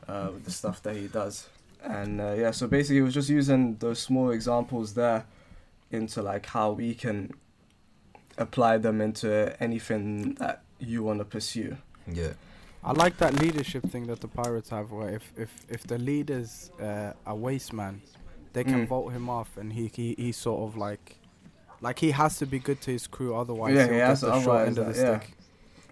uh, 0.07 0.31
with 0.35 0.45
the 0.45 0.51
stuff 0.51 0.83
that 0.83 0.97
he 0.97 1.07
does. 1.07 1.49
And 1.83 2.21
uh, 2.21 2.35
yeah, 2.37 2.51
so 2.51 2.67
basically, 2.67 2.99
it 2.99 3.03
was 3.03 3.15
just 3.15 3.29
using 3.29 3.77
those 3.77 4.01
small 4.01 4.31
examples 4.31 4.95
there 4.95 5.25
into 5.91 6.23
like 6.23 6.47
how 6.47 6.73
we 6.73 6.95
can 6.95 7.33
apply 8.37 8.79
them 8.79 9.01
into 9.01 9.57
anything 9.63 10.35
that 10.35 10.63
you 10.79 11.03
want 11.03 11.21
to 11.21 11.25
pursue. 11.25 11.77
Yeah. 12.07 12.33
I 12.85 12.93
like 12.93 13.19
that 13.19 13.39
leadership 13.41 13.85
thing 13.91 14.07
that 14.07 14.21
the 14.21 14.29
pirates 14.29 14.71
have, 14.71 14.91
where 14.93 15.11
if 15.11 15.33
if 15.37 15.51
if 15.69 15.83
the 15.87 15.99
leader's 15.99 16.71
uh, 16.81 17.13
a 17.27 17.35
waste 17.35 17.73
man, 17.73 18.01
they 18.53 18.65
can 18.65 18.87
Mm. 18.87 18.89
vote 18.89 19.09
him 19.13 19.29
off, 19.29 19.57
and 19.57 19.73
he 19.73 19.91
he 19.95 20.15
he's 20.17 20.37
sort 20.37 20.61
of 20.69 20.77
like, 20.77 21.17
like 21.81 21.99
he 21.99 22.13
has 22.13 22.39
to 22.39 22.47
be 22.47 22.59
good 22.59 22.81
to 22.83 22.91
his 22.93 23.07
crew, 23.07 23.35
otherwise 23.35 23.75
Yeah, 23.75 23.85
he'll 23.85 23.93
he 23.93 23.99
get 23.99 24.21
the 24.21 24.41
short 24.43 24.67
end 24.69 24.79
of 24.79 24.87
the 24.87 24.93
that- 24.93 24.97
yeah. 25.03 25.19
stick. 25.21 25.35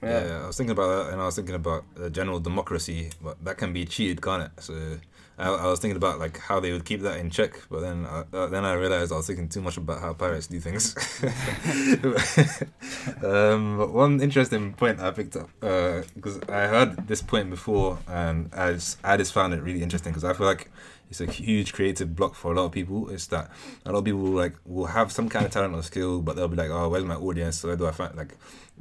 Yeah. 0.03 0.41
I 0.45 0.47
was 0.47 0.57
thinking 0.57 0.73
about 0.73 0.89
that, 1.05 1.13
and 1.13 1.21
I 1.23 1.25
was 1.25 1.37
thinking 1.37 1.55
about 1.55 1.85
uh, 2.01 2.09
general 2.11 2.39
democracy, 2.39 3.11
but 3.23 3.43
that 3.45 3.57
can 3.57 3.73
be 3.73 3.85
cheated, 3.87 4.21
can't 4.23 4.43
it? 4.45 4.51
So 4.63 4.99
I, 5.39 5.51
I 5.51 5.67
was 5.67 5.81
thinking 5.81 5.97
about 5.97 6.19
like 6.19 6.39
how 6.39 6.61
they 6.61 6.73
would 6.73 6.85
keep 6.85 7.03
that 7.03 7.19
in 7.19 7.31
check, 7.31 7.61
but 7.71 7.81
then 7.81 8.07
uh, 8.07 8.25
uh, 8.33 8.47
then 8.47 8.65
I 8.65 8.73
realized 8.73 9.13
I 9.13 9.17
was 9.17 9.27
thinking 9.27 9.49
too 9.49 9.61
much 9.61 9.77
about 9.77 10.01
how 10.01 10.15
pirates 10.15 10.47
do 10.47 10.59
things. 10.61 10.97
um, 13.25 13.93
one 13.93 14.21
interesting 14.21 14.73
point 14.73 15.01
I 15.01 15.11
picked 15.11 15.37
up 15.37 15.51
because 15.61 16.41
I 16.49 16.67
heard 16.67 17.07
this 17.07 17.21
point 17.21 17.51
before, 17.51 17.99
and 18.09 18.51
I 18.55 18.73
just, 18.73 18.99
I 19.05 19.17
just 19.19 19.35
found 19.35 19.53
it 19.53 19.63
really 19.63 19.83
interesting 19.83 20.13
because 20.13 20.25
I 20.25 20.33
feel 20.33 20.47
like 20.47 20.71
it's 21.11 21.21
a 21.21 21.27
huge 21.27 21.73
creative 21.73 22.17
block 22.17 22.35
for 22.35 22.53
a 22.53 22.57
lot 22.57 22.65
of 22.65 22.73
people. 22.73 23.11
It's 23.11 23.27
that 23.29 23.51
a 23.85 23.93
lot 23.93 23.99
of 23.99 24.05
people 24.05 24.21
like 24.21 24.57
will 24.65 24.87
have 24.87 25.13
some 25.13 25.29
kind 25.29 25.45
of 25.45 25.53
talent 25.53 25.75
or 25.75 25.83
skill, 25.83 26.23
but 26.23 26.37
they'll 26.37 26.49
be 26.49 26.57
like, 26.57 26.71
"Oh, 26.71 26.89
where's 26.89 27.05
my 27.05 27.15
audience? 27.15 27.63
Where 27.63 27.77
do 27.77 27.87
I 27.87 27.93
find 27.93 28.17
like?" 28.17 28.37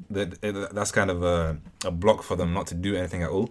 That 0.10 0.42
that's 0.74 0.92
kind 0.92 1.12
of 1.12 1.24
a, 1.24 1.58
a 1.84 1.92
block 1.92 2.24
for 2.24 2.36
them 2.36 2.54
not 2.54 2.68
to 2.68 2.76
do 2.76 2.96
anything 2.96 3.24
at 3.24 3.30
all. 3.30 3.50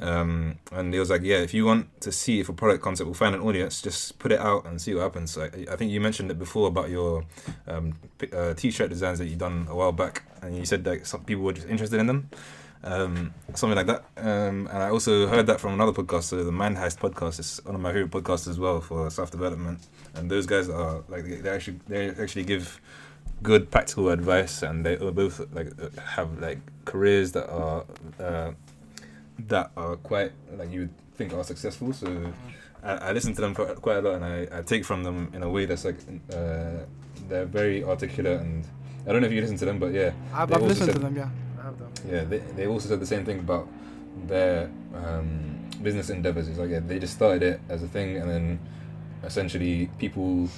Um, 0.00 0.58
and 0.72 0.92
he 0.92 0.98
was 0.98 1.10
like, 1.10 1.22
"Yeah, 1.22 1.38
if 1.38 1.52
you 1.52 1.66
want 1.66 2.00
to 2.00 2.10
see 2.10 2.40
if 2.40 2.48
a 2.48 2.52
product 2.52 2.82
concept 2.82 3.06
will 3.06 3.14
find 3.14 3.34
an 3.34 3.42
audience, 3.42 3.82
just 3.82 4.18
put 4.18 4.32
it 4.32 4.40
out 4.40 4.66
and 4.66 4.80
see 4.80 4.94
what 4.94 5.02
happens." 5.02 5.36
Like, 5.36 5.68
I 5.68 5.76
think 5.76 5.90
you 5.90 6.00
mentioned 6.00 6.30
it 6.30 6.38
before 6.38 6.68
about 6.68 6.88
your 6.88 7.24
um, 7.66 7.98
uh, 8.32 8.54
t-shirt 8.54 8.88
designs 8.88 9.18
that 9.18 9.26
you 9.26 9.36
done 9.36 9.66
a 9.68 9.74
while 9.74 9.92
back, 9.92 10.22
and 10.42 10.56
you 10.56 10.64
said 10.64 10.84
that 10.84 11.06
some 11.06 11.24
people 11.24 11.44
were 11.44 11.52
just 11.52 11.68
interested 11.68 12.00
in 12.00 12.06
them 12.06 12.30
um, 12.82 13.34
something 13.54 13.76
like 13.76 13.86
that. 13.86 14.04
Um, 14.16 14.68
and 14.68 14.78
I 14.78 14.90
also 14.90 15.26
heard 15.26 15.46
that 15.46 15.60
from 15.60 15.74
another 15.74 15.92
podcast, 15.92 16.24
so 16.24 16.42
the 16.42 16.52
Mind 16.52 16.76
Heist 16.76 16.98
podcast 16.98 17.38
is 17.38 17.60
one 17.64 17.74
of 17.74 17.80
my 17.80 17.92
favorite 17.92 18.10
podcasts 18.10 18.48
as 18.48 18.58
well 18.58 18.80
for 18.80 19.10
self 19.10 19.30
development. 19.30 19.86
And 20.14 20.30
those 20.30 20.46
guys 20.46 20.68
are 20.68 21.02
like 21.08 21.24
they, 21.24 21.48
actually 21.48 21.80
they 21.88 22.10
actually 22.10 22.44
give 22.44 22.80
good 23.42 23.70
practical 23.70 24.10
advice, 24.10 24.62
and 24.62 24.84
they 24.84 24.96
both 24.96 25.40
like 25.52 25.68
uh, 25.80 26.00
have 26.00 26.40
like 26.40 26.58
careers 26.84 27.32
that 27.32 27.50
are 27.50 27.84
uh, 28.18 28.52
that 29.48 29.70
are 29.76 29.96
quite 29.96 30.32
like 30.56 30.70
you 30.72 30.80
would 30.80 31.14
think 31.14 31.32
are 31.32 31.44
successful. 31.44 31.92
So 31.92 32.32
I, 32.82 32.92
I 32.92 33.12
listen 33.12 33.34
to 33.34 33.40
them 33.40 33.54
for 33.54 33.66
quite 33.76 33.98
a 33.98 34.00
lot, 34.02 34.14
and 34.16 34.24
I, 34.24 34.58
I 34.58 34.62
take 34.62 34.84
from 34.84 35.02
them 35.02 35.30
in 35.34 35.42
a 35.42 35.48
way 35.48 35.66
that's 35.66 35.84
like 35.84 35.98
uh, 36.32 36.84
they're 37.28 37.46
very 37.46 37.84
articulate 37.84 38.40
and. 38.40 38.66
I 39.06 39.12
don't 39.12 39.22
know 39.22 39.28
if 39.28 39.32
you 39.32 39.40
listen 39.40 39.56
to 39.56 39.64
them, 39.64 39.78
but 39.78 39.94
yeah, 39.94 40.12
I've, 40.34 40.52
I've 40.52 40.62
also 40.62 40.66
listened 40.66 40.92
to 40.92 40.98
them, 40.98 41.16
yeah. 41.16 41.30
I 41.58 41.62
have 41.64 41.78
them. 41.78 41.90
yeah, 42.06 42.22
they, 42.24 42.38
they 42.54 42.66
also 42.66 42.86
said 42.90 43.00
the 43.00 43.06
same 43.06 43.24
thing 43.24 43.38
about 43.38 43.66
their 44.26 44.70
um, 44.94 45.70
business 45.82 46.10
endeavors. 46.10 46.48
It's 46.48 46.58
like 46.58 46.68
yeah, 46.68 46.80
they 46.80 46.98
just 46.98 47.14
started 47.14 47.42
it 47.42 47.60
as 47.70 47.82
a 47.82 47.88
thing, 47.88 48.18
and 48.18 48.28
then 48.28 48.60
essentially 49.24 49.88
people 49.98 50.50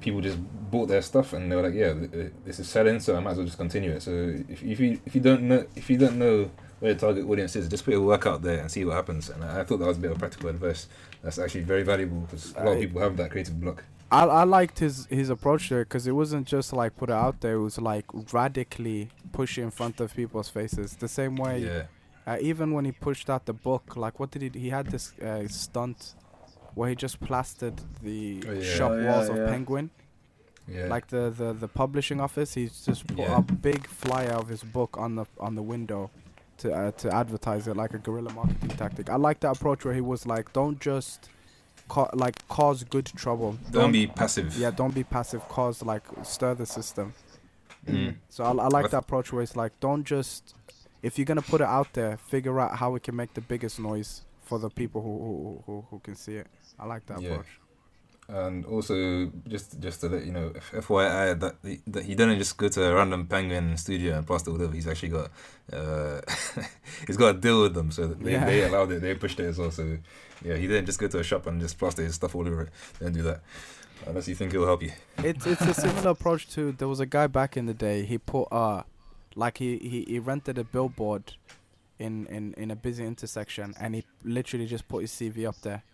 people 0.00 0.20
just 0.20 0.38
bought 0.72 0.88
their 0.88 1.02
stuff, 1.02 1.32
and 1.34 1.50
they 1.50 1.54
were 1.54 1.62
like, 1.62 1.74
yeah, 1.74 1.92
th- 1.92 2.10
th- 2.10 2.32
this 2.44 2.58
is 2.58 2.68
selling, 2.68 2.98
so 2.98 3.16
I 3.16 3.20
might 3.20 3.30
as 3.30 3.36
well 3.36 3.46
just 3.46 3.58
continue 3.58 3.92
it. 3.92 4.02
So 4.02 4.10
if, 4.48 4.64
if 4.64 4.80
you 4.80 5.00
if 5.06 5.14
you 5.14 5.20
don't 5.20 5.42
know 5.42 5.64
if 5.76 5.88
you 5.88 5.98
don't 5.98 6.18
know 6.18 6.50
where 6.80 6.92
the 6.94 7.00
target 7.00 7.24
audience 7.28 7.56
is, 7.56 7.68
just 7.68 7.84
put 7.84 7.92
your 7.92 8.02
work 8.02 8.26
out 8.26 8.42
there 8.42 8.60
and 8.60 8.70
see 8.70 8.84
what 8.84 8.94
happens. 8.94 9.28
And 9.30 9.42
I, 9.44 9.60
I 9.60 9.64
thought 9.64 9.78
that 9.78 9.86
was 9.86 9.96
a 9.96 10.00
bit 10.00 10.10
of 10.12 10.18
practical 10.18 10.48
advice. 10.50 10.88
That's 11.22 11.38
actually 11.38 11.62
very 11.62 11.82
valuable 11.82 12.20
because 12.20 12.54
a 12.56 12.64
lot 12.64 12.72
of 12.74 12.80
people 12.80 13.00
have 13.00 13.16
that 13.16 13.30
creative 13.30 13.60
block. 13.60 13.84
I 14.10 14.22
I 14.24 14.44
liked 14.44 14.78
his 14.78 15.06
his 15.06 15.30
approach 15.30 15.68
there 15.68 15.84
because 15.84 16.06
it 16.06 16.12
wasn't 16.12 16.46
just 16.46 16.72
like 16.72 16.96
put 16.96 17.08
it 17.10 17.14
out 17.14 17.40
there; 17.40 17.54
it 17.54 17.62
was 17.62 17.78
like 17.80 18.04
radically 18.32 19.08
push 19.32 19.58
it 19.58 19.62
in 19.62 19.70
front 19.70 20.00
of 20.00 20.14
people's 20.14 20.48
faces. 20.48 20.94
The 20.94 21.08
same 21.08 21.34
way, 21.34 21.58
Yeah, 21.64 21.82
uh, 22.26 22.38
even 22.40 22.72
when 22.72 22.84
he 22.84 22.92
pushed 22.92 23.28
out 23.28 23.46
the 23.46 23.52
book, 23.52 23.96
like 23.96 24.20
what 24.20 24.30
did 24.30 24.42
he? 24.54 24.60
He 24.60 24.70
had 24.70 24.86
this 24.86 25.12
uh, 25.18 25.48
stunt 25.48 26.14
where 26.74 26.88
he 26.90 26.94
just 26.94 27.18
plastered 27.20 27.80
the 28.02 28.44
Oh, 28.46 28.52
yeah. 28.52 28.62
shop 28.76 28.92
Oh, 28.92 29.00
yeah, 29.00 29.10
walls 29.10 29.28
of 29.28 29.36
yeah. 29.38 29.46
Penguin, 29.48 29.90
yeah, 30.68 30.86
like 30.86 31.08
the, 31.08 31.30
the 31.36 31.52
the 31.52 31.68
publishing 31.68 32.20
office. 32.20 32.54
He's 32.54 32.84
just 32.86 33.06
put 33.08 33.18
Yeah. 33.18 33.38
a 33.38 33.42
big 33.42 33.88
flyer 33.88 34.32
of 34.34 34.48
his 34.48 34.62
book 34.62 34.96
on 34.98 35.16
the 35.16 35.24
on 35.40 35.56
the 35.56 35.62
window 35.62 36.10
to 36.58 36.72
uh, 36.72 36.90
to 36.92 37.14
advertise 37.14 37.66
it 37.68 37.76
like 37.76 37.94
a 37.94 37.98
guerrilla 37.98 38.32
marketing 38.32 38.70
tactic. 38.70 39.10
I 39.10 39.16
like 39.16 39.40
that 39.40 39.56
approach 39.56 39.84
where 39.84 39.94
he 39.94 40.00
was 40.00 40.26
like, 40.26 40.52
don't 40.52 40.80
just 40.80 41.28
ca- 41.88 42.10
like 42.14 42.46
cause 42.48 42.84
good 42.84 43.06
trouble. 43.06 43.58
don't 43.70 43.92
be 43.92 44.06
passive. 44.06 44.56
Yeah, 44.56 44.70
don't 44.70 44.94
be 44.94 45.04
passive. 45.04 45.46
Cause 45.48 45.82
like 45.82 46.02
stir 46.22 46.54
the 46.54 46.66
system. 46.66 47.14
Mm. 47.86 48.16
So 48.30 48.44
I, 48.44 48.48
I 48.50 48.68
like 48.68 48.84
But- 48.84 48.90
that 48.92 48.98
approach 48.98 49.32
where 49.32 49.42
it's 49.42 49.56
like, 49.56 49.78
don't 49.80 50.04
just 50.04 50.54
if 51.02 51.18
you're 51.18 51.24
gonna 51.26 51.42
put 51.42 51.60
it 51.60 51.66
out 51.66 51.92
there, 51.92 52.16
figure 52.16 52.58
out 52.60 52.76
how 52.76 52.94
it 52.96 53.02
can 53.02 53.14
make 53.16 53.34
the 53.34 53.40
biggest 53.40 53.78
noise 53.78 54.22
for 54.42 54.58
the 54.58 54.70
people 54.70 55.02
who 55.02 55.18
who 55.18 55.62
who, 55.66 55.84
who 55.90 55.98
can 56.00 56.14
see 56.16 56.36
it. 56.36 56.46
I 56.78 56.86
like 56.86 57.06
that 57.06 57.20
Yeah. 57.20 57.30
approach. 57.30 57.46
And 58.28 58.64
also, 58.66 59.30
just 59.46 59.78
just 59.78 60.00
to 60.00 60.08
let 60.08 60.24
you 60.26 60.32
know, 60.32 60.50
FYI, 60.72 61.38
that 61.38 61.54
he, 61.62 61.80
that 61.86 62.04
he 62.04 62.14
didn't 62.16 62.38
just 62.38 62.56
go 62.56 62.68
to 62.68 62.82
a 62.84 62.92
random 62.94 63.26
penguin 63.26 63.76
studio 63.76 64.16
and 64.18 64.26
plaster 64.26 64.50
whatever. 64.50 64.72
He's 64.72 64.88
actually 64.88 65.10
got, 65.10 65.30
uh, 65.72 66.20
he's 67.06 67.16
got 67.16 67.36
a 67.36 67.38
deal 67.38 67.62
with 67.62 67.74
them, 67.74 67.92
so 67.92 68.08
they, 68.08 68.32
Yeah. 68.32 68.44
they 68.44 68.64
allowed 68.64 68.90
it, 68.90 69.00
they 69.00 69.14
pushed 69.14 69.38
it 69.38 69.44
as 69.44 69.58
well. 69.58 69.70
So, 69.70 69.98
yeah, 70.44 70.56
he 70.56 70.66
didn't 70.66 70.86
just 70.86 70.98
go 70.98 71.06
to 71.06 71.20
a 71.20 71.22
shop 71.22 71.46
and 71.46 71.60
just 71.60 71.78
plaster 71.78 72.02
his 72.02 72.16
stuff 72.16 72.34
all 72.34 72.46
over 72.48 72.62
it. 72.62 72.68
Don't 72.98 73.12
do 73.12 73.22
that, 73.22 73.42
unless 74.06 74.26
you 74.26 74.34
think 74.34 74.52
it 74.52 74.58
will 74.58 74.66
help 74.66 74.82
you. 74.82 74.90
It's 75.18 75.46
it's 75.46 75.60
a 75.62 75.74
similar 75.74 76.10
approach 76.10 76.48
to 76.54 76.72
there 76.72 76.88
was 76.88 76.98
a 76.98 77.06
guy 77.06 77.28
back 77.28 77.56
in 77.56 77.66
the 77.66 77.74
day. 77.74 78.04
He 78.04 78.18
put 78.18 78.48
uh, 78.50 78.82
like 79.36 79.58
he 79.58 79.78
he, 79.78 80.04
he 80.08 80.18
rented 80.18 80.58
a 80.58 80.64
billboard, 80.64 81.34
in 82.00 82.26
in 82.26 82.54
in 82.54 82.72
a 82.72 82.76
busy 82.76 83.04
intersection, 83.04 83.72
and 83.78 83.94
he 83.94 84.04
literally 84.24 84.66
just 84.66 84.88
put 84.88 85.02
his 85.02 85.12
CV 85.12 85.46
up 85.48 85.60
there. 85.62 85.84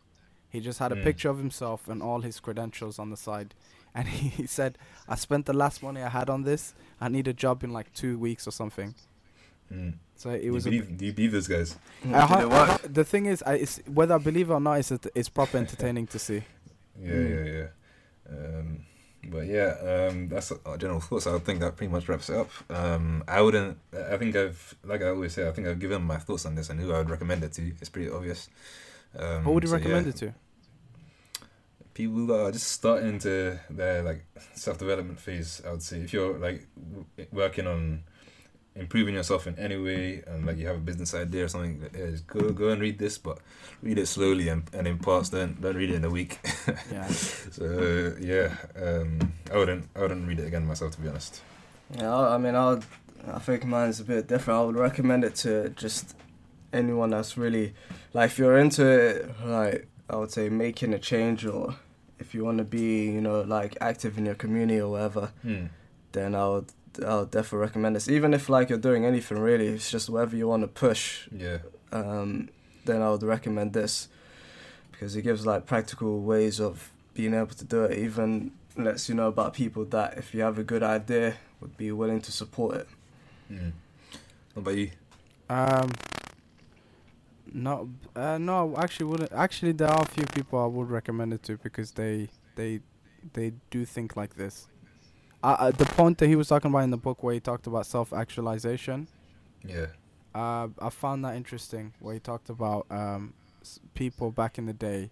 He 0.52 0.60
just 0.60 0.78
had 0.78 0.92
a 0.92 0.96
Mm. 0.96 1.04
picture 1.04 1.30
of 1.30 1.38
himself 1.38 1.88
and 1.88 2.02
all 2.02 2.20
his 2.20 2.38
credentials 2.40 2.98
on 2.98 3.08
the 3.10 3.16
side, 3.16 3.54
and 3.94 4.06
he, 4.08 4.28
he 4.28 4.46
said, 4.46 4.76
"I 5.08 5.14
spent 5.16 5.46
the 5.46 5.52
last 5.54 5.82
money 5.82 6.02
I 6.02 6.10
had 6.10 6.28
on 6.28 6.42
this. 6.44 6.74
I 7.00 7.08
need 7.08 7.26
a 7.28 7.32
job 7.32 7.64
in 7.64 7.72
like 7.72 7.92
two 7.94 8.18
weeks 8.18 8.46
or 8.46 8.52
something." 8.52 8.94
Mm. 9.72 9.94
So 10.16 10.30
it 10.30 10.40
do, 10.40 10.44
you 10.46 10.52
was. 10.52 10.66
A, 10.66 10.70
believe, 10.70 10.96
do 10.98 11.06
you 11.06 11.12
believe 11.12 11.32
those 11.32 11.48
guys? 11.48 11.76
I 12.04 12.20
ha- 12.32 12.78
I 12.82 12.86
the 12.86 13.04
thing 13.04 13.26
is, 13.26 13.42
I, 13.46 13.54
it's, 13.54 13.80
whether 13.86 14.14
I 14.14 14.18
believe 14.18 14.50
it 14.50 14.52
or 14.52 14.60
not, 14.60 14.74
it's, 14.80 14.92
it's 15.14 15.28
proper 15.30 15.56
entertaining 15.58 16.06
to 16.08 16.18
see. 16.18 16.42
Yeah, 17.02 17.12
Mm. 17.14 17.30
yeah, 17.46 17.52
yeah. 17.58 17.68
Um, 18.36 18.66
but 19.32 19.46
yeah, 19.46 19.70
um, 20.10 20.28
that's 20.28 20.52
our 20.66 20.76
general 20.76 21.00
thoughts. 21.00 21.26
I 21.26 21.38
think 21.38 21.60
that 21.60 21.76
pretty 21.76 21.90
much 21.90 22.06
wraps 22.08 22.28
it 22.28 22.36
up. 22.36 22.50
Um, 22.68 23.24
I 23.26 23.40
wouldn't. 23.40 23.78
I 24.12 24.16
think 24.18 24.36
I've, 24.36 24.74
like 24.84 25.00
I 25.02 25.08
always 25.08 25.32
say, 25.32 25.48
I 25.48 25.52
think 25.52 25.66
I've 25.68 25.78
given 25.80 26.02
my 26.02 26.18
thoughts 26.18 26.44
on 26.44 26.54
this 26.54 26.68
and 26.70 26.78
who 26.78 26.92
I 26.92 26.98
would 26.98 27.08
recommend 27.08 27.42
it 27.44 27.52
to. 27.54 27.62
It's 27.80 27.88
pretty 27.88 28.10
obvious. 28.10 28.50
Um, 29.18 29.44
What 29.44 29.54
would 29.54 29.62
you 29.64 29.68
so 29.68 29.76
recommend 29.76 30.06
yeah, 30.06 30.10
it 30.10 30.16
to? 30.16 30.34
People 31.94 32.26
that 32.26 32.40
are 32.46 32.52
just 32.52 32.68
starting 32.68 33.08
into 33.10 33.58
their 33.68 34.02
like 34.02 34.24
self 34.54 34.78
development 34.78 35.18
phase. 35.20 35.60
I 35.66 35.70
would 35.72 35.82
say 35.82 35.98
if 36.00 36.12
you're 36.12 36.38
like 36.38 36.66
w- 36.90 37.28
working 37.32 37.66
on 37.66 38.04
improving 38.74 39.14
yourself 39.14 39.46
in 39.46 39.58
any 39.58 39.76
way 39.76 40.22
and 40.26 40.46
like 40.46 40.56
you 40.56 40.66
have 40.66 40.76
a 40.76 40.80
business 40.80 41.12
idea 41.14 41.44
or 41.44 41.48
something, 41.48 41.82
yeah, 41.94 42.06
just 42.10 42.26
go 42.26 42.50
go 42.50 42.68
and 42.70 42.80
read 42.80 42.98
this, 42.98 43.18
but 43.18 43.38
read 43.82 43.98
it 43.98 44.06
slowly 44.06 44.48
and, 44.48 44.62
and 44.72 44.86
in 44.86 44.98
parts. 44.98 45.28
Don't 45.28 45.60
don't 45.60 45.76
read 45.76 45.90
it 45.90 45.96
in 45.96 46.04
a 46.04 46.10
week. 46.10 46.38
Yeah. 46.90 47.06
So 47.52 48.16
yeah, 48.18 48.56
um, 48.74 49.32
I 49.52 49.58
wouldn't 49.58 49.88
I 49.94 50.00
wouldn't 50.00 50.26
read 50.26 50.40
it 50.40 50.46
again 50.46 50.66
myself 50.66 50.92
to 50.92 51.00
be 51.02 51.08
honest. 51.08 51.42
Yeah, 51.94 52.14
I 52.14 52.36
I 52.36 52.38
mean, 52.38 52.54
I 52.54 52.70
would, 52.70 52.84
I 53.30 53.38
think 53.38 53.66
mine's 53.66 54.00
a 54.00 54.04
bit 54.04 54.26
different. 54.26 54.58
I 54.60 54.64
would 54.64 54.76
recommend 54.76 55.24
it 55.24 55.34
to 55.44 55.68
just 55.70 56.16
anyone 56.72 57.10
that's 57.10 57.36
really 57.36 57.74
like 58.12 58.30
if 58.30 58.38
you're 58.38 58.58
into 58.58 58.86
it, 58.86 59.30
like 59.44 59.86
I 60.10 60.16
would 60.16 60.30
say 60.30 60.48
making 60.48 60.92
a 60.94 60.98
change 60.98 61.44
or 61.46 61.76
if 62.18 62.34
you 62.34 62.44
want 62.44 62.58
to 62.58 62.64
be, 62.64 63.06
you 63.06 63.20
know, 63.20 63.40
like 63.42 63.76
active 63.80 64.16
in 64.18 64.26
your 64.26 64.34
community 64.36 64.80
or 64.80 64.90
whatever, 64.92 65.32
Hmm. 65.42 65.66
then 66.12 66.34
I 66.34 66.48
would 66.48 66.66
I 67.06 67.16
would 67.16 67.30
definitely 67.30 67.60
recommend 67.66 67.96
this. 67.96 68.08
Even 68.08 68.34
if 68.34 68.48
like 68.48 68.68
you're 68.68 68.78
doing 68.78 69.04
anything 69.06 69.38
really, 69.38 69.66
it's 69.68 69.90
just 69.90 70.10
whatever 70.10 70.36
you 70.36 70.46
want 70.48 70.62
to 70.62 70.68
push. 70.68 71.26
Yeah, 71.32 71.58
Um, 71.90 72.48
then 72.84 73.00
I 73.02 73.10
would 73.10 73.22
recommend 73.22 73.72
this 73.72 74.08
because 74.90 75.16
it 75.16 75.22
gives 75.22 75.46
like 75.46 75.64
practical 75.66 76.20
ways 76.20 76.60
of 76.60 76.90
being 77.14 77.32
able 77.34 77.54
to 77.54 77.64
do 77.64 77.84
it. 77.84 77.98
Even 77.98 78.52
lets 78.76 79.08
you 79.08 79.14
know 79.14 79.28
about 79.28 79.54
people 79.54 79.84
that 79.86 80.16
if 80.18 80.34
you 80.34 80.42
have 80.42 80.58
a 80.58 80.62
good 80.64 80.82
idea 80.82 81.34
would 81.60 81.76
be 81.76 81.90
willing 81.92 82.20
to 82.22 82.32
support 82.32 82.76
it. 82.76 82.88
Hmm. 83.48 83.70
What 84.54 84.62
about 84.62 84.76
you? 84.76 84.90
Um. 85.48 85.90
No, 87.54 87.90
uh, 88.16 88.38
no. 88.38 88.74
Actually, 88.76 89.06
wouldn't. 89.06 89.32
Actually, 89.32 89.72
there 89.72 89.88
are 89.88 90.02
a 90.02 90.06
few 90.06 90.24
people 90.26 90.58
I 90.58 90.66
would 90.66 90.90
recommend 90.90 91.32
it 91.34 91.42
to 91.44 91.56
because 91.58 91.92
they 91.92 92.28
they 92.56 92.80
they 93.34 93.52
do 93.70 93.84
think 93.84 94.16
like 94.16 94.34
this. 94.36 94.66
Uh, 95.42 95.56
uh, 95.58 95.70
the 95.70 95.84
point 95.86 96.18
that 96.18 96.28
he 96.28 96.36
was 96.36 96.48
talking 96.48 96.70
about 96.70 96.80
in 96.84 96.90
the 96.90 96.96
book 96.96 97.22
where 97.22 97.34
he 97.34 97.40
talked 97.40 97.66
about 97.66 97.84
self-actualization, 97.84 99.08
Yeah. 99.66 99.86
uh, 100.34 100.68
I 100.80 100.88
found 100.90 101.24
that 101.24 101.34
interesting. 101.36 101.92
Where 101.98 102.14
he 102.14 102.20
talked 102.20 102.48
about 102.48 102.86
um, 102.90 103.34
s- 103.60 103.80
people 103.94 104.30
back 104.30 104.56
in 104.56 104.66
the 104.66 104.72
day, 104.72 105.10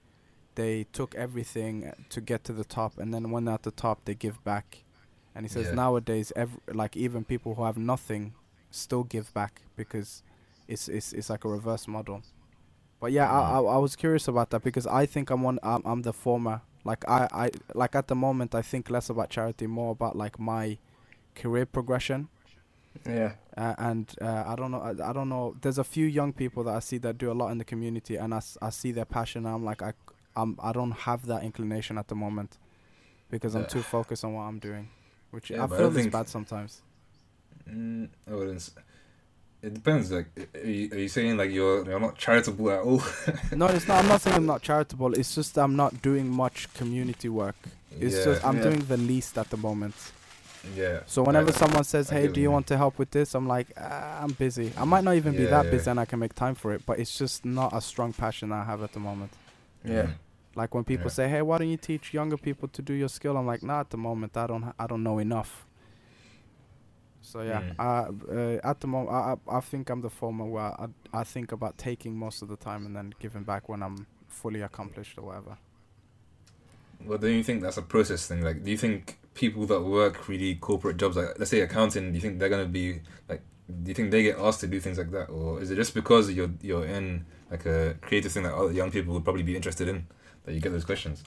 they 0.55 0.85
took 0.93 1.15
everything 1.17 1.93
to 2.11 2.21
get 2.21 2.45
to 2.45 2.53
the 2.53 2.65
top, 2.65 2.97
and 2.99 3.13
then 3.13 3.31
when 3.33 3.45
they're 3.45 3.55
at 3.55 3.65
the 3.65 3.71
top, 3.73 4.05
they 4.05 4.15
give 4.15 4.43
back. 4.45 4.85
And 5.35 5.45
he 5.45 5.49
says 5.51 5.67
Yeah. 5.67 5.75
nowadays, 5.75 6.33
ev- 6.37 6.59
like 6.73 6.97
even 6.97 7.25
people 7.25 7.55
who 7.57 7.65
have 7.65 7.77
nothing, 7.77 8.35
still 8.71 9.03
give 9.05 9.35
back 9.35 9.63
because 9.77 10.23
it's 10.71 10.89
it's 10.89 11.13
it's 11.13 11.31
like 11.31 11.45
a 11.45 11.49
reverse 11.49 11.89
model. 11.89 12.23
But 13.01 13.13
yeah, 13.13 13.31
I, 13.31 13.59
I 13.59 13.61
I 13.63 13.79
was 13.79 13.97
curious 13.97 14.29
about 14.29 14.51
that 14.51 14.63
because 14.63 14.87
I 14.87 15.07
think 15.07 15.31
I'm 15.31 15.43
one. 15.43 15.59
I'm, 15.63 15.83
I'm 15.85 16.03
the 16.03 16.13
former. 16.13 16.63
Like 16.85 17.05
I 17.09 17.29
I 17.33 17.51
like 17.75 17.95
at 17.97 18.09
the 18.09 18.17
moment 18.17 18.55
I 18.55 18.63
think 18.63 18.91
less 18.91 19.11
about 19.11 19.31
charity, 19.31 19.67
more 19.67 19.93
about 19.93 20.17
like 20.17 20.39
my 20.39 20.79
career 21.35 21.67
progression. 21.67 22.29
Yeah. 23.07 23.33
Uh, 23.57 23.75
and 23.79 24.15
uh, 24.23 24.45
I 24.47 24.57
don't 24.57 24.71
know. 24.71 24.81
I, 24.81 25.11
I 25.11 25.13
don't 25.13 25.29
know. 25.29 25.57
There's 25.61 25.79
a 25.79 25.85
few 25.85 26.07
young 26.07 26.33
people 26.33 26.65
that 26.65 26.75
I 26.75 26.81
see 26.81 26.99
that 26.99 27.19
do 27.19 27.31
a 27.31 27.35
lot 27.35 27.51
in 27.51 27.59
the 27.59 27.65
community, 27.65 28.17
and 28.17 28.35
I, 28.35 28.41
I 28.63 28.71
see 28.71 28.93
their 28.93 29.05
passion. 29.05 29.47
And 29.47 29.55
I'm 29.55 29.65
like 29.65 29.83
I 29.83 29.93
I'm 30.37 30.57
I 30.63 30.73
don't 30.73 30.93
have 30.93 31.27
that 31.27 31.43
inclination 31.45 31.99
at 31.99 32.09
the 32.09 32.15
moment 32.15 32.59
because 33.31 33.55
I'm 33.55 33.63
Yeah. 33.63 33.67
too 33.67 33.83
focused 33.83 34.25
on 34.25 34.35
what 34.35 34.43
I'm 34.43 34.59
doing, 34.59 34.91
which 35.31 35.51
Yeah, 35.51 35.65
I 35.65 35.67
feel 35.69 35.97
is 35.97 36.07
bad 36.07 36.29
sometimes. 36.29 36.83
Mm, 37.69 38.09
I 38.27 38.35
wouldn't. 38.35 38.71
S- 39.63 39.67
It 39.67 39.75
depends. 39.75 40.11
Like, 40.11 40.27
are 40.55 40.67
you, 40.67 40.91
are 40.93 40.99
you 40.99 41.09
saying 41.09 41.37
like 41.37 41.51
you're 41.51 41.85
you're 41.85 42.01
not 42.01 42.17
charitable 42.19 42.71
at 42.71 42.81
all? 42.81 43.03
no, 43.57 43.67
it's 43.67 43.87
not. 43.89 43.99
I'm 44.03 44.09
not 44.09 44.21
saying 44.21 44.37
I'm 44.37 44.47
not 44.47 44.63
charitable. 44.63 45.15
It's 45.15 45.35
just 45.35 45.59
I'm 45.59 45.77
not 45.77 46.03
doing 46.03 46.29
much 46.31 46.73
community 46.75 47.29
work. 47.29 47.57
It's 48.01 48.17
yeah, 48.17 48.25
just 48.25 48.45
I'm 48.45 48.57
Yeah. 48.57 48.63
doing 48.65 48.81
the 48.81 48.97
least 48.97 49.37
at 49.39 49.51
the 49.51 49.57
moment. 49.57 49.95
yeah. 50.77 51.01
So 51.07 51.23
whenever 51.23 51.49
I- 51.51 51.53
someone 51.63 51.85
says, 51.85 52.11
"Hey, 52.11 52.27
do 52.29 52.41
you 52.41 52.43
you 52.45 52.49
mean. 52.49 52.53
want 52.53 52.67
to 52.69 52.77
help 52.77 52.99
with 52.99 53.11
this?" 53.11 53.35
I'm 53.35 53.49
like, 53.49 53.69
ah, 53.79 54.23
"I'm 54.23 54.33
busy." 54.33 54.73
I 54.77 54.85
might 54.85 55.05
not 55.05 55.15
even 55.17 55.33
be 55.37 55.45
that 55.47 55.65
yeah. 55.65 55.71
busy, 55.71 55.91
and 55.91 55.99
I 56.01 56.05
can 56.05 56.19
make 56.19 56.35
time 56.35 56.55
for 56.55 56.73
it. 56.75 56.85
But 56.87 56.99
it's 56.99 57.17
just 57.19 57.45
not 57.45 57.73
a 57.75 57.81
strong 57.81 58.13
passion 58.13 58.53
I 58.53 58.65
have 58.65 58.83
at 58.83 58.93
the 58.93 59.01
moment. 59.01 59.33
Yeah. 59.85 60.09
Like 60.57 60.75
when 60.75 60.85
people 60.85 61.07
Yeah. 61.07 61.19
say, 61.19 61.29
"Hey, 61.29 61.43
why 61.43 61.59
don't 61.59 61.69
you 61.69 61.77
teach 61.77 62.13
younger 62.13 62.37
people 62.37 62.69
to 62.69 62.83
do 62.83 62.93
your 62.93 63.09
skill?" 63.09 63.37
I'm 63.37 63.47
like, 63.47 63.63
"Nah, 63.63 63.81
at 63.81 63.91
the 63.91 63.97
moment, 63.97 64.37
I 64.37 64.47
don't. 64.47 64.63
Ha- 64.63 64.75
I 64.79 64.87
don't 64.87 65.03
know 65.03 65.19
enough." 65.19 65.65
So 67.31 67.43
yeah, 67.43 67.63
Mm. 67.63 67.75
uh, 67.79 68.33
uh, 68.37 68.71
at 68.71 68.81
the 68.81 68.87
moment, 68.89 69.11
I, 69.11 69.21
I 69.53 69.59
I 69.59 69.61
think 69.61 69.91
I'm 69.91 70.03
the 70.03 70.11
former 70.11 70.47
where 70.55 70.71
I 70.85 70.87
I 71.21 71.25
think 71.25 71.53
about 71.53 71.79
taking 71.79 72.17
most 72.19 72.43
of 72.43 72.49
the 72.49 72.57
time 72.57 72.87
and 72.87 72.95
then 72.97 73.15
giving 73.21 73.45
back 73.45 73.69
when 73.69 73.83
I'm 73.83 74.07
fully 74.29 74.63
accomplished 74.63 75.19
or 75.19 75.23
whatever. 75.27 75.57
Well, 77.05 77.19
do 77.19 77.29
you 77.29 77.43
think 77.43 77.63
that's 77.63 77.77
a 77.79 77.83
process 77.83 78.27
thing? 78.27 78.43
Like, 78.43 78.63
do 78.65 78.71
you 78.71 78.77
think 78.77 79.19
people 79.35 79.65
that 79.67 79.81
work 79.81 80.29
really 80.29 80.55
corporate 80.57 80.97
jobs, 80.99 81.17
like 81.17 81.39
let's 81.39 81.51
say 81.51 81.61
accounting, 81.61 82.11
do 82.11 82.15
you 82.15 82.21
think 82.21 82.39
they're 82.39 82.49
gonna 82.49 82.67
be 82.67 83.01
like? 83.29 83.43
Do 83.69 83.89
you 83.89 83.95
think 83.95 84.11
they 84.11 84.23
get 84.25 84.39
asked 84.39 84.61
to 84.61 84.67
do 84.67 84.81
things 84.81 84.99
like 84.99 85.11
that, 85.13 85.27
or 85.31 85.63
is 85.63 85.71
it 85.71 85.77
just 85.77 85.95
because 85.95 86.31
you're 86.33 86.51
you're 86.61 86.85
in 86.85 87.25
like 87.51 87.65
a 87.67 87.95
creative 88.03 88.33
thing 88.33 88.43
that 88.43 88.55
other 88.55 88.73
young 88.73 88.91
people 88.91 89.15
would 89.15 89.25
probably 89.25 89.45
be 89.45 89.57
interested 89.57 89.89
in 89.89 90.07
that 90.45 90.55
you 90.55 90.61
get 90.61 90.73
those 90.73 90.85
questions? 90.85 91.23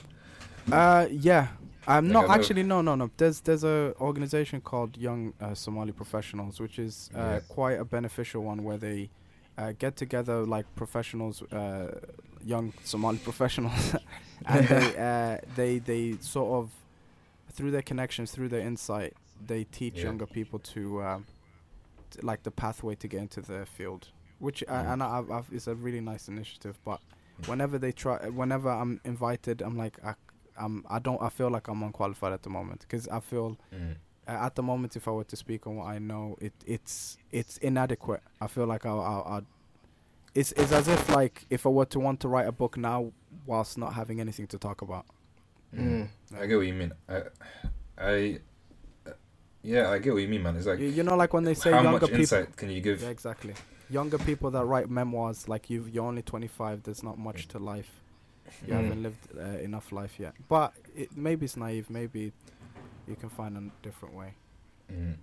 Uh, 0.72 1.08
yeah. 1.12 1.48
I'm 1.88 2.08
Like, 2.10 2.28
not 2.28 2.30
actually 2.40 2.64
no 2.64 2.82
no 2.82 2.96
no. 2.96 3.10
There's 3.18 3.42
there's 3.42 3.64
a 3.64 3.94
organization 4.00 4.62
called 4.62 4.98
Young 4.98 5.34
uh, 5.42 5.54
Somali 5.54 5.92
Professionals, 5.92 6.60
which 6.60 6.80
is 6.80 7.10
uh, 7.16 7.18
Yeah. 7.20 7.40
quite 7.50 7.80
a 7.80 7.86
beneficial 7.86 8.44
one 8.44 8.64
where 8.64 8.78
they 8.78 9.10
uh, 9.58 9.74
get 9.78 9.96
together 9.98 10.46
like 10.46 10.66
professionals, 10.76 11.42
uh, 11.52 12.00
young 12.44 12.74
Somali 12.84 13.18
professionals, 13.30 13.96
and 14.46 14.68
they 14.68 14.96
uh, 15.10 15.38
they 15.56 15.80
they 15.80 16.18
sort 16.22 16.52
of 16.64 16.72
through 17.52 17.72
their 17.72 17.84
connections, 17.84 18.32
through 18.32 18.50
their 18.50 18.62
insight, 18.66 19.14
they 19.48 19.64
teach 19.66 19.98
Yeah. 19.98 20.06
younger 20.06 20.26
people 20.26 20.60
to 20.60 21.04
um, 21.04 21.26
t- 22.12 22.20
like 22.22 22.44
the 22.44 22.52
pathway 22.52 22.96
to 22.96 23.08
get 23.08 23.20
into 23.22 23.42
the 23.42 23.66
field. 23.66 24.08
Which 24.40 24.64
Mm. 24.68 24.94
and 24.94 25.04
I, 25.04 25.18
I've, 25.20 25.30
I've, 25.32 25.50
it's 25.52 25.68
a 25.68 25.76
really 25.76 26.02
nice 26.02 26.28
initiative, 26.28 26.78
but 26.86 27.00
whenever 27.46 27.78
they 27.78 27.92
try, 27.92 28.18
whenever 28.30 28.70
I'm 28.70 29.00
invited, 29.04 29.62
I'm 29.62 29.78
like 29.78 29.98
I 30.04 30.16
I'm 30.58 30.86
I 30.90 31.00
don't 31.00 31.22
I 31.22 31.30
feel 31.30 31.50
like 31.50 31.68
I'm 31.68 31.82
unqualified 31.84 32.34
at 32.34 32.44
the 32.44 32.50
moment 32.50 32.82
because 32.82 33.08
I 33.08 33.20
feel 33.20 33.58
Mm. 33.74 33.96
uh, 34.28 34.32
at 34.32 34.56
the 34.56 34.64
moment 34.64 34.96
if 34.96 35.08
I 35.08 35.12
were 35.12 35.24
to 35.26 35.36
speak 35.36 35.68
on 35.68 35.76
what 35.78 35.86
I 35.88 36.00
know 36.00 36.38
it 36.40 36.54
it's 36.66 37.18
it's 37.32 37.58
inadequate. 37.58 38.22
I 38.42 38.48
feel 38.48 38.66
like 38.66 38.86
I'll, 38.86 39.02
I'll, 39.02 39.24
I'll 39.28 39.46
it's 40.36 40.52
it's 40.54 40.72
as 40.72 40.88
if 40.88 41.10
like 41.10 41.46
if 41.50 41.66
I 41.66 41.70
were 41.70 41.86
to 41.86 42.00
want 42.00 42.20
to 42.22 42.28
write 42.28 42.48
a 42.48 42.52
book 42.52 42.78
now 42.78 43.12
whilst 43.46 43.78
not 43.78 43.94
having 43.94 44.20
anything 44.20 44.48
to 44.48 44.58
talk 44.58 44.82
about. 44.82 45.06
Mm. 45.76 46.08
I 46.40 46.46
get 46.46 46.56
what 46.56 46.68
you 46.68 46.74
mean. 46.74 46.92
I, 47.10 47.22
I, 47.98 48.40
yeah, 49.64 49.90
I 49.90 49.98
get 50.00 50.14
what 50.14 50.22
you 50.22 50.28
mean, 50.28 50.44
man. 50.44 50.56
It's 50.58 50.66
like 50.68 50.80
you, 50.80 50.88
you 50.90 51.04
know 51.04 51.16
like 51.16 51.34
when 51.34 51.44
they 51.44 51.54
say 51.54 51.72
how 51.72 51.82
younger 51.82 51.92
much 51.92 52.02
people 52.10 52.20
insight 52.20 52.56
can 52.56 52.70
you 52.70 52.82
give? 52.82 53.02
Yeah, 53.02 53.10
exactly. 53.10 53.54
Younger 53.90 54.18
people 54.18 54.50
that 54.52 54.66
write 54.66 54.90
memoirs 54.90 55.48
like 55.48 55.70
you 55.70 55.86
you're 55.92 56.06
only 56.06 56.22
25 56.22 56.84
there's 56.84 57.04
not 57.04 57.18
much 57.18 57.48
to 57.50 57.60
life. 57.60 58.02
You 58.68 58.74
Mm. 58.74 58.82
haven't 58.84 59.04
lived 59.04 59.28
uh, 59.38 59.42
enough 59.64 59.92
life 59.92 60.20
yet. 60.20 60.34
But 60.48 60.74
it, 60.96 61.10
maybe 61.16 61.46
it's 61.46 61.58
naive, 61.58 61.90
maybe 61.90 62.32
you 63.08 63.16
can 63.16 63.30
find 63.30 63.58
a 63.58 63.64
different 63.86 64.16
way. 64.16 64.34
Mm. 64.92 65.16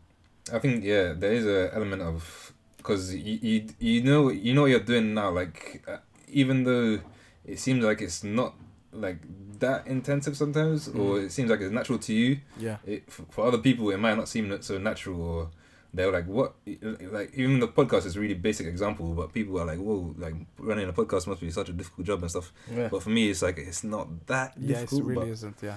I 0.52 0.58
think 0.58 0.84
yeah, 0.84 1.12
there 1.12 1.32
is 1.32 1.46
a 1.46 1.70
element 1.74 2.02
of 2.02 2.52
because 2.76 3.14
you, 3.14 3.38
you 3.42 3.66
you 3.78 4.02
know 4.02 4.30
you 4.30 4.52
know 4.54 4.62
what 4.62 4.70
you're 4.70 4.80
doing 4.80 5.14
now. 5.14 5.30
Like 5.30 5.82
uh, 5.86 5.98
even 6.28 6.64
though 6.64 7.00
it 7.44 7.58
seems 7.58 7.84
like 7.84 8.00
it's 8.00 8.24
not 8.24 8.54
like 8.92 9.18
that 9.60 9.86
intensive 9.86 10.36
sometimes, 10.36 10.88
or 10.88 11.16
Mhm. 11.18 11.24
it 11.26 11.32
seems 11.32 11.50
like 11.50 11.60
it's 11.60 11.72
natural 11.72 11.98
to 11.98 12.12
you. 12.12 12.38
Yeah. 12.58 12.78
It, 12.86 13.04
f- 13.08 13.26
for 13.30 13.46
other 13.46 13.58
people, 13.58 13.90
it 13.90 13.98
might 13.98 14.16
not 14.16 14.28
seem 14.28 14.60
so 14.62 14.78
natural, 14.78 15.20
or 15.20 15.50
they're 15.94 16.12
like, 16.12 16.26
"What?" 16.26 16.54
Like 16.66 17.32
even 17.34 17.60
the 17.60 17.68
podcast 17.68 18.06
is 18.06 18.16
a 18.16 18.20
really 18.20 18.34
basic 18.34 18.66
example, 18.66 19.12
but 19.14 19.32
people 19.32 19.58
are 19.60 19.64
like, 19.66 19.78
"Whoa!" 19.78 20.14
Like 20.18 20.34
running 20.58 20.88
a 20.88 20.92
podcast 20.92 21.26
must 21.26 21.40
be 21.40 21.50
such 21.50 21.68
a 21.68 21.72
difficult 21.72 22.06
job 22.06 22.20
and 22.22 22.30
stuff. 22.30 22.52
Yeah. 22.72 22.88
But 22.88 23.02
for 23.02 23.10
me, 23.10 23.30
it's 23.30 23.42
like 23.42 23.58
it's 23.58 23.82
not 23.84 24.26
that 24.26 24.54
Yeah, 24.58 24.76
it 24.78 24.80
difficult. 24.80 25.04
really 25.04 25.20
but 25.26 25.28
isn't. 25.32 25.56
Yeah. 25.62 25.76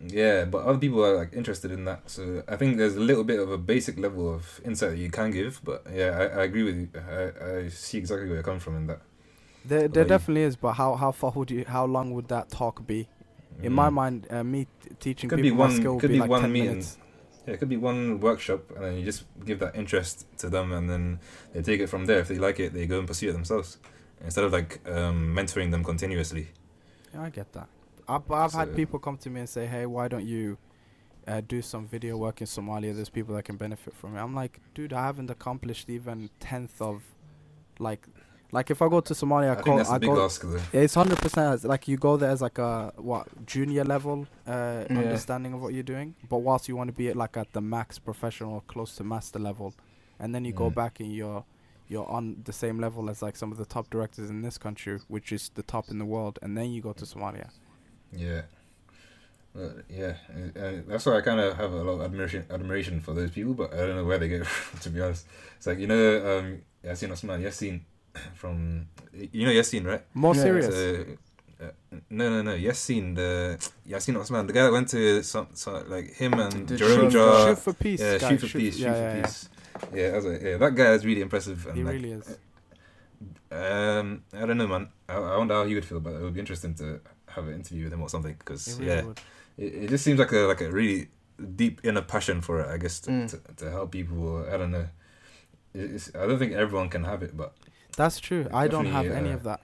yeah, 0.00 0.44
but 0.44 0.64
other 0.64 0.78
people 0.78 1.02
are 1.04 1.16
like 1.16 1.32
interested 1.32 1.70
in 1.72 1.84
that, 1.86 2.02
so 2.10 2.42
I 2.46 2.56
think 2.56 2.76
there's 2.76 2.96
a 2.96 3.00
little 3.00 3.24
bit 3.24 3.40
of 3.40 3.50
a 3.50 3.56
basic 3.58 3.98
level 3.98 4.32
of 4.34 4.60
insight 4.64 4.90
that 4.90 4.98
you 4.98 5.10
can 5.10 5.30
give. 5.30 5.60
But 5.64 5.86
yeah, 5.92 6.10
I, 6.18 6.40
I 6.40 6.44
agree 6.44 6.62
with 6.64 6.76
you. 6.76 6.88
I, 7.00 7.56
I 7.64 7.68
see 7.68 7.98
exactly 7.98 8.26
where 8.26 8.34
you're 8.36 8.42
coming 8.44 8.60
from 8.60 8.76
in 8.76 8.86
that. 8.88 9.00
There, 9.64 9.78
there 9.80 9.86
about 9.88 9.96
you? 10.00 10.04
definitely 10.04 10.42
is, 10.42 10.56
but 10.56 10.74
how 10.74 10.94
how 10.96 11.12
far 11.12 11.30
would 11.32 11.50
you? 11.50 11.64
How 11.66 11.86
long 11.86 12.12
would 12.12 12.28
that 12.28 12.50
talk 12.50 12.86
be? 12.86 13.08
In 13.62 13.72
my 13.72 13.88
Mm. 13.88 13.92
mind, 13.94 14.26
uh, 14.30 14.44
me 14.44 14.66
t- 14.84 14.90
teaching 15.00 15.30
Could 15.30 15.36
be 15.38 15.44
people 15.44 15.58
my 15.60 15.64
one- 15.68 15.76
skill 15.76 15.94
would 15.94 16.00
could 16.02 16.08
be, 16.10 16.16
be 16.16 16.20
like 16.20 16.28
one 16.30 16.42
ten 16.42 16.52
meeting. 16.52 16.68
minutes. 16.68 16.98
Yeah, 17.46 17.54
it 17.54 17.58
could 17.58 17.68
be 17.68 17.76
one 17.76 18.20
workshop, 18.20 18.70
and 18.74 18.84
then 18.84 18.96
you 18.96 19.04
just 19.04 19.24
give 19.44 19.58
that 19.60 19.76
interest 19.76 20.26
to 20.38 20.48
them, 20.48 20.72
and 20.72 20.90
then 20.90 21.20
they 21.52 21.62
take 21.62 21.80
it 21.80 21.86
from 21.88 22.06
there. 22.06 22.18
If 22.18 22.28
they 22.28 22.38
like 22.38 22.58
it, 22.60 22.72
they 22.72 22.86
go 22.86 22.98
and 22.98 23.06
pursue 23.06 23.30
it 23.30 23.32
themselves, 23.32 23.78
instead 24.24 24.44
of 24.44 24.52
like 24.52 24.80
um, 24.88 25.34
mentoring 25.34 25.70
them 25.70 25.84
continuously. 25.84 26.48
Yeah, 27.14 27.22
I 27.22 27.30
get 27.30 27.52
that. 27.52 27.68
I've, 28.08 28.30
I've 28.30 28.52
had 28.52 28.74
people 28.74 28.98
come 28.98 29.16
to 29.18 29.30
me 29.30 29.40
and 29.40 29.48
say, 29.48 29.66
"Hey, 29.66 29.86
why 29.86 30.08
don't 30.08 30.26
you 30.26 30.58
uh, 31.26 31.40
do 31.46 31.62
some 31.62 31.86
video 31.86 32.16
work 32.16 32.40
in 32.40 32.46
Somalia? 32.46 32.94
There's 32.94 33.08
people 33.10 33.34
that 33.36 33.44
can 33.44 33.56
benefit 33.56 33.94
from 33.94 34.16
it." 34.16 34.20
I'm 34.20 34.34
like, 34.34 34.60
dude, 34.74 34.92
I 34.92 35.04
haven't 35.04 35.30
accomplished 35.30 35.88
even 35.88 36.30
tenth 36.40 36.80
of, 36.82 37.02
like, 37.78 38.06
like 38.52 38.70
if 38.70 38.80
I 38.80 38.88
go 38.88 39.00
to 39.00 39.14
Somalia, 39.14 39.48
I, 39.48 39.52
I, 39.52 39.54
think 39.56 39.64
call, 39.66 39.76
that's 39.78 39.90
I 39.90 39.96
a 39.96 40.00
big 40.00 40.10
go. 40.10 40.24
ask. 40.24 40.40
Though. 40.42 40.56
Yeah, 40.72 40.80
it's 40.80 40.94
hundred 40.94 41.18
percent 41.18 41.64
like 41.64 41.88
you 41.88 41.96
go 41.96 42.16
there 42.16 42.30
as 42.30 42.40
like 42.42 42.58
a 42.58 42.92
what 42.96 43.26
junior 43.46 43.84
level 43.84 44.26
uh, 44.46 44.84
Yeah. 44.90 44.98
understanding 44.98 45.52
of 45.54 45.60
what 45.62 45.74
you're 45.74 45.82
doing, 45.82 46.14
but 46.28 46.38
whilst 46.38 46.68
you 46.68 46.76
want 46.76 46.88
to 46.88 46.94
be 46.94 47.08
at 47.08 47.16
like 47.16 47.36
at 47.36 47.52
the 47.52 47.60
max 47.60 47.98
professional, 47.98 48.60
close 48.68 48.94
to 48.96 49.04
master 49.04 49.38
level, 49.38 49.74
and 50.18 50.34
then 50.34 50.44
you 50.44 50.52
go 50.52 50.70
Mm. 50.70 50.74
back 50.74 51.00
and 51.00 51.12
you're 51.12 51.44
you're 51.88 52.08
on 52.10 52.42
the 52.44 52.52
same 52.52 52.80
level 52.80 53.08
as 53.10 53.22
like 53.22 53.36
some 53.36 53.52
of 53.52 53.58
the 53.58 53.64
top 53.64 53.88
directors 53.90 54.28
in 54.30 54.42
this 54.42 54.58
country, 54.58 54.98
which 55.08 55.30
is 55.32 55.50
the 55.54 55.62
top 55.62 55.88
in 55.88 55.98
the 55.98 56.04
world, 56.04 56.38
and 56.42 56.56
then 56.58 56.70
you 56.72 56.82
go 56.82 56.92
to 56.92 57.04
Somalia. 57.04 57.50
Yeah. 58.12 58.42
Uh, 59.56 59.70
yeah, 59.88 60.14
and, 60.28 60.54
and 60.56 60.86
that's 60.86 61.06
why 61.06 61.16
I 61.16 61.22
kind 61.22 61.40
of 61.40 61.56
have 61.56 61.72
a 61.72 61.82
lot 61.82 61.92
of 61.92 62.02
admiration 62.02 62.44
admiration 62.50 63.00
for 63.00 63.14
those 63.14 63.30
people, 63.30 63.54
but 63.54 63.72
I 63.72 63.78
don't 63.78 63.96
know 63.96 64.04
where 64.04 64.18
they 64.18 64.28
get 64.28 64.46
from, 64.46 64.78
to 64.80 64.90
be 64.90 65.00
honest. 65.00 65.26
It's 65.56 65.66
like, 65.66 65.78
you 65.78 65.86
know, 65.86 66.38
um, 66.38 66.62
Yasin 66.84 67.10
Osman, 67.10 67.42
Yasin 67.42 67.80
from, 68.34 68.86
you 69.32 69.46
know 69.46 69.52
Yasin, 69.52 69.84
right? 69.86 70.02
More 70.14 70.34
Yeah, 70.34 70.42
serious. 70.42 70.66
So, 70.74 71.04
uh, 71.58 71.70
no, 72.10 72.28
no, 72.30 72.42
no, 72.42 72.54
Yasin, 72.56 73.14
the, 73.14 73.58
Yasin 73.88 74.16
Osman, 74.20 74.46
the 74.46 74.52
guy 74.52 74.62
that 74.64 74.72
went 74.72 74.88
to 74.90 75.22
some, 75.22 75.48
some 75.54 75.88
like 75.88 76.12
him 76.14 76.34
and 76.34 76.66
Did 76.66 76.78
Jerome 76.78 77.10
Jarre. 77.10 77.48
shoot 77.48 77.58
for 77.58 77.72
peace. 77.72 78.00
Yeah, 78.00 78.18
guy, 78.18 78.28
shoot 78.28 78.40
for 78.40 78.58
peace, 78.58 78.78
yeah, 78.78 78.92
shoot 78.94 78.98
yeah, 79.00 79.10
for 79.12 79.16
yeah. 79.16 79.22
peace. 79.22 79.48
Yeah, 79.94 80.06
I 80.08 80.16
was 80.16 80.24
like, 80.26 80.42
yeah, 80.42 80.56
that 80.58 80.74
guy 80.74 80.92
is 80.92 81.04
really 81.06 81.20
impressive. 81.22 81.66
And 81.66 81.76
He 81.76 81.84
like, 81.84 81.92
really 81.94 82.12
is. 82.12 82.38
um, 83.50 84.22
I 84.34 84.44
don't 84.46 84.58
know, 84.58 84.66
man. 84.66 84.88
I, 85.08 85.14
I 85.16 85.36
wonder 85.38 85.54
how 85.54 85.64
he 85.64 85.74
would 85.74 85.84
feel, 85.84 86.00
but 86.00 86.10
it 86.14 86.16
it 86.16 86.22
would 86.22 86.34
be 86.34 86.40
interesting 86.40 86.74
to 86.74 87.00
have 87.28 87.46
an 87.48 87.54
interview 87.54 87.84
with 87.84 87.92
him 87.92 88.02
or 88.02 88.08
something. 88.08 88.34
Because 88.38 88.78
really 88.80 88.92
yeah, 88.92 89.02
it, 89.56 89.74
it 89.84 89.90
just 89.90 90.04
seems 90.04 90.18
like 90.18 90.32
a 90.32 90.38
like 90.40 90.60
a 90.60 90.70
really 90.70 91.08
deep 91.54 91.80
inner 91.84 92.02
passion 92.02 92.40
for 92.40 92.60
it. 92.60 92.68
I 92.68 92.76
guess 92.78 93.00
to, 93.00 93.10
Mm. 93.10 93.30
to, 93.30 93.64
to 93.64 93.70
help 93.70 93.92
people. 93.92 94.44
I 94.52 94.56
don't 94.56 94.70
know. 94.72 94.88
It's, 95.74 96.10
I 96.14 96.26
don't 96.26 96.38
think 96.38 96.52
everyone 96.54 96.88
can 96.88 97.04
have 97.04 97.22
it, 97.22 97.36
but 97.36 97.54
That's 97.96 98.20
true. 98.20 98.46
I 98.52 98.68
don't 98.68 98.86
have 98.86 99.04
Definitely, 99.04 99.28
any 99.28 99.34
of 99.34 99.42
that. 99.44 99.60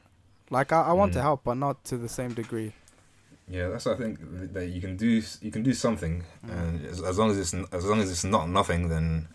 Like 0.50 0.72
I, 0.72 0.82
I 0.82 0.92
want 0.92 1.12
to 1.14 1.18
mm. 1.18 1.22
help, 1.22 1.44
but 1.44 1.54
not 1.54 1.84
to 1.86 1.96
the 1.96 2.08
same 2.08 2.32
degree. 2.34 2.72
Yeah, 3.48 3.68
that's 3.68 3.84
what 3.86 3.96
I 3.96 3.98
think 3.98 4.18
that 4.54 4.66
you 4.68 4.80
can 4.80 4.96
do. 4.96 5.22
You 5.40 5.50
can 5.50 5.62
do 5.62 5.74
something, 5.74 6.24
Mm. 6.46 6.52
and 6.58 6.86
as, 6.86 7.02
as 7.02 7.18
long 7.18 7.30
as 7.30 7.38
it's 7.38 7.54
as 7.72 7.84
long 7.84 8.00
as 8.00 8.10
it's 8.10 8.24
not 8.24 8.48
nothing, 8.48 8.88
then 8.88 9.28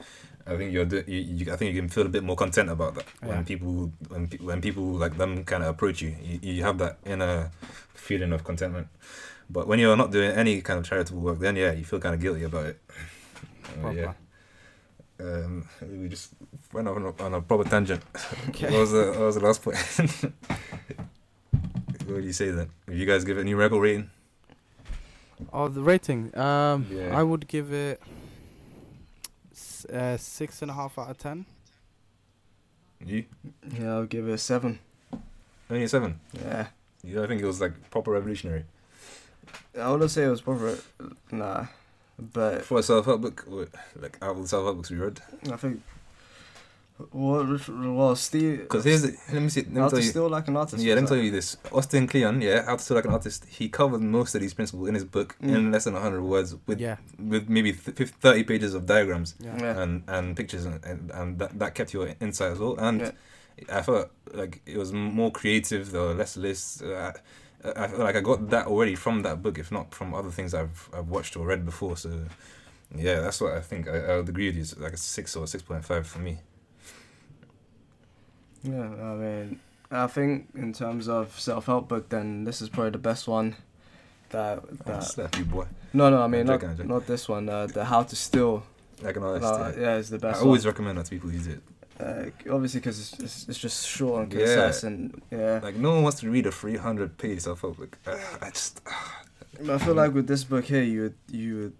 I 0.47 0.55
think 0.57 0.73
you're. 0.73 0.85
do- 0.85 1.03
You, 1.07 1.19
you, 1.19 1.53
I 1.53 1.57
think 1.57 1.73
you 1.75 1.81
can 1.81 1.89
feel 1.89 2.05
a 2.05 2.09
bit 2.09 2.23
more 2.23 2.35
content 2.35 2.69
about 2.69 2.95
that 2.95 3.05
Yeah. 3.21 3.27
when 3.29 3.45
people 3.45 3.91
when 4.09 4.27
pe- 4.27 4.37
when 4.49 4.61
people 4.61 4.83
like 4.83 5.17
them 5.17 5.43
kind 5.43 5.61
of 5.63 5.69
approach 5.69 6.01
you. 6.01 6.15
You, 6.21 6.39
you 6.41 6.63
have 6.63 6.77
that 6.79 6.97
inner 7.05 7.51
feeling 7.93 8.33
of 8.33 8.43
contentment. 8.43 8.87
But 9.49 9.67
when 9.67 9.79
you're 9.79 9.95
not 9.97 10.11
doing 10.11 10.31
any 10.31 10.61
kind 10.61 10.79
of 10.79 10.85
charitable 10.89 11.21
work, 11.21 11.39
then 11.39 11.55
yeah, 11.55 11.71
you 11.73 11.83
feel 11.85 11.99
kind 11.99 12.15
of 12.15 12.21
guilty 12.21 12.43
about 12.43 12.65
it. 12.67 12.79
Uh, 13.83 13.89
yeah. 13.91 14.13
Um, 15.19 15.67
we 15.81 16.09
just 16.09 16.33
went 16.71 16.87
on 16.87 17.01
a, 17.03 17.23
on 17.23 17.33
a 17.33 17.41
proper 17.41 17.63
tangent. 17.67 18.03
Okay. 18.49 18.69
what 18.71 18.79
was 18.81 18.91
the 18.91 19.07
what 19.11 19.19
was 19.19 19.35
the 19.35 19.41
last 19.41 19.61
point? 19.63 19.77
what 22.05 22.21
do 22.21 22.21
you 22.21 22.33
say 22.33 22.51
then? 22.51 22.69
If 22.87 22.95
you 22.95 23.05
guys 23.05 23.23
give 23.23 23.37
it 23.37 23.41
a 23.41 23.43
new 23.43 23.55
record 23.55 23.81
rating? 23.81 24.09
Oh, 25.51 25.67
the 25.67 25.81
rating. 25.81 26.37
Um, 26.37 26.85
Yeah. 26.89 27.17
I 27.17 27.23
would 27.23 27.47
give 27.47 27.71
it 27.73 28.01
uh, 29.91 30.17
six 30.17 30.61
and 30.61 30.71
a 30.71 30.73
half 30.73 30.97
out 30.99 31.09
of 31.09 31.17
ten. 31.17 31.45
You 33.05 33.25
Yeah, 33.73 33.93
I'll 33.93 34.05
give 34.05 34.27
it 34.27 34.33
a 34.33 34.37
seven. 34.37 34.79
only 35.69 35.83
a 35.83 35.89
seven. 35.89 36.19
Yeah. 36.33 36.67
Yeah, 37.03 37.23
I 37.23 37.27
think 37.27 37.41
it 37.41 37.45
was 37.45 37.61
like 37.61 37.89
proper 37.91 38.11
revolutionary 38.11 38.65
I 39.79 39.89
wouldn't 39.91 40.11
say 40.11 40.25
it 40.25 40.29
was 40.29 40.41
proper. 40.41 40.77
Nah. 41.31 41.67
But 42.19 42.65
for 42.65 42.79
a 42.79 42.83
self 42.83 43.05
help 43.05 43.21
book. 43.21 43.43
what- 43.47 43.69
Like 43.99 44.17
out 44.21 44.31
of 44.35 44.41
the 44.41 44.47
self 44.47 44.63
help 44.65 44.77
books 44.77 44.89
we 44.89 44.97
read. 44.97 45.19
I 45.51 45.55
think. 45.57 45.81
What? 47.11 47.47
which- 47.47 47.69
Well, 47.69 48.15
Steve. 48.15 48.59
Because 48.61 48.83
here's 48.83 49.03
the, 49.03 49.15
let 49.31 49.41
me 49.43 49.49
see. 49.49 49.61
Let 49.61 49.69
me 49.71 49.75
How 49.81 49.89
tell 49.89 49.99
to 49.99 50.03
you. 50.03 50.09
Steal 50.09 50.29
Like 50.29 50.47
an 50.47 50.57
Artist. 50.57 50.83
Yeah, 50.83 50.95
let 50.95 51.01
me 51.03 51.07
tell 51.07 51.17
you 51.17 51.29
this. 51.29 51.55
Austin 51.71 52.07
Kleon, 52.07 52.41
yeah, 52.41 52.65
How 52.65 52.75
to 52.75 52.81
Steal 52.83 52.95
Like 52.95 53.05
an 53.05 53.11
Artist. 53.11 53.45
He 53.45 53.69
covered 53.69 54.01
most 54.01 54.33
of 54.33 54.41
these 54.41 54.55
principles 54.55 54.87
in 54.87 54.95
his 54.95 55.03
book 55.03 55.35
in 55.39 55.49
Mm. 55.69 55.73
less 55.73 55.83
than 55.83 55.93
hundred 55.93 56.23
words, 56.23 56.55
with 56.65 56.79
yeah, 56.79 56.97
with 57.19 57.49
maybe 57.49 57.71
th- 57.73 57.95
50 57.95 58.15
thirty 58.19 58.43
pages 58.43 58.73
of 58.73 58.87
diagrams 58.87 59.35
yeah. 59.39 59.55
Yeah. 59.61 59.79
and 59.81 60.03
and 60.07 60.35
pictures, 60.35 60.65
and 60.65 60.83
and, 60.83 61.11
and 61.11 61.37
that, 61.37 61.59
that 61.59 61.75
kept 61.75 61.93
your 61.93 62.15
insight 62.19 62.53
as 62.53 62.59
well. 62.59 62.75
And 62.79 63.01
Yeah. 63.01 63.11
I 63.77 63.81
felt 63.83 64.09
like 64.33 64.61
it 64.65 64.77
was 64.77 64.91
more 64.91 65.31
creative, 65.31 65.91
there 65.91 66.01
were 66.01 66.13
less 66.15 66.35
lists. 66.35 66.81
Uh, 66.81 67.13
I, 67.63 67.87
feel 67.87 67.99
like 67.99 68.15
I 68.15 68.21
got 68.21 68.49
that 68.49 68.67
already 68.67 68.95
from 68.95 69.23
that 69.23 69.41
book, 69.41 69.57
if 69.57 69.71
not 69.71 69.93
from 69.93 70.13
other 70.13 70.29
things 70.31 70.53
I've 70.53 70.89
I've 70.93 71.09
watched 71.09 71.35
or 71.35 71.45
read 71.45 71.65
before. 71.65 71.97
So 71.97 72.25
yeah, 72.95 73.19
that's 73.19 73.41
what 73.41 73.53
I 73.53 73.61
think. 73.61 73.87
I, 73.87 73.97
I 73.97 74.15
would 74.17 74.29
agree 74.29 74.47
with 74.47 74.55
you. 74.55 74.61
It's 74.61 74.77
like 74.77 74.93
a 74.93 74.97
six 74.97 75.35
or 75.35 75.47
six 75.47 75.63
point 75.63 75.83
five 75.83 76.07
for 76.07 76.19
me. 76.19 76.37
Yeah, 78.63 78.81
I 78.83 79.15
mean, 79.15 79.59
I 79.91 80.07
think 80.07 80.49
in 80.55 80.73
terms 80.73 81.07
of 81.07 81.39
self-help 81.39 81.87
book, 81.87 82.09
then 82.09 82.43
this 82.43 82.61
is 82.61 82.69
probably 82.69 82.91
the 82.91 82.97
best 82.97 83.27
one. 83.27 83.55
That 84.29 84.59
Oh, 84.59 84.77
that. 84.85 85.03
slap 85.03 85.37
you, 85.37 85.45
boy. 85.45 85.67
No, 85.93 86.09
no, 86.09 86.21
I 86.21 86.27
mean 86.27 86.45
not 86.45 86.55
joking, 86.55 86.69
I'm 86.69 86.77
joking. 86.77 86.89
not 86.89 87.07
this 87.07 87.29
one. 87.29 87.47
Uh, 87.47 87.67
the 87.67 87.85
How 87.85 88.03
to 88.03 88.15
Steal. 88.15 88.63
Like 89.01 89.15
an 89.15 89.23
artist. 89.23 89.53
Uh, 89.53 89.71
yeah. 89.75 89.81
yeah, 89.81 89.95
is 89.95 90.09
the 90.09 90.19
best. 90.19 90.41
I 90.41 90.43
always 90.43 90.65
one. 90.65 90.73
recommend 90.73 90.97
that 90.97 91.05
to 91.05 91.11
people 91.11 91.31
use 91.31 91.47
it. 91.47 91.61
Uh, 91.99 92.25
obviously, 92.51 92.79
because 92.79 92.99
it's, 92.99 93.19
it's 93.19 93.49
it's 93.49 93.57
just 93.57 93.87
short 93.87 94.23
and 94.23 94.33
Yeah. 94.33 94.39
concise, 94.45 94.83
and 94.83 95.21
yeah. 95.31 95.59
Like 95.63 95.75
no 95.75 95.91
one 95.93 96.03
wants 96.03 96.19
to 96.19 96.29
read 96.29 96.45
a 96.45 96.51
three 96.51 96.77
hundred 96.77 97.17
page 97.17 97.41
self 97.41 97.61
help 97.61 97.77
book. 97.77 97.97
Uh, 98.05 98.17
I 98.41 98.49
just 98.51 98.81
But 99.59 99.69
I 99.71 99.77
feel 99.79 99.95
like 99.95 100.13
with 100.13 100.27
this 100.27 100.43
book 100.43 100.65
here, 100.65 100.83
you 100.83 101.01
would 101.01 101.15
you 101.31 101.73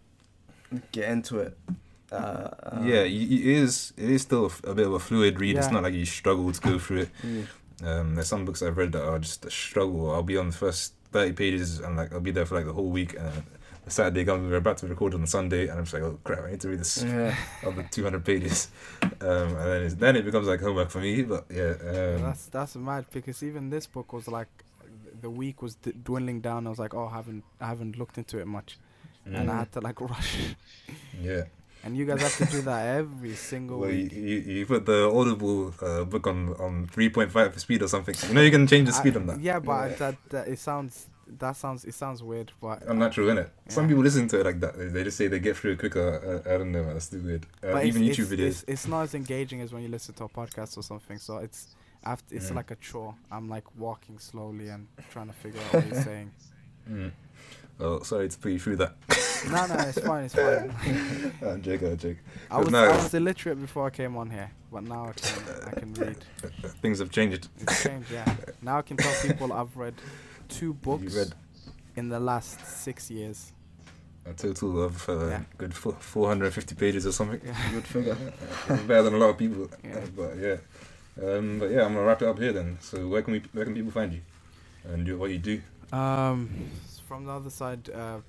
would 0.71 0.81
get 0.91 1.09
into 1.09 1.39
it. 1.39 1.57
Uh, 2.11 2.49
um, 2.63 2.87
yeah, 2.87 3.01
it 3.01 3.11
is 3.11 3.93
it 3.97 4.09
is 4.09 4.21
still 4.23 4.51
a 4.63 4.73
bit 4.73 4.87
of 4.87 4.93
a 4.93 4.99
fluid 4.99 5.39
read. 5.39 5.55
It's 5.57 5.71
not 5.71 5.83
like 5.83 5.93
you 5.93 6.05
struggle 6.05 6.51
to 6.51 6.61
go 6.61 6.79
through 6.79 7.01
it. 7.01 7.09
mm, 7.23 7.45
Um, 7.83 8.15
there's 8.15 8.27
some 8.27 8.43
books 8.45 8.63
I've 8.63 8.77
read 8.77 8.93
that 8.93 9.05
are 9.07 9.19
just 9.19 9.45
a 9.45 9.51
struggle. 9.51 10.09
I'll 10.11 10.23
be 10.23 10.37
on 10.37 10.47
the 10.47 10.57
first 10.57 10.93
thirty 11.11 11.33
pages 11.33 11.79
and 11.79 11.95
like 11.95 12.11
I'll 12.11 12.19
be 12.21 12.31
there 12.31 12.45
for 12.45 12.55
like 12.55 12.65
the 12.65 12.73
whole 12.73 12.89
week. 12.89 13.13
And 13.19 13.43
Saturday 13.89 14.25
comes, 14.25 14.49
we're 14.49 14.57
about 14.57 14.77
to 14.79 14.87
record 14.87 15.13
on 15.13 15.21
the 15.21 15.27
Sunday, 15.27 15.67
and 15.67 15.77
I'm 15.77 15.83
just 15.85 15.93
like, 15.93 16.03
oh 16.03 16.19
crap, 16.23 16.43
I 16.45 16.51
need 16.51 16.61
to 16.61 16.69
read 16.69 16.79
this 16.79 17.03
yeah. 17.03 17.35
other 17.65 17.87
two 17.91 18.03
hundred 18.03 18.25
pages. 18.25 18.69
Um, 19.01 19.09
and 19.21 19.57
then 19.57 19.81
it's, 19.83 19.95
then 19.95 20.15
it 20.15 20.25
becomes 20.25 20.47
like 20.47 20.59
homework 20.61 20.89
for 20.89 20.99
me. 20.99 21.23
But 21.23 21.45
yeah, 21.49 21.73
um, 21.89 22.21
that's 22.21 22.45
that's 22.47 22.75
mad 22.75 23.05
because 23.11 23.41
even 23.43 23.69
this 23.69 23.87
book 23.87 24.13
was 24.13 24.27
like 24.27 24.49
the 25.21 25.29
week 25.29 25.61
was 25.61 25.75
d- 25.75 25.93
dwindling 26.03 26.41
down. 26.41 26.67
I 26.67 26.69
was 26.69 26.79
like, 26.79 26.93
oh, 26.93 27.07
I 27.07 27.15
haven't 27.15 27.43
I 27.61 27.67
haven't 27.67 27.97
looked 27.97 28.17
into 28.17 28.39
it 28.39 28.47
much, 28.47 28.77
and 29.25 29.49
I 29.49 29.53
mm, 29.53 29.57
had 29.59 29.71
to 29.73 29.81
like 29.81 29.99
rush. 30.13 30.37
yeah. 31.21 31.43
And 31.83 31.95
you 31.95 32.05
guys 32.05 32.21
have 32.21 32.35
to 32.49 32.57
do 32.57 32.61
that 32.63 32.97
every 32.97 33.35
single 33.35 33.79
Well, 33.79 33.91
you, 33.91 34.03
week. 34.03 34.11
you, 34.13 34.37
you 34.55 34.65
put 34.65 34.85
the 34.85 35.09
Audible 35.09 35.73
uh, 35.81 36.03
book 36.03 36.27
on 36.27 36.49
on 36.59 36.87
three 36.87 37.09
point 37.09 37.31
five 37.31 37.57
speed 37.59 37.81
or 37.81 37.87
something. 37.87 38.15
You 38.27 38.33
know 38.33 38.41
you 38.41 38.51
can 38.51 38.67
change 38.67 38.87
the 38.87 38.93
speed 38.93 39.15
I- 39.15 39.19
on 39.19 39.27
that. 39.27 39.39
Yeah, 39.39 39.59
but 39.59 39.91
Yeah. 39.91 39.95
That, 39.97 40.15
that 40.29 40.47
it 40.49 40.59
sounds 40.59 41.07
that 41.39 41.55
sounds 41.55 41.85
it 41.85 41.93
sounds 41.93 42.23
weird, 42.23 42.51
but 42.61 42.83
unnatural, 42.87 43.27
innit? 43.27 43.35
Some 43.35 43.51
Yeah. 43.67 43.73
Some 43.73 43.87
people 43.87 44.03
listen 44.03 44.27
to 44.29 44.39
it 44.39 44.45
like 44.45 44.59
that. 44.61 44.93
They, 44.93 45.03
just 45.03 45.17
say 45.17 45.27
they 45.27 45.39
get 45.39 45.57
through 45.57 45.73
it 45.73 45.79
quicker. 45.79 46.43
Uh, 46.45 46.53
I 46.53 46.57
don't 46.57 46.71
know, 46.71 46.83
man. 46.83 46.93
That's 46.93 47.09
too 47.09 47.19
weird. 47.21 47.45
Uh, 47.63 47.81
even 47.83 48.03
it's, 48.03 48.17
YouTube 48.17 48.31
it's, 48.31 48.41
videos. 48.41 48.47
It's, 48.47 48.63
it's 48.67 48.87
not 48.87 49.01
as 49.03 49.13
engaging 49.15 49.61
as 49.61 49.73
when 49.73 49.83
you 49.83 49.89
listen 49.89 50.13
to 50.15 50.23
a 50.25 50.29
podcast 50.29 50.77
or 50.77 50.83
something. 50.83 51.17
So 51.17 51.37
it's 51.37 51.75
after 52.03 52.35
it's 52.35 52.51
Mm. 52.51 52.55
like 52.55 52.71
a 52.71 52.75
chore. 52.75 53.15
I'm 53.31 53.49
like 53.49 53.65
walking 53.77 54.19
slowly 54.19 54.69
and 54.69 54.87
trying 55.11 55.27
to 55.27 55.33
figure 55.33 55.59
out 55.61 55.73
what 55.73 55.83
he's 55.83 56.03
saying. 56.03 56.31
Mm. 56.89 57.11
Oh, 57.81 58.01
sorry 58.03 58.29
to 58.29 58.37
put 58.37 58.53
you 58.53 58.59
through 58.59 58.77
that. 58.77 58.95
No, 59.51 59.67
no, 59.67 59.75
it's 59.75 59.99
fine. 59.99 60.23
It's 60.23 60.33
fine. 60.33 60.73
I'm 61.45 61.61
joking, 61.61 61.89
I'm 61.89 61.97
joking. 61.97 62.19
I 62.49 62.57
was 62.57 62.69
no, 62.71 62.85
I 62.85 62.95
was 62.95 63.13
illiterate 63.13 63.61
before 63.61 63.85
I 63.85 63.89
came 63.91 64.17
on 64.17 64.31
here, 64.31 64.49
but 64.71 64.83
now 64.83 65.09
I 65.09 65.11
can 65.11 65.43
I 65.67 65.79
can 65.79 65.93
read. 65.93 66.17
Things 66.81 66.97
have 66.99 67.11
changed. 67.11 67.47
It's 67.59 67.83
changed, 67.83 68.09
yeah. 68.11 68.35
Now 68.63 68.79
I 68.79 68.81
can 68.81 68.97
tell 68.97 69.13
people 69.21 69.53
I've 69.53 69.75
read 69.77 69.93
two 70.47 70.73
books 70.73 71.15
read- 71.15 71.33
in 71.95 72.09
the 72.09 72.19
last 72.19 72.65
six 72.65 73.09
years. 73.09 73.51
A 74.25 74.33
total 74.33 74.83
of 74.83 75.07
uh, 75.07 75.27
Yeah. 75.27 75.41
good 75.57 75.73
450 75.73 76.75
pages 76.75 77.05
or 77.07 77.11
something. 77.13 77.39
Yeah. 77.45 77.55
Good 77.71 77.87
figure. 77.87 78.17
Better 78.67 79.03
than 79.03 79.13
a 79.13 79.17
lot 79.17 79.29
of 79.29 79.37
people. 79.37 79.69
Yeah. 79.83 80.01
But 80.15 80.37
yeah. 80.37 80.57
Um, 81.21 81.59
but 81.59 81.71
yeah, 81.71 81.83
I'm 81.85 81.93
gonna 81.93 82.03
wrap 82.05 82.21
it 82.21 82.27
up 82.27 82.37
here 82.37 82.51
then. 82.53 82.77
So 82.81 83.07
where 83.07 83.21
can 83.21 83.33
we, 83.33 83.41
where 83.53 83.65
can 83.65 83.73
people 83.73 83.91
find 83.91 84.13
you, 84.13 84.21
and 84.85 85.05
do 85.05 85.17
what 85.17 85.31
you 85.31 85.39
do? 85.39 85.61
Um, 85.91 86.49
from 87.07 87.25
the 87.25 87.31
other 87.31 87.49
side, 87.49 87.89
uh, 87.89 88.19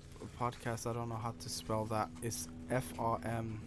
podcast. 0.40 0.86
I 0.88 0.94
don't 0.94 1.08
know 1.08 1.16
how 1.22 1.34
to 1.38 1.48
spell 1.48 1.84
that. 1.86 2.08
It's 2.22 2.48
F 2.70 2.92
R 2.98 3.18
M 3.24 3.60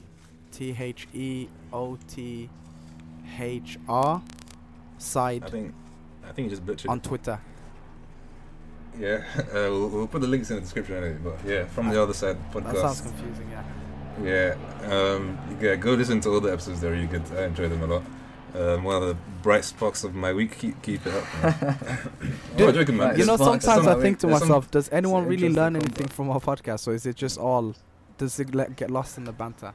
T 0.52 0.76
H 0.80 1.08
E 1.14 1.48
O 1.72 1.98
T 2.08 2.50
H 3.40 3.78
R 3.88 4.22
side 4.98 5.44
I 5.44 5.50
think, 5.50 5.74
I 6.28 6.32
think 6.32 6.46
you 6.46 6.50
just 6.52 6.66
butchered. 6.66 6.90
on 6.90 6.98
it. 6.98 7.04
Twitter. 7.04 7.40
Yeah, 9.00 9.24
uh, 9.38 9.44
we'll, 9.54 9.88
we'll 9.90 10.08
put 10.08 10.22
the 10.22 10.28
links 10.28 10.50
in 10.50 10.56
the 10.58 10.62
description 10.62 10.96
anyway. 10.98 11.18
But 11.24 11.38
yeah, 11.46 11.66
from 11.66 11.90
the 11.90 12.02
other 12.02 12.14
side 12.14 12.38
podcast. 12.52 12.74
That 12.74 12.82
sounds 12.82 13.02
confusing. 13.02 13.50
Yeah. 13.50 13.64
Yeah, 14.22 14.56
um, 14.92 15.38
yeah, 15.60 15.76
go 15.76 15.94
listen 15.94 16.20
to 16.22 16.30
all 16.30 16.42
the 16.42 16.52
episodes. 16.52 16.82
They're 16.82 16.92
really 16.92 17.08
good. 17.08 17.24
I 17.36 17.46
enjoy 17.46 17.70
them 17.70 17.82
a 17.82 17.88
lot. 17.88 18.04
Um, 18.54 18.84
one 18.84 19.02
of 19.02 19.08
the 19.08 19.16
bright 19.42 19.64
spots 19.64 20.04
of 20.04 20.14
my 20.14 20.34
week. 20.34 20.58
Keep 20.60 20.82
keep 20.82 21.06
it 21.08 21.14
up. 21.14 21.24
Man. 21.42 21.78
Dude, 22.58 22.70
oh, 22.70 22.72
joking, 22.74 22.98
man. 22.98 23.18
You 23.18 23.26
know, 23.26 23.36
It's 23.36 23.44
fun- 23.44 23.62
sometimes 23.62 23.88
I 23.88 24.00
think 24.02 24.20
to 24.20 24.28
there's 24.28 24.40
some- 24.40 24.50
myself, 24.50 24.70
does 24.70 24.90
anyone 24.92 25.26
really 25.26 25.48
learn 25.50 25.74
combo. 25.74 25.80
anything 25.86 26.08
from 26.08 26.30
our 26.30 26.42
podcast, 26.42 26.88
or 26.88 26.94
is 26.94 27.06
it 27.06 27.16
just 27.16 27.38
all? 27.40 27.74
Does 28.18 28.40
it 28.40 28.54
le- 28.54 28.70
get 28.70 28.92
lost 28.92 29.18
in 29.18 29.24
the 29.24 29.32
banter? 29.32 29.74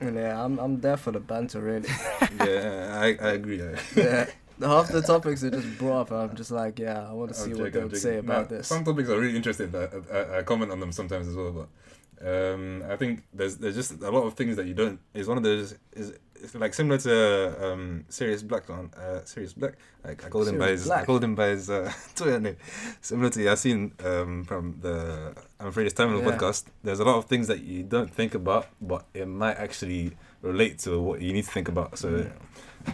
Yeah, 0.00 0.42
I'm 0.42 0.58
I'm 0.58 0.80
there 0.80 0.96
for 0.96 1.10
the 1.12 1.20
banter 1.20 1.60
really. 1.60 1.88
yeah, 2.40 2.98
I, 3.00 3.16
I 3.22 3.32
agree. 3.32 3.62
Yeah. 3.96 4.26
Half 4.60 4.88
the 4.92 5.02
topics 5.02 5.44
are 5.44 5.50
just 5.50 5.78
brought 5.78 6.10
up, 6.10 6.12
I'm 6.12 6.36
just 6.36 6.50
like, 6.50 6.78
yeah, 6.78 7.08
I 7.08 7.12
want 7.12 7.30
to 7.30 7.34
see 7.36 7.50
joking, 7.50 7.62
what 7.62 7.72
they 7.72 7.82
would 7.84 7.96
say 7.96 8.16
about 8.18 8.50
No, 8.50 8.56
this. 8.56 8.68
Some 8.68 8.84
topics 8.84 9.08
are 9.08 9.18
really 9.20 9.36
interesting. 9.36 9.74
I, 9.74 10.16
I, 10.16 10.38
I 10.38 10.42
comment 10.42 10.72
on 10.72 10.80
them 10.80 10.92
sometimes 10.92 11.28
as 11.28 11.34
well, 11.36 11.52
but 11.52 11.68
um, 12.26 12.82
I 12.88 12.96
think 12.96 13.24
there's 13.34 13.56
there's 13.58 13.74
just 13.74 14.00
a 14.02 14.10
lot 14.10 14.24
of 14.24 14.34
things 14.34 14.56
that 14.56 14.66
you 14.66 14.74
don't. 14.74 14.98
It's 15.14 15.28
one 15.28 15.36
of 15.36 15.42
those. 15.42 15.74
Is 15.92 16.14
it's 16.38 16.54
like 16.54 16.74
similar 16.74 16.98
to 16.98 17.72
um, 17.72 18.04
Sirius 18.08 18.42
Black 18.42 18.68
on 18.70 18.90
uh, 18.96 19.24
Sirius 19.24 19.52
Black. 19.54 19.74
Like 20.04 20.24
I 20.26 20.28
called 20.28 20.48
him 20.48 20.58
by 20.58 20.68
his 20.68 20.88
I 20.90 21.04
called 21.04 21.24
him 21.24 21.34
by 21.34 21.48
his 21.48 21.68
uh, 21.68 21.92
Twitter 22.14 22.40
name. 22.40 22.56
Similar 23.02 23.30
to 23.30 23.40
Yasin 23.40 23.92
um, 24.06 24.44
from 24.44 24.78
the 24.80 25.34
I'm 25.60 25.68
afraid 25.68 25.84
it's 25.86 25.94
Terminal 25.94 26.22
Yeah. 26.22 26.36
podcast. 26.36 26.64
There's 26.82 27.00
a 27.00 27.04
lot 27.04 27.16
of 27.16 27.26
things 27.26 27.48
that 27.48 27.60
you 27.62 27.82
don't 27.82 28.10
think 28.12 28.34
about, 28.34 28.68
but 28.80 29.04
it 29.12 29.26
might 29.26 29.56
actually 29.58 30.16
relate 30.42 30.78
to 30.80 30.98
what 31.00 31.20
you 31.20 31.32
need 31.34 31.44
to 31.44 31.50
think 31.50 31.68
about. 31.68 31.98
So 31.98 32.08
Mm. 32.08 32.32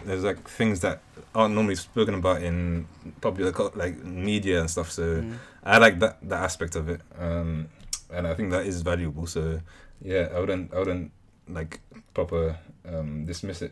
There's 0.05 0.23
like 0.23 0.47
things 0.49 0.79
that 0.81 1.01
aren't 1.35 1.55
normally 1.55 1.75
spoken 1.75 2.13
about 2.15 2.41
in 2.41 2.87
popular 3.21 3.51
like 3.75 3.97
media 4.03 4.59
and 4.61 4.69
stuff. 4.69 4.91
So 4.91 5.03
Mm. 5.21 5.37
I 5.63 5.77
like 5.77 5.99
that 5.99 6.17
that 6.29 6.43
aspect 6.43 6.75
of 6.75 6.89
it, 6.89 7.01
um, 7.19 7.67
and 8.11 8.27
I 8.27 8.33
think 8.33 8.51
that 8.51 8.65
is 8.65 8.81
valuable. 8.81 9.27
So 9.27 9.59
yeah, 10.01 10.27
I 10.35 10.39
wouldn't 10.39 10.73
I 10.73 10.79
wouldn't 10.79 11.11
like 11.47 11.79
proper 12.13 12.57
um, 12.87 13.25
dismiss 13.25 13.61
it. 13.61 13.71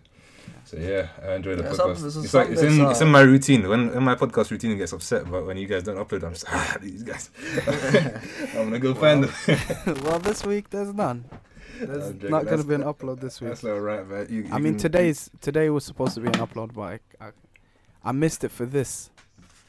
So 0.65 0.77
yeah, 0.77 1.07
I 1.21 1.33
enjoy 1.35 1.55
the 1.55 1.63
Yeah, 1.63 1.69
podcast. 1.71 2.11
some- 2.11 2.23
it's 2.23 2.33
like 2.33 2.49
it's 2.49 2.61
in 2.61 2.79
it's 2.89 3.01
in 3.01 3.09
my 3.09 3.21
routine. 3.21 3.67
When 3.67 3.93
when 3.93 4.03
my 4.03 4.15
podcast 4.15 4.51
routine 4.51 4.77
gets 4.77 4.93
upset, 4.93 5.29
but 5.29 5.45
when 5.45 5.57
you 5.57 5.67
guys 5.67 5.83
don't 5.83 5.97
upload, 5.97 6.23
I'm 6.23 6.33
just 6.33 6.45
ah 6.49 6.77
these 6.81 7.03
guys. 7.03 7.29
I'm 8.55 8.65
gonna 8.71 8.79
go 8.79 8.93
find 8.93 9.23
them. 9.25 9.33
well, 10.03 10.19
this 10.19 10.45
week 10.45 10.69
there's 10.69 10.93
none. 10.93 11.25
There's 11.87 12.09
I'm 12.09 12.29
not 12.29 12.45
gonna 12.45 12.63
be 12.63 12.75
an 12.75 12.83
upload 12.83 13.19
this 13.19 13.41
week. 13.41 13.49
That's 13.49 13.63
all 13.63 13.79
right, 13.79 14.07
man. 14.07 14.27
You, 14.29 14.47
I 14.51 14.59
mean, 14.59 14.77
today's 14.77 15.29
today 15.41 15.69
was 15.69 15.83
supposed 15.83 16.15
to 16.15 16.21
be 16.21 16.27
an 16.27 16.33
upload, 16.33 16.73
but 16.73 16.81
I, 16.81 17.25
I, 17.25 17.31
I 18.03 18.11
missed 18.11 18.43
it 18.43 18.51
for 18.51 18.65
this. 18.65 19.09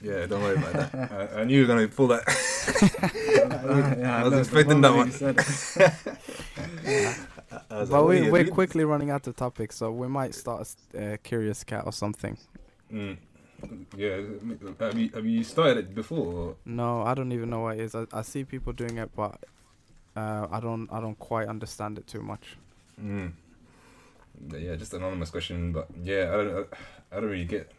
Yeah, 0.00 0.26
don't 0.26 0.42
worry 0.42 0.56
about 0.56 0.92
that. 0.92 1.12
I, 1.36 1.40
I 1.40 1.44
knew 1.44 1.60
you 1.60 1.66
were 1.66 1.74
gonna 1.74 1.88
pull 1.88 2.08
that. 2.08 2.24
yeah, 3.98 4.18
I 4.18 4.24
was 4.24 4.32
know, 4.32 4.38
expecting 4.38 4.80
that 4.80 4.94
one. 4.94 5.06
you 5.06 5.12
said 5.12 5.38
it. 5.38 7.16
I 7.70 7.80
was 7.80 7.90
But 7.90 8.02
like, 8.02 8.22
we, 8.22 8.30
we're 8.30 8.48
quickly 8.48 8.84
running 8.84 9.10
out 9.10 9.26
of 9.26 9.36
topics, 9.36 9.76
so 9.76 9.92
we 9.92 10.08
might 10.08 10.34
start 10.34 10.68
a 10.94 11.14
uh, 11.14 11.16
curious 11.22 11.62
cat 11.64 11.84
or 11.86 11.92
something. 11.92 12.36
Mm. 12.92 13.16
Yeah, 13.96 14.20
have 14.80 14.98
you 14.98 15.10
have 15.14 15.24
you 15.26 15.44
started 15.44 15.78
it 15.78 15.94
before? 15.94 16.32
Or? 16.34 16.56
No, 16.64 17.02
I 17.02 17.14
don't 17.14 17.30
even 17.32 17.50
know 17.50 17.60
what 17.60 17.78
it 17.78 17.82
is. 17.82 17.94
I, 17.94 18.06
I 18.12 18.22
see 18.22 18.44
people 18.44 18.72
doing 18.72 18.98
it, 18.98 19.10
but 19.14 19.38
uh, 20.16 20.46
I 20.50 20.60
don't 20.60 20.88
I 20.92 21.00
don't 21.00 21.18
quite 21.18 21.48
understand 21.48 21.98
it 21.98 22.06
too 22.06 22.22
much. 22.22 22.56
Mm. 23.00 23.32
Yeah, 24.50 24.74
just 24.76 24.92
an 24.92 25.00
anonymous 25.00 25.30
question, 25.30 25.72
but 25.72 25.88
yeah, 26.02 26.30
I 26.32 26.36
don't, 26.36 26.68
I 27.12 27.14
don't 27.16 27.30
really 27.30 27.44
get 27.44 27.70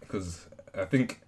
because 0.00 0.46
I 0.76 0.84
think 0.84 1.20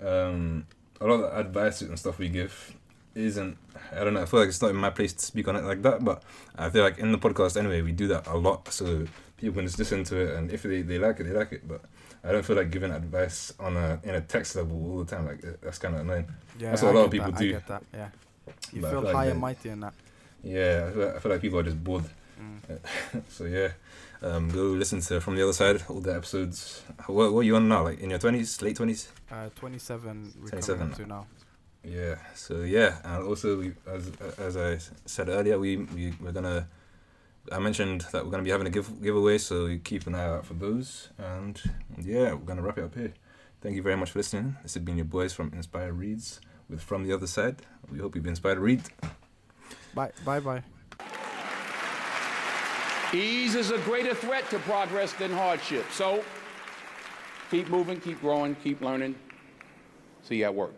um, 0.00 0.66
a 1.00 1.06
lot 1.06 1.14
of 1.14 1.20
the 1.20 1.38
advice 1.38 1.80
and 1.80 1.98
stuff 1.98 2.18
we 2.18 2.28
give 2.28 2.74
isn't. 3.14 3.56
I 3.92 4.04
don't 4.04 4.14
know. 4.14 4.22
I 4.22 4.26
feel 4.26 4.40
like 4.40 4.48
it's 4.48 4.60
not 4.62 4.70
in 4.70 4.76
my 4.76 4.90
place 4.90 5.12
to 5.12 5.24
speak 5.24 5.48
on 5.48 5.56
it 5.56 5.64
like 5.64 5.82
that, 5.82 6.04
but 6.04 6.22
I 6.56 6.68
feel 6.70 6.82
like 6.82 6.98
in 6.98 7.12
the 7.12 7.18
podcast 7.18 7.56
anyway, 7.56 7.82
we 7.82 7.92
do 7.92 8.06
that 8.08 8.26
a 8.26 8.36
lot, 8.36 8.72
so 8.72 9.06
people 9.36 9.54
can 9.54 9.66
just 9.66 9.78
listen 9.78 10.04
to 10.04 10.16
it, 10.16 10.34
and 10.34 10.50
if 10.50 10.62
they, 10.62 10.82
they 10.82 10.98
like 10.98 11.20
it, 11.20 11.24
they 11.24 11.32
like 11.32 11.52
it. 11.52 11.66
But 11.66 11.82
I 12.22 12.32
don't 12.32 12.44
feel 12.44 12.56
like 12.56 12.70
giving 12.70 12.92
advice 12.92 13.52
on 13.58 13.76
a 13.76 14.00
in 14.02 14.14
a 14.14 14.20
text 14.20 14.56
level 14.56 14.90
all 14.90 15.04
the 15.04 15.16
time. 15.16 15.26
Like 15.26 15.40
that's 15.60 15.78
kind 15.78 15.94
of 15.94 16.02
annoying. 16.02 16.26
Yeah, 16.58 16.70
That's 16.70 16.82
what 16.82 16.88
I 16.88 16.92
a 16.92 16.98
lot 16.98 17.04
of 17.06 17.10
people 17.10 17.32
that, 17.32 17.40
do. 17.40 17.48
I 17.48 17.52
get 17.52 17.66
that. 17.68 17.82
Yeah, 17.94 18.08
you 18.72 18.82
But 18.82 18.90
feel 18.90 19.00
like 19.02 19.14
high 19.14 19.24
they- 19.26 19.30
and 19.32 19.40
mighty 19.40 19.68
in 19.68 19.80
that. 19.80 19.94
Yeah, 20.42 20.86
I 20.88 20.92
feel 20.92 21.04
like, 21.06 21.16
I 21.16 21.18
feel 21.18 21.32
like 21.32 21.40
people 21.40 21.58
are 21.58 21.62
just 21.64 21.82
bored. 21.82 22.04
Mm. 22.40 23.22
so 23.28 23.44
yeah, 23.44 23.72
um, 24.22 24.48
go 24.50 24.62
listen 24.66 25.00
to 25.00 25.20
from 25.20 25.34
the 25.34 25.42
other 25.42 25.52
side 25.52 25.82
all 25.88 26.00
the 26.00 26.14
episodes. 26.14 26.82
What, 27.06 27.32
what 27.32 27.40
are 27.40 27.42
you 27.42 27.56
on 27.56 27.68
now? 27.68 27.82
Like 27.84 27.98
in 28.00 28.10
your 28.10 28.18
twenties, 28.20 28.62
late 28.62 28.76
twenties? 28.76 29.08
Uh, 29.30 29.48
twenty-seven. 29.56 30.34
Twenty-seven 30.48 30.92
to 30.92 31.06
now. 31.06 31.26
Yeah. 31.82 32.16
So 32.34 32.60
yeah, 32.62 32.98
and 33.04 33.24
also 33.26 33.58
we, 33.58 33.72
as 33.86 34.12
as 34.38 34.56
I 34.56 34.78
said 35.06 35.28
earlier, 35.28 35.58
we 35.58 35.76
we 35.78 36.12
we're 36.20 36.32
gonna. 36.32 36.68
I 37.50 37.58
mentioned 37.58 38.02
that 38.12 38.24
we're 38.24 38.30
gonna 38.30 38.42
be 38.44 38.50
having 38.50 38.66
a 38.66 38.70
give 38.70 39.02
giveaway, 39.02 39.38
so 39.38 39.76
keep 39.82 40.06
an 40.06 40.14
eye 40.14 40.26
out 40.26 40.46
for 40.46 40.54
those. 40.54 41.08
And 41.18 41.60
yeah, 42.00 42.32
we're 42.34 42.46
gonna 42.46 42.62
wrap 42.62 42.78
it 42.78 42.84
up 42.84 42.94
here. 42.94 43.14
Thank 43.62 43.74
you 43.74 43.82
very 43.82 43.96
much 43.96 44.12
for 44.12 44.20
listening. 44.20 44.56
This 44.62 44.74
has 44.74 44.82
been 44.84 44.96
your 44.96 45.06
boys 45.06 45.32
from 45.32 45.50
Inspyre 45.50 45.90
Reads 45.96 46.40
with 46.68 46.80
From 46.82 47.02
the 47.04 47.12
Other 47.12 47.26
Side. 47.26 47.56
We 47.92 47.98
hope 47.98 48.14
you've 48.14 48.24
been 48.24 48.32
inspired 48.32 48.56
to 48.56 48.60
read. 48.60 48.82
Bye, 49.94 50.12
bye, 50.24 50.40
bye. 50.40 50.62
Ease 53.12 53.54
is 53.54 53.70
a 53.70 53.78
greater 53.78 54.14
threat 54.14 54.48
to 54.50 54.58
progress 54.58 55.12
than 55.14 55.32
hardship. 55.32 55.86
So 55.90 56.22
keep 57.50 57.68
moving, 57.68 58.00
keep 58.00 58.20
growing, 58.20 58.54
keep 58.56 58.82
learning. 58.82 59.14
See 60.22 60.36
you 60.36 60.44
at 60.44 60.54
work. 60.54 60.72